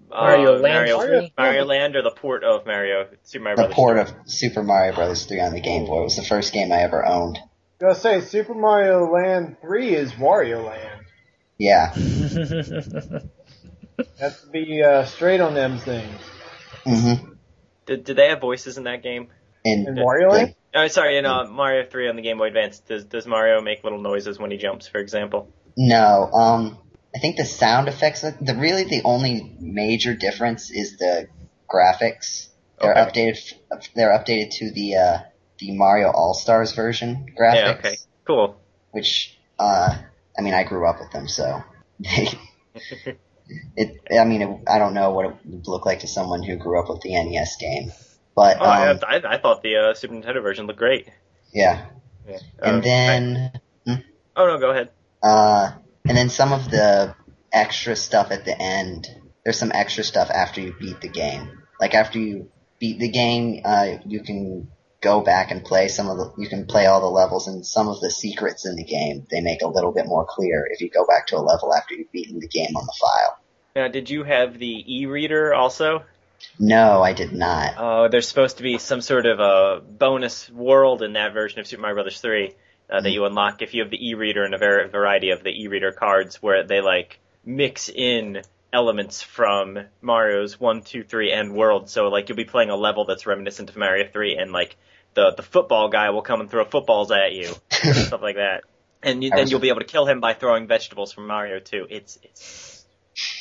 Mario 0.10 0.56
uh, 0.56 0.60
Land 0.60 0.64
Mario, 0.64 1.00
3? 1.00 1.34
Mario 1.38 1.66
Land 1.66 1.96
or 1.96 2.04
the 2.04 2.12
port 2.12 2.44
of 2.44 2.66
Mario 2.66 3.08
Super 3.24 3.44
Mario 3.44 3.56
The 3.56 3.62
Brothers? 3.64 3.76
port 3.76 3.98
of 3.98 4.14
Super 4.26 4.64
Mario 4.64 4.94
Brothers 4.94 5.26
3 5.26 5.40
on 5.42 5.54
the 5.54 5.62
Game 5.62 5.86
Boy. 5.86 6.02
It 6.02 6.04
was 6.04 6.16
the 6.18 6.24
first 6.24 6.54
game 6.54 6.72
I 6.72 6.82
ever 6.84 7.06
owned. 7.06 7.40
Gotta 7.80 7.96
say, 7.96 8.22
Super 8.22 8.54
Mario 8.54 9.10
Land 9.12 9.58
3 9.62 9.96
is 9.96 10.12
Wario 10.14 10.66
Land. 10.66 11.06
Yeah. 11.58 11.94
Have 14.20 14.40
to 14.42 14.48
be 14.52 14.84
uh, 14.84 15.06
straight 15.06 15.40
on 15.42 15.54
them 15.54 15.78
things. 15.80 16.22
hmm 16.86 17.14
Did, 17.86 18.04
did 18.04 18.18
they 18.18 18.30
have 18.30 18.42
voices 18.42 18.78
in 18.78 18.84
that 18.84 19.02
game? 19.04 19.30
And 19.66 19.88
In 19.88 19.96
Mario 19.96 20.30
Land? 20.30 20.56
Oh, 20.74 20.88
sorry, 20.88 21.18
in 21.18 21.26
uh, 21.26 21.46
Mario 21.46 21.84
3 21.90 22.10
on 22.10 22.16
the 22.16 22.22
Game 22.22 22.38
Boy 22.38 22.48
Advance, 22.48 22.80
does 22.80 23.06
does 23.06 23.26
Mario 23.26 23.62
make 23.62 23.84
little 23.84 24.02
noises 24.02 24.38
when 24.38 24.52
he 24.52 24.58
jumps, 24.58 24.88
for 24.88 25.00
example? 25.00 25.52
No, 25.76 26.30
um, 26.32 26.78
I 27.16 27.20
think 27.20 27.38
the 27.38 27.46
sound 27.46 27.88
effects, 27.88 28.22
the 28.22 28.56
really 28.56 28.84
the 28.84 29.02
only 29.04 29.56
major 29.60 30.14
difference 30.14 30.70
is 30.70 30.98
the 30.98 31.28
graphics. 31.68 32.48
They're 32.80 32.92
Okay. 32.98 33.32
updated, 33.32 33.54
they're 33.96 34.18
updated 34.18 34.52
to 34.60 34.72
the, 34.72 34.96
uh, 34.96 35.18
the 35.58 35.76
Mario 35.76 36.12
All-Stars 36.12 36.74
version 36.74 37.26
graphics. 37.38 37.56
Yeah, 37.56 37.76
okay, 37.80 37.96
cool. 38.26 38.56
Which, 38.92 39.38
uh, 39.58 39.98
I 40.38 40.42
mean, 40.42 40.54
I 40.54 40.64
grew 40.64 40.88
up 40.88 41.00
with 41.00 41.12
them, 41.12 41.28
so 41.28 41.62
they, 42.00 42.30
it, 43.76 44.02
I 44.18 44.24
mean, 44.24 44.42
it, 44.42 44.60
I 44.68 44.78
don't 44.80 44.94
know 44.94 45.12
what 45.12 45.26
it 45.26 45.36
would 45.46 45.68
look 45.68 45.86
like 45.86 46.00
to 46.00 46.08
someone 46.08 46.44
who 46.44 46.56
grew 46.58 46.80
up 46.80 46.90
with 46.90 47.02
the 47.02 47.12
NES 47.12 47.58
game. 47.58 47.92
But, 48.40 48.58
Oh, 48.62 48.64
I, 48.64 48.88
um, 48.88 49.00
I, 49.06 49.22
I 49.34 49.38
thought 49.38 49.62
the 49.64 49.76
uh, 49.76 49.94
Super 49.94 50.14
Nintendo 50.14 50.42
version 50.42 50.66
looked 50.66 50.80
great. 50.80 51.10
yeah. 51.52 51.88
Yeah. 52.26 52.38
And 52.62 52.78
Uh, 52.78 52.82
then, 52.82 53.52
oh 54.38 54.46
no, 54.48 54.58
go 54.60 54.70
ahead. 54.70 54.90
Uh, 55.22 55.72
and 56.08 56.16
then 56.18 56.30
some 56.30 56.54
of 56.54 56.72
the 56.72 57.16
extra 57.52 57.98
stuff 57.98 58.32
at 58.32 58.46
the 58.46 58.56
end. 58.58 59.10
There's 59.44 59.58
some 59.58 59.72
extra 59.74 60.06
stuff 60.06 60.30
after 60.30 60.62
you 60.62 60.74
beat 60.80 61.02
the 61.02 61.10
game. 61.10 61.64
Like 61.82 61.94
after 61.96 62.18
you 62.20 62.50
beat 62.80 63.00
the 63.00 63.10
game, 63.10 63.62
uh, 63.66 63.98
you 64.06 64.22
can 64.22 64.70
go 65.02 65.20
back 65.22 65.52
and 65.52 65.66
play 65.66 65.88
some 65.90 66.08
of 66.08 66.18
the. 66.18 66.32
You 66.38 66.48
can 66.48 66.66
play 66.66 66.86
all 66.86 67.02
the 67.02 67.08
levels 67.08 67.48
and 67.48 67.66
some 67.66 67.90
of 67.90 68.00
the 68.00 68.12
secrets 68.12 68.66
in 68.66 68.76
the 68.78 68.84
game. 68.86 69.28
They 69.30 69.42
make 69.42 69.62
a 69.64 69.68
little 69.68 69.92
bit 69.92 70.06
more 70.06 70.26
clear 70.30 70.66
if 70.72 70.80
you 70.80 70.90
go 70.90 71.06
back 71.06 71.28
to 71.28 71.36
a 71.38 71.44
level 71.44 71.74
after 71.74 71.96
you've 71.96 72.12
beaten 72.14 72.40
the 72.40 72.48
game 72.48 72.76
on 72.78 72.86
the 72.86 72.96
file. 73.02 73.40
Now, 73.76 73.88
did 73.90 74.10
you 74.10 74.24
have 74.24 74.60
the 74.60 74.84
e-reader 74.88 75.54
also? 75.54 76.04
No, 76.58 77.02
I 77.02 77.14
did 77.14 77.34
not. 77.34 77.74
Oh, 77.78 78.08
there's 78.10 78.28
supposed 78.28 78.58
to 78.58 78.64
be 78.64 78.78
some 78.78 79.02
sort 79.02 79.26
of 79.26 79.40
a 79.40 79.82
bonus 79.82 80.50
world 80.50 81.02
in 81.02 81.14
that 81.14 81.34
version 81.34 81.60
of 81.60 81.68
Super 81.68 81.82
Mario 81.82 81.96
Brothers 81.96 82.22
3 82.22 82.54
uh, 82.90 83.02
that 83.02 83.12
you 83.12 83.26
unlock 83.26 83.62
if 83.62 83.74
you 83.74 83.82
have 83.82 83.92
the 83.92 84.10
e-reader 84.10 84.44
and 84.44 84.54
a 84.54 84.58
var- 84.58 84.88
variety 84.88 85.32
of 85.32 85.44
the 85.44 85.50
e-reader 85.50 85.92
cards 85.92 86.42
where 86.42 86.64
they 86.64 86.82
like 86.82 87.20
mix 87.46 87.90
in 87.90 88.42
elements 88.72 89.22
from 89.22 89.80
Mario's 90.02 90.60
1, 90.60 90.84
2, 90.84 91.04
3, 91.04 91.32
and 91.32 91.54
world. 91.54 91.90
So 91.90 92.08
like 92.10 92.30
you'll 92.30 92.36
be 92.36 92.46
playing 92.46 92.70
a 92.70 92.76
level 92.76 93.06
that's 93.06 93.26
reminiscent 93.26 93.70
of 93.70 93.78
Mario 93.78 94.08
3 94.12 94.38
and 94.38 94.52
like 94.52 94.76
the, 95.14 95.34
the 95.36 95.44
football 95.44 95.90
guy 95.90 96.10
will 96.12 96.22
come 96.22 96.42
and 96.42 96.50
throw 96.50 96.66
footballs 96.66 97.12
at 97.12 97.34
you, 97.34 97.54
stuff 97.70 98.22
like 98.22 98.36
that. 98.36 98.64
And 99.02 99.24
you, 99.24 99.30
then 99.30 99.48
you'll 99.48 99.62
be 99.62 99.70
able 99.70 99.80
to 99.80 99.86
kill 99.86 100.06
him 100.06 100.20
by 100.20 100.34
throwing 100.34 100.68
vegetables 100.68 101.14
from 101.14 101.28
Mario 101.28 101.60
2. 101.60 101.88
It's, 101.90 102.20
it's 102.22 102.79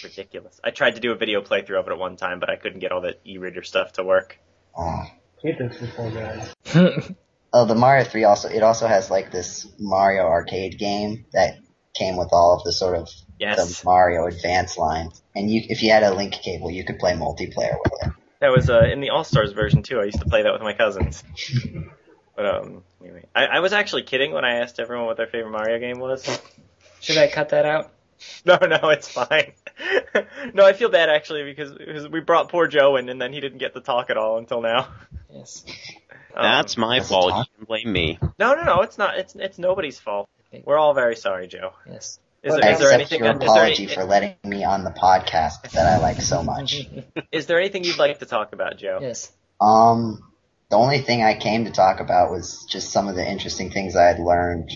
ridiculous. 0.03 0.61
I 0.62 0.70
tried 0.70 0.95
to 0.95 1.01
do 1.01 1.12
a 1.12 1.16
video 1.16 1.41
playthrough 1.41 1.81
of 1.81 1.87
it 1.87 1.93
at 1.93 1.99
one 1.99 2.16
time, 2.16 2.41
but 2.41 2.51
I 2.51 2.57
couldn't 2.57 2.81
get 2.81 2.93
all 2.93 3.01
the 3.01 3.16
e-reader 3.24 3.62
stuff 3.62 3.93
to 3.95 4.05
work. 4.05 4.39
Oh. 4.76 5.05
Hate 5.43 5.59
those 5.59 5.76
football 5.76 6.11
guys. 6.11 6.55
Oh, 7.51 7.64
the 7.64 7.74
Mario 7.74 8.05
3 8.05 8.24
also, 8.24 8.49
it 8.49 8.62
also 8.62 8.87
has 8.87 9.11
like 9.11 9.33
this 9.33 9.66
Mario 9.79 10.24
arcade 10.24 10.79
game 10.79 11.24
that 11.33 11.57
came 11.95 12.16
with 12.16 12.29
all 12.31 12.55
of 12.55 12.62
the 12.62 12.72
sort 12.72 12.97
of 12.97 13.09
Yes. 13.39 13.57
the 13.81 13.87
Mario 13.87 14.26
Advance 14.26 14.76
line. 14.76 15.11
And 15.35 15.51
you, 15.51 15.62
if 15.68 15.83
you 15.83 15.91
had 15.91 16.03
a 16.03 16.14
link 16.14 16.35
cable, 16.35 16.70
you 16.70 16.85
could 16.85 16.99
play 16.99 17.12
multiplayer 17.12 17.79
with 17.83 17.93
it. 18.03 18.12
That 18.41 18.51
was 18.51 18.68
uh, 18.68 18.81
in 18.93 19.01
the 19.01 19.11
All 19.11 19.24
Stars 19.24 19.53
version 19.53 19.83
too. 19.83 19.99
I 20.01 20.05
used 20.05 20.20
to 20.20 20.26
play 20.26 20.43
that 20.43 20.53
with 20.53 20.62
my 20.62 20.74
cousins. 20.74 21.24
but 22.37 22.47
um, 22.47 22.83
anyway, 23.03 23.24
I, 23.35 23.47
I 23.47 23.61
was 23.61 23.72
actually 23.72 24.03
kidding 24.03 24.33
when 24.33 24.45
I 24.45 24.57
asked 24.57 24.79
everyone 24.79 25.07
what 25.07 25.16
their 25.16 25.26
favorite 25.26 25.51
Mario 25.51 25.79
game 25.79 25.99
was. 25.99 26.24
Should 27.01 27.16
I 27.16 27.29
cut 27.29 27.51
that 27.51 27.64
out? 27.64 27.93
No, 28.45 28.57
no, 28.61 28.89
it's 28.91 29.09
fine. 29.09 29.53
no, 30.55 30.64
I 30.64 30.73
feel 30.73 30.89
bad 30.89 31.09
actually 31.09 31.45
because, 31.45 31.73
because 31.73 32.09
we 32.09 32.21
brought 32.21 32.49
poor 32.49 32.66
Joe 32.66 32.97
in 32.97 33.09
and 33.09 33.21
then 33.21 33.33
he 33.33 33.41
didn't 33.41 33.59
get 33.59 33.75
to 33.75 33.81
talk 33.81 34.11
at 34.11 34.16
all 34.16 34.39
until 34.39 34.61
now. 34.61 34.89
Yes. 35.33 35.64
Um, 36.35 36.43
That's 36.43 36.77
my 36.77 37.01
fault. 37.01 37.31
talk? 37.31 37.47
You 37.49 37.57
can 37.59 37.64
blame 37.66 37.93
me. 37.93 38.19
no, 38.39 38.55
no, 38.55 38.62
no. 38.64 38.81
It's 38.83 38.99
not. 38.99 39.19
It's 39.19 39.35
it's 39.35 39.59
nobody's 39.59 39.99
fault. 39.99 40.29
We're 40.64 40.79
all 40.79 40.95
very 40.95 41.16
sorry, 41.16 41.47
Joe. 41.49 41.73
Yes. 41.89 42.19
Is 42.43 42.53
But 42.55 42.62
there, 42.62 42.71
I 42.71 42.73
is 42.75 42.79
there 42.79 42.93
anything? 42.93 43.19
your 43.25 43.33
is 43.33 43.39
there 43.41 43.49
apology 43.49 43.85
any- 43.85 43.95
for 43.95 44.05
letting 44.05 44.37
me 44.45 44.64
on 44.64 44.85
the 44.85 44.91
podcast 44.91 45.71
that 45.73 45.87
I 45.87 45.99
like 45.99 46.21
so 46.23 46.43
much. 46.43 46.87
Is 47.33 47.47
there 47.47 47.59
anything 47.59 47.83
you'd 47.85 47.99
like 47.99 48.21
to 48.21 48.27
talk 48.27 48.53
about, 48.53 48.79
Joe? 48.79 48.99
yes. 49.03 49.33
Um, 49.61 50.23
the 50.71 50.77
only 50.77 51.01
thing 51.01 51.23
I 51.23 51.35
came 51.37 51.64
to 51.64 51.73
talk 51.73 51.99
about 52.01 52.31
was 52.31 52.64
just 52.71 52.93
some 52.93 53.09
of 53.09 53.16
the 53.16 53.29
interesting 53.29 53.71
things 53.71 53.97
I 53.97 54.05
had 54.05 54.21
learned 54.21 54.71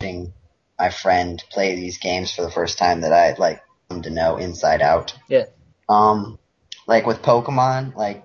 watching 0.00 0.32
my 0.78 0.90
friend 0.90 1.42
play 1.50 1.74
these 1.74 1.98
games 1.98 2.34
for 2.34 2.42
the 2.42 2.50
first 2.50 2.78
time 2.78 3.00
that 3.02 3.12
I 3.12 3.34
like 3.38 3.62
come 3.88 4.02
to 4.02 4.10
know 4.10 4.36
inside 4.36 4.82
out. 4.82 5.14
Yeah. 5.28 5.46
Um, 5.88 6.38
like 6.86 7.06
with 7.06 7.22
Pokemon, 7.22 7.94
like 7.94 8.24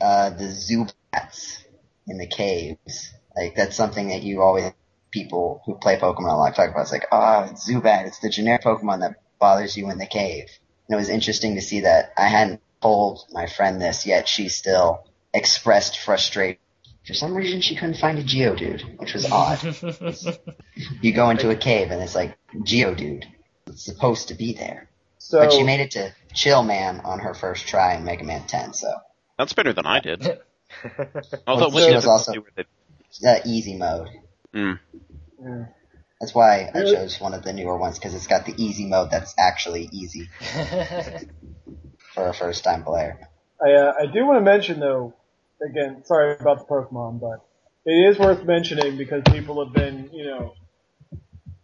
uh, 0.00 0.30
the 0.30 0.44
Zubats 0.44 1.62
in 2.06 2.18
the 2.18 2.26
caves, 2.26 3.12
like 3.36 3.54
that's 3.56 3.76
something 3.76 4.08
that 4.08 4.22
you 4.22 4.42
always 4.42 4.72
people 5.10 5.62
who 5.64 5.74
play 5.76 5.96
Pokemon 5.96 6.32
a 6.32 6.36
lot 6.36 6.54
talk 6.54 6.70
about. 6.70 6.82
It's 6.82 6.92
like, 6.92 7.06
ah, 7.12 7.48
it's 7.50 7.68
Zubat, 7.68 8.06
it's 8.06 8.20
the 8.20 8.28
generic 8.28 8.62
Pokemon 8.62 9.00
that 9.00 9.16
bothers 9.38 9.76
you 9.76 9.90
in 9.90 9.98
the 9.98 10.06
cave. 10.06 10.48
And 10.88 10.94
it 10.94 10.96
was 10.96 11.08
interesting 11.08 11.54
to 11.54 11.62
see 11.62 11.80
that 11.80 12.12
I 12.16 12.28
hadn't 12.28 12.60
told 12.82 13.24
my 13.32 13.46
friend 13.46 13.80
this 13.80 14.06
yet. 14.06 14.28
She 14.28 14.48
still 14.48 15.06
expressed 15.32 15.98
frustration. 15.98 16.60
For 17.08 17.14
some 17.14 17.34
reason, 17.34 17.62
she 17.62 17.74
couldn't 17.74 17.96
find 17.96 18.18
a 18.18 18.22
Geodude, 18.22 18.98
which 18.98 19.14
was 19.14 19.24
odd. 19.32 19.62
you 21.00 21.14
go 21.14 21.30
into 21.30 21.48
a 21.48 21.56
cave 21.56 21.90
and 21.90 22.02
it's 22.02 22.14
like 22.14 22.36
Geodude. 22.54 23.24
It's 23.66 23.82
supposed 23.82 24.28
to 24.28 24.34
be 24.34 24.52
there, 24.52 24.90
So 25.16 25.40
but 25.40 25.52
she 25.54 25.62
made 25.62 25.80
it 25.80 25.92
to 25.92 26.14
Chill 26.34 26.62
Man 26.62 27.00
on 27.00 27.20
her 27.20 27.32
first 27.32 27.66
try 27.66 27.94
in 27.94 28.04
Mega 28.04 28.24
Man 28.24 28.46
10. 28.46 28.74
So 28.74 28.92
That's 29.38 29.54
better 29.54 29.72
than 29.72 29.86
I 29.86 30.00
did. 30.00 30.20
Although, 31.46 31.70
what 31.70 31.82
she 31.88 31.94
was 31.94 32.06
also- 32.06 32.32
with 32.34 32.58
it? 32.58 32.66
uh, 33.26 33.36
easy 33.46 33.74
mode. 33.74 34.08
Mm. 34.54 34.78
Mm. 35.42 35.68
That's 36.20 36.34
why 36.34 36.70
I 36.74 36.82
chose 36.82 37.18
one 37.20 37.32
of 37.32 37.42
the 37.42 37.54
newer 37.54 37.78
ones 37.78 37.98
because 37.98 38.14
it's 38.14 38.26
got 38.26 38.44
the 38.44 38.54
easy 38.62 38.86
mode 38.86 39.10
that's 39.10 39.34
actually 39.38 39.88
easy 39.92 40.28
for 42.12 42.28
a 42.28 42.34
first 42.34 42.64
time 42.64 42.82
player. 42.84 43.18
I, 43.64 43.72
uh, 43.72 43.92
I 44.02 44.06
do 44.06 44.26
want 44.26 44.38
to 44.38 44.44
mention 44.44 44.78
though, 44.80 45.14
again, 45.62 46.04
sorry 46.04 46.36
about 46.38 46.58
the 46.60 46.64
Pokemon, 46.74 47.20
but 47.20 47.44
it 47.84 47.92
is 48.10 48.18
worth 48.18 48.44
mentioning 48.44 48.96
because 48.96 49.22
people 49.32 49.64
have 49.64 49.72
been, 49.74 50.10
you 50.12 50.24
know, 50.24 50.54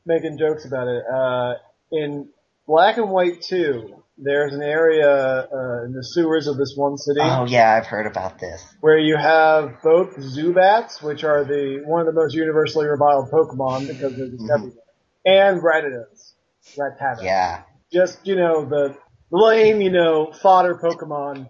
making 0.07 0.38
jokes 0.38 0.64
about 0.64 0.88
it. 0.88 1.05
Uh, 1.12 1.55
in 1.92 2.28
Black 2.66 2.97
and 2.99 3.11
White 3.11 3.42
2, 3.42 4.03
there's 4.18 4.55
an 4.55 4.62
area 4.62 5.09
uh, 5.09 5.84
in 5.84 5.92
the 5.92 6.05
sewers 6.05 6.47
of 6.47 6.57
this 6.57 6.74
one 6.76 6.97
city 6.97 7.20
Oh 7.20 7.47
yeah, 7.47 7.74
I've 7.74 7.86
heard 7.86 8.07
about 8.07 8.38
this. 8.38 8.64
where 8.80 8.99
you 8.99 9.16
have 9.16 9.82
both 9.82 10.16
Zubats, 10.16 11.03
which 11.03 11.24
are 11.24 11.45
the 11.45 11.82
one 11.84 12.01
of 12.01 12.07
the 12.07 12.12
most 12.12 12.34
universally 12.34 12.86
reviled 12.86 13.30
Pokemon 13.30 13.88
because 13.88 14.16
they're 14.16 14.28
just 14.28 14.42
Mhm. 14.45 14.55
everywhere, 14.55 14.84
and 15.24 15.61
Rattatas. 15.62 16.32
Rattata. 16.78 17.22
Yeah, 17.22 17.62
Just, 17.92 18.26
you 18.26 18.34
know, 18.36 18.64
the 18.64 18.97
lame, 19.30 19.80
you 19.80 19.90
know, 19.90 20.32
fodder 20.32 20.74
Pokemon 20.76 21.49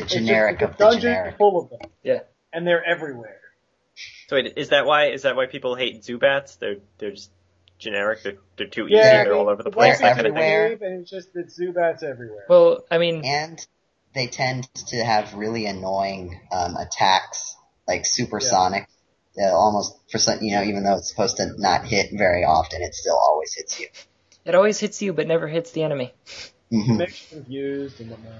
the 0.00 0.04
It's 0.04 0.14
generic 0.14 0.60
just, 0.60 0.72
of 0.72 0.78
the 0.78 0.84
the 0.84 0.90
dungeon 0.90 1.00
generic. 1.12 1.36
full 1.38 1.62
of 1.62 1.70
them. 1.70 1.80
Yeah. 2.02 2.20
And 2.52 2.66
they're 2.66 2.84
everywhere. 2.84 3.40
So 4.28 4.36
wait, 4.36 4.54
is 4.56 4.68
that 4.70 4.86
why? 4.86 5.06
Is 5.06 5.22
that 5.22 5.36
why 5.36 5.46
people 5.46 5.74
hate 5.74 6.02
Zubats? 6.02 6.58
They're 6.58 6.76
they're 6.98 7.10
just 7.12 7.30
generic. 7.78 8.22
They're 8.22 8.38
they're 8.56 8.66
too 8.68 8.86
easy. 8.86 8.96
Yeah, 8.96 9.24
they're 9.24 9.34
all 9.34 9.48
over 9.48 9.62
the 9.62 9.70
the 9.70 9.76
place. 9.76 9.98
They're 9.98 10.08
that 10.10 10.16
kind 10.16 10.26
of 10.28 10.34
thing. 10.34 10.42
everywhere. 10.42 10.68
Cave, 10.70 10.82
and 10.82 11.00
it's 11.02 11.10
just 11.10 11.28
it's 11.34 11.58
Zubats 11.58 12.02
everywhere. 12.02 12.44
well, 12.48 12.84
I 12.90 12.98
mean, 12.98 13.22
And 13.24 13.58
they 14.14 14.26
tend 14.28 14.72
to 14.88 15.04
have 15.04 15.34
really 15.34 15.66
annoying 15.66 16.40
um, 16.52 16.76
attacks, 16.76 17.56
like 17.86 18.06
supersonic. 18.06 18.86
Yeah, 19.36 19.50
almost 19.52 19.96
for 20.10 20.18
some, 20.18 20.38
you 20.42 20.52
know, 20.56 20.62
even 20.64 20.82
though 20.82 20.96
it's 20.96 21.10
supposed 21.10 21.36
to 21.36 21.52
not 21.58 21.84
hit 21.86 22.08
very 22.12 22.42
often, 22.44 22.82
it 22.82 22.94
still 22.94 23.16
always 23.16 23.54
hits 23.54 23.78
you. 23.78 23.86
it 24.44 24.54
always 24.54 24.80
hits 24.80 25.00
you, 25.02 25.12
but 25.12 25.26
never 25.28 25.46
hits 25.46 25.70
the 25.72 25.82
enemy. 25.84 26.12
hmm 26.70 26.96
Makes 26.96 27.30
you 27.30 27.36
confused 27.38 28.00
and 28.00 28.10
whatnot. 28.10 28.32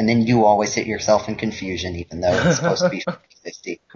And 0.00 0.08
then 0.08 0.22
you 0.22 0.46
always 0.46 0.72
hit 0.72 0.86
yourself 0.86 1.28
in 1.28 1.34
confusion, 1.36 1.94
even 1.94 2.22
though 2.22 2.32
it's 2.32 2.56
supposed 2.56 2.84
to 2.84 2.88
be 2.88 3.04
50 3.44 3.80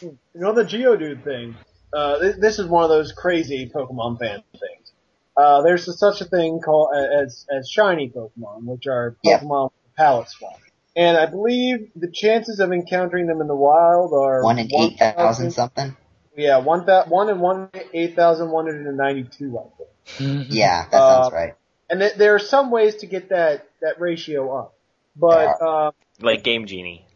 You 0.00 0.18
know 0.34 0.54
the 0.54 0.64
Geodude 0.64 1.22
thing. 1.22 1.54
Uh, 1.92 2.18
this, 2.18 2.36
this 2.38 2.58
is 2.58 2.66
one 2.66 2.82
of 2.82 2.88
those 2.88 3.12
crazy 3.12 3.70
Pokemon 3.74 4.18
fan 4.18 4.42
things. 4.52 4.92
Uh, 5.36 5.60
there's 5.60 5.98
such 5.98 6.22
a 6.22 6.24
thing 6.24 6.62
called 6.64 6.96
as 6.96 7.44
as 7.54 7.68
shiny 7.68 8.08
Pokemon, 8.08 8.64
which 8.64 8.86
are 8.86 9.18
Pokemon 9.22 9.64
with 9.84 9.94
palette 9.98 10.30
swap. 10.30 10.58
And 10.96 11.18
I 11.18 11.26
believe 11.26 11.90
the 11.94 12.10
chances 12.10 12.58
of 12.58 12.72
encountering 12.72 13.26
them 13.26 13.42
in 13.42 13.48
the 13.48 13.54
wild 13.54 14.14
are 14.14 14.42
One 14.44 14.58
in 14.58 14.74
8,000 14.74 15.50
something? 15.50 15.94
Yeah, 16.38 16.56
one 16.60 16.86
thou- 16.86 17.04
one 17.04 17.28
in 17.28 17.38
one 17.38 17.68
eight 17.92 18.16
thousand 18.16 18.50
one 18.50 18.64
hundred 18.64 18.86
and 18.86 18.96
ninety 18.96 19.24
two. 19.24 19.58
I 19.58 19.62
think. 19.76 20.48
Yeah, 20.50 20.86
that 20.90 21.02
Uh, 21.02 21.20
sounds 21.22 21.34
right. 21.34 21.54
And 21.90 22.00
th- 22.00 22.14
there 22.14 22.34
are 22.34 22.38
some 22.38 22.70
ways 22.70 22.96
to 22.96 23.06
get 23.06 23.28
that 23.28 23.68
that 23.84 24.00
ratio 24.00 24.56
up, 24.58 24.74
but 25.16 25.60
uh, 25.62 25.90
Like 26.20 26.42
Game 26.42 26.66
Genie. 26.66 27.06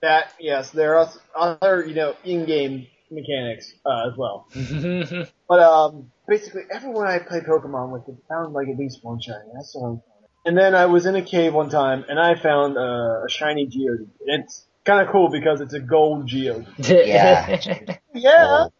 that 0.00 0.32
yes, 0.38 0.70
there 0.70 0.96
are 0.98 1.08
other 1.36 1.84
you 1.84 1.94
know 1.94 2.14
in-game 2.24 2.86
mechanics 3.10 3.72
uh, 3.84 4.08
as 4.10 4.16
well. 4.16 4.46
But 5.48 5.60
um, 5.60 6.12
basically, 6.26 6.62
everyone 6.70 7.06
I 7.06 7.20
play 7.20 7.40
Pokemon 7.40 7.90
with, 7.90 8.06
it 8.06 8.16
found 8.28 8.52
like 8.52 8.68
at 8.68 8.76
least 8.76 8.98
one 9.02 9.18
shiny. 9.18 9.48
That's 9.54 9.72
the 9.72 9.78
one. 9.80 10.02
And 10.44 10.56
then 10.56 10.74
I 10.74 10.84
was 10.86 11.06
in 11.06 11.16
a 11.16 11.22
cave 11.22 11.54
one 11.54 11.70
time, 11.70 12.04
and 12.06 12.20
I 12.20 12.34
found 12.34 12.76
uh, 12.76 13.24
a 13.24 13.28
shiny 13.28 13.66
Geodude. 13.66 14.08
It's 14.26 14.66
kind 14.84 15.00
of 15.00 15.10
cool 15.10 15.30
because 15.30 15.62
it's 15.62 15.72
a 15.72 15.80
gold 15.80 16.28
Geodude. 16.28 16.66
Yeah. 16.78 17.58
Yeah, 18.14 18.44
Well, 18.44 18.72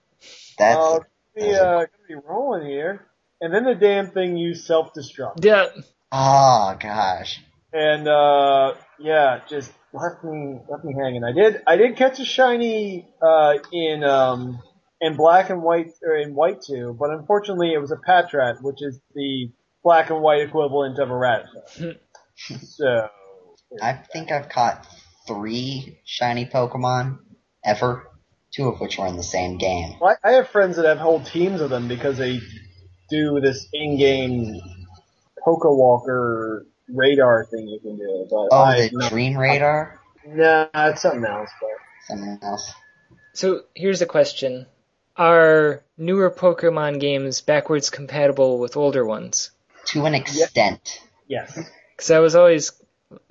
that's, 0.59 0.77
uh, 0.77 0.99
be 1.35 1.55
uh, 1.55 1.65
gonna 1.65 1.89
be 2.07 2.15
rolling 2.17 2.67
here. 2.67 3.07
And 3.41 3.55
then 3.55 3.65
the 3.65 3.75
damn 3.75 4.11
thing 4.11 4.37
used 4.37 4.67
self-destruct. 4.67 5.43
yeah. 5.45 5.69
Oh 6.13 6.77
gosh. 6.81 7.41
and 7.73 8.09
uh 8.09 8.75
yeah, 8.99 9.41
just 9.49 9.73
left 9.93 10.25
me 10.25 10.59
left 10.69 10.85
me 10.85 10.95
hanging. 10.95 11.25
I 11.25 11.33
did 11.33 11.63
I 11.67 11.77
did 11.77 11.97
catch 11.97 12.19
a 12.21 12.25
shiny 12.25 13.09
uh 13.23 13.55
in 13.73 14.05
um 14.05 14.61
in 15.01 15.17
black 15.17 15.51
and 15.51 15.63
white 15.63 15.93
or 16.03 16.17
in 16.17 16.35
white 16.35 16.63
too, 16.63 16.97
but 16.99 17.11
unfortunately 17.11 17.73
it 17.73 17.79
was 17.79 17.93
a 17.93 17.97
Patrat, 17.97 18.63
which 18.63 18.83
is 18.83 19.01
the 19.15 19.51
black 19.85 20.11
and 20.11 20.21
white 20.21 20.41
equivalent 20.43 20.99
of 20.99 21.11
a 21.11 21.13
Rattata. 21.13 21.99
so 22.37 23.09
I 23.83 23.93
think 23.93 24.33
I've 24.33 24.49
caught 24.49 24.87
three 25.27 26.01
shiny 26.05 26.47
Pokemon 26.47 27.19
ever, 27.65 28.09
two 28.53 28.69
of 28.69 28.81
which 28.81 28.99
were 28.99 29.07
in 29.07 29.17
the 29.17 29.23
same 29.23 29.59
game. 29.59 29.95
Well, 30.01 30.17
I 30.25 30.31
I 30.31 30.33
have 30.35 30.49
friends 30.49 30.77
that 30.77 30.87
have 30.87 30.99
whole 30.99 31.21
teams 31.21 31.61
of 31.61 31.71
them 31.71 31.87
because 31.87 32.19
they 32.19 32.41
do 33.11 33.41
this 33.41 33.69
in-game 33.73 34.61
Poke 35.49 35.65
Walker 35.65 36.67
radar 36.89 37.47
thing 37.47 37.69
you 37.69 37.81
can 37.81 37.97
do. 37.97 38.27
But 38.29 38.49
Oh, 38.53 38.63
I, 38.65 38.89
the 38.93 39.07
Dream 39.09 39.37
Radar? 39.37 39.99
nah, 40.27 40.67
it's 40.75 41.01
something 41.01 41.25
else. 41.25 41.49
But 41.61 41.71
Something 42.07 42.39
else. 42.43 42.73
So 43.33 43.63
here's 43.75 44.03
a 44.03 44.07
question: 44.07 44.67
Are 45.17 45.83
newer 45.97 46.31
Pokemon 46.31 47.01
games 47.01 47.41
backwards 47.41 47.89
compatible 47.89 48.59
with 48.59 48.77
older 48.77 49.07
ones? 49.07 49.51
To 49.87 50.05
an 50.05 50.15
extent. 50.15 51.01
yes, 51.29 51.59
Because 51.97 52.11
I 52.11 52.19
was 52.19 52.35
always 52.35 52.73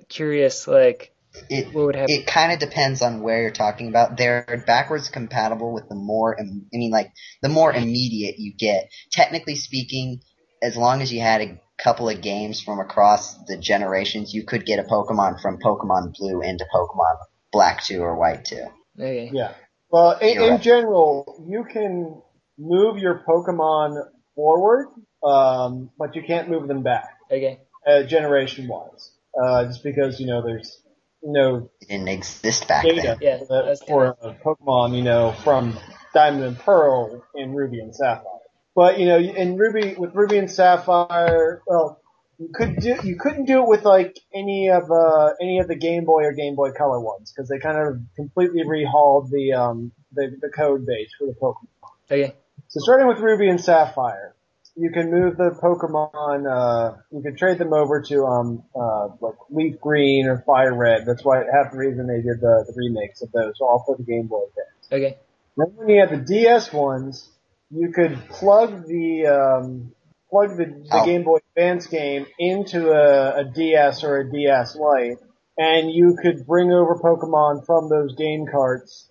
curious, 0.08 0.66
like, 0.66 1.12
It, 1.48 1.72
what 1.72 1.86
would 1.86 1.94
happen? 1.94 2.12
it 2.12 2.26
kind 2.26 2.52
of 2.52 2.58
depends 2.58 3.00
on 3.00 3.20
where 3.22 3.42
you're 3.42 3.52
talking 3.52 3.86
about. 3.86 4.16
They're 4.16 4.64
backwards 4.66 5.08
compatible 5.08 5.72
with 5.72 5.88
the 5.88 5.94
more, 5.94 6.36
I 6.40 6.42
mean, 6.72 6.90
like, 6.90 7.12
the 7.42 7.48
more 7.48 7.72
immediate 7.72 8.40
you 8.40 8.54
get. 8.58 8.90
Technically 9.12 9.54
speaking, 9.54 10.20
as 10.60 10.76
long 10.76 11.00
as 11.00 11.12
you 11.12 11.20
had 11.20 11.42
a 11.42 11.60
couple 11.78 12.08
of 12.08 12.20
games 12.20 12.60
from 12.60 12.80
across 12.80 13.34
the 13.44 13.56
generations, 13.56 14.34
you 14.34 14.44
could 14.44 14.66
get 14.66 14.78
a 14.78 14.82
Pokemon 14.82 15.40
from 15.40 15.58
Pokemon 15.58 16.14
Blue 16.18 16.40
into 16.42 16.64
Pokemon 16.74 17.16
Black 17.52 17.82
2 17.84 18.00
or 18.00 18.16
White 18.16 18.44
2. 18.44 18.64
okay. 18.98 19.30
Yeah. 19.32 19.54
Well, 19.90 20.18
in, 20.18 20.42
in 20.42 20.50
right. 20.50 20.60
general, 20.60 21.44
you 21.48 21.64
can 21.64 22.20
move 22.58 22.98
your 22.98 23.22
Pokemon 23.26 24.02
forward, 24.34 24.88
um, 25.24 25.90
but 25.98 26.14
you 26.14 26.22
can't 26.22 26.50
move 26.50 26.68
them 26.68 26.82
back, 26.82 27.08
Okay. 27.30 27.60
uh, 27.86 28.02
generation 28.02 28.68
wise. 28.68 29.12
Uh, 29.40 29.64
just 29.66 29.82
because, 29.84 30.20
you 30.20 30.26
know, 30.26 30.42
there's 30.42 30.80
no 31.22 31.70
It 31.80 31.88
didn't 31.88 32.08
exist 32.08 32.68
back 32.68 32.84
data 32.84 33.00
then. 33.02 33.18
Yeah, 33.20 33.38
for, 33.46 33.64
that's 33.64 33.82
for 33.84 34.14
Pokemon, 34.44 34.96
you 34.96 35.02
know, 35.02 35.32
from 35.44 35.78
Diamond 36.12 36.44
and 36.44 36.58
Pearl 36.58 37.24
and 37.34 37.56
Ruby 37.56 37.80
and 37.80 37.94
Sapphire. 37.94 38.37
But 38.78 39.00
you 39.00 39.06
know, 39.06 39.18
in 39.18 39.56
Ruby 39.56 39.96
with 39.98 40.14
Ruby 40.14 40.38
and 40.38 40.48
Sapphire, 40.48 41.62
well, 41.66 42.00
you 42.38 42.48
could 42.54 42.76
do 42.76 42.96
you 43.02 43.16
couldn't 43.18 43.46
do 43.46 43.64
it 43.64 43.68
with 43.68 43.84
like 43.84 44.16
any 44.32 44.68
of 44.68 44.88
uh 44.88 45.32
any 45.42 45.58
of 45.58 45.66
the 45.66 45.74
Game 45.74 46.04
Boy 46.04 46.22
or 46.22 46.32
Game 46.32 46.54
Boy 46.54 46.70
Color 46.70 47.00
ones 47.00 47.32
because 47.32 47.48
they 47.48 47.58
kind 47.58 47.76
of 47.76 48.00
completely 48.14 48.62
rehauled 48.62 49.30
the 49.30 49.54
um 49.54 49.90
the, 50.12 50.30
the 50.40 50.48
code 50.50 50.86
base 50.86 51.10
for 51.18 51.26
the 51.26 51.32
Pokemon. 51.32 51.90
Okay. 52.08 52.36
So 52.68 52.78
starting 52.78 53.08
with 53.08 53.18
Ruby 53.18 53.48
and 53.48 53.60
Sapphire, 53.60 54.36
you 54.76 54.92
can 54.92 55.10
move 55.10 55.36
the 55.36 55.58
Pokemon, 55.60 56.46
uh, 56.46 56.98
you 57.10 57.20
can 57.20 57.34
trade 57.34 57.58
them 57.58 57.72
over 57.72 58.02
to, 58.02 58.24
um, 58.26 58.62
uh, 58.76 59.08
like 59.20 59.34
Leaf 59.50 59.80
Green 59.80 60.26
or 60.26 60.44
Fire 60.46 60.72
Red. 60.72 61.04
That's 61.04 61.24
why, 61.24 61.38
half 61.38 61.72
the 61.72 61.78
reason 61.78 62.06
they 62.06 62.22
did 62.22 62.40
the, 62.40 62.64
the 62.64 62.74
remakes 62.76 63.22
of 63.22 63.32
those, 63.32 63.54
all 63.60 63.82
for 63.84 63.96
the 63.96 64.04
Game 64.04 64.28
Boy 64.28 64.44
games. 64.54 64.92
Okay. 64.92 65.18
Then 65.56 65.66
when 65.74 65.88
you 65.88 66.00
had 66.00 66.10
the 66.10 66.24
DS 66.24 66.72
ones, 66.72 67.28
you 67.70 67.92
could 67.94 68.18
plug 68.28 68.86
the, 68.86 69.26
um, 69.26 69.92
plug 70.30 70.56
the, 70.56 70.64
the 70.66 70.88
Oh. 70.92 71.04
Game 71.04 71.24
Boy 71.24 71.38
Advance 71.56 71.86
game 71.86 72.26
into 72.38 72.90
a, 72.90 73.40
a 73.40 73.44
DS 73.44 74.04
or 74.04 74.18
a 74.20 74.30
DS 74.30 74.76
Lite, 74.76 75.18
and 75.56 75.90
you 75.90 76.16
could 76.22 76.46
bring 76.46 76.70
over 76.72 76.96
Pokemon 76.96 77.66
from 77.66 77.88
those 77.88 78.14
game 78.16 78.46
carts 78.50 79.10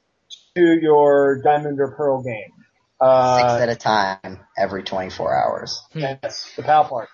to 0.55 0.61
your 0.81 1.41
Diamond 1.43 1.79
or 1.79 1.95
Pearl 1.95 2.23
game. 2.23 2.53
Uh, 2.99 3.37
Six 3.59 3.61
at 3.63 3.69
a 3.69 3.75
time 3.75 4.39
every 4.57 4.81
24 4.83 5.35
hours. 5.37 5.81
Yes, 5.93 6.51
the 6.55 6.63
PAL 6.63 6.85
Park. 6.85 7.09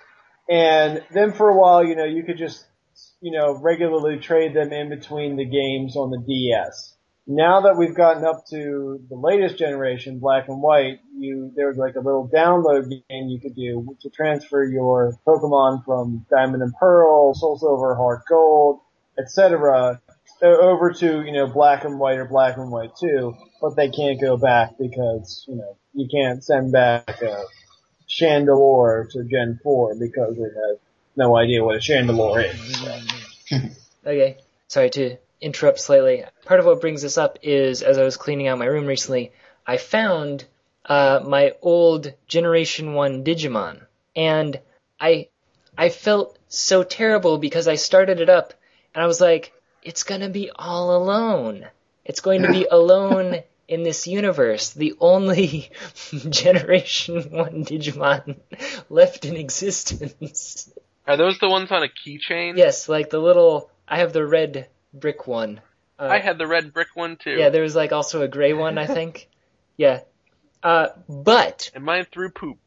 And 0.50 1.04
then 1.14 1.34
for 1.34 1.50
a 1.50 1.58
while, 1.58 1.86
you 1.86 1.96
know, 1.96 2.06
you 2.06 2.24
could 2.24 2.38
just, 2.38 2.66
you 3.22 3.32
know, 3.32 3.58
regularly 3.62 4.20
trade 4.20 4.54
them 4.54 4.72
in 4.72 4.90
between 4.90 5.36
the 5.36 5.46
games 5.46 5.96
on 5.98 6.10
the 6.10 6.20
DS. 6.20 6.93
Now 7.26 7.62
that 7.62 7.78
we've 7.78 7.96
gotten 7.96 8.26
up 8.26 8.46
to 8.50 9.00
the 9.10 9.16
latest 9.16 9.58
generation, 9.58 10.20
black 10.20 10.50
and 10.50 10.62
white, 10.62 11.00
you, 11.16 11.54
there's 11.56 11.78
like 11.78 11.96
a 11.96 12.02
little 12.02 12.28
download 12.28 12.90
game 12.90 13.30
you 13.30 13.40
could 13.40 13.56
do 13.56 13.96
to 14.02 14.10
transfer 14.10 14.64
your 14.64 15.18
Pokemon 15.26 15.86
from 15.86 16.26
Diamond 16.30 16.64
and 16.64 16.74
Pearl, 16.78 17.34
Soul 17.34 17.58
Silver, 17.58 17.96
Heart 17.96 18.24
Gold, 18.28 18.82
etc., 19.18 20.02
over 20.42 20.92
to, 20.92 21.24
you 21.24 21.32
know, 21.32 21.48
black 21.48 21.86
and 21.86 21.98
white 21.98 22.18
or 22.18 22.26
black 22.26 22.58
and 22.58 22.70
white 22.70 22.92
2, 23.00 23.34
but 23.62 23.78
they 23.78 23.90
can't 23.90 24.20
go 24.20 24.36
back 24.36 24.78
because, 24.78 25.46
you 25.48 25.56
know, 25.56 25.78
you 25.94 26.10
can't 26.10 26.44
send 26.44 26.74
back 26.74 27.22
a 27.22 27.44
Chandelure 28.10 29.10
to 29.12 29.24
Gen 29.24 29.60
4 29.64 29.96
because 29.96 30.38
it 30.38 30.52
has 30.54 30.78
no 31.16 31.38
idea 31.38 31.64
what 31.64 31.76
a 31.76 31.80
Chandelure 31.80 32.54
is. 32.54 33.80
Okay. 34.06 34.36
Sorry 34.68 34.90
to 34.90 35.18
interrupt 35.44 35.80
slightly. 35.80 36.24
Part 36.46 36.60
of 36.60 36.66
what 36.66 36.82
brings 36.82 37.02
this 37.02 37.18
up 37.18 37.40
is 37.44 37.84
as 37.84 37.98
I 37.98 38.04
was 38.04 38.18
cleaning 38.18 38.48
out 38.48 38.58
my 38.58 38.66
room 38.66 38.86
recently, 38.86 39.32
I 39.68 39.78
found 39.78 40.46
uh, 40.86 41.22
my 41.24 41.54
old 41.62 42.14
Generation 42.28 42.94
1 42.94 43.24
Digimon. 43.24 43.86
And 44.16 44.60
I 45.00 45.28
I 45.78 45.90
felt 45.90 46.38
so 46.48 46.84
terrible 46.84 47.38
because 47.38 47.68
I 47.68 47.76
started 47.76 48.20
it 48.20 48.30
up 48.30 48.54
and 48.94 49.04
I 49.04 49.08
was 49.08 49.20
like, 49.20 49.54
it's 49.82 50.04
gonna 50.04 50.30
be 50.30 50.50
all 50.56 50.96
alone. 50.96 51.68
It's 52.06 52.22
going 52.22 52.42
to 52.42 52.52
be 52.52 52.66
alone 52.72 53.44
in 53.68 53.84
this 53.84 54.08
universe. 54.08 54.72
The 54.72 54.96
only 55.00 55.72
Generation 56.30 57.32
1 57.32 57.66
Digimon 57.66 58.38
left 58.90 59.26
in 59.26 59.36
existence. 59.36 60.72
Are 61.08 61.18
those 61.18 61.40
the 61.40 61.50
ones 61.50 61.72
on 61.72 61.84
a 61.84 61.88
keychain? 61.88 62.58
Yes, 62.58 62.88
like 62.88 63.10
the 63.10 63.20
little. 63.20 63.70
I 63.88 63.98
have 63.98 64.14
the 64.14 64.26
red 64.26 64.68
brick 64.94 65.28
one. 65.28 65.62
Uh, 66.00 66.08
I 66.12 66.20
had 66.20 66.38
the 66.38 66.48
red 66.48 66.74
brick 66.74 66.90
one 66.96 67.18
too. 67.18 67.36
Yeah, 67.38 67.50
there 67.50 67.64
was 67.64 67.76
like 67.76 67.92
also 67.92 68.22
a 68.22 68.28
gray 68.28 68.54
one, 68.54 68.78
I 68.78 68.86
think. 68.86 69.30
yeah. 69.78 70.02
Uh, 70.62 70.90
but 71.10 71.72
and 71.76 71.84
mine 71.84 72.06
threw 72.12 72.30
poop. 72.30 72.58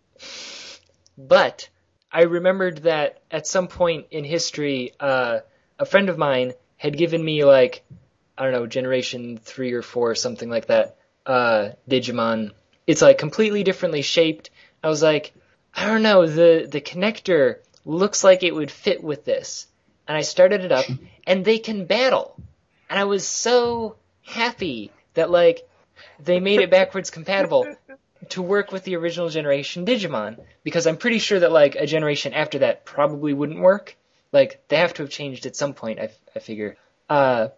but 1.17 1.69
I 2.13 2.23
remembered 2.23 2.79
that 2.79 3.21
at 3.31 3.47
some 3.47 3.69
point 3.69 4.07
in 4.11 4.25
history, 4.25 4.93
uh, 5.01 5.41
a 5.79 5.87
friend 5.87 6.09
of 6.09 6.19
mine 6.19 6.53
had 6.77 6.97
given 6.97 7.25
me 7.25 7.45
like 7.45 7.85
I 8.39 8.45
don't 8.45 8.53
know, 8.53 8.67
generation 8.67 9.39
three 9.39 9.73
or 9.73 9.83
four, 9.83 10.15
something 10.15 10.51
like 10.51 10.67
that. 10.67 10.97
Uh, 11.25 11.71
Digimon. 11.89 12.53
It's 12.87 13.03
like 13.03 13.19
completely 13.19 13.65
differently 13.65 14.03
shaped. 14.03 14.51
I 14.83 14.89
was 14.89 15.03
like, 15.03 15.33
I 15.75 15.87
don't 15.87 16.03
know, 16.03 16.27
the 16.27 16.69
the 16.71 16.81
connector 16.81 17.57
looks 17.85 18.23
like 18.23 18.43
it 18.43 18.55
would 18.55 18.71
fit 18.71 19.03
with 19.03 19.25
this. 19.25 19.67
And 20.09 20.17
I 20.17 20.23
started 20.23 20.65
it 20.65 20.73
up, 20.73 20.87
and 21.27 21.45
they 21.45 21.59
can 21.59 21.87
battle. 21.87 22.37
And 22.89 22.99
I 22.99 23.05
was 23.05 23.27
so 23.27 23.97
happy 24.23 24.93
that 25.15 25.31
like 25.31 25.69
they 26.21 26.41
made 26.41 26.61
it 26.61 26.71
backwards 26.71 27.11
compatible 27.11 27.67
to 28.31 28.43
work 28.43 28.73
with 28.73 28.85
the 28.85 28.97
original 28.97 29.29
generation 29.29 29.87
Digimon 29.87 30.39
because 30.63 30.87
I'm 30.87 30.97
pretty 30.97 31.19
sure 31.19 31.41
that 31.41 31.53
like 31.53 31.77
a 31.77 31.87
generation 31.87 32.33
after 32.33 32.61
that 32.61 32.85
probably 32.85 33.33
wouldn't 33.33 33.61
work. 33.61 33.97
Like 34.33 34.63
they 34.69 34.77
have 34.77 34.95
to 34.95 35.03
have 35.03 35.11
changed 35.11 35.47
at 35.47 35.57
some 35.57 35.75
point. 35.75 36.01
I, 36.01 36.11
I 36.35 36.39
figure. 36.41 36.77
Uh, 37.09 37.49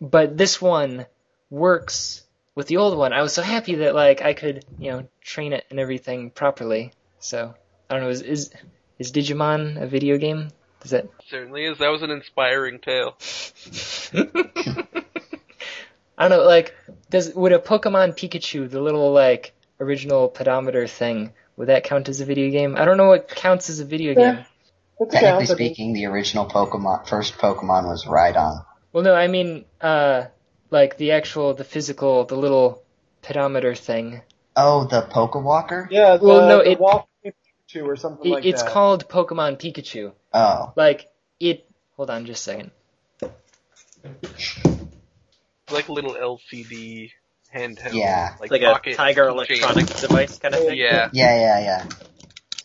but 0.00 0.36
this 0.36 0.60
one 0.60 1.06
works 1.50 2.22
with 2.54 2.66
the 2.66 2.78
old 2.78 2.96
one. 2.96 3.12
I 3.12 3.22
was 3.22 3.32
so 3.32 3.42
happy 3.42 3.76
that 3.76 3.94
like 3.94 4.22
I 4.22 4.34
could 4.34 4.64
you 4.78 4.90
know 4.90 5.08
train 5.20 5.52
it 5.52 5.64
and 5.70 5.78
everything 5.78 6.30
properly. 6.30 6.92
So 7.20 7.54
I 7.88 7.94
don't 7.94 8.04
know. 8.04 8.10
Is 8.10 8.22
is, 8.22 8.50
is 8.98 9.12
Digimon 9.12 9.80
a 9.80 9.86
video 9.86 10.18
game? 10.18 10.48
Does 10.84 10.90
that? 10.90 11.08
Certainly 11.30 11.64
is. 11.64 11.78
That 11.78 11.88
was 11.88 12.02
an 12.02 12.10
inspiring 12.10 12.78
tale. 12.78 13.16
I 16.18 16.28
don't 16.28 16.38
know. 16.38 16.44
Like, 16.44 16.74
does 17.10 17.34
would 17.34 17.52
a 17.52 17.58
Pokemon 17.58 18.16
Pikachu, 18.16 18.70
the 18.70 18.80
little 18.82 19.10
like 19.12 19.54
original 19.80 20.28
pedometer 20.28 20.86
thing, 20.86 21.32
would 21.56 21.68
that 21.68 21.84
count 21.84 22.08
as 22.10 22.20
a 22.20 22.26
video 22.26 22.50
game? 22.50 22.76
I 22.76 22.84
don't 22.84 22.98
know 22.98 23.08
what 23.08 23.28
counts 23.28 23.70
as 23.70 23.80
a 23.80 23.84
video 23.86 24.10
Yeah. 24.12 24.34
game. 24.34 24.44
That's 25.00 25.12
Technically 25.14 25.28
counts, 25.30 25.50
I 25.50 25.54
think. 25.56 25.68
speaking, 25.74 25.92
the 25.94 26.04
original 26.06 26.46
Pokemon, 26.46 27.08
first 27.08 27.38
Pokemon 27.38 27.86
was 27.86 28.04
Rhydon. 28.04 28.64
Well, 28.92 29.02
no, 29.02 29.14
I 29.14 29.26
mean, 29.26 29.64
uh, 29.80 30.26
like 30.70 30.98
the 30.98 31.12
actual, 31.12 31.54
the 31.54 31.64
physical, 31.64 32.24
the 32.26 32.36
little 32.36 32.84
pedometer 33.22 33.74
thing. 33.74 34.20
Oh, 34.54 34.84
the 34.84 35.00
Pokewalker? 35.02 35.88
Yeah, 35.90 36.18
the, 36.18 36.24
Well, 36.26 36.46
no, 36.46 36.58
the 36.62 36.72
it- 36.72 36.78
Walking 36.78 37.08
Pikachu 37.24 37.84
or 37.86 37.96
something 37.96 38.30
It, 38.30 38.34
like 38.34 38.44
it's 38.44 38.60
that. 38.60 38.66
It's 38.66 38.72
called 38.72 39.08
Pokemon 39.08 39.58
Pikachu. 39.58 40.12
Oh. 40.34 40.72
Like 40.76 41.10
it. 41.40 41.66
Hold 41.96 42.10
on, 42.10 42.26
just 42.26 42.42
a 42.46 42.50
second. 42.50 42.70
Like 45.70 45.88
a 45.88 45.92
little 45.92 46.14
LCD 46.14 47.10
handheld. 47.54 47.94
Yeah. 47.94 48.34
It's 48.42 48.50
like 48.50 48.62
a 48.62 48.72
pocket 48.72 48.96
Tiger 48.96 49.26
keychain. 49.26 49.30
electronics 49.30 50.00
device 50.00 50.38
kind 50.38 50.54
of 50.54 50.60
thing. 50.62 50.76
Yeah. 50.76 51.08
Yeah, 51.12 51.38
yeah, 51.38 51.60
yeah. 51.60 51.88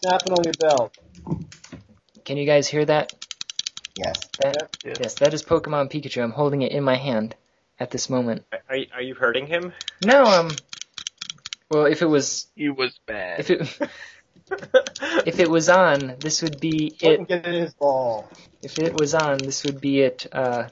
Snapping 0.01 0.33
on 0.33 0.43
your 0.43 0.53
belt. 0.59 0.97
Can 2.25 2.37
you 2.37 2.45
guys 2.45 2.67
hear 2.67 2.85
that? 2.85 3.13
Yes. 3.95 4.29
That 4.41 4.75
Yeah. 4.85 4.93
yes, 4.99 5.13
that 5.15 5.33
is 5.33 5.43
Pokemon 5.43 5.91
Pikachu. 5.91 6.21
I'm 6.23 6.31
holding 6.31 6.61
it 6.61 6.71
in 6.71 6.83
my 6.83 6.95
hand 6.95 7.35
at 7.79 7.91
this 7.91 8.09
moment. 8.09 8.45
Are, 8.51 8.59
are 8.69 8.75
you, 8.75 8.85
are 8.95 9.01
you 9.01 9.15
hurting 9.15 9.47
him? 9.47 9.73
No, 10.03 10.23
um. 10.23 10.51
Well, 11.71 11.85
if 11.85 12.01
it 12.01 12.05
was 12.07 12.47
He 12.55 12.69
was 12.69 12.97
bad. 13.05 13.39
if 13.41 13.49
it 13.51 13.89
if 15.25 15.39
it 15.39 15.49
was 15.49 15.69
on, 15.69 16.15
this 16.19 16.41
would 16.41 16.59
be 16.59 16.95
it. 17.01 17.27
Get 17.27 17.45
in 17.45 17.53
his 17.53 17.73
ball. 17.73 18.29
If 18.61 18.79
it 18.79 18.93
was 18.93 19.13
on, 19.13 19.37
this 19.37 19.63
would 19.63 19.79
be 19.79 20.01
it. 20.01 20.27
Uh, 20.31 20.69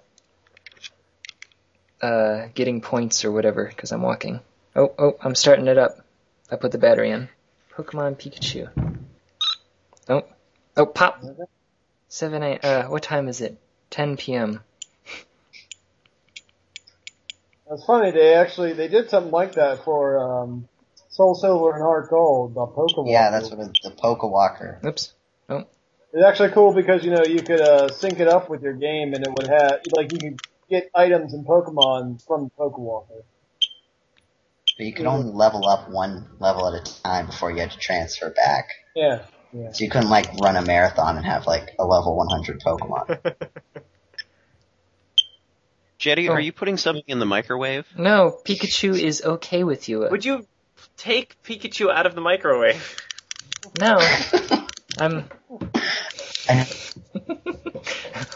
uh, 2.02 2.48
getting 2.54 2.82
points 2.82 3.26
or 3.26 3.32
whatever 3.32 3.66
because 3.66 3.92
I'm 3.92 4.02
walking. 4.02 4.40
Oh, 4.76 4.94
oh, 4.98 5.18
I'm 5.22 5.36
starting 5.36 5.68
it 5.68 5.78
up. 5.78 5.98
I 6.52 6.56
put 6.56 6.72
the 6.72 6.78
battery 6.78 7.12
in. 7.12 7.30
Pokemon 7.74 8.18
Pikachu. 8.18 8.70
Oh, 10.10 10.24
oh, 10.76 10.86
pop. 10.86 11.24
Seven 12.08 12.44
eight. 12.44 12.64
Uh, 12.64 12.88
what 12.88 13.04
time 13.04 13.28
is 13.28 13.42
it? 13.42 13.58
10 13.90 14.18
p.m. 14.18 14.62
It's 17.70 17.86
funny, 17.86 18.12
they 18.12 18.34
actually, 18.34 18.74
they 18.74 18.88
did 18.88 19.10
something 19.10 19.32
like 19.32 19.54
that 19.54 19.84
for, 19.84 20.20
um, 20.20 20.70
Soul 21.18 21.34
Silver 21.34 21.74
and 21.74 21.82
Heart 21.82 22.12
Gold, 22.12 22.54
the 22.54 22.68
Pokemon. 22.68 23.10
Yeah, 23.12 23.32
that's 23.32 23.50
what 23.50 23.60
it, 23.60 23.78
the 23.82 23.90
Pokewalker. 23.90 24.86
Oops. 24.86 25.14
Oh. 25.50 25.64
It's 26.14 26.24
actually 26.24 26.50
cool 26.52 26.74
because, 26.74 27.04
you 27.04 27.10
know, 27.10 27.24
you 27.28 27.42
could, 27.42 27.60
uh, 27.60 27.90
sync 27.90 28.20
it 28.20 28.28
up 28.28 28.50
with 28.52 28.62
your 28.62 28.74
game 28.74 29.14
and 29.16 29.26
it 29.26 29.30
would 29.36 29.48
have, 29.48 29.82
like, 29.96 30.12
you 30.14 30.20
could 30.20 30.40
get 30.70 30.92
items 30.94 31.34
and 31.34 31.44
Pokemon 31.44 32.24
from 32.26 32.44
the 32.46 32.50
Pokewalker. 32.64 33.24
But 34.78 34.86
you 34.86 34.94
could 34.94 35.08
only 35.08 35.32
level 35.34 35.68
up 35.68 35.90
one 35.90 36.28
level 36.40 36.68
at 36.68 36.88
a 36.88 37.02
time 37.02 37.26
before 37.26 37.50
you 37.52 37.62
had 37.62 37.72
to 37.72 37.80
transfer 37.80 38.30
back. 38.30 38.70
Yeah. 38.96 39.24
Yeah. 39.52 39.72
So 39.72 39.84
you 39.84 39.90
couldn't 39.90 40.10
like 40.12 40.32
run 40.40 40.56
a 40.56 40.62
marathon 40.62 41.18
and 41.18 41.26
have 41.26 41.48
like 41.48 41.74
a 41.80 41.86
level 41.86 42.16
100 42.16 42.62
Pokemon. 42.62 43.36
Jetty, 45.98 46.30
Oh. 46.30 46.34
are 46.34 46.40
you 46.40 46.52
putting 46.52 46.78
something 46.78 47.04
in 47.08 47.18
the 47.18 47.26
microwave? 47.26 47.88
No, 47.98 48.38
Pikachu 48.46 49.00
is 49.00 49.24
okay 49.24 49.64
with 49.64 49.90
you. 49.90 50.08
Would 50.12 50.24
you 50.24 50.46
take 50.96 51.42
Pikachu 51.44 51.92
out 51.92 52.06
of 52.06 52.16
the 52.16 52.22
microwave? 52.22 52.96
No. 53.80 53.98
I'm. 55.00 55.26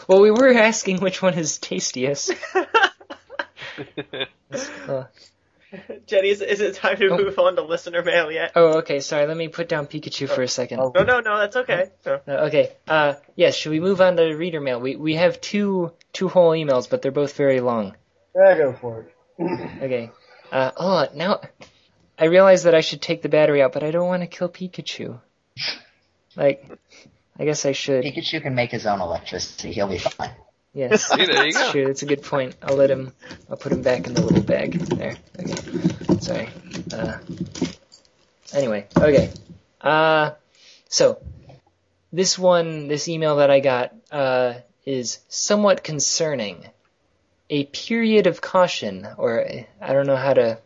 Well, 0.08 0.20
we 0.20 0.30
were 0.30 0.52
asking 0.52 1.00
which 1.00 1.22
one 1.22 1.34
is 1.34 1.58
tastiest. 1.58 2.32
Uh, 4.86 5.04
Jenny, 6.06 6.28
is, 6.28 6.42
is 6.42 6.60
it 6.60 6.74
time 6.74 6.96
to 6.98 7.08
Oh. 7.08 7.16
move 7.16 7.38
on 7.38 7.56
to 7.56 7.62
listener 7.62 8.02
mail 8.02 8.30
yet? 8.30 8.52
Oh, 8.54 8.78
okay. 8.78 9.00
Sorry. 9.00 9.26
Let 9.26 9.36
me 9.36 9.48
put 9.48 9.68
down 9.68 9.86
Pikachu 9.86 10.28
for 10.28 10.42
a 10.42 10.48
second. 10.48 10.80
Oh. 10.80 10.92
No, 10.94 11.04
no, 11.04 11.20
no, 11.20 11.38
that's 11.38 11.56
okay. 11.56 11.86
No. 12.04 12.20
Uh, 12.28 12.30
okay. 12.48 12.72
Uh, 12.86 13.14
yes. 13.36 13.54
Should 13.54 13.70
we 13.70 13.80
move 13.80 14.00
on 14.00 14.16
to 14.16 14.34
reader 14.34 14.60
mail? 14.60 14.80
We 14.80 14.96
we 14.96 15.14
have 15.14 15.40
two 15.40 15.92
two 16.12 16.28
whole 16.28 16.50
emails, 16.50 16.90
but 16.90 17.00
they're 17.00 17.12
both 17.12 17.34
very 17.36 17.60
long. 17.60 17.96
Yeah, 18.34 18.54
go 18.56 18.72
for 18.74 19.00
it. 19.02 19.14
Okay. 19.82 20.10
Uh, 20.50 20.70
oh, 20.76 21.06
now 21.14 21.40
I 22.22 22.26
realize 22.26 22.62
that 22.62 22.74
I 22.76 22.82
should 22.82 23.02
take 23.02 23.20
the 23.22 23.28
battery 23.28 23.62
out, 23.62 23.72
but 23.72 23.82
I 23.82 23.90
don't 23.90 24.06
want 24.06 24.22
to 24.22 24.28
kill 24.28 24.48
Pikachu. 24.48 25.18
Like, 26.36 26.64
I 27.36 27.44
guess 27.44 27.66
I 27.66 27.72
should. 27.72 28.04
Pikachu 28.04 28.40
can 28.40 28.54
make 28.54 28.70
his 28.70 28.86
own 28.86 29.00
electricity. 29.00 29.72
He'll 29.72 29.88
be 29.88 29.98
fine. 29.98 30.30
Yes. 30.72 31.08
See, 31.08 31.26
there 31.26 31.44
you 31.46 31.52
That's 31.52 31.66
go. 31.66 31.72
true. 31.72 31.86
That's 31.88 32.02
a 32.02 32.06
good 32.06 32.22
point. 32.22 32.54
I'll 32.62 32.76
let 32.76 32.92
him. 32.92 33.12
I'll 33.50 33.56
put 33.56 33.72
him 33.72 33.82
back 33.82 34.06
in 34.06 34.14
the 34.14 34.20
little 34.20 34.44
bag 34.44 34.74
there. 34.74 35.16
Okay. 35.36 36.18
Sorry. 36.20 36.48
Uh, 36.94 37.18
anyway. 38.54 38.86
Okay. 38.96 39.32
Uh, 39.80 40.30
so 40.88 41.20
this 42.12 42.38
one, 42.38 42.86
this 42.86 43.08
email 43.08 43.38
that 43.38 43.50
I 43.50 43.58
got, 43.58 43.96
uh, 44.12 44.54
is 44.86 45.18
somewhat 45.26 45.82
concerning. 45.82 46.66
A 47.50 47.64
period 47.64 48.28
of 48.28 48.40
caution, 48.40 49.08
or 49.18 49.44
I 49.80 49.92
don't 49.92 50.06
know 50.06 50.14
how 50.14 50.34
to 50.34 50.58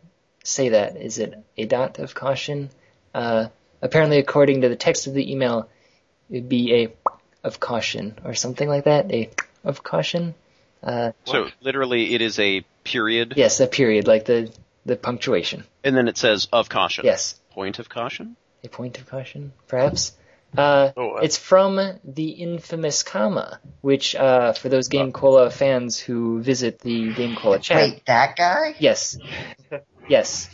say 0.47 0.69
that. 0.69 0.95
Is 0.97 1.19
it 1.19 1.37
a 1.57 1.65
dot 1.65 1.99
of 1.99 2.15
caution? 2.15 2.69
Uh, 3.13 3.47
apparently, 3.81 4.17
according 4.19 4.61
to 4.61 4.69
the 4.69 4.75
text 4.75 5.07
of 5.07 5.13
the 5.13 5.31
email, 5.31 5.69
it'd 6.29 6.49
be 6.49 6.73
a 6.83 6.93
of 7.43 7.59
caution 7.59 8.17
or 8.25 8.33
something 8.33 8.67
like 8.67 8.85
that. 8.85 9.11
A 9.11 9.29
of 9.63 9.83
caution. 9.83 10.33
Uh, 10.83 11.11
So 11.25 11.47
literally, 11.61 12.13
it 12.13 12.21
is 12.21 12.39
a 12.39 12.61
period, 12.83 13.33
yes, 13.35 13.59
a 13.59 13.67
period, 13.67 14.07
like 14.07 14.25
the 14.25 14.51
the 14.85 14.95
punctuation. 14.95 15.65
and 15.83 15.95
then 15.97 16.07
it 16.07 16.17
says 16.17 16.47
of 16.53 16.69
caution. 16.69 17.03
Yes, 17.05 17.35
Point 17.51 17.79
of 17.79 17.89
caution. 17.89 18.35
a 18.63 18.69
point 18.69 18.97
of 18.99 19.09
caution, 19.09 19.51
perhaps. 19.67 20.13
Uh, 20.57 20.91
Oh, 20.95 21.15
uh, 21.17 21.21
it's 21.23 21.35
from 21.37 21.75
the 22.05 22.29
infamous 22.29 23.03
comma, 23.03 23.59
which 23.81 24.15
uh, 24.15 24.53
for 24.53 24.69
those 24.69 24.87
GameCola 24.87 25.51
fans 25.51 25.99
who 25.99 26.41
visit 26.41 26.79
the 26.79 27.11
GameCola 27.13 27.61
chat, 27.61 27.77
Wait, 27.81 28.05
that 28.05 28.37
guy? 28.37 28.75
yes, 28.79 29.17
yes. 30.07 30.49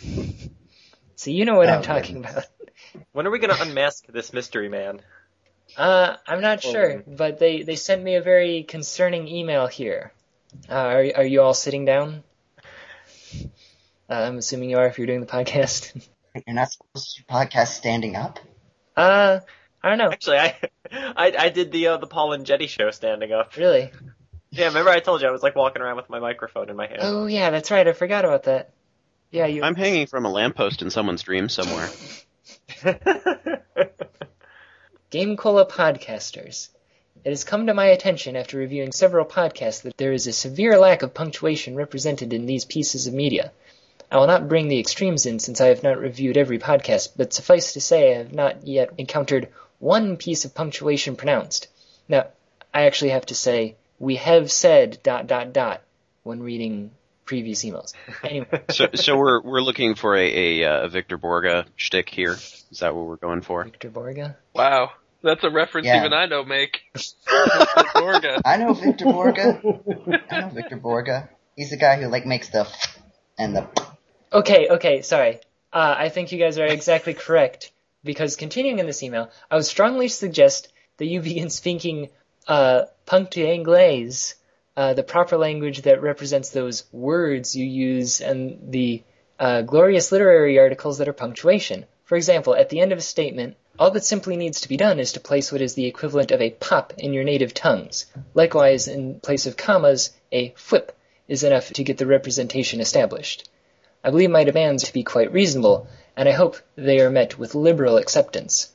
So 1.15 1.31
you 1.31 1.45
know 1.45 1.55
what 1.55 1.69
Oh, 1.69 1.73
I'm 1.73 1.81
talking 1.83 2.15
goodness. 2.21 2.31
about. 2.33 3.05
When 3.11 3.27
are 3.27 3.31
we 3.31 3.39
gonna 3.39 3.57
unmask 3.59 4.05
this 4.07 4.33
mystery 4.33 4.69
man? 4.69 5.01
Uh, 5.77 6.15
I'm 6.27 6.41
not 6.41 6.63
Oh. 6.65 6.71
sure, 6.71 7.03
but 7.07 7.39
they, 7.39 7.63
they 7.63 7.75
sent 7.75 8.03
me 8.03 8.15
a 8.15 8.21
very 8.21 8.63
concerning 8.63 9.27
email 9.27 9.65
here. 9.67 10.13
Uh, 10.69 10.73
are 10.73 11.05
are 11.17 11.23
you 11.25 11.41
all 11.41 11.53
sitting 11.55 11.85
down? 11.85 12.23
Uh, 14.09 14.13
I'm 14.13 14.37
assuming 14.37 14.69
you 14.69 14.77
are 14.77 14.85
if 14.87 14.97
you're 14.97 15.07
doing 15.07 15.21
the 15.21 15.25
podcast. 15.27 16.07
You're 16.47 16.55
not 16.55 16.71
supposed 16.71 17.15
to 17.17 17.23
podcast 17.25 17.67
standing 17.67 18.15
up? 18.15 18.39
uh, 18.97 19.39
I 19.83 19.89
don't 19.89 19.99
know. 19.99 20.09
Actually, 20.09 20.37
I, 20.39 20.55
I, 20.91 21.33
I 21.37 21.49
did 21.49 21.71
the 21.71 21.87
uh, 21.89 21.97
the 21.97 22.07
Paul 22.07 22.33
and 22.33 22.43
Jetty 22.43 22.65
show 22.65 22.89
standing 22.89 23.31
up. 23.31 23.55
Really? 23.55 23.91
Yeah, 24.49 24.67
remember 24.67 24.89
I 24.89 24.99
told 24.99 25.21
you 25.21 25.27
I 25.27 25.31
was 25.31 25.43
like 25.43 25.55
walking 25.55 25.81
around 25.83 25.97
with 25.97 26.09
my 26.09 26.19
microphone 26.19 26.69
in 26.71 26.75
my 26.75 26.87
hand. 26.87 26.99
Oh 27.03 27.27
yeah, 27.27 27.51
that's 27.51 27.69
right. 27.69 27.87
I 27.87 27.93
forgot 27.93 28.25
about 28.25 28.43
that. 28.43 28.73
Yeah, 29.33 29.47
you. 29.47 29.63
I'm 29.63 29.73
hanging 29.73 30.05
from 30.05 30.25
a 30.25 30.29
lamppost 30.29 30.83
in 30.83 30.91
someone's 30.91 31.23
dream 31.23 31.49
somewhere. 31.49 31.89
GameCola 35.11 35.67
podcasters. 35.67 36.69
It 37.25 37.31
has 37.31 37.43
come 37.43 37.65
to 37.65 37.73
my 37.73 37.87
attention 37.87 38.35
after 38.35 38.59
reviewing 38.59 38.91
several 38.91 39.25
podcasts 39.25 39.81
that 39.81 39.97
there 39.97 40.13
is 40.13 40.27
a 40.27 40.33
severe 40.33 40.77
lack 40.77 41.01
of 41.01 41.15
punctuation 41.15 41.75
represented 41.75 42.31
in 42.31 42.45
these 42.45 42.63
pieces 42.63 43.07
of 43.07 43.15
media. 43.15 43.51
I 44.11 44.17
will 44.17 44.27
not 44.27 44.47
bring 44.47 44.67
the 44.67 44.79
extremes 44.79 45.25
in 45.25 45.39
since 45.39 45.59
I 45.59 45.69
have 45.69 45.81
not 45.81 45.97
reviewed 45.97 46.37
every 46.37 46.59
podcast, 46.59 47.13
but 47.17 47.33
suffice 47.33 47.73
to 47.73 47.81
say 47.81 48.13
I 48.13 48.17
have 48.19 48.33
not 48.33 48.67
yet 48.67 48.91
encountered 48.99 49.49
one 49.79 50.17
piece 50.17 50.45
of 50.45 50.53
punctuation 50.53 51.15
pronounced. 51.15 51.69
Now, 52.07 52.27
I 52.71 52.83
actually 52.83 53.09
have 53.09 53.25
to 53.25 53.35
say, 53.35 53.77
we 53.97 54.17
have 54.17 54.51
said 54.51 54.99
dot 55.01 55.25
dot 55.25 55.53
dot 55.53 55.81
when 56.21 56.43
reading 56.43 56.91
previous 57.25 57.63
emails. 57.63 57.93
Anyway, 58.23 58.63
So, 58.69 58.87
so 58.95 59.17
we're 59.17 59.41
we're 59.41 59.61
looking 59.61 59.95
for 59.95 60.15
a 60.15 60.61
a, 60.61 60.69
uh, 60.69 60.87
Victor 60.87 61.17
Borge 61.17 61.65
shtick 61.75 62.09
here. 62.09 62.33
Is 62.33 62.79
that 62.79 62.95
what 62.95 63.05
we're 63.05 63.17
going 63.17 63.41
for? 63.41 63.63
Victor 63.65 63.89
Borge? 63.89 64.35
Wow. 64.53 64.91
That's 65.21 65.43
a 65.43 65.49
reference 65.49 65.87
Yeah. 65.87 65.99
even 65.99 66.11
I 66.13 66.25
know 66.25 66.43
make. 66.43 66.81
Gorga. 67.95 68.41
I 68.45 68.57
know 68.57 68.73
Victor 68.73 69.05
Borge. 69.05 70.21
I 70.29 70.41
know 70.41 70.49
Victor 70.49 70.77
Borge. 70.77 71.29
He's 71.55 71.69
the 71.69 71.77
guy 71.77 72.01
who 72.01 72.07
like 72.07 72.25
makes 72.25 72.49
the 72.49 72.67
and 73.37 73.55
the 73.55 73.67
Okay, 74.33 74.67
okay, 74.69 75.01
sorry. 75.03 75.39
Uh, 75.71 75.95
I 75.97 76.09
think 76.09 76.31
you 76.31 76.39
guys 76.39 76.57
are 76.57 76.65
exactly 76.65 77.13
correct. 77.13 77.71
Because 78.03 78.35
continuing 78.35 78.79
in 78.79 78.85
this 78.85 79.01
email, 79.01 79.29
I 79.49 79.55
would 79.55 79.65
strongly 79.65 80.07
suggest 80.09 80.73
that 80.97 81.05
you 81.05 81.21
begin 81.21 81.49
speaking 81.49 82.09
uh, 82.47 82.83
punctuanglaise, 83.07 84.33
uh, 84.75 84.93
the 84.93 85.03
proper 85.03 85.37
language 85.37 85.83
that 85.83 86.01
represents 86.01 86.49
those 86.49 86.83
words 86.91 87.55
you 87.55 87.65
use 87.65 88.21
and 88.21 88.71
the 88.71 89.03
uh, 89.39 89.61
glorious 89.61 90.11
literary 90.11 90.57
articles 90.57 90.97
that 90.97 91.07
are 91.07 91.13
punctuation. 91.13 91.85
For 92.05 92.15
example, 92.15 92.55
at 92.55 92.69
the 92.69 92.79
end 92.79 92.91
of 92.91 92.97
a 92.97 93.01
statement, 93.01 93.55
all 93.77 93.91
that 93.91 94.03
simply 94.03 94.35
needs 94.35 94.61
to 94.61 94.69
be 94.69 94.77
done 94.77 94.99
is 94.99 95.13
to 95.13 95.19
place 95.19 95.51
what 95.51 95.61
is 95.61 95.73
the 95.73 95.85
equivalent 95.85 96.31
of 96.31 96.41
a 96.41 96.51
pop 96.51 96.93
in 96.97 97.13
your 97.13 97.23
native 97.23 97.53
tongues. 97.53 98.05
Likewise, 98.33 98.87
in 98.87 99.19
place 99.19 99.45
of 99.45 99.57
commas, 99.57 100.11
a 100.31 100.53
whip 100.69 100.95
is 101.27 101.43
enough 101.43 101.71
to 101.73 101.83
get 101.83 101.97
the 101.97 102.05
representation 102.05 102.79
established. 102.79 103.49
I 104.03 104.09
believe 104.09 104.29
my 104.29 104.43
demands 104.43 104.83
to 104.83 104.93
be 104.93 105.03
quite 105.03 105.31
reasonable, 105.31 105.87
and 106.15 106.27
I 106.27 106.33
hope 106.33 106.57
they 106.75 106.99
are 106.99 107.09
met 107.09 107.39
with 107.39 107.55
liberal 107.55 107.97
acceptance. 107.97 108.69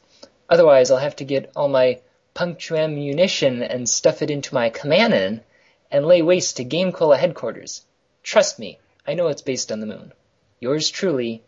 Otherwise, 0.48 0.90
I'll 0.90 0.98
have 0.98 1.16
to 1.16 1.24
get 1.24 1.50
all 1.54 1.68
my 1.68 2.00
punctuammunition 2.34 3.66
and 3.68 3.88
stuff 3.88 4.22
it 4.22 4.30
into 4.30 4.54
my 4.54 4.70
cannon 4.70 5.42
and 5.90 6.06
lay 6.06 6.22
waste 6.22 6.56
to 6.56 6.64
GameCola 6.64 7.18
headquarters. 7.18 7.84
Trust 8.22 8.58
me, 8.58 8.78
I 9.06 9.14
know 9.14 9.28
it's 9.28 9.42
based 9.42 9.72
on 9.72 9.80
the 9.80 9.86
moon. 9.86 10.12
Yours 10.60 10.90
truly, 10.90 11.42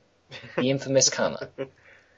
the 0.56 0.70
infamous 0.70 1.10
comma. 1.10 1.48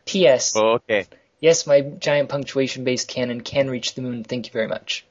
P.S. 0.04 0.54
Oh, 0.56 0.74
okay. 0.74 1.06
Yes, 1.40 1.66
my 1.66 1.80
giant 1.80 2.28
punctuation-based 2.28 3.08
cannon 3.08 3.40
can 3.40 3.68
reach 3.68 3.94
the 3.94 4.02
moon. 4.02 4.24
Thank 4.24 4.46
you 4.46 4.52
very 4.52 4.68
much. 4.68 5.04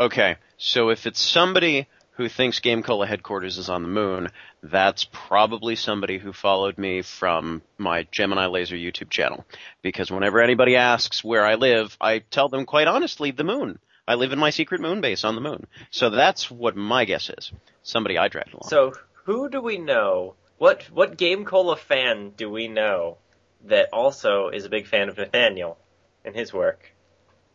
Okay. 0.00 0.36
So 0.56 0.90
if 0.90 1.06
it's 1.06 1.20
somebody 1.20 1.86
who 2.12 2.28
thinks 2.28 2.60
GameCola 2.60 3.06
headquarters 3.06 3.58
is 3.58 3.68
on 3.68 3.82
the 3.82 3.88
moon, 3.88 4.30
that's 4.62 5.04
probably 5.12 5.76
somebody 5.76 6.18
who 6.18 6.32
followed 6.32 6.78
me 6.78 7.02
from 7.02 7.60
my 7.76 8.06
Gemini 8.10 8.46
Laser 8.46 8.76
YouTube 8.76 9.10
channel. 9.10 9.44
Because 9.82 10.10
whenever 10.10 10.40
anybody 10.40 10.76
asks 10.76 11.24
where 11.24 11.44
I 11.44 11.56
live, 11.56 11.96
I 12.00 12.20
tell 12.20 12.48
them 12.48 12.64
quite 12.66 12.86
honestly 12.86 13.30
the 13.32 13.44
moon. 13.44 13.78
I 14.06 14.14
live 14.16 14.32
in 14.32 14.38
my 14.38 14.50
secret 14.50 14.80
moon 14.80 15.00
base 15.00 15.24
on 15.24 15.34
the 15.34 15.40
moon. 15.40 15.66
So 15.90 16.10
that's 16.10 16.50
what 16.50 16.76
my 16.76 17.04
guess 17.04 17.30
is. 17.30 17.52
Somebody 17.82 18.18
I 18.18 18.28
dragged 18.28 18.52
along. 18.52 18.68
So 18.68 18.92
who 19.24 19.48
do 19.48 19.60
we 19.62 19.78
know? 19.78 20.34
What 20.58 20.82
what 20.92 21.16
GameCola 21.16 21.78
fan 21.78 22.32
do 22.36 22.50
we 22.50 22.68
know 22.68 23.18
that 23.66 23.88
also 23.92 24.48
is 24.48 24.64
a 24.64 24.68
big 24.68 24.86
fan 24.86 25.08
of 25.08 25.16
Nathaniel 25.16 25.78
and 26.24 26.34
his 26.34 26.52
work? 26.52 26.92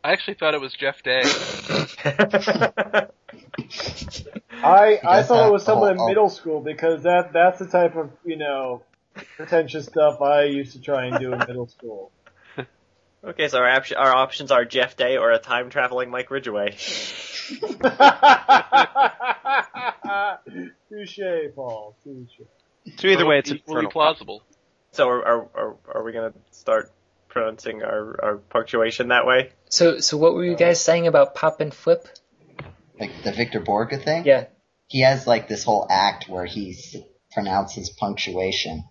I 0.03 0.13
actually 0.13 0.35
thought 0.35 0.53
it 0.53 0.61
was 0.61 0.73
Jeff 0.73 1.03
Day. 1.03 1.21
I 4.63 4.99
I 5.03 5.23
thought 5.23 5.47
it 5.47 5.51
was 5.51 5.63
someone 5.63 5.97
all- 5.97 6.05
in 6.05 6.09
middle 6.11 6.29
school 6.29 6.61
because 6.61 7.03
that 7.03 7.33
that's 7.33 7.59
the 7.59 7.67
type 7.67 7.95
of 7.95 8.11
you 8.25 8.37
know 8.37 8.81
pretentious 9.35 9.85
stuff 9.85 10.21
I 10.21 10.43
used 10.43 10.73
to 10.73 10.81
try 10.81 11.05
and 11.05 11.19
do 11.19 11.33
in 11.33 11.39
middle 11.39 11.67
school. 11.67 12.11
Okay, 13.23 13.47
so 13.49 13.59
our, 13.59 13.69
op- 13.69 13.97
our 13.97 14.15
options 14.15 14.51
are 14.51 14.63
Jeff 14.65 14.95
Day 14.95 15.17
or 15.17 15.31
a 15.31 15.39
time 15.39 15.69
traveling 15.69 16.09
Mike 16.09 16.31
Ridgway. 16.31 16.71
Touche, 20.89 21.19
Paul. 21.55 21.95
Touche. 22.03 22.41
so 22.97 23.07
either 23.07 23.25
way, 23.25 23.39
it's 23.39 23.51
equally 23.51 23.87
plausible. 23.87 24.43
So 24.91 25.07
are 25.09 25.25
are 25.25 25.47
are, 25.53 25.75
are 25.95 26.03
we 26.03 26.13
gonna 26.13 26.33
start 26.51 26.91
pronouncing 27.27 27.83
our, 27.83 28.19
our 28.23 28.37
punctuation 28.37 29.09
that 29.09 29.25
way? 29.25 29.51
So, 29.69 29.99
so 29.99 30.17
what 30.17 30.33
were 30.33 30.43
you 30.45 30.55
guys 30.55 30.81
saying 30.81 31.07
about 31.07 31.35
pop 31.35 31.61
and 31.61 31.73
flip? 31.73 32.07
like 32.99 33.23
the 33.23 33.31
Victor 33.31 33.61
Borge 33.61 34.03
thing. 34.03 34.25
Yeah. 34.25 34.45
He 34.87 35.01
has 35.01 35.25
like 35.25 35.47
this 35.47 35.63
whole 35.63 35.87
act 35.89 36.27
where 36.27 36.45
he 36.45 36.75
pronounces 37.31 37.89
punctuation. 37.89 38.83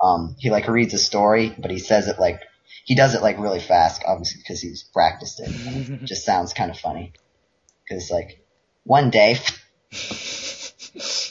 Um, 0.00 0.36
he 0.38 0.50
like 0.50 0.68
reads 0.68 0.94
a 0.94 0.98
story, 0.98 1.54
but 1.56 1.70
he 1.70 1.78
says 1.78 2.08
it 2.08 2.18
like 2.18 2.40
he 2.84 2.94
does 2.94 3.14
it 3.14 3.22
like 3.22 3.38
really 3.38 3.60
fast, 3.60 4.02
obviously 4.06 4.40
because 4.42 4.60
he's 4.60 4.82
practiced 4.82 5.40
it. 5.40 5.48
It 5.50 6.04
just 6.04 6.24
sounds 6.24 6.52
kind 6.52 6.70
of 6.70 6.78
funny. 6.78 7.12
Because 7.88 8.10
like 8.10 8.44
one 8.84 9.10
day, 9.10 9.38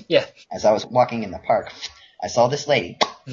Yeah. 0.08 0.26
as 0.52 0.66
I 0.66 0.72
was 0.72 0.86
walking 0.86 1.24
in 1.24 1.32
the 1.32 1.40
park, 1.40 1.72
I 2.22 2.28
saw 2.28 2.48
this 2.48 2.68
lady. 2.68 2.98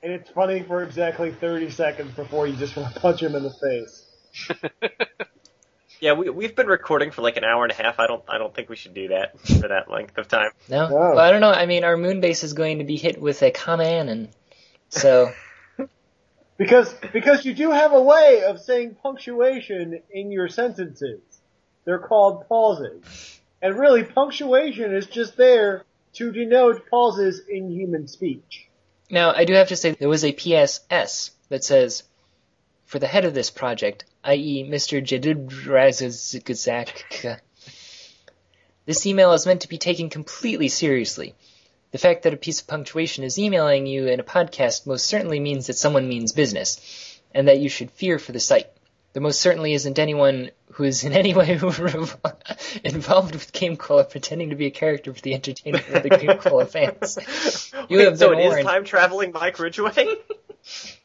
And 0.00 0.12
it's 0.12 0.30
funny 0.30 0.62
for 0.62 0.84
exactly 0.84 1.32
30 1.32 1.70
seconds 1.70 2.12
before 2.14 2.46
you 2.46 2.54
just 2.54 2.76
want 2.76 2.94
to 2.94 3.00
punch 3.00 3.20
him 3.20 3.34
in 3.34 3.42
the 3.42 3.50
face. 3.52 4.06
Yeah, 6.00 6.12
we 6.12 6.30
we've 6.30 6.54
been 6.54 6.68
recording 6.68 7.10
for 7.10 7.22
like 7.22 7.36
an 7.36 7.42
hour 7.42 7.64
and 7.64 7.72
a 7.72 7.74
half. 7.74 7.98
I 7.98 8.06
don't 8.06 8.22
I 8.28 8.38
don't 8.38 8.54
think 8.54 8.68
we 8.68 8.76
should 8.76 8.94
do 8.94 9.08
that 9.08 9.36
for 9.40 9.66
that 9.66 9.90
length 9.90 10.16
of 10.16 10.28
time. 10.28 10.50
No? 10.68 10.88
No. 10.88 10.94
Well, 10.94 11.18
I 11.18 11.32
don't 11.32 11.40
know. 11.40 11.50
I 11.50 11.66
mean, 11.66 11.82
our 11.82 11.96
moon 11.96 12.20
base 12.20 12.44
is 12.44 12.52
going 12.52 12.78
to 12.78 12.84
be 12.84 12.96
hit 12.96 13.20
with 13.20 13.42
a 13.42 13.50
common, 13.50 14.08
and 14.08 14.28
so 14.88 15.32
Because 16.56 16.92
because 17.12 17.44
you 17.44 17.54
do 17.54 17.70
have 17.70 17.92
a 17.92 18.02
way 18.02 18.42
of 18.42 18.60
saying 18.60 18.96
punctuation 19.02 20.02
in 20.10 20.32
your 20.32 20.48
sentences. 20.48 21.20
They're 21.84 22.00
called 22.00 22.48
pauses. 22.48 23.40
And 23.62 23.78
really 23.78 24.02
punctuation 24.02 24.92
is 24.94 25.06
just 25.06 25.36
there 25.36 25.84
to 26.14 26.32
denote 26.32 26.88
pauses 26.90 27.40
in 27.48 27.70
human 27.70 28.08
speech. 28.08 28.66
now 29.10 29.32
I 29.32 29.44
do 29.44 29.52
have 29.54 29.68
to 29.68 29.76
say 29.76 29.92
there 29.92 30.08
was 30.08 30.24
a 30.24 30.32
PSS 30.32 31.30
that 31.48 31.62
says, 31.64 32.02
for 32.86 32.98
the 32.98 33.06
head 33.06 33.24
of 33.24 33.34
this 33.34 33.50
project, 33.50 34.04
i.e., 34.24 34.68
Mr. 34.68 35.00
Jadidrazazak, 35.00 37.04
this 38.86 39.06
email 39.06 39.32
is 39.32 39.46
meant 39.46 39.60
to 39.62 39.68
be 39.68 39.78
taken 39.78 40.10
completely 40.10 40.68
seriously. 40.68 41.34
The 41.90 41.98
fact 41.98 42.22
that 42.22 42.34
a 42.34 42.36
piece 42.36 42.60
of 42.60 42.66
punctuation 42.66 43.24
is 43.24 43.38
emailing 43.38 43.86
you 43.86 44.08
in 44.08 44.20
a 44.20 44.24
podcast 44.24 44.86
most 44.86 45.06
certainly 45.06 45.40
means 45.40 45.66
that 45.66 45.76
someone 45.76 46.08
means 46.08 46.32
business, 46.32 47.20
and 47.34 47.48
that 47.48 47.60
you 47.60 47.68
should 47.68 47.90
fear 47.90 48.18
for 48.18 48.32
the 48.32 48.40
site. 48.40 48.66
There 49.14 49.22
most 49.22 49.40
certainly 49.40 49.72
isn't 49.72 49.98
anyone 49.98 50.50
who 50.72 50.84
is 50.84 51.02
in 51.02 51.12
any 51.12 51.34
way 51.34 51.50
involved 51.52 51.74
with 51.82 53.52
GameCola 53.52 54.10
pretending 54.10 54.50
to 54.50 54.56
be 54.56 54.66
a 54.66 54.70
character 54.70 55.14
for 55.14 55.20
the 55.20 55.34
entertainment 55.34 55.88
of 55.88 56.02
the 56.02 56.10
GameCola 56.10 56.68
fans. 56.68 57.18
You 57.88 57.98
Wait, 57.98 58.04
have 58.04 58.18
so 58.18 58.30
been 58.30 58.40
it 58.40 58.58
is 58.58 58.66
time 58.66 58.84
traveling 58.84 59.32
Mike 59.32 59.58
Ridgway? 59.58 60.16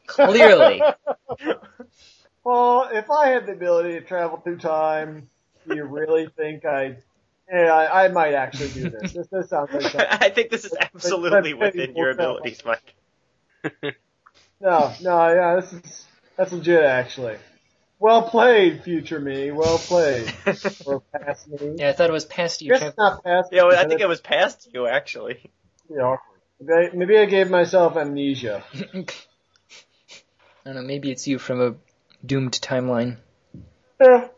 Clearly. 0.06 0.82
Well, 2.44 2.90
if 2.92 3.10
I 3.10 3.30
had 3.30 3.46
the 3.46 3.54
ability 3.54 3.94
to 3.94 4.02
travel 4.02 4.38
through 4.38 4.58
time, 4.58 5.30
do 5.68 5.78
you 5.78 5.86
really 5.86 6.28
think 6.28 6.66
I? 6.66 6.98
Yeah, 7.54 7.72
I, 7.72 8.06
I 8.06 8.08
might 8.08 8.34
actually 8.34 8.70
do 8.70 8.90
this. 8.90 9.14
This, 9.14 9.28
this 9.28 9.50
sounds 9.50 9.72
like 9.72 9.84
something. 9.92 10.08
I 10.10 10.30
think 10.30 10.50
this 10.50 10.66
is 10.66 10.74
absolutely 10.80 11.54
That's 11.54 11.76
within 11.76 11.96
your 11.96 12.08
painful. 12.16 12.38
abilities, 12.38 12.64
Mike. 12.66 12.96
No, 14.62 14.94
no, 15.02 15.28
yeah, 15.34 15.56
this 15.60 15.74
is 15.74 16.06
that's 16.38 16.54
legit 16.54 16.84
actually. 16.86 17.36
Well 18.00 18.22
played, 18.30 18.82
future 18.84 19.20
me. 19.20 19.52
Well 19.52 19.78
played. 19.78 20.34
or 20.86 21.02
past 21.14 21.50
me. 21.50 21.76
Yeah, 21.78 21.90
I 21.90 21.92
thought 21.92 22.10
it 22.10 22.14
was 22.14 22.24
past 22.24 22.62
I 22.62 22.66
you, 22.66 22.72
guess 22.72 22.82
it's 22.84 22.98
not 22.98 23.24
past. 23.26 23.50
Yeah, 23.52 23.64
well, 23.64 23.72
me, 23.72 23.78
I 23.78 23.88
think 23.90 24.00
it 24.00 24.08
was 24.08 24.22
past 24.22 24.70
you 24.74 24.88
actually. 24.88 25.52
pretty 25.88 26.02
awkward. 26.02 26.40
Maybe 26.62 26.74
I, 26.74 26.96
maybe 26.96 27.18
I 27.18 27.26
gave 27.26 27.50
myself 27.50 27.98
amnesia. 27.98 28.64
I 28.94 29.04
don't 30.64 30.76
know, 30.76 30.82
maybe 30.82 31.12
it's 31.12 31.28
you 31.28 31.40
from 31.40 31.60
a 31.62 31.76
doomed 32.26 32.54
timeline. 32.54 33.18
Yeah. 34.02 34.30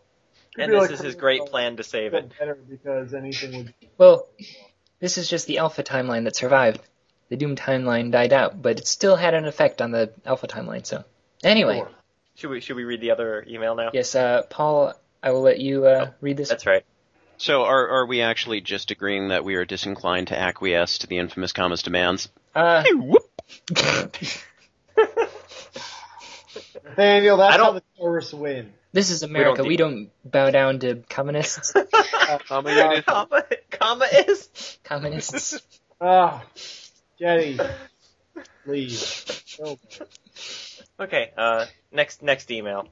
And 0.57 0.71
this 0.71 0.81
like 0.81 0.91
is 0.91 0.99
his 0.99 1.15
great 1.15 1.45
plan 1.47 1.77
to 1.77 1.83
save 1.83 2.13
it. 2.13 2.31
Better 2.39 2.55
because 2.55 3.13
anything 3.13 3.57
would. 3.57 3.73
Well, 3.97 4.27
this 4.99 5.17
is 5.17 5.29
just 5.29 5.47
the 5.47 5.57
alpha 5.57 5.83
timeline 5.83 6.23
that 6.25 6.35
survived. 6.35 6.79
The 7.29 7.35
Doom 7.37 7.55
timeline 7.55 8.11
died 8.11 8.31
out, 8.33 8.61
but 8.61 8.77
it 8.79 8.87
still 8.87 9.15
had 9.15 9.33
an 9.33 9.45
effect 9.45 9.81
on 9.81 9.91
the 9.91 10.11
alpha 10.25 10.47
timeline, 10.47 10.85
so. 10.85 11.03
Anyway, 11.43 11.77
Sure. 11.79 11.89
Should 12.35 12.49
we 12.49 12.59
should 12.61 12.75
we 12.75 12.83
read 12.83 13.01
the 13.01 13.11
other 13.11 13.45
email 13.47 13.75
now? 13.75 13.89
yes, 13.93 14.13
uh, 14.15 14.43
Paul, 14.49 14.93
I 15.23 15.31
will 15.31 15.41
let 15.41 15.59
you, 15.59 15.85
uh, 15.85 16.11
read 16.21 16.37
this. 16.37 16.49
That's 16.49 16.65
right. 16.65 16.83
So 17.37 17.63
are 17.63 17.87
are 17.89 18.05
we 18.05 18.21
actually 18.21 18.61
just 18.61 18.91
agreeing 18.91 19.29
that 19.29 19.43
we 19.43 19.55
are 19.55 19.65
disinclined 19.65 20.27
to 20.27 20.39
acquiesce 20.39 20.99
to 20.99 21.07
the 21.07 21.17
infamous 21.17 21.51
comma's 21.51 21.81
demands? 21.81 22.29
Uh, 22.53 22.83
Nathaniel, 26.83 27.37
that's 27.37 27.53
I 27.53 27.57
don't- 27.57 27.65
how 27.65 27.71
the 27.73 27.83
terrorists 27.97 28.33
win. 28.33 28.73
This 28.95 29.09
is 29.11 29.21
America. 29.23 29.61
do- 29.61 29.67
We 29.67 29.77
don't 29.77 30.09
bow 30.23 30.49
down 30.49 30.79
to 30.79 31.03
communists. 31.09 31.73
Communism. 32.47 33.03
comma, 33.03 33.43
comma 33.69 34.05
is. 34.27 34.79
communists. 34.83 35.59
Ah, 36.01 36.43
Jenny, 37.19 37.57
please. 38.65 39.25
Oh, 39.63 39.77
Okay, 40.99 41.31
uh, 41.37 41.65
next 41.91 42.21
next 42.21 42.51
email. 42.51 42.87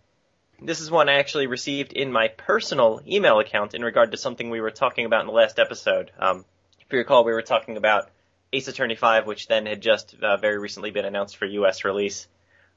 This 0.62 0.80
is 0.80 0.90
one 0.90 1.10
I 1.10 1.16
actually 1.16 1.48
received 1.48 1.92
in 1.94 2.12
my 2.12 2.30
personal 2.30 3.02
email 3.08 3.40
account 3.40 3.74
in 3.74 3.84
regard 3.84 4.12
to 4.12 4.18
something 4.18 4.50
we 4.50 4.62
were 4.62 4.72
talking 4.72 5.06
about 5.06 5.22
in 5.22 5.28
the 5.28 5.34
last 5.34 5.60
episode. 5.60 6.12
Um, 6.18 6.46
if 6.80 6.92
you 6.94 7.00
recall, 7.00 7.26
we 7.26 7.34
were 7.34 7.42
talking 7.42 7.76
about 7.76 8.10
Ace 8.54 8.68
Attorney 8.70 8.96
5, 8.96 9.26
which 9.28 9.48
then 9.48 9.66
had 9.66 9.82
just 9.82 10.16
uh, 10.22 10.38
very 10.38 10.58
recently 10.60 10.92
been 10.92 11.06
announced 11.06 11.36
for 11.38 11.46
U.S. 11.46 11.84
release, 11.84 12.28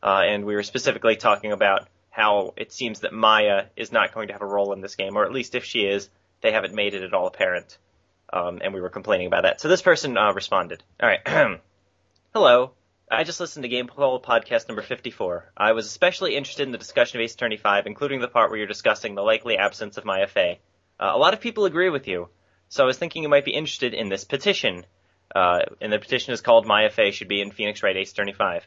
uh, 0.02 0.22
and 0.26 0.44
we 0.44 0.54
were 0.56 0.62
specifically 0.64 1.14
talking 1.16 1.52
about 1.52 1.86
how 2.16 2.54
it 2.56 2.72
seems 2.72 3.00
that 3.00 3.12
Maya 3.12 3.66
is 3.76 3.92
not 3.92 4.14
going 4.14 4.28
to 4.28 4.32
have 4.32 4.40
a 4.40 4.46
role 4.46 4.72
in 4.72 4.80
this 4.80 4.94
game, 4.94 5.16
or 5.16 5.26
at 5.26 5.32
least 5.32 5.54
if 5.54 5.64
she 5.64 5.80
is, 5.80 6.08
they 6.40 6.50
haven't 6.50 6.74
made 6.74 6.94
it 6.94 7.02
at 7.02 7.12
all 7.12 7.26
apparent. 7.26 7.76
Um, 8.32 8.60
and 8.64 8.72
we 8.72 8.80
were 8.80 8.88
complaining 8.88 9.26
about 9.26 9.42
that. 9.42 9.60
So 9.60 9.68
this 9.68 9.82
person 9.82 10.16
uh, 10.16 10.32
responded. 10.32 10.82
All 10.98 11.08
right. 11.10 11.20
Hello. 12.34 12.72
I 13.10 13.24
just 13.24 13.38
listened 13.38 13.64
to 13.64 13.68
Game 13.68 13.86
Poll 13.86 14.20
podcast 14.22 14.66
number 14.66 14.80
54. 14.80 15.52
I 15.58 15.72
was 15.72 15.84
especially 15.84 16.36
interested 16.36 16.62
in 16.62 16.72
the 16.72 16.78
discussion 16.78 17.20
of 17.20 17.22
Ace 17.22 17.34
Attorney 17.34 17.58
5, 17.58 17.86
including 17.86 18.20
the 18.20 18.28
part 18.28 18.48
where 18.48 18.58
you're 18.58 18.66
discussing 18.66 19.14
the 19.14 19.22
likely 19.22 19.58
absence 19.58 19.98
of 19.98 20.06
Maya 20.06 20.26
Fey. 20.26 20.60
Uh, 20.98 21.12
a 21.14 21.18
lot 21.18 21.34
of 21.34 21.40
people 21.40 21.66
agree 21.66 21.90
with 21.90 22.08
you, 22.08 22.30
so 22.70 22.82
I 22.82 22.86
was 22.86 22.96
thinking 22.96 23.24
you 23.24 23.28
might 23.28 23.44
be 23.44 23.54
interested 23.54 23.92
in 23.92 24.08
this 24.08 24.24
petition. 24.24 24.86
Uh, 25.34 25.60
and 25.82 25.92
the 25.92 25.98
petition 25.98 26.32
is 26.32 26.40
called 26.40 26.66
Maya 26.66 26.88
Fey 26.88 27.10
should 27.10 27.28
be 27.28 27.42
in 27.42 27.50
Phoenix 27.50 27.82
Wright 27.82 27.96
Ace 27.96 28.10
Attorney 28.10 28.32
5. 28.32 28.66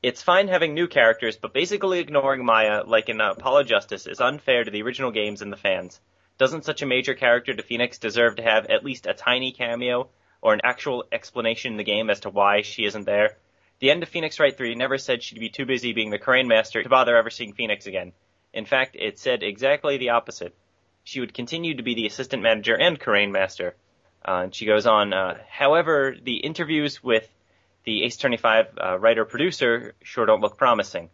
It's 0.00 0.22
fine 0.22 0.46
having 0.46 0.74
new 0.74 0.86
characters, 0.86 1.36
but 1.36 1.52
basically 1.52 1.98
ignoring 1.98 2.44
Maya, 2.44 2.84
like 2.86 3.08
in 3.08 3.20
uh, 3.20 3.32
Apollo 3.32 3.64
Justice, 3.64 4.06
is 4.06 4.20
unfair 4.20 4.62
to 4.62 4.70
the 4.70 4.82
original 4.82 5.10
games 5.10 5.42
and 5.42 5.52
the 5.52 5.56
fans. 5.56 6.00
Doesn't 6.38 6.64
such 6.64 6.82
a 6.82 6.86
major 6.86 7.14
character 7.14 7.52
to 7.52 7.64
Phoenix 7.64 7.98
deserve 7.98 8.36
to 8.36 8.44
have 8.44 8.66
at 8.66 8.84
least 8.84 9.08
a 9.08 9.14
tiny 9.14 9.50
cameo 9.50 10.08
or 10.40 10.54
an 10.54 10.60
actual 10.62 11.04
explanation 11.10 11.72
in 11.72 11.78
the 11.78 11.84
game 11.84 12.10
as 12.10 12.20
to 12.20 12.30
why 12.30 12.62
she 12.62 12.84
isn't 12.84 13.06
there? 13.06 13.38
The 13.80 13.90
end 13.90 14.04
of 14.04 14.08
Phoenix 14.08 14.38
Wright 14.38 14.56
3 14.56 14.76
never 14.76 14.98
said 14.98 15.20
she'd 15.20 15.40
be 15.40 15.48
too 15.48 15.66
busy 15.66 15.92
being 15.92 16.10
the 16.10 16.18
Crane 16.20 16.46
Master 16.46 16.80
to 16.80 16.88
bother 16.88 17.16
ever 17.16 17.30
seeing 17.30 17.54
Phoenix 17.54 17.88
again. 17.88 18.12
In 18.52 18.66
fact, 18.66 18.94
it 18.94 19.18
said 19.18 19.42
exactly 19.42 19.96
the 19.96 20.10
opposite. 20.10 20.54
She 21.02 21.18
would 21.18 21.34
continue 21.34 21.76
to 21.76 21.82
be 21.82 21.96
the 21.96 22.06
assistant 22.06 22.44
manager 22.44 22.76
and 22.76 23.00
Crane 23.00 23.32
Master. 23.32 23.74
Uh, 24.24 24.42
and 24.44 24.54
she 24.54 24.64
goes 24.64 24.86
on, 24.86 25.12
uh, 25.12 25.38
however, 25.48 26.14
the 26.22 26.36
interviews 26.36 27.02
with 27.02 27.28
the 27.88 28.04
Ace 28.04 28.16
Attorney 28.16 28.36
5 28.36 28.66
uh, 28.78 28.98
writer-producer 28.98 29.94
sure 30.02 30.26
don't 30.26 30.42
look 30.42 30.58
promising. 30.58 31.08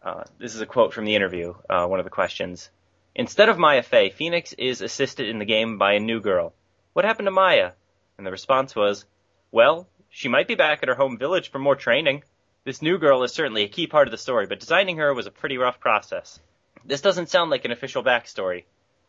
Uh, 0.00 0.22
this 0.38 0.54
is 0.54 0.60
a 0.60 0.66
quote 0.66 0.94
from 0.94 1.04
the 1.04 1.16
interview, 1.16 1.54
uh, 1.68 1.86
one 1.86 1.98
of 1.98 2.04
the 2.04 2.10
questions. 2.10 2.70
Instead 3.16 3.48
of 3.48 3.58
Maya 3.58 3.82
Fey, 3.82 4.10
Phoenix 4.10 4.52
is 4.52 4.80
assisted 4.80 5.28
in 5.28 5.40
the 5.40 5.44
game 5.44 5.76
by 5.76 5.94
a 5.94 5.98
new 5.98 6.20
girl. 6.20 6.54
What 6.92 7.04
happened 7.04 7.26
to 7.26 7.32
Maya? 7.32 7.72
And 8.16 8.24
the 8.24 8.30
response 8.30 8.76
was, 8.76 9.06
well, 9.50 9.88
she 10.08 10.28
might 10.28 10.46
be 10.46 10.54
back 10.54 10.84
at 10.84 10.88
her 10.88 10.94
home 10.94 11.18
village 11.18 11.50
for 11.50 11.58
more 11.58 11.74
training. 11.74 12.22
This 12.62 12.80
new 12.80 12.96
girl 12.98 13.24
is 13.24 13.32
certainly 13.32 13.64
a 13.64 13.68
key 13.68 13.88
part 13.88 14.06
of 14.06 14.12
the 14.12 14.16
story, 14.16 14.46
but 14.46 14.60
designing 14.60 14.98
her 14.98 15.12
was 15.14 15.26
a 15.26 15.32
pretty 15.32 15.58
rough 15.58 15.80
process. 15.80 16.38
This 16.84 17.00
doesn't 17.00 17.28
sound 17.28 17.50
like 17.50 17.64
an 17.64 17.72
official 17.72 18.04
backstory. 18.04 18.66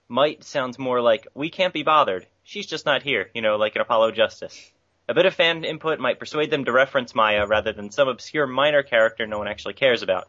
Might 0.08 0.44
sounds 0.44 0.80
more 0.80 1.02
like, 1.02 1.28
we 1.36 1.52
can't 1.52 1.74
be 1.74 1.84
bothered. 1.84 2.26
She's 2.44 2.66
just 2.66 2.88
not 2.88 3.04
here, 3.04 3.30
you 3.36 3.44
know, 3.44 3.58
like 3.58 3.76
in 3.76 3.84
Apollo 3.84 4.14
Justice. 4.14 4.72
A 5.08 5.14
bit 5.14 5.26
of 5.26 5.34
fan 5.36 5.64
input 5.64 6.00
might 6.00 6.20
persuade 6.20 6.50
them 6.50 6.66
to 6.66 6.72
reference 6.72 7.14
Maya 7.14 7.46
rather 7.46 7.74
than 7.74 7.92
some 7.92 8.08
obscure 8.08 8.48
minor 8.48 8.82
character 8.84 9.28
no 9.28 9.38
one 9.38 9.48
actually 9.48 9.76
cares 9.76 10.02
about. 10.02 10.28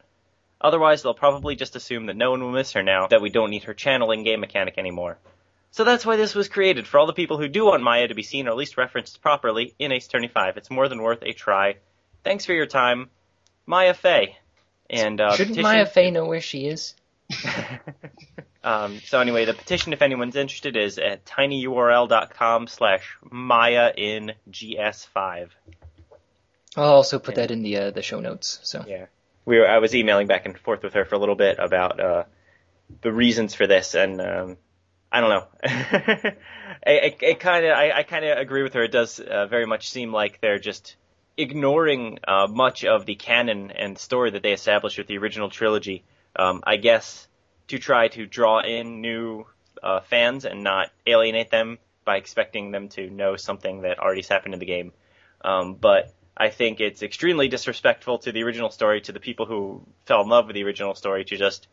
Otherwise, 0.61 1.03
they'll 1.03 1.15
probably 1.15 1.55
just 1.57 1.77
assume 1.77 2.07
that 2.07 2.16
no 2.16 2.31
one 2.31 2.43
will 2.43 2.53
miss 2.53 2.73
her 2.73 2.82
now 2.82 3.07
that 3.09 3.23
we 3.23 3.31
don't 3.31 3.51
need 3.51 3.65
her 3.65 3.74
channeling 3.74 4.23
game 4.23 4.40
mechanic 4.40 4.77
anymore. 4.78 5.19
So 5.70 5.85
that's 5.85 6.07
why 6.07 6.16
this 6.16 6.35
was 6.35 6.48
created, 6.48 6.86
for 6.86 6.98
all 6.98 7.07
the 7.07 7.12
people 7.12 7.36
who 7.39 7.48
do 7.48 7.66
want 7.66 7.82
Maya 7.82 8.09
to 8.09 8.15
be 8.15 8.23
seen 8.23 8.47
or 8.48 8.51
at 8.51 8.57
least 8.57 8.78
referenced 8.78 9.20
properly 9.20 9.74
in 9.78 9.93
Ace 9.93 10.07
Attorney 10.07 10.28
5. 10.28 10.57
It's 10.57 10.70
more 10.70 10.89
than 10.89 11.03
worth 11.03 11.23
a 11.23 11.32
try. 11.32 11.77
Thanks 12.24 12.47
for 12.47 12.55
your 12.55 12.66
time, 12.66 13.11
Maya 13.66 13.93
Fey. 13.94 14.36
And 14.89 15.20
uh, 15.20 15.32
Shouldn't 15.32 15.57
petition- 15.57 15.62
Maya 15.62 15.86
Fey 15.86 16.11
know 16.11 16.24
where 16.27 16.40
she 16.40 16.66
is? 16.66 16.94
um, 18.66 19.01
so 19.05 19.20
anyway, 19.20 19.44
the 19.44 19.55
petition, 19.55 19.93
if 19.93 20.02
anyone's 20.02 20.34
interested, 20.34 20.76
is 20.76 20.98
at 20.98 21.24
tinyurl.com 21.24 22.66
slash 22.66 23.16
Maya 23.30 23.93
in 23.97 24.32
GS5. 24.51 25.51
I'll 26.76 26.84
also 26.84 27.20
put 27.20 27.36
that 27.36 27.52
in 27.52 27.62
the 27.62 27.76
uh, 27.76 27.90
the 27.93 28.02
show 28.02 28.18
notes. 28.18 28.59
So 28.64 28.84
Yeah. 28.86 29.06
We 29.44 29.60
were, 29.60 29.68
I 29.68 29.78
was 29.78 29.94
emailing 29.94 30.26
back 30.26 30.47
and 30.47 30.59
forth 30.59 30.82
with 30.82 30.94
her 30.94 31.05
for 31.05 31.14
a 31.14 31.18
little 31.18 31.36
bit 31.36 31.60
about 31.60 32.01
uh, 32.01 32.24
the 33.02 33.12
reasons 33.12 33.55
for 33.55 33.68
this, 33.68 33.94
and 33.94 34.20
um, 34.20 34.56
I 35.12 35.20
don't 35.20 35.30
know. 35.30 35.47
it 36.84 37.18
it 37.20 37.38
kind 37.38 37.64
of 37.64 37.70
I, 37.70 37.93
I 37.93 38.02
kind 38.02 38.24
of 38.24 38.36
agree 38.36 38.64
with 38.64 38.74
her. 38.74 38.82
It 38.82 38.90
does 38.90 39.20
uh, 39.20 39.47
very 39.47 39.66
much 39.66 39.90
seem 39.90 40.12
like 40.12 40.40
they're 40.40 40.59
just 40.59 40.97
ignoring 41.36 42.18
uh, 42.26 42.48
much 42.51 42.84
of 42.84 43.06
the 43.06 43.14
canon 43.14 43.70
and 43.70 43.97
story 43.97 44.32
that 44.32 44.43
they 44.43 44.52
established 44.52 44.98
with 44.98 45.06
the 45.06 45.18
original 45.18 45.51
trilogy. 45.51 46.02
Um, 46.34 46.64
I 46.66 46.76
guess 46.78 47.28
to 47.68 47.78
try 47.78 48.09
to 48.09 48.26
draw 48.26 48.60
in 48.60 49.01
new 49.01 49.47
uh, 49.82 50.01
fans 50.01 50.44
and 50.44 50.62
not 50.62 50.90
alienate 51.06 51.51
them 51.51 51.78
by 52.05 52.16
expecting 52.16 52.70
them 52.70 52.88
to 52.90 53.10
know 53.10 53.36
something 53.36 53.82
that 53.82 53.98
already 53.98 54.20
has 54.20 54.28
happened 54.28 54.55
in 54.55 54.60
the 54.60 54.66
game. 54.66 54.93
Um, 55.43 55.74
but 55.74 56.14
I 56.36 56.51
think 56.51 56.80
it's 56.80 57.02
extremely 57.02 57.48
disrespectful 57.48 58.18
to 58.18 58.32
the 58.32 58.43
original 58.43 58.70
story, 58.70 59.01
to 59.02 59.12
the 59.12 59.20
people 59.20 59.47
who 59.47 59.82
fell 60.06 60.22
in 60.22 60.28
love 60.28 60.47
with 60.47 60.55
the 60.55 60.64
original 60.64 60.94
story, 60.94 61.24
to 61.24 61.36
just 61.36 61.66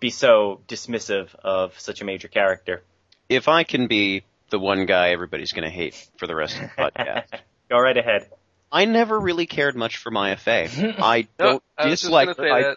be 0.00 0.10
so 0.10 0.60
dismissive 0.68 1.34
of 1.36 1.78
such 1.80 2.00
a 2.00 2.04
major 2.04 2.28
character. 2.28 2.82
If 3.28 3.48
I 3.48 3.64
can 3.64 3.86
be 3.86 4.24
the 4.50 4.58
one 4.58 4.86
guy 4.86 5.10
everybody's 5.10 5.52
going 5.52 5.64
to 5.64 5.70
hate 5.70 6.08
for 6.16 6.26
the 6.26 6.34
rest 6.34 6.56
of 6.56 6.62
the 6.62 6.68
podcast, 6.82 7.40
Go 7.68 7.78
right 7.78 7.96
ahead. 7.96 8.30
I 8.70 8.84
never 8.84 9.18
really 9.18 9.46
cared 9.46 9.76
much 9.76 9.96
for 9.96 10.10
Maya 10.10 10.36
Fey. 10.36 10.68
I 10.98 11.26
don't 11.38 11.62
I 11.76 11.88
dislike 11.88 12.36
her. 12.36 12.76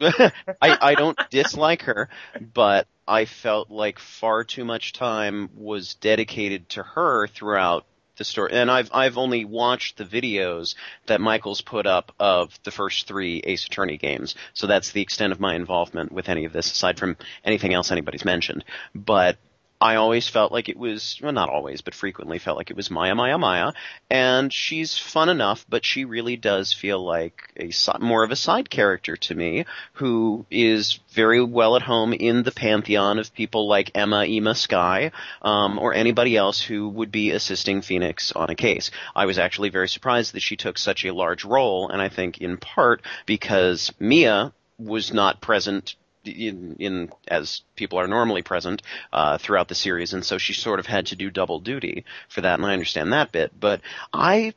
I. 0.00 0.32
I, 0.60 0.78
I 0.80 0.94
don't 0.94 1.18
dislike 1.30 1.82
her, 1.82 2.08
but 2.54 2.86
I 3.06 3.24
felt 3.24 3.70
like 3.70 3.98
far 3.98 4.44
too 4.44 4.64
much 4.64 4.92
time 4.92 5.50
was 5.54 5.94
dedicated 5.94 6.68
to 6.70 6.82
her 6.82 7.26
throughout 7.26 7.86
the 8.18 8.24
story. 8.24 8.52
And 8.52 8.70
I've 8.70 8.90
I've 8.92 9.16
only 9.16 9.44
watched 9.44 9.96
the 9.96 10.04
videos 10.04 10.74
that 11.06 11.20
Michael's 11.20 11.62
put 11.62 11.86
up 11.86 12.12
of 12.18 12.58
the 12.64 12.70
first 12.70 13.06
three 13.06 13.40
Ace 13.44 13.64
Attorney 13.64 13.96
games, 13.96 14.34
so 14.52 14.66
that's 14.66 14.92
the 14.92 15.00
extent 15.00 15.32
of 15.32 15.40
my 15.40 15.54
involvement 15.54 16.12
with 16.12 16.28
any 16.28 16.44
of 16.44 16.52
this, 16.52 16.70
aside 16.70 16.98
from 16.98 17.16
anything 17.44 17.72
else 17.72 17.90
anybody's 17.90 18.24
mentioned. 18.24 18.64
But 18.94 19.38
I 19.80 19.94
always 19.94 20.28
felt 20.28 20.50
like 20.50 20.68
it 20.68 20.76
was, 20.76 21.20
well, 21.22 21.30
not 21.30 21.48
always, 21.48 21.82
but 21.82 21.94
frequently 21.94 22.38
felt 22.38 22.58
like 22.58 22.70
it 22.70 22.76
was 22.76 22.90
Maya, 22.90 23.14
Maya, 23.14 23.38
Maya, 23.38 23.72
and 24.10 24.52
she's 24.52 24.98
fun 24.98 25.28
enough, 25.28 25.64
but 25.68 25.84
she 25.84 26.04
really 26.04 26.36
does 26.36 26.72
feel 26.72 27.04
like 27.04 27.52
a 27.56 27.70
more 28.00 28.24
of 28.24 28.32
a 28.32 28.36
side 28.36 28.70
character 28.70 29.16
to 29.16 29.34
me, 29.36 29.66
who 29.92 30.44
is 30.50 30.98
very 31.10 31.40
well 31.40 31.76
at 31.76 31.82
home 31.82 32.12
in 32.12 32.42
the 32.42 32.50
pantheon 32.50 33.20
of 33.20 33.32
people 33.34 33.68
like 33.68 33.92
Emma, 33.94 34.24
Ema, 34.24 34.56
Skye, 34.56 35.12
um, 35.42 35.78
or 35.78 35.94
anybody 35.94 36.36
else 36.36 36.60
who 36.60 36.88
would 36.88 37.12
be 37.12 37.30
assisting 37.30 37.80
Phoenix 37.80 38.32
on 38.32 38.50
a 38.50 38.56
case. 38.56 38.90
I 39.14 39.26
was 39.26 39.38
actually 39.38 39.68
very 39.68 39.88
surprised 39.88 40.34
that 40.34 40.42
she 40.42 40.56
took 40.56 40.76
such 40.76 41.04
a 41.04 41.14
large 41.14 41.44
role, 41.44 41.88
and 41.88 42.02
I 42.02 42.08
think 42.08 42.38
in 42.38 42.56
part 42.56 43.02
because 43.26 43.92
Mia 44.00 44.52
was 44.76 45.12
not 45.12 45.40
present 45.40 45.94
in, 46.24 46.76
in 46.78 47.12
as 47.26 47.62
people 47.76 47.98
are 47.98 48.06
normally 48.06 48.42
present 48.42 48.82
uh, 49.12 49.38
throughout 49.38 49.68
the 49.68 49.74
series, 49.74 50.12
and 50.12 50.24
so 50.24 50.38
she 50.38 50.52
sort 50.52 50.80
of 50.80 50.86
had 50.86 51.06
to 51.06 51.16
do 51.16 51.30
double 51.30 51.60
duty 51.60 52.04
for 52.28 52.40
that, 52.40 52.58
and 52.58 52.66
I 52.66 52.72
understand 52.72 53.12
that 53.12 53.32
bit. 53.32 53.52
But 53.58 53.80
I 54.12 54.54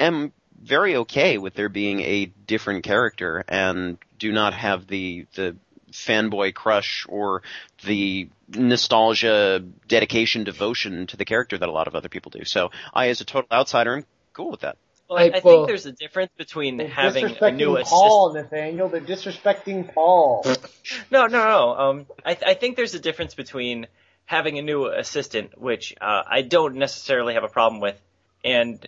am 0.00 0.32
very 0.60 0.96
okay 0.96 1.38
with 1.38 1.54
there 1.54 1.68
being 1.68 2.00
a 2.00 2.26
different 2.46 2.84
character, 2.84 3.44
and 3.48 3.98
do 4.18 4.32
not 4.32 4.54
have 4.54 4.86
the 4.86 5.26
the 5.34 5.56
fanboy 5.92 6.54
crush 6.54 7.06
or 7.08 7.42
the 7.84 8.28
nostalgia, 8.48 9.64
dedication, 9.88 10.44
devotion 10.44 11.06
to 11.08 11.16
the 11.16 11.24
character 11.24 11.56
that 11.56 11.68
a 11.68 11.72
lot 11.72 11.88
of 11.88 11.94
other 11.94 12.08
people 12.08 12.30
do. 12.30 12.44
So 12.44 12.70
I, 12.92 13.08
as 13.08 13.20
a 13.20 13.24
total 13.24 13.48
outsider, 13.50 13.96
am 13.96 14.04
cool 14.32 14.50
with 14.50 14.60
that. 14.60 14.76
Well, 15.08 15.18
I- 15.18 15.24
I, 15.26 15.30
think 15.30 15.44
well- 15.44 15.66
there's 15.66 15.86
a 15.86 15.92
difference 15.92 16.32
between 16.36 16.78
having 16.80 17.24
a 17.40 17.50
new 17.52 17.76
assistant. 17.76 17.88
Paul, 18.00 18.32
Nathaniel. 18.34 18.88
They're 18.88 19.00
disrespecting 19.00 19.92
Paul. 19.92 20.44
No, 21.10 21.26
no, 21.26 21.38
no. 21.48 21.74
Um, 21.76 22.06
I, 22.24 22.34
th- 22.34 22.48
I 22.48 22.54
think 22.54 22.76
there's 22.76 22.94
a 22.94 23.00
difference 23.00 23.34
between 23.34 23.86
having 24.24 24.58
a 24.58 24.62
new 24.62 24.86
assistant, 24.86 25.60
which 25.60 25.94
uh, 26.00 26.22
I 26.26 26.42
don't 26.42 26.76
necessarily 26.76 27.34
have 27.34 27.44
a 27.44 27.48
problem 27.48 27.80
with, 27.80 28.00
and 28.44 28.84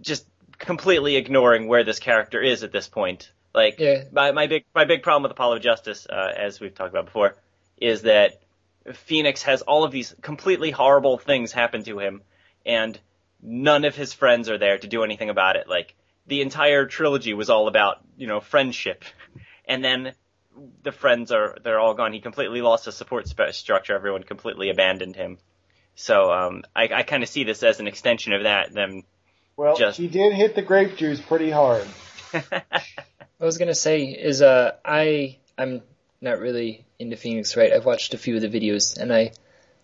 just 0.00 0.26
completely 0.58 1.16
ignoring 1.16 1.66
where 1.68 1.84
this 1.84 1.98
character 1.98 2.40
is 2.40 2.62
at 2.62 2.70
this 2.72 2.88
point. 2.88 3.30
Like 3.54 3.78
Yeah. 3.80 4.04
my, 4.12 4.30
my 4.32 4.46
big 4.46 4.64
my 4.74 4.84
big 4.84 5.02
problem 5.02 5.22
with 5.24 5.32
Apollo 5.32 5.58
Justice, 5.60 6.06
uh, 6.08 6.32
as 6.36 6.60
we've 6.60 6.74
talked 6.74 6.90
about 6.90 7.06
before, 7.06 7.34
is 7.78 8.02
that 8.02 8.40
Phoenix 8.92 9.42
has 9.42 9.62
all 9.62 9.82
of 9.84 9.90
these 9.92 10.14
completely 10.22 10.70
horrible 10.70 11.18
things 11.18 11.50
happen 11.52 11.82
to 11.84 11.98
him, 11.98 12.22
and 12.64 12.98
none 13.42 13.84
of 13.84 13.96
his 13.96 14.12
friends 14.12 14.48
are 14.48 14.58
there 14.58 14.78
to 14.78 14.86
do 14.86 15.02
anything 15.02 15.30
about 15.30 15.56
it. 15.56 15.68
Like 15.68 15.94
the 16.26 16.42
entire 16.42 16.86
trilogy 16.86 17.34
was 17.34 17.50
all 17.50 17.68
about 17.68 17.98
you 18.16 18.26
know 18.26 18.40
friendship, 18.40 19.04
and 19.64 19.84
then 19.84 20.12
the 20.82 20.92
friends 20.92 21.32
are 21.32 21.56
they're 21.62 21.80
all 21.80 21.94
gone. 21.94 22.12
He 22.12 22.20
completely 22.20 22.62
lost 22.62 22.84
his 22.84 22.96
support 22.96 23.28
structure. 23.28 23.94
Everyone 23.94 24.22
completely 24.22 24.70
abandoned 24.70 25.16
him. 25.16 25.38
So 25.94 26.32
um, 26.32 26.62
I, 26.74 26.88
I 26.92 27.02
kind 27.02 27.22
of 27.22 27.28
see 27.28 27.44
this 27.44 27.62
as 27.62 27.80
an 27.80 27.86
extension 27.86 28.32
of 28.32 28.44
that. 28.44 28.72
Them 28.72 29.02
Well, 29.56 29.76
Just- 29.76 29.96
she 29.96 30.08
did 30.08 30.32
hit 30.32 30.54
the 30.54 30.62
grape 30.62 30.96
juice 30.96 31.20
pretty 31.20 31.50
hard. 31.50 31.86
I 32.32 33.44
was 33.44 33.58
gonna 33.58 33.74
say 33.74 34.04
is 34.04 34.42
uh 34.42 34.72
I 34.84 35.38
I'm 35.56 35.82
not 36.20 36.38
really 36.38 36.84
into 36.98 37.16
Phoenix 37.16 37.56
Wright. 37.56 37.72
I've 37.72 37.86
watched 37.86 38.14
a 38.14 38.18
few 38.18 38.36
of 38.36 38.42
the 38.42 38.48
videos 38.48 38.98
and 38.98 39.12
I 39.12 39.32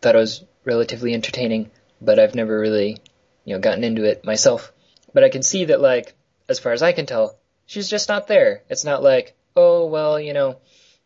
thought 0.01 0.15
it 0.15 0.19
was 0.19 0.45
relatively 0.65 1.15
entertaining, 1.15 1.71
but 2.01 2.19
I've 2.19 2.35
never 2.35 2.59
really 2.59 2.99
you 3.47 3.55
know 3.55 3.61
gotten 3.61 3.85
into 3.85 4.05
it 4.05 4.23
myself. 4.27 4.71
But 5.15 5.25
I 5.25 5.31
can 5.31 5.43
see 5.43 5.65
that 5.67 5.81
like 5.81 6.15
as 6.49 6.59
far 6.59 6.73
as 6.73 6.83
I 6.83 6.93
can 6.93 7.07
tell, 7.07 7.39
she's 7.65 7.89
just 7.89 8.11
not 8.11 8.27
there. 8.29 8.63
It's 8.69 8.85
not 8.85 9.03
like 9.03 9.35
oh 9.57 9.87
well 9.87 10.21
you 10.21 10.35
know 10.35 10.59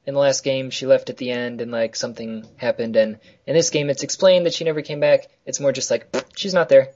in 0.06 0.14
the 0.14 0.20
last 0.20 0.42
game 0.42 0.70
she 0.70 0.86
left 0.86 1.10
at 1.10 1.18
the 1.18 1.30
end 1.30 1.60
and 1.60 1.70
like 1.70 1.94
something 1.94 2.44
happened 2.56 2.96
and 2.96 3.20
in 3.46 3.54
this 3.54 3.70
game 3.70 3.88
it's 3.90 4.02
explained 4.02 4.46
that 4.46 4.54
she 4.54 4.64
never 4.64 4.82
came 4.82 4.98
back. 4.98 5.28
It's 5.46 5.60
more 5.60 5.70
just 5.72 5.90
like 5.92 6.12
she's 6.34 6.54
not 6.54 6.68
there. 6.68 6.88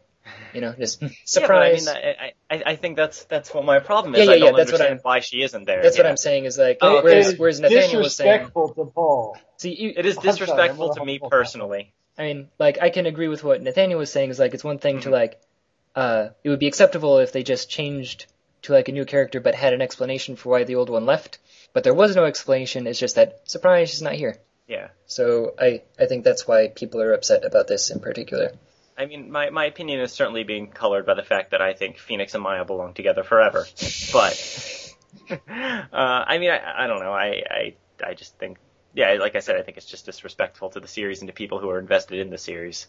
You 0.55 0.63
know, 0.63 0.73
just 0.79 1.03
surprise. 1.29 1.87
Yeah, 1.87 1.93
I 1.93 1.97
mean, 1.97 2.17
I, 2.49 2.55
I, 2.57 2.63
I 2.73 2.77
think 2.77 2.97
that's 2.97 3.25
that's 3.25 3.53
what 3.53 3.65
my 3.65 3.79
problem 3.81 4.15
is. 4.15 4.21
Yeah, 4.21 4.25
yeah, 4.25 4.31
I 4.33 4.39
don't 4.39 4.47
yeah, 4.47 4.57
that's 4.57 4.73
what 4.73 4.81
understand 4.81 5.01
I'm- 5.01 5.01
why 5.03 5.21
she 5.21 5.43
isn't 5.43 5.65
there. 5.65 5.83
That's 5.83 5.99
what 5.99 6.07
I'm 6.07 6.17
saying 6.17 6.47
is 6.47 6.57
like 6.57 6.79
Oh, 6.81 6.99
okay. 6.99 7.05
whereas, 7.05 7.39
whereas 7.39 7.61
Nathaniel 7.61 8.01
was 8.03 8.17
saying 8.17 8.31
disrespectful 8.31 8.69
to 8.75 8.85
Paul. 8.87 9.37
see 9.59 9.75
you, 9.75 9.93
It 9.97 10.07
is 10.07 10.17
I'm 10.17 10.23
sorry, 10.23 10.33
disrespectful 10.39 10.95
to 10.95 11.05
me 11.05 11.19
horrible 11.19 11.31
personally. 11.31 11.93
I 12.19 12.23
mean, 12.23 12.49
like, 12.59 12.79
I 12.81 12.91
can 12.91 13.07
agree 13.07 13.29
with 13.29 13.43
what 13.43 13.61
Nathaniel 13.63 13.99
was 13.99 14.11
saying. 14.13 14.31
Is 14.31 14.39
like, 14.39 14.55
it's 14.55 14.65
one 14.65 14.79
thing 14.79 15.01
to 15.01 15.09
Mhm. 15.09 15.13
like, 15.13 15.41
uh, 15.95 16.29
it 16.43 16.49
would 16.49 16.59
be 16.61 16.67
acceptable 16.69 17.19
if 17.19 17.33
they 17.33 17.43
just 17.43 17.69
changed 17.71 18.27
to 18.63 18.73
like 18.73 18.89
a 18.89 18.93
new 18.93 19.05
character, 19.05 19.41
but 19.41 19.55
had 19.55 19.73
an 19.73 19.83
explanation 19.83 20.37
for 20.37 20.51
why 20.51 20.65
the 20.65 20.77
old 20.77 20.91
one 20.91 21.07
left. 21.07 21.39
But 21.73 21.85
there 21.85 21.95
was 21.95 22.15
no 22.17 22.25
explanation. 22.25 22.87
It's 22.87 22.99
just 22.99 23.17
that 23.17 23.49
surprise, 23.51 23.91
she's 23.91 24.03
not 24.03 24.15
here. 24.15 24.37
Yeah. 24.67 24.89
So 25.07 25.55
I, 25.59 25.83
I 25.99 26.07
think 26.07 26.25
that's 26.25 26.47
why 26.49 26.69
people 26.69 27.03
are 27.03 27.13
upset 27.13 27.45
about 27.45 27.67
this 27.67 27.91
in 27.91 28.01
particular. 28.01 28.53
I 28.97 29.07
mean, 29.07 29.31
my, 29.31 29.51
my 29.51 29.65
opinion 29.67 30.01
is 30.01 30.13
certainly 30.13 30.45
being 30.45 30.69
colored 30.69 31.05
by 31.05 31.15
the 31.15 31.23
fact 31.25 31.51
that 31.51 31.61
I 31.61 31.75
think 31.75 31.99
Phoenix 31.99 32.33
and 32.35 32.43
Maya 32.43 32.65
belong 32.65 32.95
together 32.95 33.25
forever. 33.25 33.67
But, 34.13 34.95
uh, 35.31 35.37
I 35.93 36.39
mean, 36.39 36.51
I, 36.51 36.85
I 36.85 36.87
don't 36.87 37.01
know. 37.01 37.13
I, 37.13 37.43
I, 37.51 37.75
I 38.03 38.15
just 38.15 38.39
think, 38.39 38.59
yeah, 38.95 39.15
like 39.15 39.35
I 39.35 39.41
said, 39.41 39.57
I 39.57 39.63
think 39.63 39.77
it's 39.77 39.87
just 39.87 40.07
disrespectful 40.07 40.71
to 40.71 40.81
the 40.81 40.89
series 40.89 41.21
and 41.21 41.29
to 41.29 41.35
people 41.35 41.59
who 41.59 41.69
are 41.69 41.81
invested 41.81 42.21
in 42.21 42.31
the 42.31 42.39
series. 42.39 42.87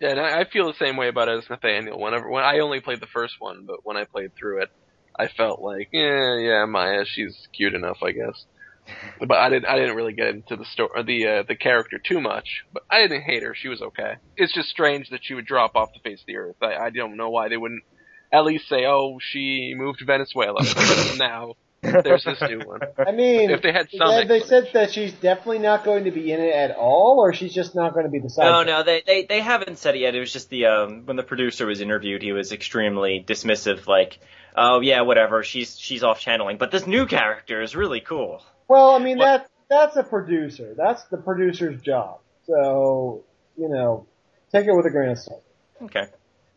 Yeah, 0.00 0.10
and 0.10 0.20
I, 0.20 0.40
I 0.40 0.44
feel 0.44 0.66
the 0.66 0.78
same 0.78 0.96
way 0.96 1.08
about 1.08 1.28
it 1.28 1.38
as 1.38 1.50
Nathaniel. 1.50 2.00
Whenever 2.00 2.30
when 2.30 2.44
I 2.44 2.60
only 2.60 2.80
played 2.80 3.00
the 3.00 3.06
first 3.06 3.34
one, 3.40 3.64
but 3.66 3.84
when 3.84 3.96
I 3.96 4.04
played 4.04 4.30
through 4.34 4.62
it, 4.62 4.70
I 5.18 5.28
felt 5.28 5.60
like, 5.60 5.88
yeah, 5.92 6.38
yeah, 6.38 6.64
Maya, 6.66 7.04
she's 7.04 7.48
cute 7.54 7.74
enough, 7.74 7.98
I 8.02 8.12
guess. 8.12 8.46
But 9.20 9.36
I 9.36 9.50
didn't, 9.50 9.66
I 9.66 9.76
didn't 9.76 9.94
really 9.94 10.14
get 10.14 10.28
into 10.28 10.56
the 10.56 10.64
story, 10.64 11.02
the 11.04 11.26
uh, 11.26 11.42
the 11.46 11.54
character 11.54 11.98
too 11.98 12.20
much. 12.20 12.64
But 12.72 12.82
I 12.90 13.02
didn't 13.02 13.22
hate 13.22 13.42
her; 13.44 13.54
she 13.54 13.68
was 13.68 13.82
okay. 13.82 14.14
It's 14.36 14.52
just 14.52 14.68
strange 14.68 15.10
that 15.10 15.20
she 15.22 15.34
would 15.34 15.46
drop 15.46 15.76
off 15.76 15.90
the 15.92 16.00
face 16.00 16.20
of 16.22 16.26
the 16.26 16.38
earth. 16.38 16.56
I, 16.60 16.74
I 16.74 16.90
don't 16.90 17.16
know 17.16 17.30
why 17.30 17.48
they 17.48 17.56
wouldn't 17.56 17.84
at 18.32 18.44
least 18.44 18.68
say, 18.68 18.86
"Oh, 18.86 19.18
she 19.20 19.74
moved 19.76 20.00
to 20.00 20.06
Venezuela." 20.06 20.60
now 21.18 21.54
there's 21.82 22.24
this 22.24 22.40
new 22.42 22.60
one. 22.60 22.80
I 23.06 23.12
mean, 23.12 23.50
If 23.50 23.62
they 23.62 23.72
had 23.72 23.88
some 23.90 24.08
they, 24.08 24.26
they 24.26 24.40
said 24.40 24.70
that 24.74 24.92
she's 24.92 25.12
definitely 25.12 25.60
not 25.60 25.84
going 25.84 26.04
to 26.04 26.10
be 26.10 26.30
in 26.30 26.40
it 26.40 26.54
at 26.54 26.76
all, 26.76 27.16
or 27.18 27.32
she's 27.32 27.54
just 27.54 27.74
not 27.74 27.94
going 27.94 28.04
to 28.04 28.10
be 28.10 28.18
the 28.18 28.28
side. 28.28 28.44
No, 28.44 28.62
no, 28.62 28.82
they, 28.82 29.02
they 29.06 29.24
they 29.24 29.40
haven't 29.40 29.78
said 29.78 29.94
it 29.94 30.00
yet. 30.00 30.14
It 30.14 30.20
was 30.20 30.32
just 30.32 30.50
the 30.50 30.66
um 30.66 31.06
when 31.06 31.16
the 31.16 31.22
producer 31.22 31.66
was 31.66 31.80
interviewed, 31.80 32.22
he 32.22 32.32
was 32.32 32.52
extremely 32.52 33.24
dismissive, 33.26 33.86
like, 33.86 34.18
oh 34.56 34.80
yeah, 34.80 35.00
whatever, 35.02 35.42
she's 35.42 35.78
she's 35.78 36.02
off 36.02 36.20
channeling, 36.20 36.58
but 36.58 36.70
this 36.70 36.86
new 36.86 37.06
character 37.06 37.62
is 37.62 37.74
really 37.74 38.00
cool. 38.00 38.42
Well, 38.68 38.90
I 38.90 38.98
mean 38.98 39.18
What- 39.18 39.24
that 39.24 39.50
that's 39.68 39.96
a 39.96 40.02
producer. 40.02 40.74
That's 40.76 41.04
the 41.04 41.16
producer's 41.16 41.80
job. 41.80 42.18
So 42.46 43.24
you 43.56 43.68
know, 43.68 44.06
take 44.52 44.66
it 44.66 44.74
with 44.74 44.86
a 44.86 44.90
grain 44.90 45.10
of 45.10 45.18
salt. 45.18 45.42
Okay. 45.82 46.08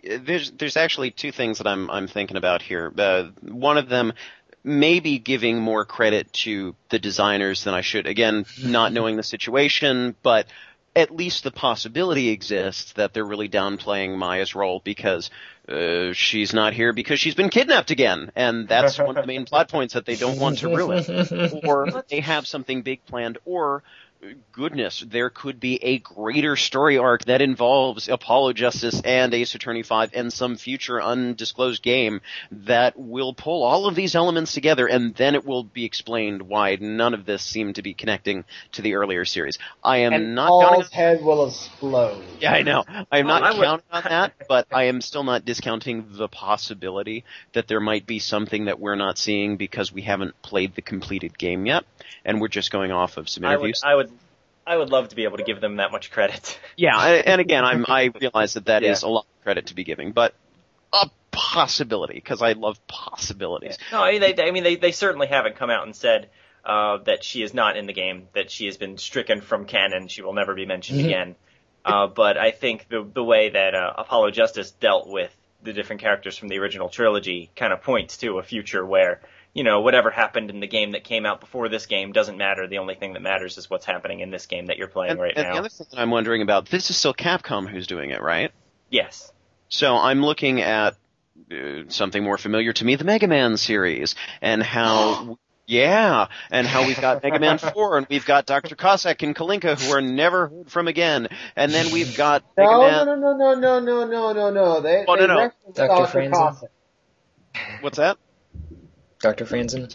there's 0.04 0.52
there's 0.52 0.76
actually 0.76 1.12
two 1.12 1.32
things 1.32 1.60
that 1.60 1.68
I'm 1.68 1.90
I'm 1.90 2.08
thinking 2.08 2.36
about 2.36 2.62
here. 2.62 2.92
Uh, 2.98 3.30
one 3.42 3.78
of 3.78 3.88
them 3.88 4.14
maybe 4.64 5.20
giving 5.20 5.60
more 5.60 5.86
credit 5.86 6.32
to 6.32 6.76
the 6.90 7.00
designers 7.00 7.64
than 7.64 7.74
I 7.74 7.82
should. 7.82 8.08
Again, 8.08 8.46
not 8.64 8.94
knowing 8.94 9.18
the 9.18 9.24
situation, 9.24 10.16
but 10.24 10.48
at 10.96 11.16
least 11.16 11.44
the 11.44 11.52
possibility 11.52 12.30
exists 12.30 12.94
that 12.94 13.14
they're 13.14 13.26
really 13.26 13.50
downplaying 13.50 14.16
Maya's 14.16 14.54
role 14.54 14.80
because 14.84 15.32
uh, 15.68 16.14
she's 16.14 16.54
not 16.54 16.74
here 16.74 16.94
because 16.94 17.20
she's 17.20 17.36
been 17.36 17.50
kidnapped 17.50 17.90
again, 17.90 18.32
and 18.36 18.68
that's 18.68 19.00
one 19.00 19.18
of 19.18 19.24
the 19.24 19.28
main 19.28 19.46
plot 19.50 19.70
points 19.70 19.96
that 19.96 20.06
they 20.06 20.16
don't 20.16 20.40
want 20.40 20.60
to 20.60 20.68
ruin. 20.68 21.04
or 21.64 22.04
they 22.10 22.20
have 22.20 22.46
something 22.46 22.82
big 22.84 23.04
planned, 23.06 23.38
or 23.46 23.82
goodness, 24.52 25.04
there 25.08 25.30
could 25.30 25.60
be 25.60 25.84
a 25.84 26.00
greater 26.00 26.56
story 26.56 26.98
arc 26.98 27.26
that 27.26 27.42
involves 27.42 28.08
Apollo 28.08 28.54
Justice 28.54 29.02
and 29.04 29.34
Ace 29.34 29.56
Attorney 29.56 29.84
5 29.84 30.12
and 30.14 30.32
some 30.32 30.56
future 30.56 31.02
undisclosed 31.02 31.82
game 31.84 32.22
that 32.52 32.98
will 32.98 33.34
pull 33.34 33.64
all 33.64 33.88
of 33.88 33.96
these 33.96 34.16
elements 34.16 34.54
together 34.54 34.88
and 34.88 35.14
then 35.16 35.36
it 35.36 35.46
will 35.46 35.64
be 35.64 35.86
explained 35.86 36.42
why 36.44 36.78
none 36.80 37.14
of 37.14 37.26
this 37.26 37.44
seemed 37.44 37.76
to 37.76 37.82
be 37.82 37.94
connecting 37.94 38.46
to 38.74 38.82
the 38.82 38.96
earlier 38.96 39.26
series. 39.26 39.58
I 39.84 39.98
am 40.00 40.14
and 40.14 40.36
not 40.36 40.50
counting 40.62 40.82
Paul's 40.82 40.92
head 40.94 41.24
will 41.24 41.48
explode. 41.48 42.24
yeah, 42.40 42.54
I 42.54 42.62
know. 42.62 42.84
I'm 43.12 43.26
Well, 43.26 43.38
oh, 43.38 43.40
not 43.40 43.44
I 43.44 43.58
would- 43.58 43.66
counting 43.66 43.86
on 43.92 44.04
that, 44.04 44.34
but 44.48 44.68
I 44.72 44.84
am 44.86 45.02
still 45.02 45.24
not 45.24 45.46
discounting 45.46 46.06
the 46.12 46.28
possibility 46.28 47.24
that 47.54 47.68
there 47.68 47.80
might 47.80 48.06
be 48.06 48.20
something 48.20 48.66
that 48.66 48.80
we're 48.80 48.96
not 48.96 49.18
seeing 49.18 49.58
because 49.58 49.92
we 49.92 50.02
haven't 50.04 50.40
played 50.42 50.76
the 50.76 50.82
completed 50.82 51.38
game 51.38 51.66
yet, 51.66 51.84
and 52.24 52.40
we're 52.40 52.48
just 52.48 52.72
going 52.72 52.92
off 52.92 53.18
of 53.18 53.28
some 53.30 53.44
I 53.46 53.50
would 53.50 53.56
interviews. 53.56 53.82
I 53.84 53.96
would 53.96 54.12
I 54.66 54.78
would 54.78 54.90
love 54.90 55.10
to 55.10 55.16
be 55.16 55.26
able 55.26 55.38
to 55.38 55.44
give 55.44 55.60
them 55.62 55.78
that 55.78 55.92
much 55.92 56.12
credit. 56.12 56.60
Yeah, 56.76 56.98
and 56.98 57.40
again, 57.40 57.64
I'm 57.64 57.86
I 57.88 58.12
realize 58.20 58.56
that 58.56 58.66
that 58.66 58.82
is 58.84 59.04
Yeah. 59.04 59.10
a 59.10 59.12
lot 59.12 59.26
of 59.38 59.44
credit 59.44 59.68
to 59.68 59.76
be 59.76 59.84
giving, 59.84 60.12
but 60.12 60.34
a 60.92 61.10
possibility 61.32 62.16
because 62.16 62.42
I 62.42 62.54
love 62.54 62.80
possibilities. 62.88 63.78
No, 63.92 64.02
I 64.02 64.12
mean 64.14 64.22
they, 64.22 64.44
I 64.44 64.52
mean 64.52 64.64
they, 64.64 64.76
they 64.76 64.92
certainly 64.92 65.28
haven't 65.28 65.56
come 65.56 65.70
out 65.70 65.86
and 65.86 65.96
said 65.96 66.30
uh, 66.66 66.98
that 67.06 67.24
she 67.24 67.44
is 67.44 67.54
not 67.54 67.78
in 67.78 67.86
the 67.86 67.94
game, 67.94 68.28
that 68.34 68.50
she 68.50 68.66
has 68.66 68.78
been 68.78 68.98
stricken 68.98 69.42
from 69.42 69.66
canon, 69.66 70.08
she 70.08 70.22
will 70.22 70.34
never 70.34 70.56
be 70.56 70.66
mentioned 70.66 71.02
Mhm. 71.02 71.06
again. 71.06 71.36
Uh, 71.86 72.08
but 72.08 72.38
I 72.38 72.52
think 72.52 72.88
the 72.90 73.04
the 73.14 73.24
way 73.24 73.50
that 73.50 73.76
uh, 73.76 73.94
Apollo 73.98 74.32
Justice 74.32 74.72
dealt 74.72 75.08
with 75.08 75.32
the 75.62 75.74
different 75.74 76.02
characters 76.02 76.38
from 76.38 76.48
the 76.48 76.58
original 76.58 76.90
trilogy 76.90 77.52
kind 77.56 77.72
of 77.74 77.82
points 77.84 78.18
to 78.18 78.38
a 78.40 78.44
future 78.44 78.86
where 78.86 79.22
you 79.54 79.64
know, 79.64 79.82
whatever 79.82 80.10
happened 80.10 80.50
in 80.50 80.60
the 80.60 80.68
game 80.68 80.92
that 80.92 81.04
came 81.04 81.26
out 81.26 81.40
before 81.40 81.70
this 81.70 81.86
game 81.86 82.12
doesn't 82.12 82.38
matter. 82.38 82.68
The 82.68 82.80
only 82.80 82.96
thing 82.96 83.14
that 83.14 83.22
matters 83.22 83.58
is 83.58 83.70
what's 83.70 83.86
happening 83.86 84.20
in 84.20 84.32
this 84.32 84.48
game 84.48 84.68
that 84.68 84.78
you're 84.78 84.88
playing 84.88 85.12
and, 85.12 85.22
right 85.22 85.34
and 85.36 85.48
now. 85.48 85.54
The 85.54 85.60
other 85.60 85.70
thing 85.70 85.88
that 85.92 86.00
I'm 86.00 86.10
wondering 86.10 86.42
about 86.42 86.70
this 86.70 86.90
is 86.90 86.98
still 86.98 87.14
Capcom 87.14 87.70
who's 87.70 87.86
doing 87.86 88.10
it, 88.10 88.22
right? 88.22 88.52
Yes. 88.90 89.32
So 89.70 89.96
I'm 89.96 90.24
looking 90.24 90.62
at 90.62 90.96
uh, 91.52 91.84
something 91.90 92.24
more 92.24 92.38
familiar 92.38 92.74
to 92.74 92.86
me, 92.86 92.96
the 92.96 93.04
Mega 93.04 93.28
Man 93.28 93.58
series, 93.58 94.16
and 94.42 94.64
how. 94.64 95.38
yeah, 95.68 96.28
and 96.52 96.68
how 96.68 96.86
we've 96.86 97.00
got 97.00 97.24
Mega 97.24 97.40
Man 97.40 97.58
4, 97.58 97.98
and 98.00 98.08
we've 98.10 98.26
got 98.26 98.46
Dr. 98.46 98.76
Cossack 98.76 99.24
and 99.24 99.36
Kalinka, 99.36 99.80
who 99.80 99.94
are 99.94 100.02
never 100.02 100.48
heard 100.48 100.72
from 100.72 100.88
again, 100.88 101.30
and 101.56 101.72
then 101.72 101.94
we've 101.94 102.18
got 102.18 102.44
Mega 102.58 102.70
no, 102.70 102.82
Man... 102.82 103.06
No, 103.06 103.16
no, 103.16 103.34
no, 103.38 103.56
no, 103.56 103.80
no, 103.80 104.06
no, 104.06 104.34
no, 104.34 104.50
no, 104.50 104.82
they, 104.82 105.06
oh, 105.08 105.16
they 105.16 105.28
no, 105.28 105.36
no. 105.36 105.52
Dr. 105.74 106.12
Dr. 106.12 106.30
Cossack. 106.32 106.70
What's 107.82 107.98
that? 107.98 108.18
Dr. 109.24 109.46
Franzen. 109.46 109.90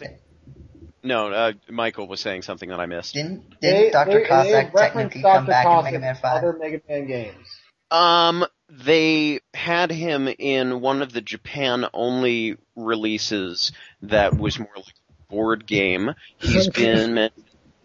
No, 1.03 1.31
uh, 1.31 1.53
Michael 1.69 2.07
was 2.07 2.19
saying 2.19 2.41
something 2.41 2.69
that 2.69 2.79
I 2.79 2.87
missed. 2.87 3.13
Didn't 3.13 3.61
didn't 3.61 3.93
Dr. 3.93 4.21
they, 4.21 4.25
Cossack 4.25 4.73
they 4.73 4.79
technically 4.79 5.21
Dr. 5.21 5.37
come 5.37 5.45
back 5.45 5.65
Cossack 5.65 5.93
in 5.93 6.01
Mega 6.01 6.13
Man 6.13 6.15
5? 6.15 6.37
other 6.37 6.57
Mega 6.59 6.81
Man 6.89 7.07
games. 7.07 7.47
Um, 7.91 8.45
they 8.69 9.39
had 9.53 9.91
him 9.91 10.27
in 10.27 10.81
one 10.81 11.03
of 11.03 11.13
the 11.13 11.21
Japan 11.21 11.85
only 11.93 12.57
releases 12.75 13.71
that 14.01 14.35
was 14.37 14.57
more 14.57 14.67
like 14.75 14.85
a 14.87 15.31
board 15.31 15.67
game. 15.67 16.15
He's 16.37 16.67
been 16.73 17.29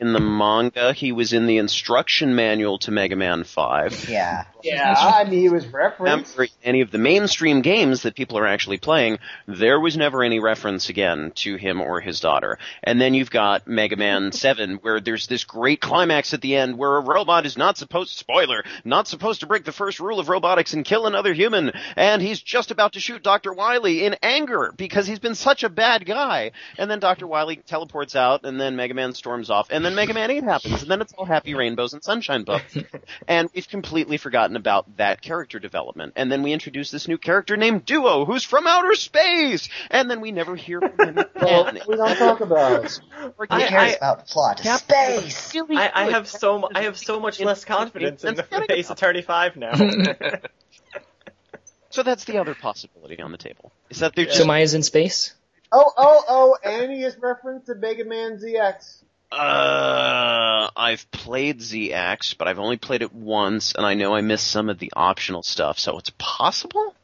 in 0.00 0.12
the 0.12 0.20
manga. 0.20 0.94
He 0.94 1.12
was 1.12 1.34
in 1.34 1.46
the 1.46 1.58
instruction 1.58 2.34
manual 2.34 2.78
to 2.80 2.90
Mega 2.90 3.16
Man 3.16 3.44
5. 3.44 4.08
Yeah. 4.08 4.46
Yeah, 4.65 4.95
I 4.97 5.24
mean, 5.24 5.41
he 5.41 5.49
was 5.49 5.66
referenced. 5.66 6.36
Remember, 6.36 6.53
any 6.62 6.81
of 6.81 6.91
the 6.91 6.99
mainstream 6.99 7.61
games 7.61 8.03
that 8.03 8.15
people 8.15 8.39
are 8.39 8.47
actually 8.47 8.78
playing, 8.78 9.19
there 9.47 9.78
was 9.78 9.97
never 9.97 10.23
any 10.23 10.41
reference 10.41 10.89
again 10.89 11.32
to 11.36 11.57
him 11.57 11.81
or 11.81 12.01
his 12.01 12.20
daughter. 12.20 12.59
And 12.82 13.01
then 13.01 13.12
you've 13.12 13.31
got 13.31 13.69
Mega 13.69 13.97
Man 13.97 14.32
7, 14.45 14.77
where 14.77 15.01
there's 15.01 15.27
this 15.27 15.45
great 15.45 15.81
climax 15.81 16.32
at 16.32 16.41
the 16.41 16.57
end 16.57 16.78
where 16.78 16.97
a 16.97 17.01
robot 17.01 17.45
is 17.45 17.59
not 17.59 17.77
supposed, 17.77 18.16
spoiler, 18.16 18.65
not 18.85 19.07
supposed 19.07 19.41
to 19.41 19.47
break 19.47 19.65
the 19.65 19.73
first 19.73 20.01
rule 20.01 20.19
of 20.19 20.28
robotics 20.28 20.73
and 20.73 20.85
kill 20.85 21.07
another 21.07 21.35
human. 21.35 21.73
And 21.97 22.23
he's 22.23 22.41
just 22.41 22.70
about 22.70 22.95
to 22.95 23.01
shoot 23.01 23.23
Dr. 23.23 23.53
Wily 23.53 24.05
in 24.05 24.16
anger 24.23 24.73
because 24.77 25.07
he's 25.07 25.19
been 25.19 25.35
such 25.35 25.62
a 25.62 25.69
bad 25.69 26.07
guy. 26.07 26.53
And 26.78 26.91
then 26.91 27.01
Dr. 27.01 27.27
Wily 27.27 27.57
teleports 27.57 28.16
out 28.16 28.45
and 28.45 28.59
then 28.59 28.77
Mega 28.77 28.95
Man 28.95 29.12
storms 29.12 29.51
off 29.51 29.69
and 29.70 29.85
then 29.85 29.95
Mega 29.95 30.15
Man 30.15 30.31
8 30.31 30.45
happens 30.45 30.82
and 30.82 30.91
then 30.91 31.01
it's 31.03 31.12
all 31.12 31.27
happy 31.27 31.55
rainbows 31.55 31.93
and 31.93 32.03
sunshine 32.03 32.45
book. 32.45 32.62
and 33.28 33.49
we've 33.55 33.69
completely 33.69 34.16
forgotten 34.16 34.53
about 34.56 34.97
that 34.97 35.20
character 35.22 35.59
development. 35.59 36.12
And 36.16 36.31
then 36.31 36.43
we 36.43 36.52
introduce 36.52 36.90
this 36.90 37.09
new 37.09 37.18
character 37.18 37.56
named 37.56 37.85
Duo, 37.85 38.24
who's 38.24 38.44
from 38.44 38.66
outer 38.66 38.94
space, 38.94 39.68
and 39.90 40.10
then 40.10 40.20
we 40.20 40.32
never 40.32 40.56
hear 40.56 40.81
from 40.81 41.16
him 41.16 41.24
Well, 41.40 41.66
again. 41.66 41.82
we 41.89 41.97
don't 41.97 42.16
talk 42.16 42.40
about. 42.40 42.90
Who 42.93 43.32
I- 43.51 43.66
cares 43.68 43.93
I- 43.93 43.97
about 43.97 44.26
plot? 44.26 44.60
Cap- 44.62 44.81
Space! 44.81 45.55
Really 45.55 45.76
I, 45.76 45.90
I 46.06 46.10
have 46.10 46.28
so 46.28 46.59
mu- 46.60 46.68
I 46.74 46.82
have 46.82 46.97
so 46.98 47.20
much 47.20 47.40
less 47.40 47.64
confidence 47.64 48.24
in 48.24 48.35
the 48.36 48.66
Ace 48.70 48.90
Attorney 48.90 49.22
Five 49.22 49.56
now. 49.56 49.72
So 51.90 52.02
that's 52.02 52.24
the 52.24 52.39
other 52.39 52.56
possibility 52.56 53.20
on 53.20 53.31
the 53.31 53.39
table. 53.39 53.70
Is 53.89 54.01
that 54.01 54.16
they're 54.16 54.28
So 54.28 54.44
Maya's 54.44 54.74
in 54.74 54.82
space? 54.82 55.32
Oh, 55.70 55.93
oh, 55.97 56.24
oh, 56.28 56.56
and 56.64 56.90
he 56.90 57.05
is 57.05 57.16
referenced 57.20 57.66
to 57.66 57.76
Mega 57.76 58.05
Man 58.05 58.39
ZX. 58.39 59.03
Uh, 59.35 60.69
I've 60.77 61.11
played 61.11 61.59
ZX, 61.61 62.36
but 62.39 62.47
I've 62.48 62.59
only 62.59 62.77
played 62.77 63.02
it 63.02 63.12
once, 63.12 63.74
and 63.74 63.85
I 63.85 63.94
know 63.94 64.15
I 64.15 64.20
missed 64.20 64.47
some 64.47 64.69
of 64.69 64.78
the 64.78 64.93
optional 64.94 65.43
stuff, 65.43 65.78
so 65.78 65.98
it's 65.98 66.12
possible? 66.19 66.94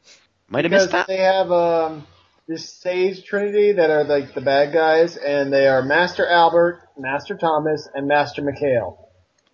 Might 0.49 0.65
have 0.65 0.71
Because 0.71 0.85
missed 0.85 0.91
that. 0.93 1.07
they 1.07 1.17
have 1.17 1.51
um, 1.51 2.07
this 2.47 2.69
Sage 2.69 3.23
Trinity 3.25 3.73
that 3.73 3.89
are 3.89 4.03
like 4.03 4.33
the 4.33 4.41
bad 4.41 4.73
guys, 4.73 5.17
and 5.17 5.51
they 5.51 5.67
are 5.67 5.81
Master 5.83 6.27
Albert, 6.27 6.81
Master 6.97 7.35
Thomas, 7.35 7.87
and 7.93 8.07
Master 8.07 8.41
Mikhail. 8.41 9.09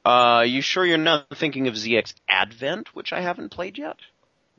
Uh, 0.05 0.43
you 0.47 0.61
sure 0.61 0.85
you're 0.85 0.97
not 0.97 1.25
thinking 1.35 1.67
of 1.67 1.73
ZX 1.73 2.13
Advent, 2.29 2.95
which 2.95 3.11
I 3.11 3.21
haven't 3.21 3.49
played 3.49 3.77
yet? 3.77 3.97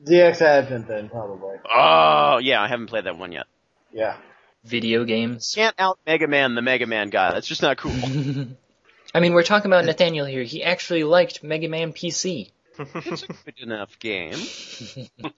ZX 0.05 0.41
Advent 0.41 0.87
then, 0.87 1.09
probably. 1.09 1.55
Oh, 1.69 2.37
yeah, 2.37 2.61
I 2.61 2.67
haven't 2.67 2.87
played 2.87 3.05
that 3.05 3.17
one 3.17 3.31
yet. 3.31 3.47
Yeah. 3.91 4.17
Video 4.69 5.03
games. 5.03 5.51
Can't 5.55 5.75
out 5.79 5.99
Mega 6.05 6.27
Man 6.27 6.55
the 6.55 6.61
Mega 6.61 6.85
Man 6.85 7.09
guy. 7.09 7.33
That's 7.33 7.47
just 7.47 7.61
not 7.61 7.77
cool. 7.77 7.91
I 9.15 9.19
mean, 9.19 9.33
we're 9.33 9.43
talking 9.43 9.71
about 9.71 9.85
Nathaniel 9.85 10.25
here. 10.25 10.43
He 10.43 10.63
actually 10.63 11.03
liked 11.03 11.43
Mega 11.43 11.67
Man 11.67 11.91
PC. 11.93 12.51
it's 12.77 13.23
a 13.23 13.27
good 13.27 13.59
enough 13.61 13.97
game. 13.99 14.35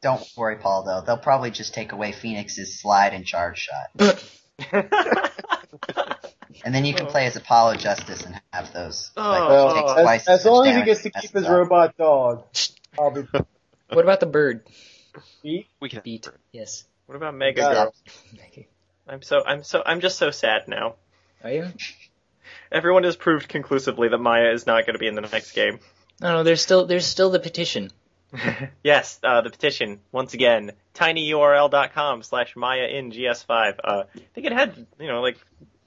Don't 0.00 0.22
worry, 0.36 0.56
Paul, 0.56 0.84
though. 0.84 1.02
They'll 1.04 1.18
probably 1.18 1.50
just 1.50 1.74
take 1.74 1.90
away 1.92 2.12
Phoenix's 2.12 2.80
slide 2.80 3.12
and 3.14 3.26
charge 3.26 3.58
shot. 3.68 4.22
And 6.64 6.72
then 6.74 6.84
you 6.84 6.94
can 6.94 7.06
play 7.06 7.26
as 7.26 7.34
Apollo 7.34 7.76
Justice 7.76 8.24
and 8.24 8.40
have 8.52 8.72
those. 8.72 9.10
like, 9.16 9.40
Oh, 9.42 9.96
As, 10.06 10.28
as 10.28 10.44
long 10.44 10.66
as 10.66 10.76
he 10.76 10.84
gets 10.84 11.02
to 11.02 11.10
keep 11.10 11.32
his 11.32 11.44
up. 11.44 11.50
robot 11.50 11.96
dog, 11.96 12.44
I'll 12.98 13.10
be 13.10 13.22
What 13.88 14.04
about 14.04 14.20
the 14.20 14.26
bird? 14.26 14.62
beat. 15.42 15.66
We 15.80 15.88
can 15.88 16.02
Beat. 16.04 16.28
Yes. 16.52 16.84
What 17.06 17.16
about 17.16 17.34
Mega 17.34 17.62
Uh, 17.66 17.72
Girl? 17.74 17.94
I'm 19.08 19.22
so 19.22 19.42
I'm 19.44 19.62
so 19.64 19.82
I'm 19.84 20.00
just 20.00 20.18
so 20.18 20.30
sad 20.30 20.68
now. 20.68 20.94
Are 21.42 21.50
you? 21.50 21.66
Everyone 22.70 23.04
has 23.04 23.16
proved 23.16 23.48
conclusively 23.48 24.08
that 24.08 24.18
Maya 24.18 24.52
is 24.52 24.66
not 24.66 24.86
going 24.86 24.94
to 24.94 24.98
be 24.98 25.06
in 25.08 25.14
the 25.14 25.20
next 25.22 25.52
game. 25.52 25.80
I 26.22 26.32
don't. 26.32 26.44
There's 26.44 26.62
still 26.62 26.86
there's 26.86 27.06
still 27.06 27.30
the 27.30 27.40
petition. 27.40 27.90
yes, 28.82 29.18
uh, 29.22 29.42
the 29.42 29.50
petition 29.50 30.00
once 30.10 30.32
again 30.34 30.72
tinyurl.com 30.94 32.22
slash 32.22 32.56
Maya 32.56 32.86
in 32.86 33.10
GS5. 33.12 33.74
Uh, 33.82 34.04
I 34.14 34.18
think 34.34 34.46
it 34.46 34.52
had 34.52 34.86
you 34.98 35.08
know 35.08 35.20
like 35.20 35.36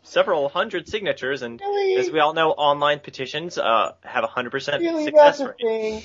several 0.04 0.50
hundred 0.50 0.88
signatures, 0.88 1.42
and 1.42 1.60
Really? 1.60 1.96
as 1.96 2.12
we 2.12 2.20
all 2.20 2.34
know, 2.34 2.52
online 2.52 3.00
petitions 3.00 3.58
uh, 3.58 3.94
have 4.04 4.24
a 4.24 4.28
hundred 4.28 4.52
percent 4.52 4.82
Really, 4.82 5.10
that's 5.10 5.38
success 5.38 5.56
the 5.60 5.66
rate. 5.66 6.04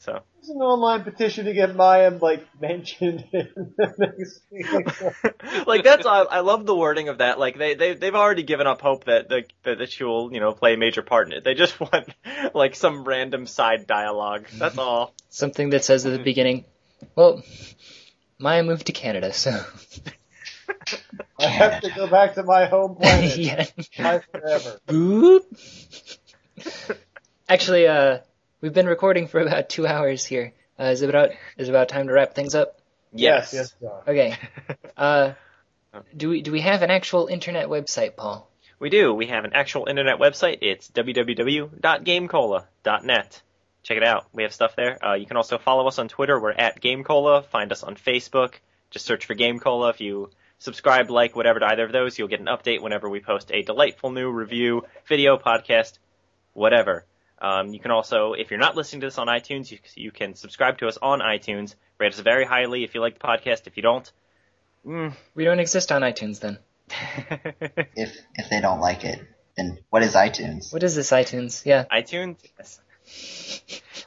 Thing. 0.00 0.14
So 0.14 0.22
There's 0.36 0.50
an 0.50 0.56
online 0.56 1.04
petition 1.04 1.44
to 1.44 1.52
get 1.52 1.74
Maya 1.74 2.10
like 2.10 2.46
mentioned 2.60 3.24
in 3.32 3.48
the 3.76 3.94
next 3.98 4.40
game. 4.50 5.64
like 5.66 5.84
that's 5.84 6.06
I, 6.06 6.22
I 6.22 6.40
love 6.40 6.66
the 6.66 6.74
wording 6.74 7.08
of 7.08 7.18
that. 7.18 7.38
Like 7.38 7.58
they 7.58 7.74
they 7.74 7.94
they've 7.94 8.14
already 8.14 8.42
given 8.42 8.66
up 8.66 8.80
hope 8.80 9.04
that 9.04 9.28
the 9.28 9.44
that, 9.64 9.78
that 9.78 9.92
she 9.92 10.04
will 10.04 10.32
you 10.32 10.40
know 10.40 10.52
play 10.52 10.74
a 10.74 10.76
major 10.76 11.02
part 11.02 11.28
in 11.28 11.34
it. 11.34 11.44
They 11.44 11.54
just 11.54 11.78
want 11.80 12.08
like 12.54 12.74
some 12.74 13.04
random 13.04 13.46
side 13.46 13.86
dialogue. 13.86 14.46
That's 14.54 14.78
all. 14.78 15.14
Something 15.28 15.70
that 15.70 15.84
says 15.84 16.06
at 16.06 16.12
the 16.12 16.18
beginning, 16.22 16.64
well, 17.14 17.42
Maya 18.38 18.62
moved 18.62 18.86
to 18.86 18.92
Canada, 18.92 19.32
so 19.32 19.64
I 21.38 21.46
have 21.46 21.82
to 21.82 21.90
go 21.90 22.06
back 22.06 22.34
to 22.34 22.42
my 22.42 22.66
home 22.66 22.96
planet. 22.96 23.36
yeah. 23.36 23.66
Bye 23.98 24.20
forever. 24.32 24.80
Boop. 24.86 25.44
Actually, 27.48 27.88
uh, 27.88 28.18
we've 28.60 28.72
been 28.72 28.86
recording 28.86 29.26
for 29.26 29.40
about 29.40 29.68
two 29.68 29.84
hours 29.86 30.24
here. 30.24 30.52
Uh, 30.78 30.84
is 30.84 31.02
it 31.02 31.10
about 31.10 31.30
is 31.56 31.68
it 31.68 31.70
about 31.70 31.88
time 31.88 32.06
to 32.06 32.12
wrap 32.12 32.34
things 32.34 32.54
up? 32.54 32.78
Yes, 33.12 33.52
yes, 33.52 33.74
John. 33.80 34.02
Okay. 34.06 34.36
Uh, 34.96 35.34
do 36.14 36.28
we 36.28 36.42
do 36.42 36.52
we 36.52 36.60
have 36.60 36.82
an 36.82 36.90
actual 36.90 37.26
internet 37.26 37.68
website, 37.68 38.16
Paul? 38.16 38.46
We 38.78 38.90
do. 38.90 39.14
We 39.14 39.28
have 39.28 39.46
an 39.46 39.54
actual 39.54 39.86
internet 39.86 40.18
website. 40.18 40.58
It's 40.60 40.90
www.gamecola.net. 40.90 43.42
Check 43.82 43.96
it 43.96 44.04
out. 44.04 44.26
We 44.32 44.42
have 44.42 44.52
stuff 44.52 44.76
there. 44.76 45.02
Uh, 45.04 45.14
you 45.14 45.24
can 45.24 45.38
also 45.38 45.56
follow 45.58 45.88
us 45.88 45.98
on 45.98 46.08
Twitter. 46.08 46.38
We're 46.38 46.52
at 46.52 46.82
GameCola. 46.82 47.46
Find 47.46 47.72
us 47.72 47.82
on 47.82 47.96
Facebook. 47.96 48.56
Just 48.90 49.06
search 49.06 49.24
for 49.24 49.34
GameCola. 49.34 49.88
If 49.90 50.02
you 50.02 50.28
subscribe, 50.58 51.08
like, 51.10 51.34
whatever 51.34 51.60
to 51.60 51.66
either 51.66 51.84
of 51.84 51.92
those, 51.92 52.18
you'll 52.18 52.28
get 52.28 52.40
an 52.40 52.46
update 52.46 52.82
whenever 52.82 53.08
we 53.08 53.20
post 53.20 53.50
a 53.52 53.62
delightful 53.62 54.10
new 54.10 54.30
review, 54.30 54.84
video, 55.06 55.38
podcast, 55.38 55.98
whatever. 56.52 57.06
Um, 57.40 57.72
you 57.72 57.80
can 57.80 57.90
also, 57.90 58.34
if 58.34 58.50
you're 58.50 58.60
not 58.60 58.76
listening 58.76 59.00
to 59.00 59.06
this 59.06 59.18
on 59.18 59.26
iTunes, 59.26 59.70
you, 59.70 59.78
you 59.94 60.10
can 60.10 60.34
subscribe 60.34 60.78
to 60.78 60.88
us 60.88 60.98
on 61.00 61.20
iTunes. 61.20 61.74
Rate 61.98 62.12
us 62.12 62.20
very 62.20 62.44
highly 62.44 62.84
if 62.84 62.94
you 62.94 63.00
like 63.00 63.18
the 63.18 63.26
podcast. 63.26 63.66
If 63.66 63.76
you 63.76 63.82
don't, 63.82 64.10
mm. 64.86 65.14
We 65.34 65.44
don't 65.44 65.58
exist 65.58 65.90
on 65.92 66.02
iTunes 66.02 66.40
then. 66.40 66.58
If 67.96 68.16
if 68.34 68.50
they 68.50 68.60
don't 68.60 68.80
like 68.80 69.04
it, 69.04 69.20
then 69.56 69.78
what 69.90 70.02
is 70.02 70.14
iTunes? 70.14 70.72
What 70.72 70.82
is 70.82 70.94
this 70.94 71.10
iTunes? 71.10 71.64
Yeah. 71.64 71.84
iTunes. 71.92 72.36
Yes. 72.58 72.80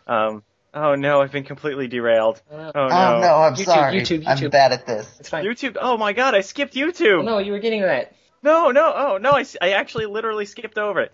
Um. 0.05 0.43
Oh 0.73 0.95
no, 0.95 1.21
I've 1.21 1.31
been 1.31 1.43
completely 1.43 1.87
derailed. 1.87 2.41
Oh, 2.51 2.57
no. 2.57 2.71
Oh 2.75 2.87
no. 2.87 2.95
Oh 2.95 3.19
no, 3.21 3.35
I'm 3.35 3.53
YouTube, 3.53 3.65
sorry. 3.65 3.93
YouTube, 3.93 4.23
YouTube. 4.23 4.27
I'm 4.27 4.37
YouTube. 4.37 4.51
bad 4.51 4.71
at 4.73 4.85
this. 4.85 5.19
It's 5.19 5.29
fine. 5.29 5.45
YouTube. 5.45 5.77
Oh 5.79 5.97
my 5.97 6.13
god, 6.13 6.35
I 6.35 6.41
skipped 6.41 6.73
YouTube. 6.73 7.19
Oh, 7.19 7.21
no, 7.21 7.37
you 7.37 7.51
were 7.51 7.59
getting 7.59 7.81
that. 7.81 8.13
No, 8.43 8.71
no, 8.71 8.93
oh 8.95 9.17
no! 9.17 9.31
I, 9.31 9.45
I 9.61 9.69
actually 9.71 10.05
literally 10.05 10.45
skipped 10.45 10.77
over 10.77 11.01
it. 11.01 11.11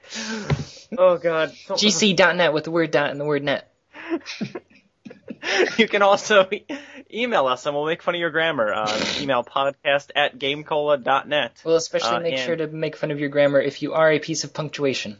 Oh 0.98 1.18
god. 1.18 1.52
GC.net 1.68 2.52
with 2.54 2.64
the 2.64 2.72
word 2.72 2.90
dot 2.92 3.12
and 3.12 3.20
the 3.20 3.26
word 3.26 3.44
net. 3.44 3.72
you 5.78 5.88
can 5.88 6.02
also 6.02 6.48
e- 6.52 6.66
email 7.14 7.48
us 7.48 7.66
and 7.66 7.76
we'll 7.76 7.86
make 7.86 8.02
fun 8.02 8.16
of 8.16 8.20
your 8.20 8.32
grammar. 8.32 8.74
Uh, 8.74 9.06
email 9.20 9.44
podcast 9.44 10.10
at 10.16 10.38
gamecola.net. 10.40 11.62
Well, 11.64 11.76
especially 11.76 12.18
Uh, 12.18 12.20
make 12.22 12.34
and- 12.34 12.42
sure 12.42 12.56
to 12.56 12.68
make 12.68 12.96
fun 12.96 13.12
of 13.12 13.20
your 13.20 13.30
grammar 13.30 13.62
if 13.62 13.82
you 13.82 13.94
are 13.94 14.12
a 14.12 14.20
piece 14.20 14.44
of 14.44 14.54
punctuation. 14.54 15.20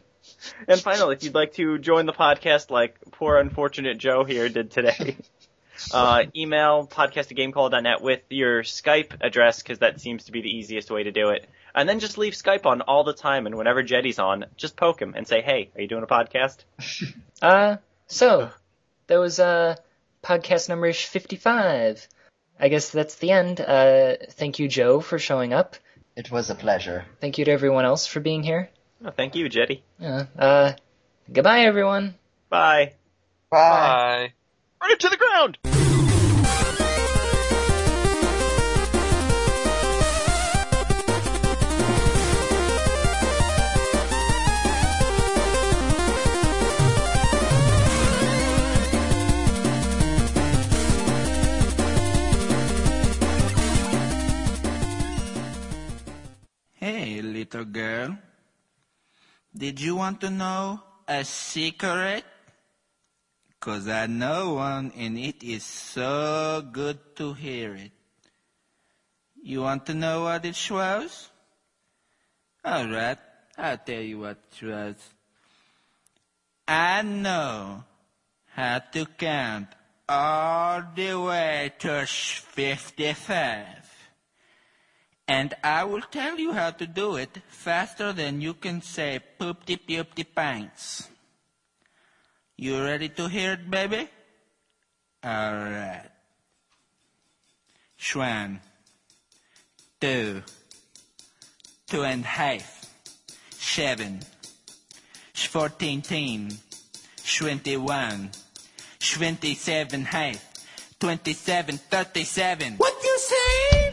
And 0.66 0.80
finally, 0.80 1.14
if 1.16 1.22
you'd 1.24 1.34
like 1.34 1.54
to 1.54 1.78
join 1.78 2.06
the 2.06 2.12
podcast 2.14 2.70
like 2.70 2.96
poor 3.12 3.36
unfortunate 3.38 3.98
Joe 3.98 4.24
here 4.24 4.48
did 4.48 4.70
today, 4.70 5.16
uh, 5.92 6.24
email 6.36 6.86
podcast 6.86 7.30
at 7.30 7.36
gamecola.net 7.36 8.02
with 8.02 8.20
your 8.30 8.62
Skype 8.62 9.12
address 9.20 9.62
because 9.62 9.78
that 9.80 10.00
seems 10.00 10.24
to 10.24 10.32
be 10.32 10.42
the 10.42 10.48
easiest 10.48 10.90
way 10.90 11.02
to 11.04 11.12
do 11.12 11.30
it. 11.30 11.48
And 11.74 11.88
then 11.88 12.00
just 12.00 12.18
leave 12.18 12.32
Skype 12.32 12.66
on 12.66 12.80
all 12.82 13.04
the 13.04 13.12
time 13.12 13.46
and 13.46 13.56
whenever 13.56 13.82
Jetty's 13.82 14.18
on, 14.18 14.46
just 14.56 14.76
poke 14.76 15.00
him 15.00 15.14
and 15.16 15.26
say, 15.26 15.40
hey, 15.40 15.70
are 15.74 15.80
you 15.80 15.88
doing 15.88 16.02
a 16.02 16.06
podcast? 16.06 16.58
Uh, 17.42 17.78
so, 18.06 18.50
that 19.06 19.16
was, 19.16 19.40
uh, 19.40 19.74
podcast 20.22 20.68
number 20.68 20.92
55. 20.92 22.06
I 22.58 22.68
guess 22.68 22.90
that's 22.90 23.14
the 23.14 23.30
end. 23.30 23.60
Uh, 23.62 24.16
thank 24.32 24.58
you, 24.58 24.68
Joe, 24.68 25.00
for 25.00 25.18
showing 25.18 25.54
up. 25.54 25.76
It 26.16 26.30
was 26.30 26.50
a 26.50 26.54
pleasure. 26.54 27.06
Thank 27.20 27.38
you 27.38 27.46
to 27.46 27.50
everyone 27.50 27.86
else 27.86 28.06
for 28.06 28.20
being 28.20 28.42
here. 28.42 28.68
Oh, 29.02 29.10
thank 29.10 29.34
you, 29.34 29.48
Jetty. 29.48 29.82
Uh, 30.02 30.24
uh, 30.38 30.72
goodbye, 31.32 31.60
everyone. 31.60 32.14
Bye. 32.50 32.92
Bye. 33.50 33.70
Bye. 34.28 34.32
Run 34.82 34.92
it 34.92 35.00
to 35.00 35.08
the 35.10 35.16
ground! 35.16 35.58
Hey, 56.72 57.20
little 57.20 57.66
girl. 57.66 58.16
Did 59.54 59.78
you 59.80 59.96
want 59.96 60.22
to 60.22 60.30
know 60.30 60.80
a 61.06 61.24
secret? 61.24 62.24
'Cause 63.60 63.88
I 63.88 64.06
know 64.06 64.54
one 64.54 64.90
and 64.96 65.18
it 65.18 65.42
is 65.42 65.64
so 65.64 66.66
good 66.72 67.14
to 67.16 67.34
hear 67.34 67.74
it. 67.76 67.92
You 69.42 69.60
want 69.60 69.84
to 69.86 69.94
know 69.94 70.22
what 70.22 70.46
it 70.46 70.70
was? 70.70 71.28
Alright, 72.64 73.18
I'll 73.58 73.76
tell 73.76 74.00
you 74.00 74.20
what 74.20 74.38
it 74.50 74.66
was. 74.66 74.96
I 76.66 77.02
know 77.02 77.84
how 78.54 78.78
to 78.78 79.04
count 79.04 79.68
all 80.08 80.82
the 80.94 81.20
way 81.20 81.72
to 81.80 82.06
55. 82.06 83.76
And 85.28 85.54
I 85.62 85.84
will 85.84 86.00
tell 86.00 86.38
you 86.38 86.52
how 86.52 86.70
to 86.70 86.86
do 86.86 87.16
it 87.16 87.42
faster 87.48 88.14
than 88.14 88.40
you 88.40 88.54
can 88.54 88.80
say 88.80 89.20
poopty 89.38 89.76
poopty 89.76 90.24
pants. 90.24 91.09
You 92.60 92.84
ready 92.84 93.08
to 93.08 93.26
hear 93.26 93.54
it, 93.54 93.70
baby? 93.70 94.06
Alright. 95.24 96.10
Schwan. 97.98 98.58
Two. 99.98 100.42
Two 101.88 102.04
and 102.04 102.22
half. 102.22 102.84
Seven. 103.48 104.20
Fourteen 105.32 106.02
teen. 106.02 106.58
Twenty-one. 107.24 108.28
Twenty-seven 109.00 110.04
half. 110.04 110.44
Twenty-seven 111.00 111.78
thirty-seven. 111.78 112.74
What 112.76 112.92
you 113.02 113.18
say? 113.18 113.90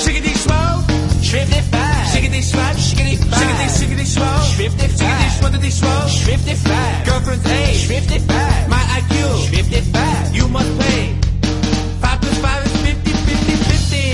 Shiggity 0.00 0.34
swole, 0.34 0.80
shifty 1.20 1.60
five. 1.70 1.89
Shiggity 2.40 2.52
swap, 2.56 2.76
shiggity 2.76 3.16
five. 3.28 3.68
Shiggity, 3.68 3.68
shiggity 3.76 4.06
swole, 4.06 4.40
shifty 4.56 4.88
five. 4.88 5.30
Shiggity 5.36 5.70
swole, 5.70 6.08
shifty 6.08 6.54
five. 6.54 7.04
Girlfriend's 7.04 7.46
age, 7.46 7.76
shifty 7.76 8.18
five. 8.20 8.68
My 8.68 8.80
IQ, 8.96 9.12
shifty 9.50 9.80
five. 9.92 10.34
You 10.34 10.48
must 10.48 10.72
pay. 10.80 11.12
Five 12.00 12.20
plus 12.22 12.38
five 12.40 12.64
is 12.64 12.76
fifty, 12.80 13.12
fifty, 13.28 13.54
fifty. 13.68 14.04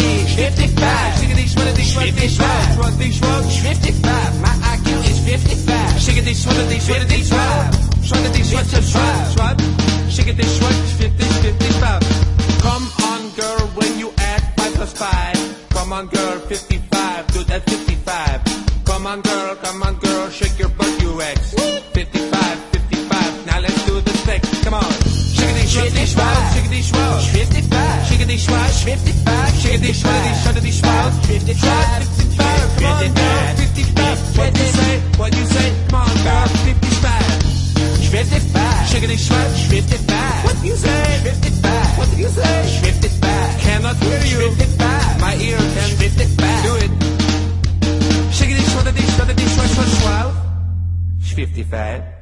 Fifty 0.43 0.67
five. 0.75 1.15
Shiggity 1.23 1.47
swiggity 1.55 1.85
swifty 1.87 2.29
swab. 2.29 2.75
Swifty 2.75 3.13
swab, 3.13 3.45
shifty 3.47 3.93
five. 3.93 4.41
My 4.43 4.55
IQ 4.75 4.89
is 5.07 5.19
fifty 5.23 5.55
five. 5.63 5.93
Shiggity 5.95 6.35
swiggity 6.35 6.79
swiggity 6.83 7.23
swab. 7.23 7.75
Swiggity 8.03 8.43
swifty 8.43 8.83
swab. 8.83 9.27
Swab. 9.35 9.57
Shiggity 10.11 10.47
swig, 10.59 10.79
fifty, 10.99 11.27
fifty 11.47 11.71
five. 11.79 12.03
Come 12.59 12.91
on, 13.07 13.31
girl, 13.39 13.67
when 13.79 14.01
you 14.01 14.13
add 14.19 14.43
five 14.57 14.75
plus 14.75 14.93
five. 14.95 15.69
Come 15.71 15.93
on, 15.93 16.07
girl, 16.09 16.41
55, 17.17 17.33
do 17.33 17.45
that 17.45 17.63
55. 17.65 18.85
Come 18.85 19.07
on, 19.07 19.21
girl, 19.23 19.57
come 19.57 19.83
on, 19.83 19.95
girl, 19.97 20.29
shake 20.29 20.59
your 20.59 20.69
butt, 20.69 21.01
you 21.01 21.21
ex. 21.23 21.55
55, 21.93 22.59
55, 22.77 23.47
now 23.47 23.61
let's 23.61 23.87
do 23.87 24.01
the 24.01 24.11
stick. 24.21 24.43
Come 24.65 24.75
on. 24.75 24.83
Shiggity, 24.85 25.65
shiggity, 25.65 26.07
swell, 26.07 26.37
shiggity, 26.53 26.83
swell. 26.83 27.21
55, 27.33 28.05
shiggity, 28.09 28.37
swell, 28.39 28.69
55, 28.69 29.53
shiggity, 29.57 29.93
shiggity, 29.97 30.33
shiggity, 30.45 30.73
swell. 30.73 31.11
55, 31.25 32.05
55, 32.05 32.77
come 32.77 32.93
on, 32.93 33.15
girl, 33.15 33.57
55. 33.65 34.37
What 34.37 34.53
you 34.53 34.67
say, 34.77 35.01
what 35.17 35.33
you 35.37 35.47
say, 35.47 35.69
come 35.89 36.05
on, 36.05 36.17
girl, 36.21 36.47
55. 36.69 37.47
55, 38.13 38.93
shiggity, 38.93 39.17
swell, 39.17 39.51
55. 39.73 40.45
What 40.45 40.59
you 40.65 40.77
say, 40.77 41.05
55. 41.25 41.99
What 41.99 42.19
you 42.19 42.29
say, 42.29 42.81
55. 42.93 43.61
Cannot 43.61 43.97
hear 43.97 44.21
you. 44.25 44.53
55. 44.53 45.21
My 45.21 45.35
ear 45.37 45.59
can 45.59 45.91
55. 45.97 46.65
Do 46.65 46.75
it. 46.85 46.86
Swell. 48.97 50.33
55. 51.21 52.16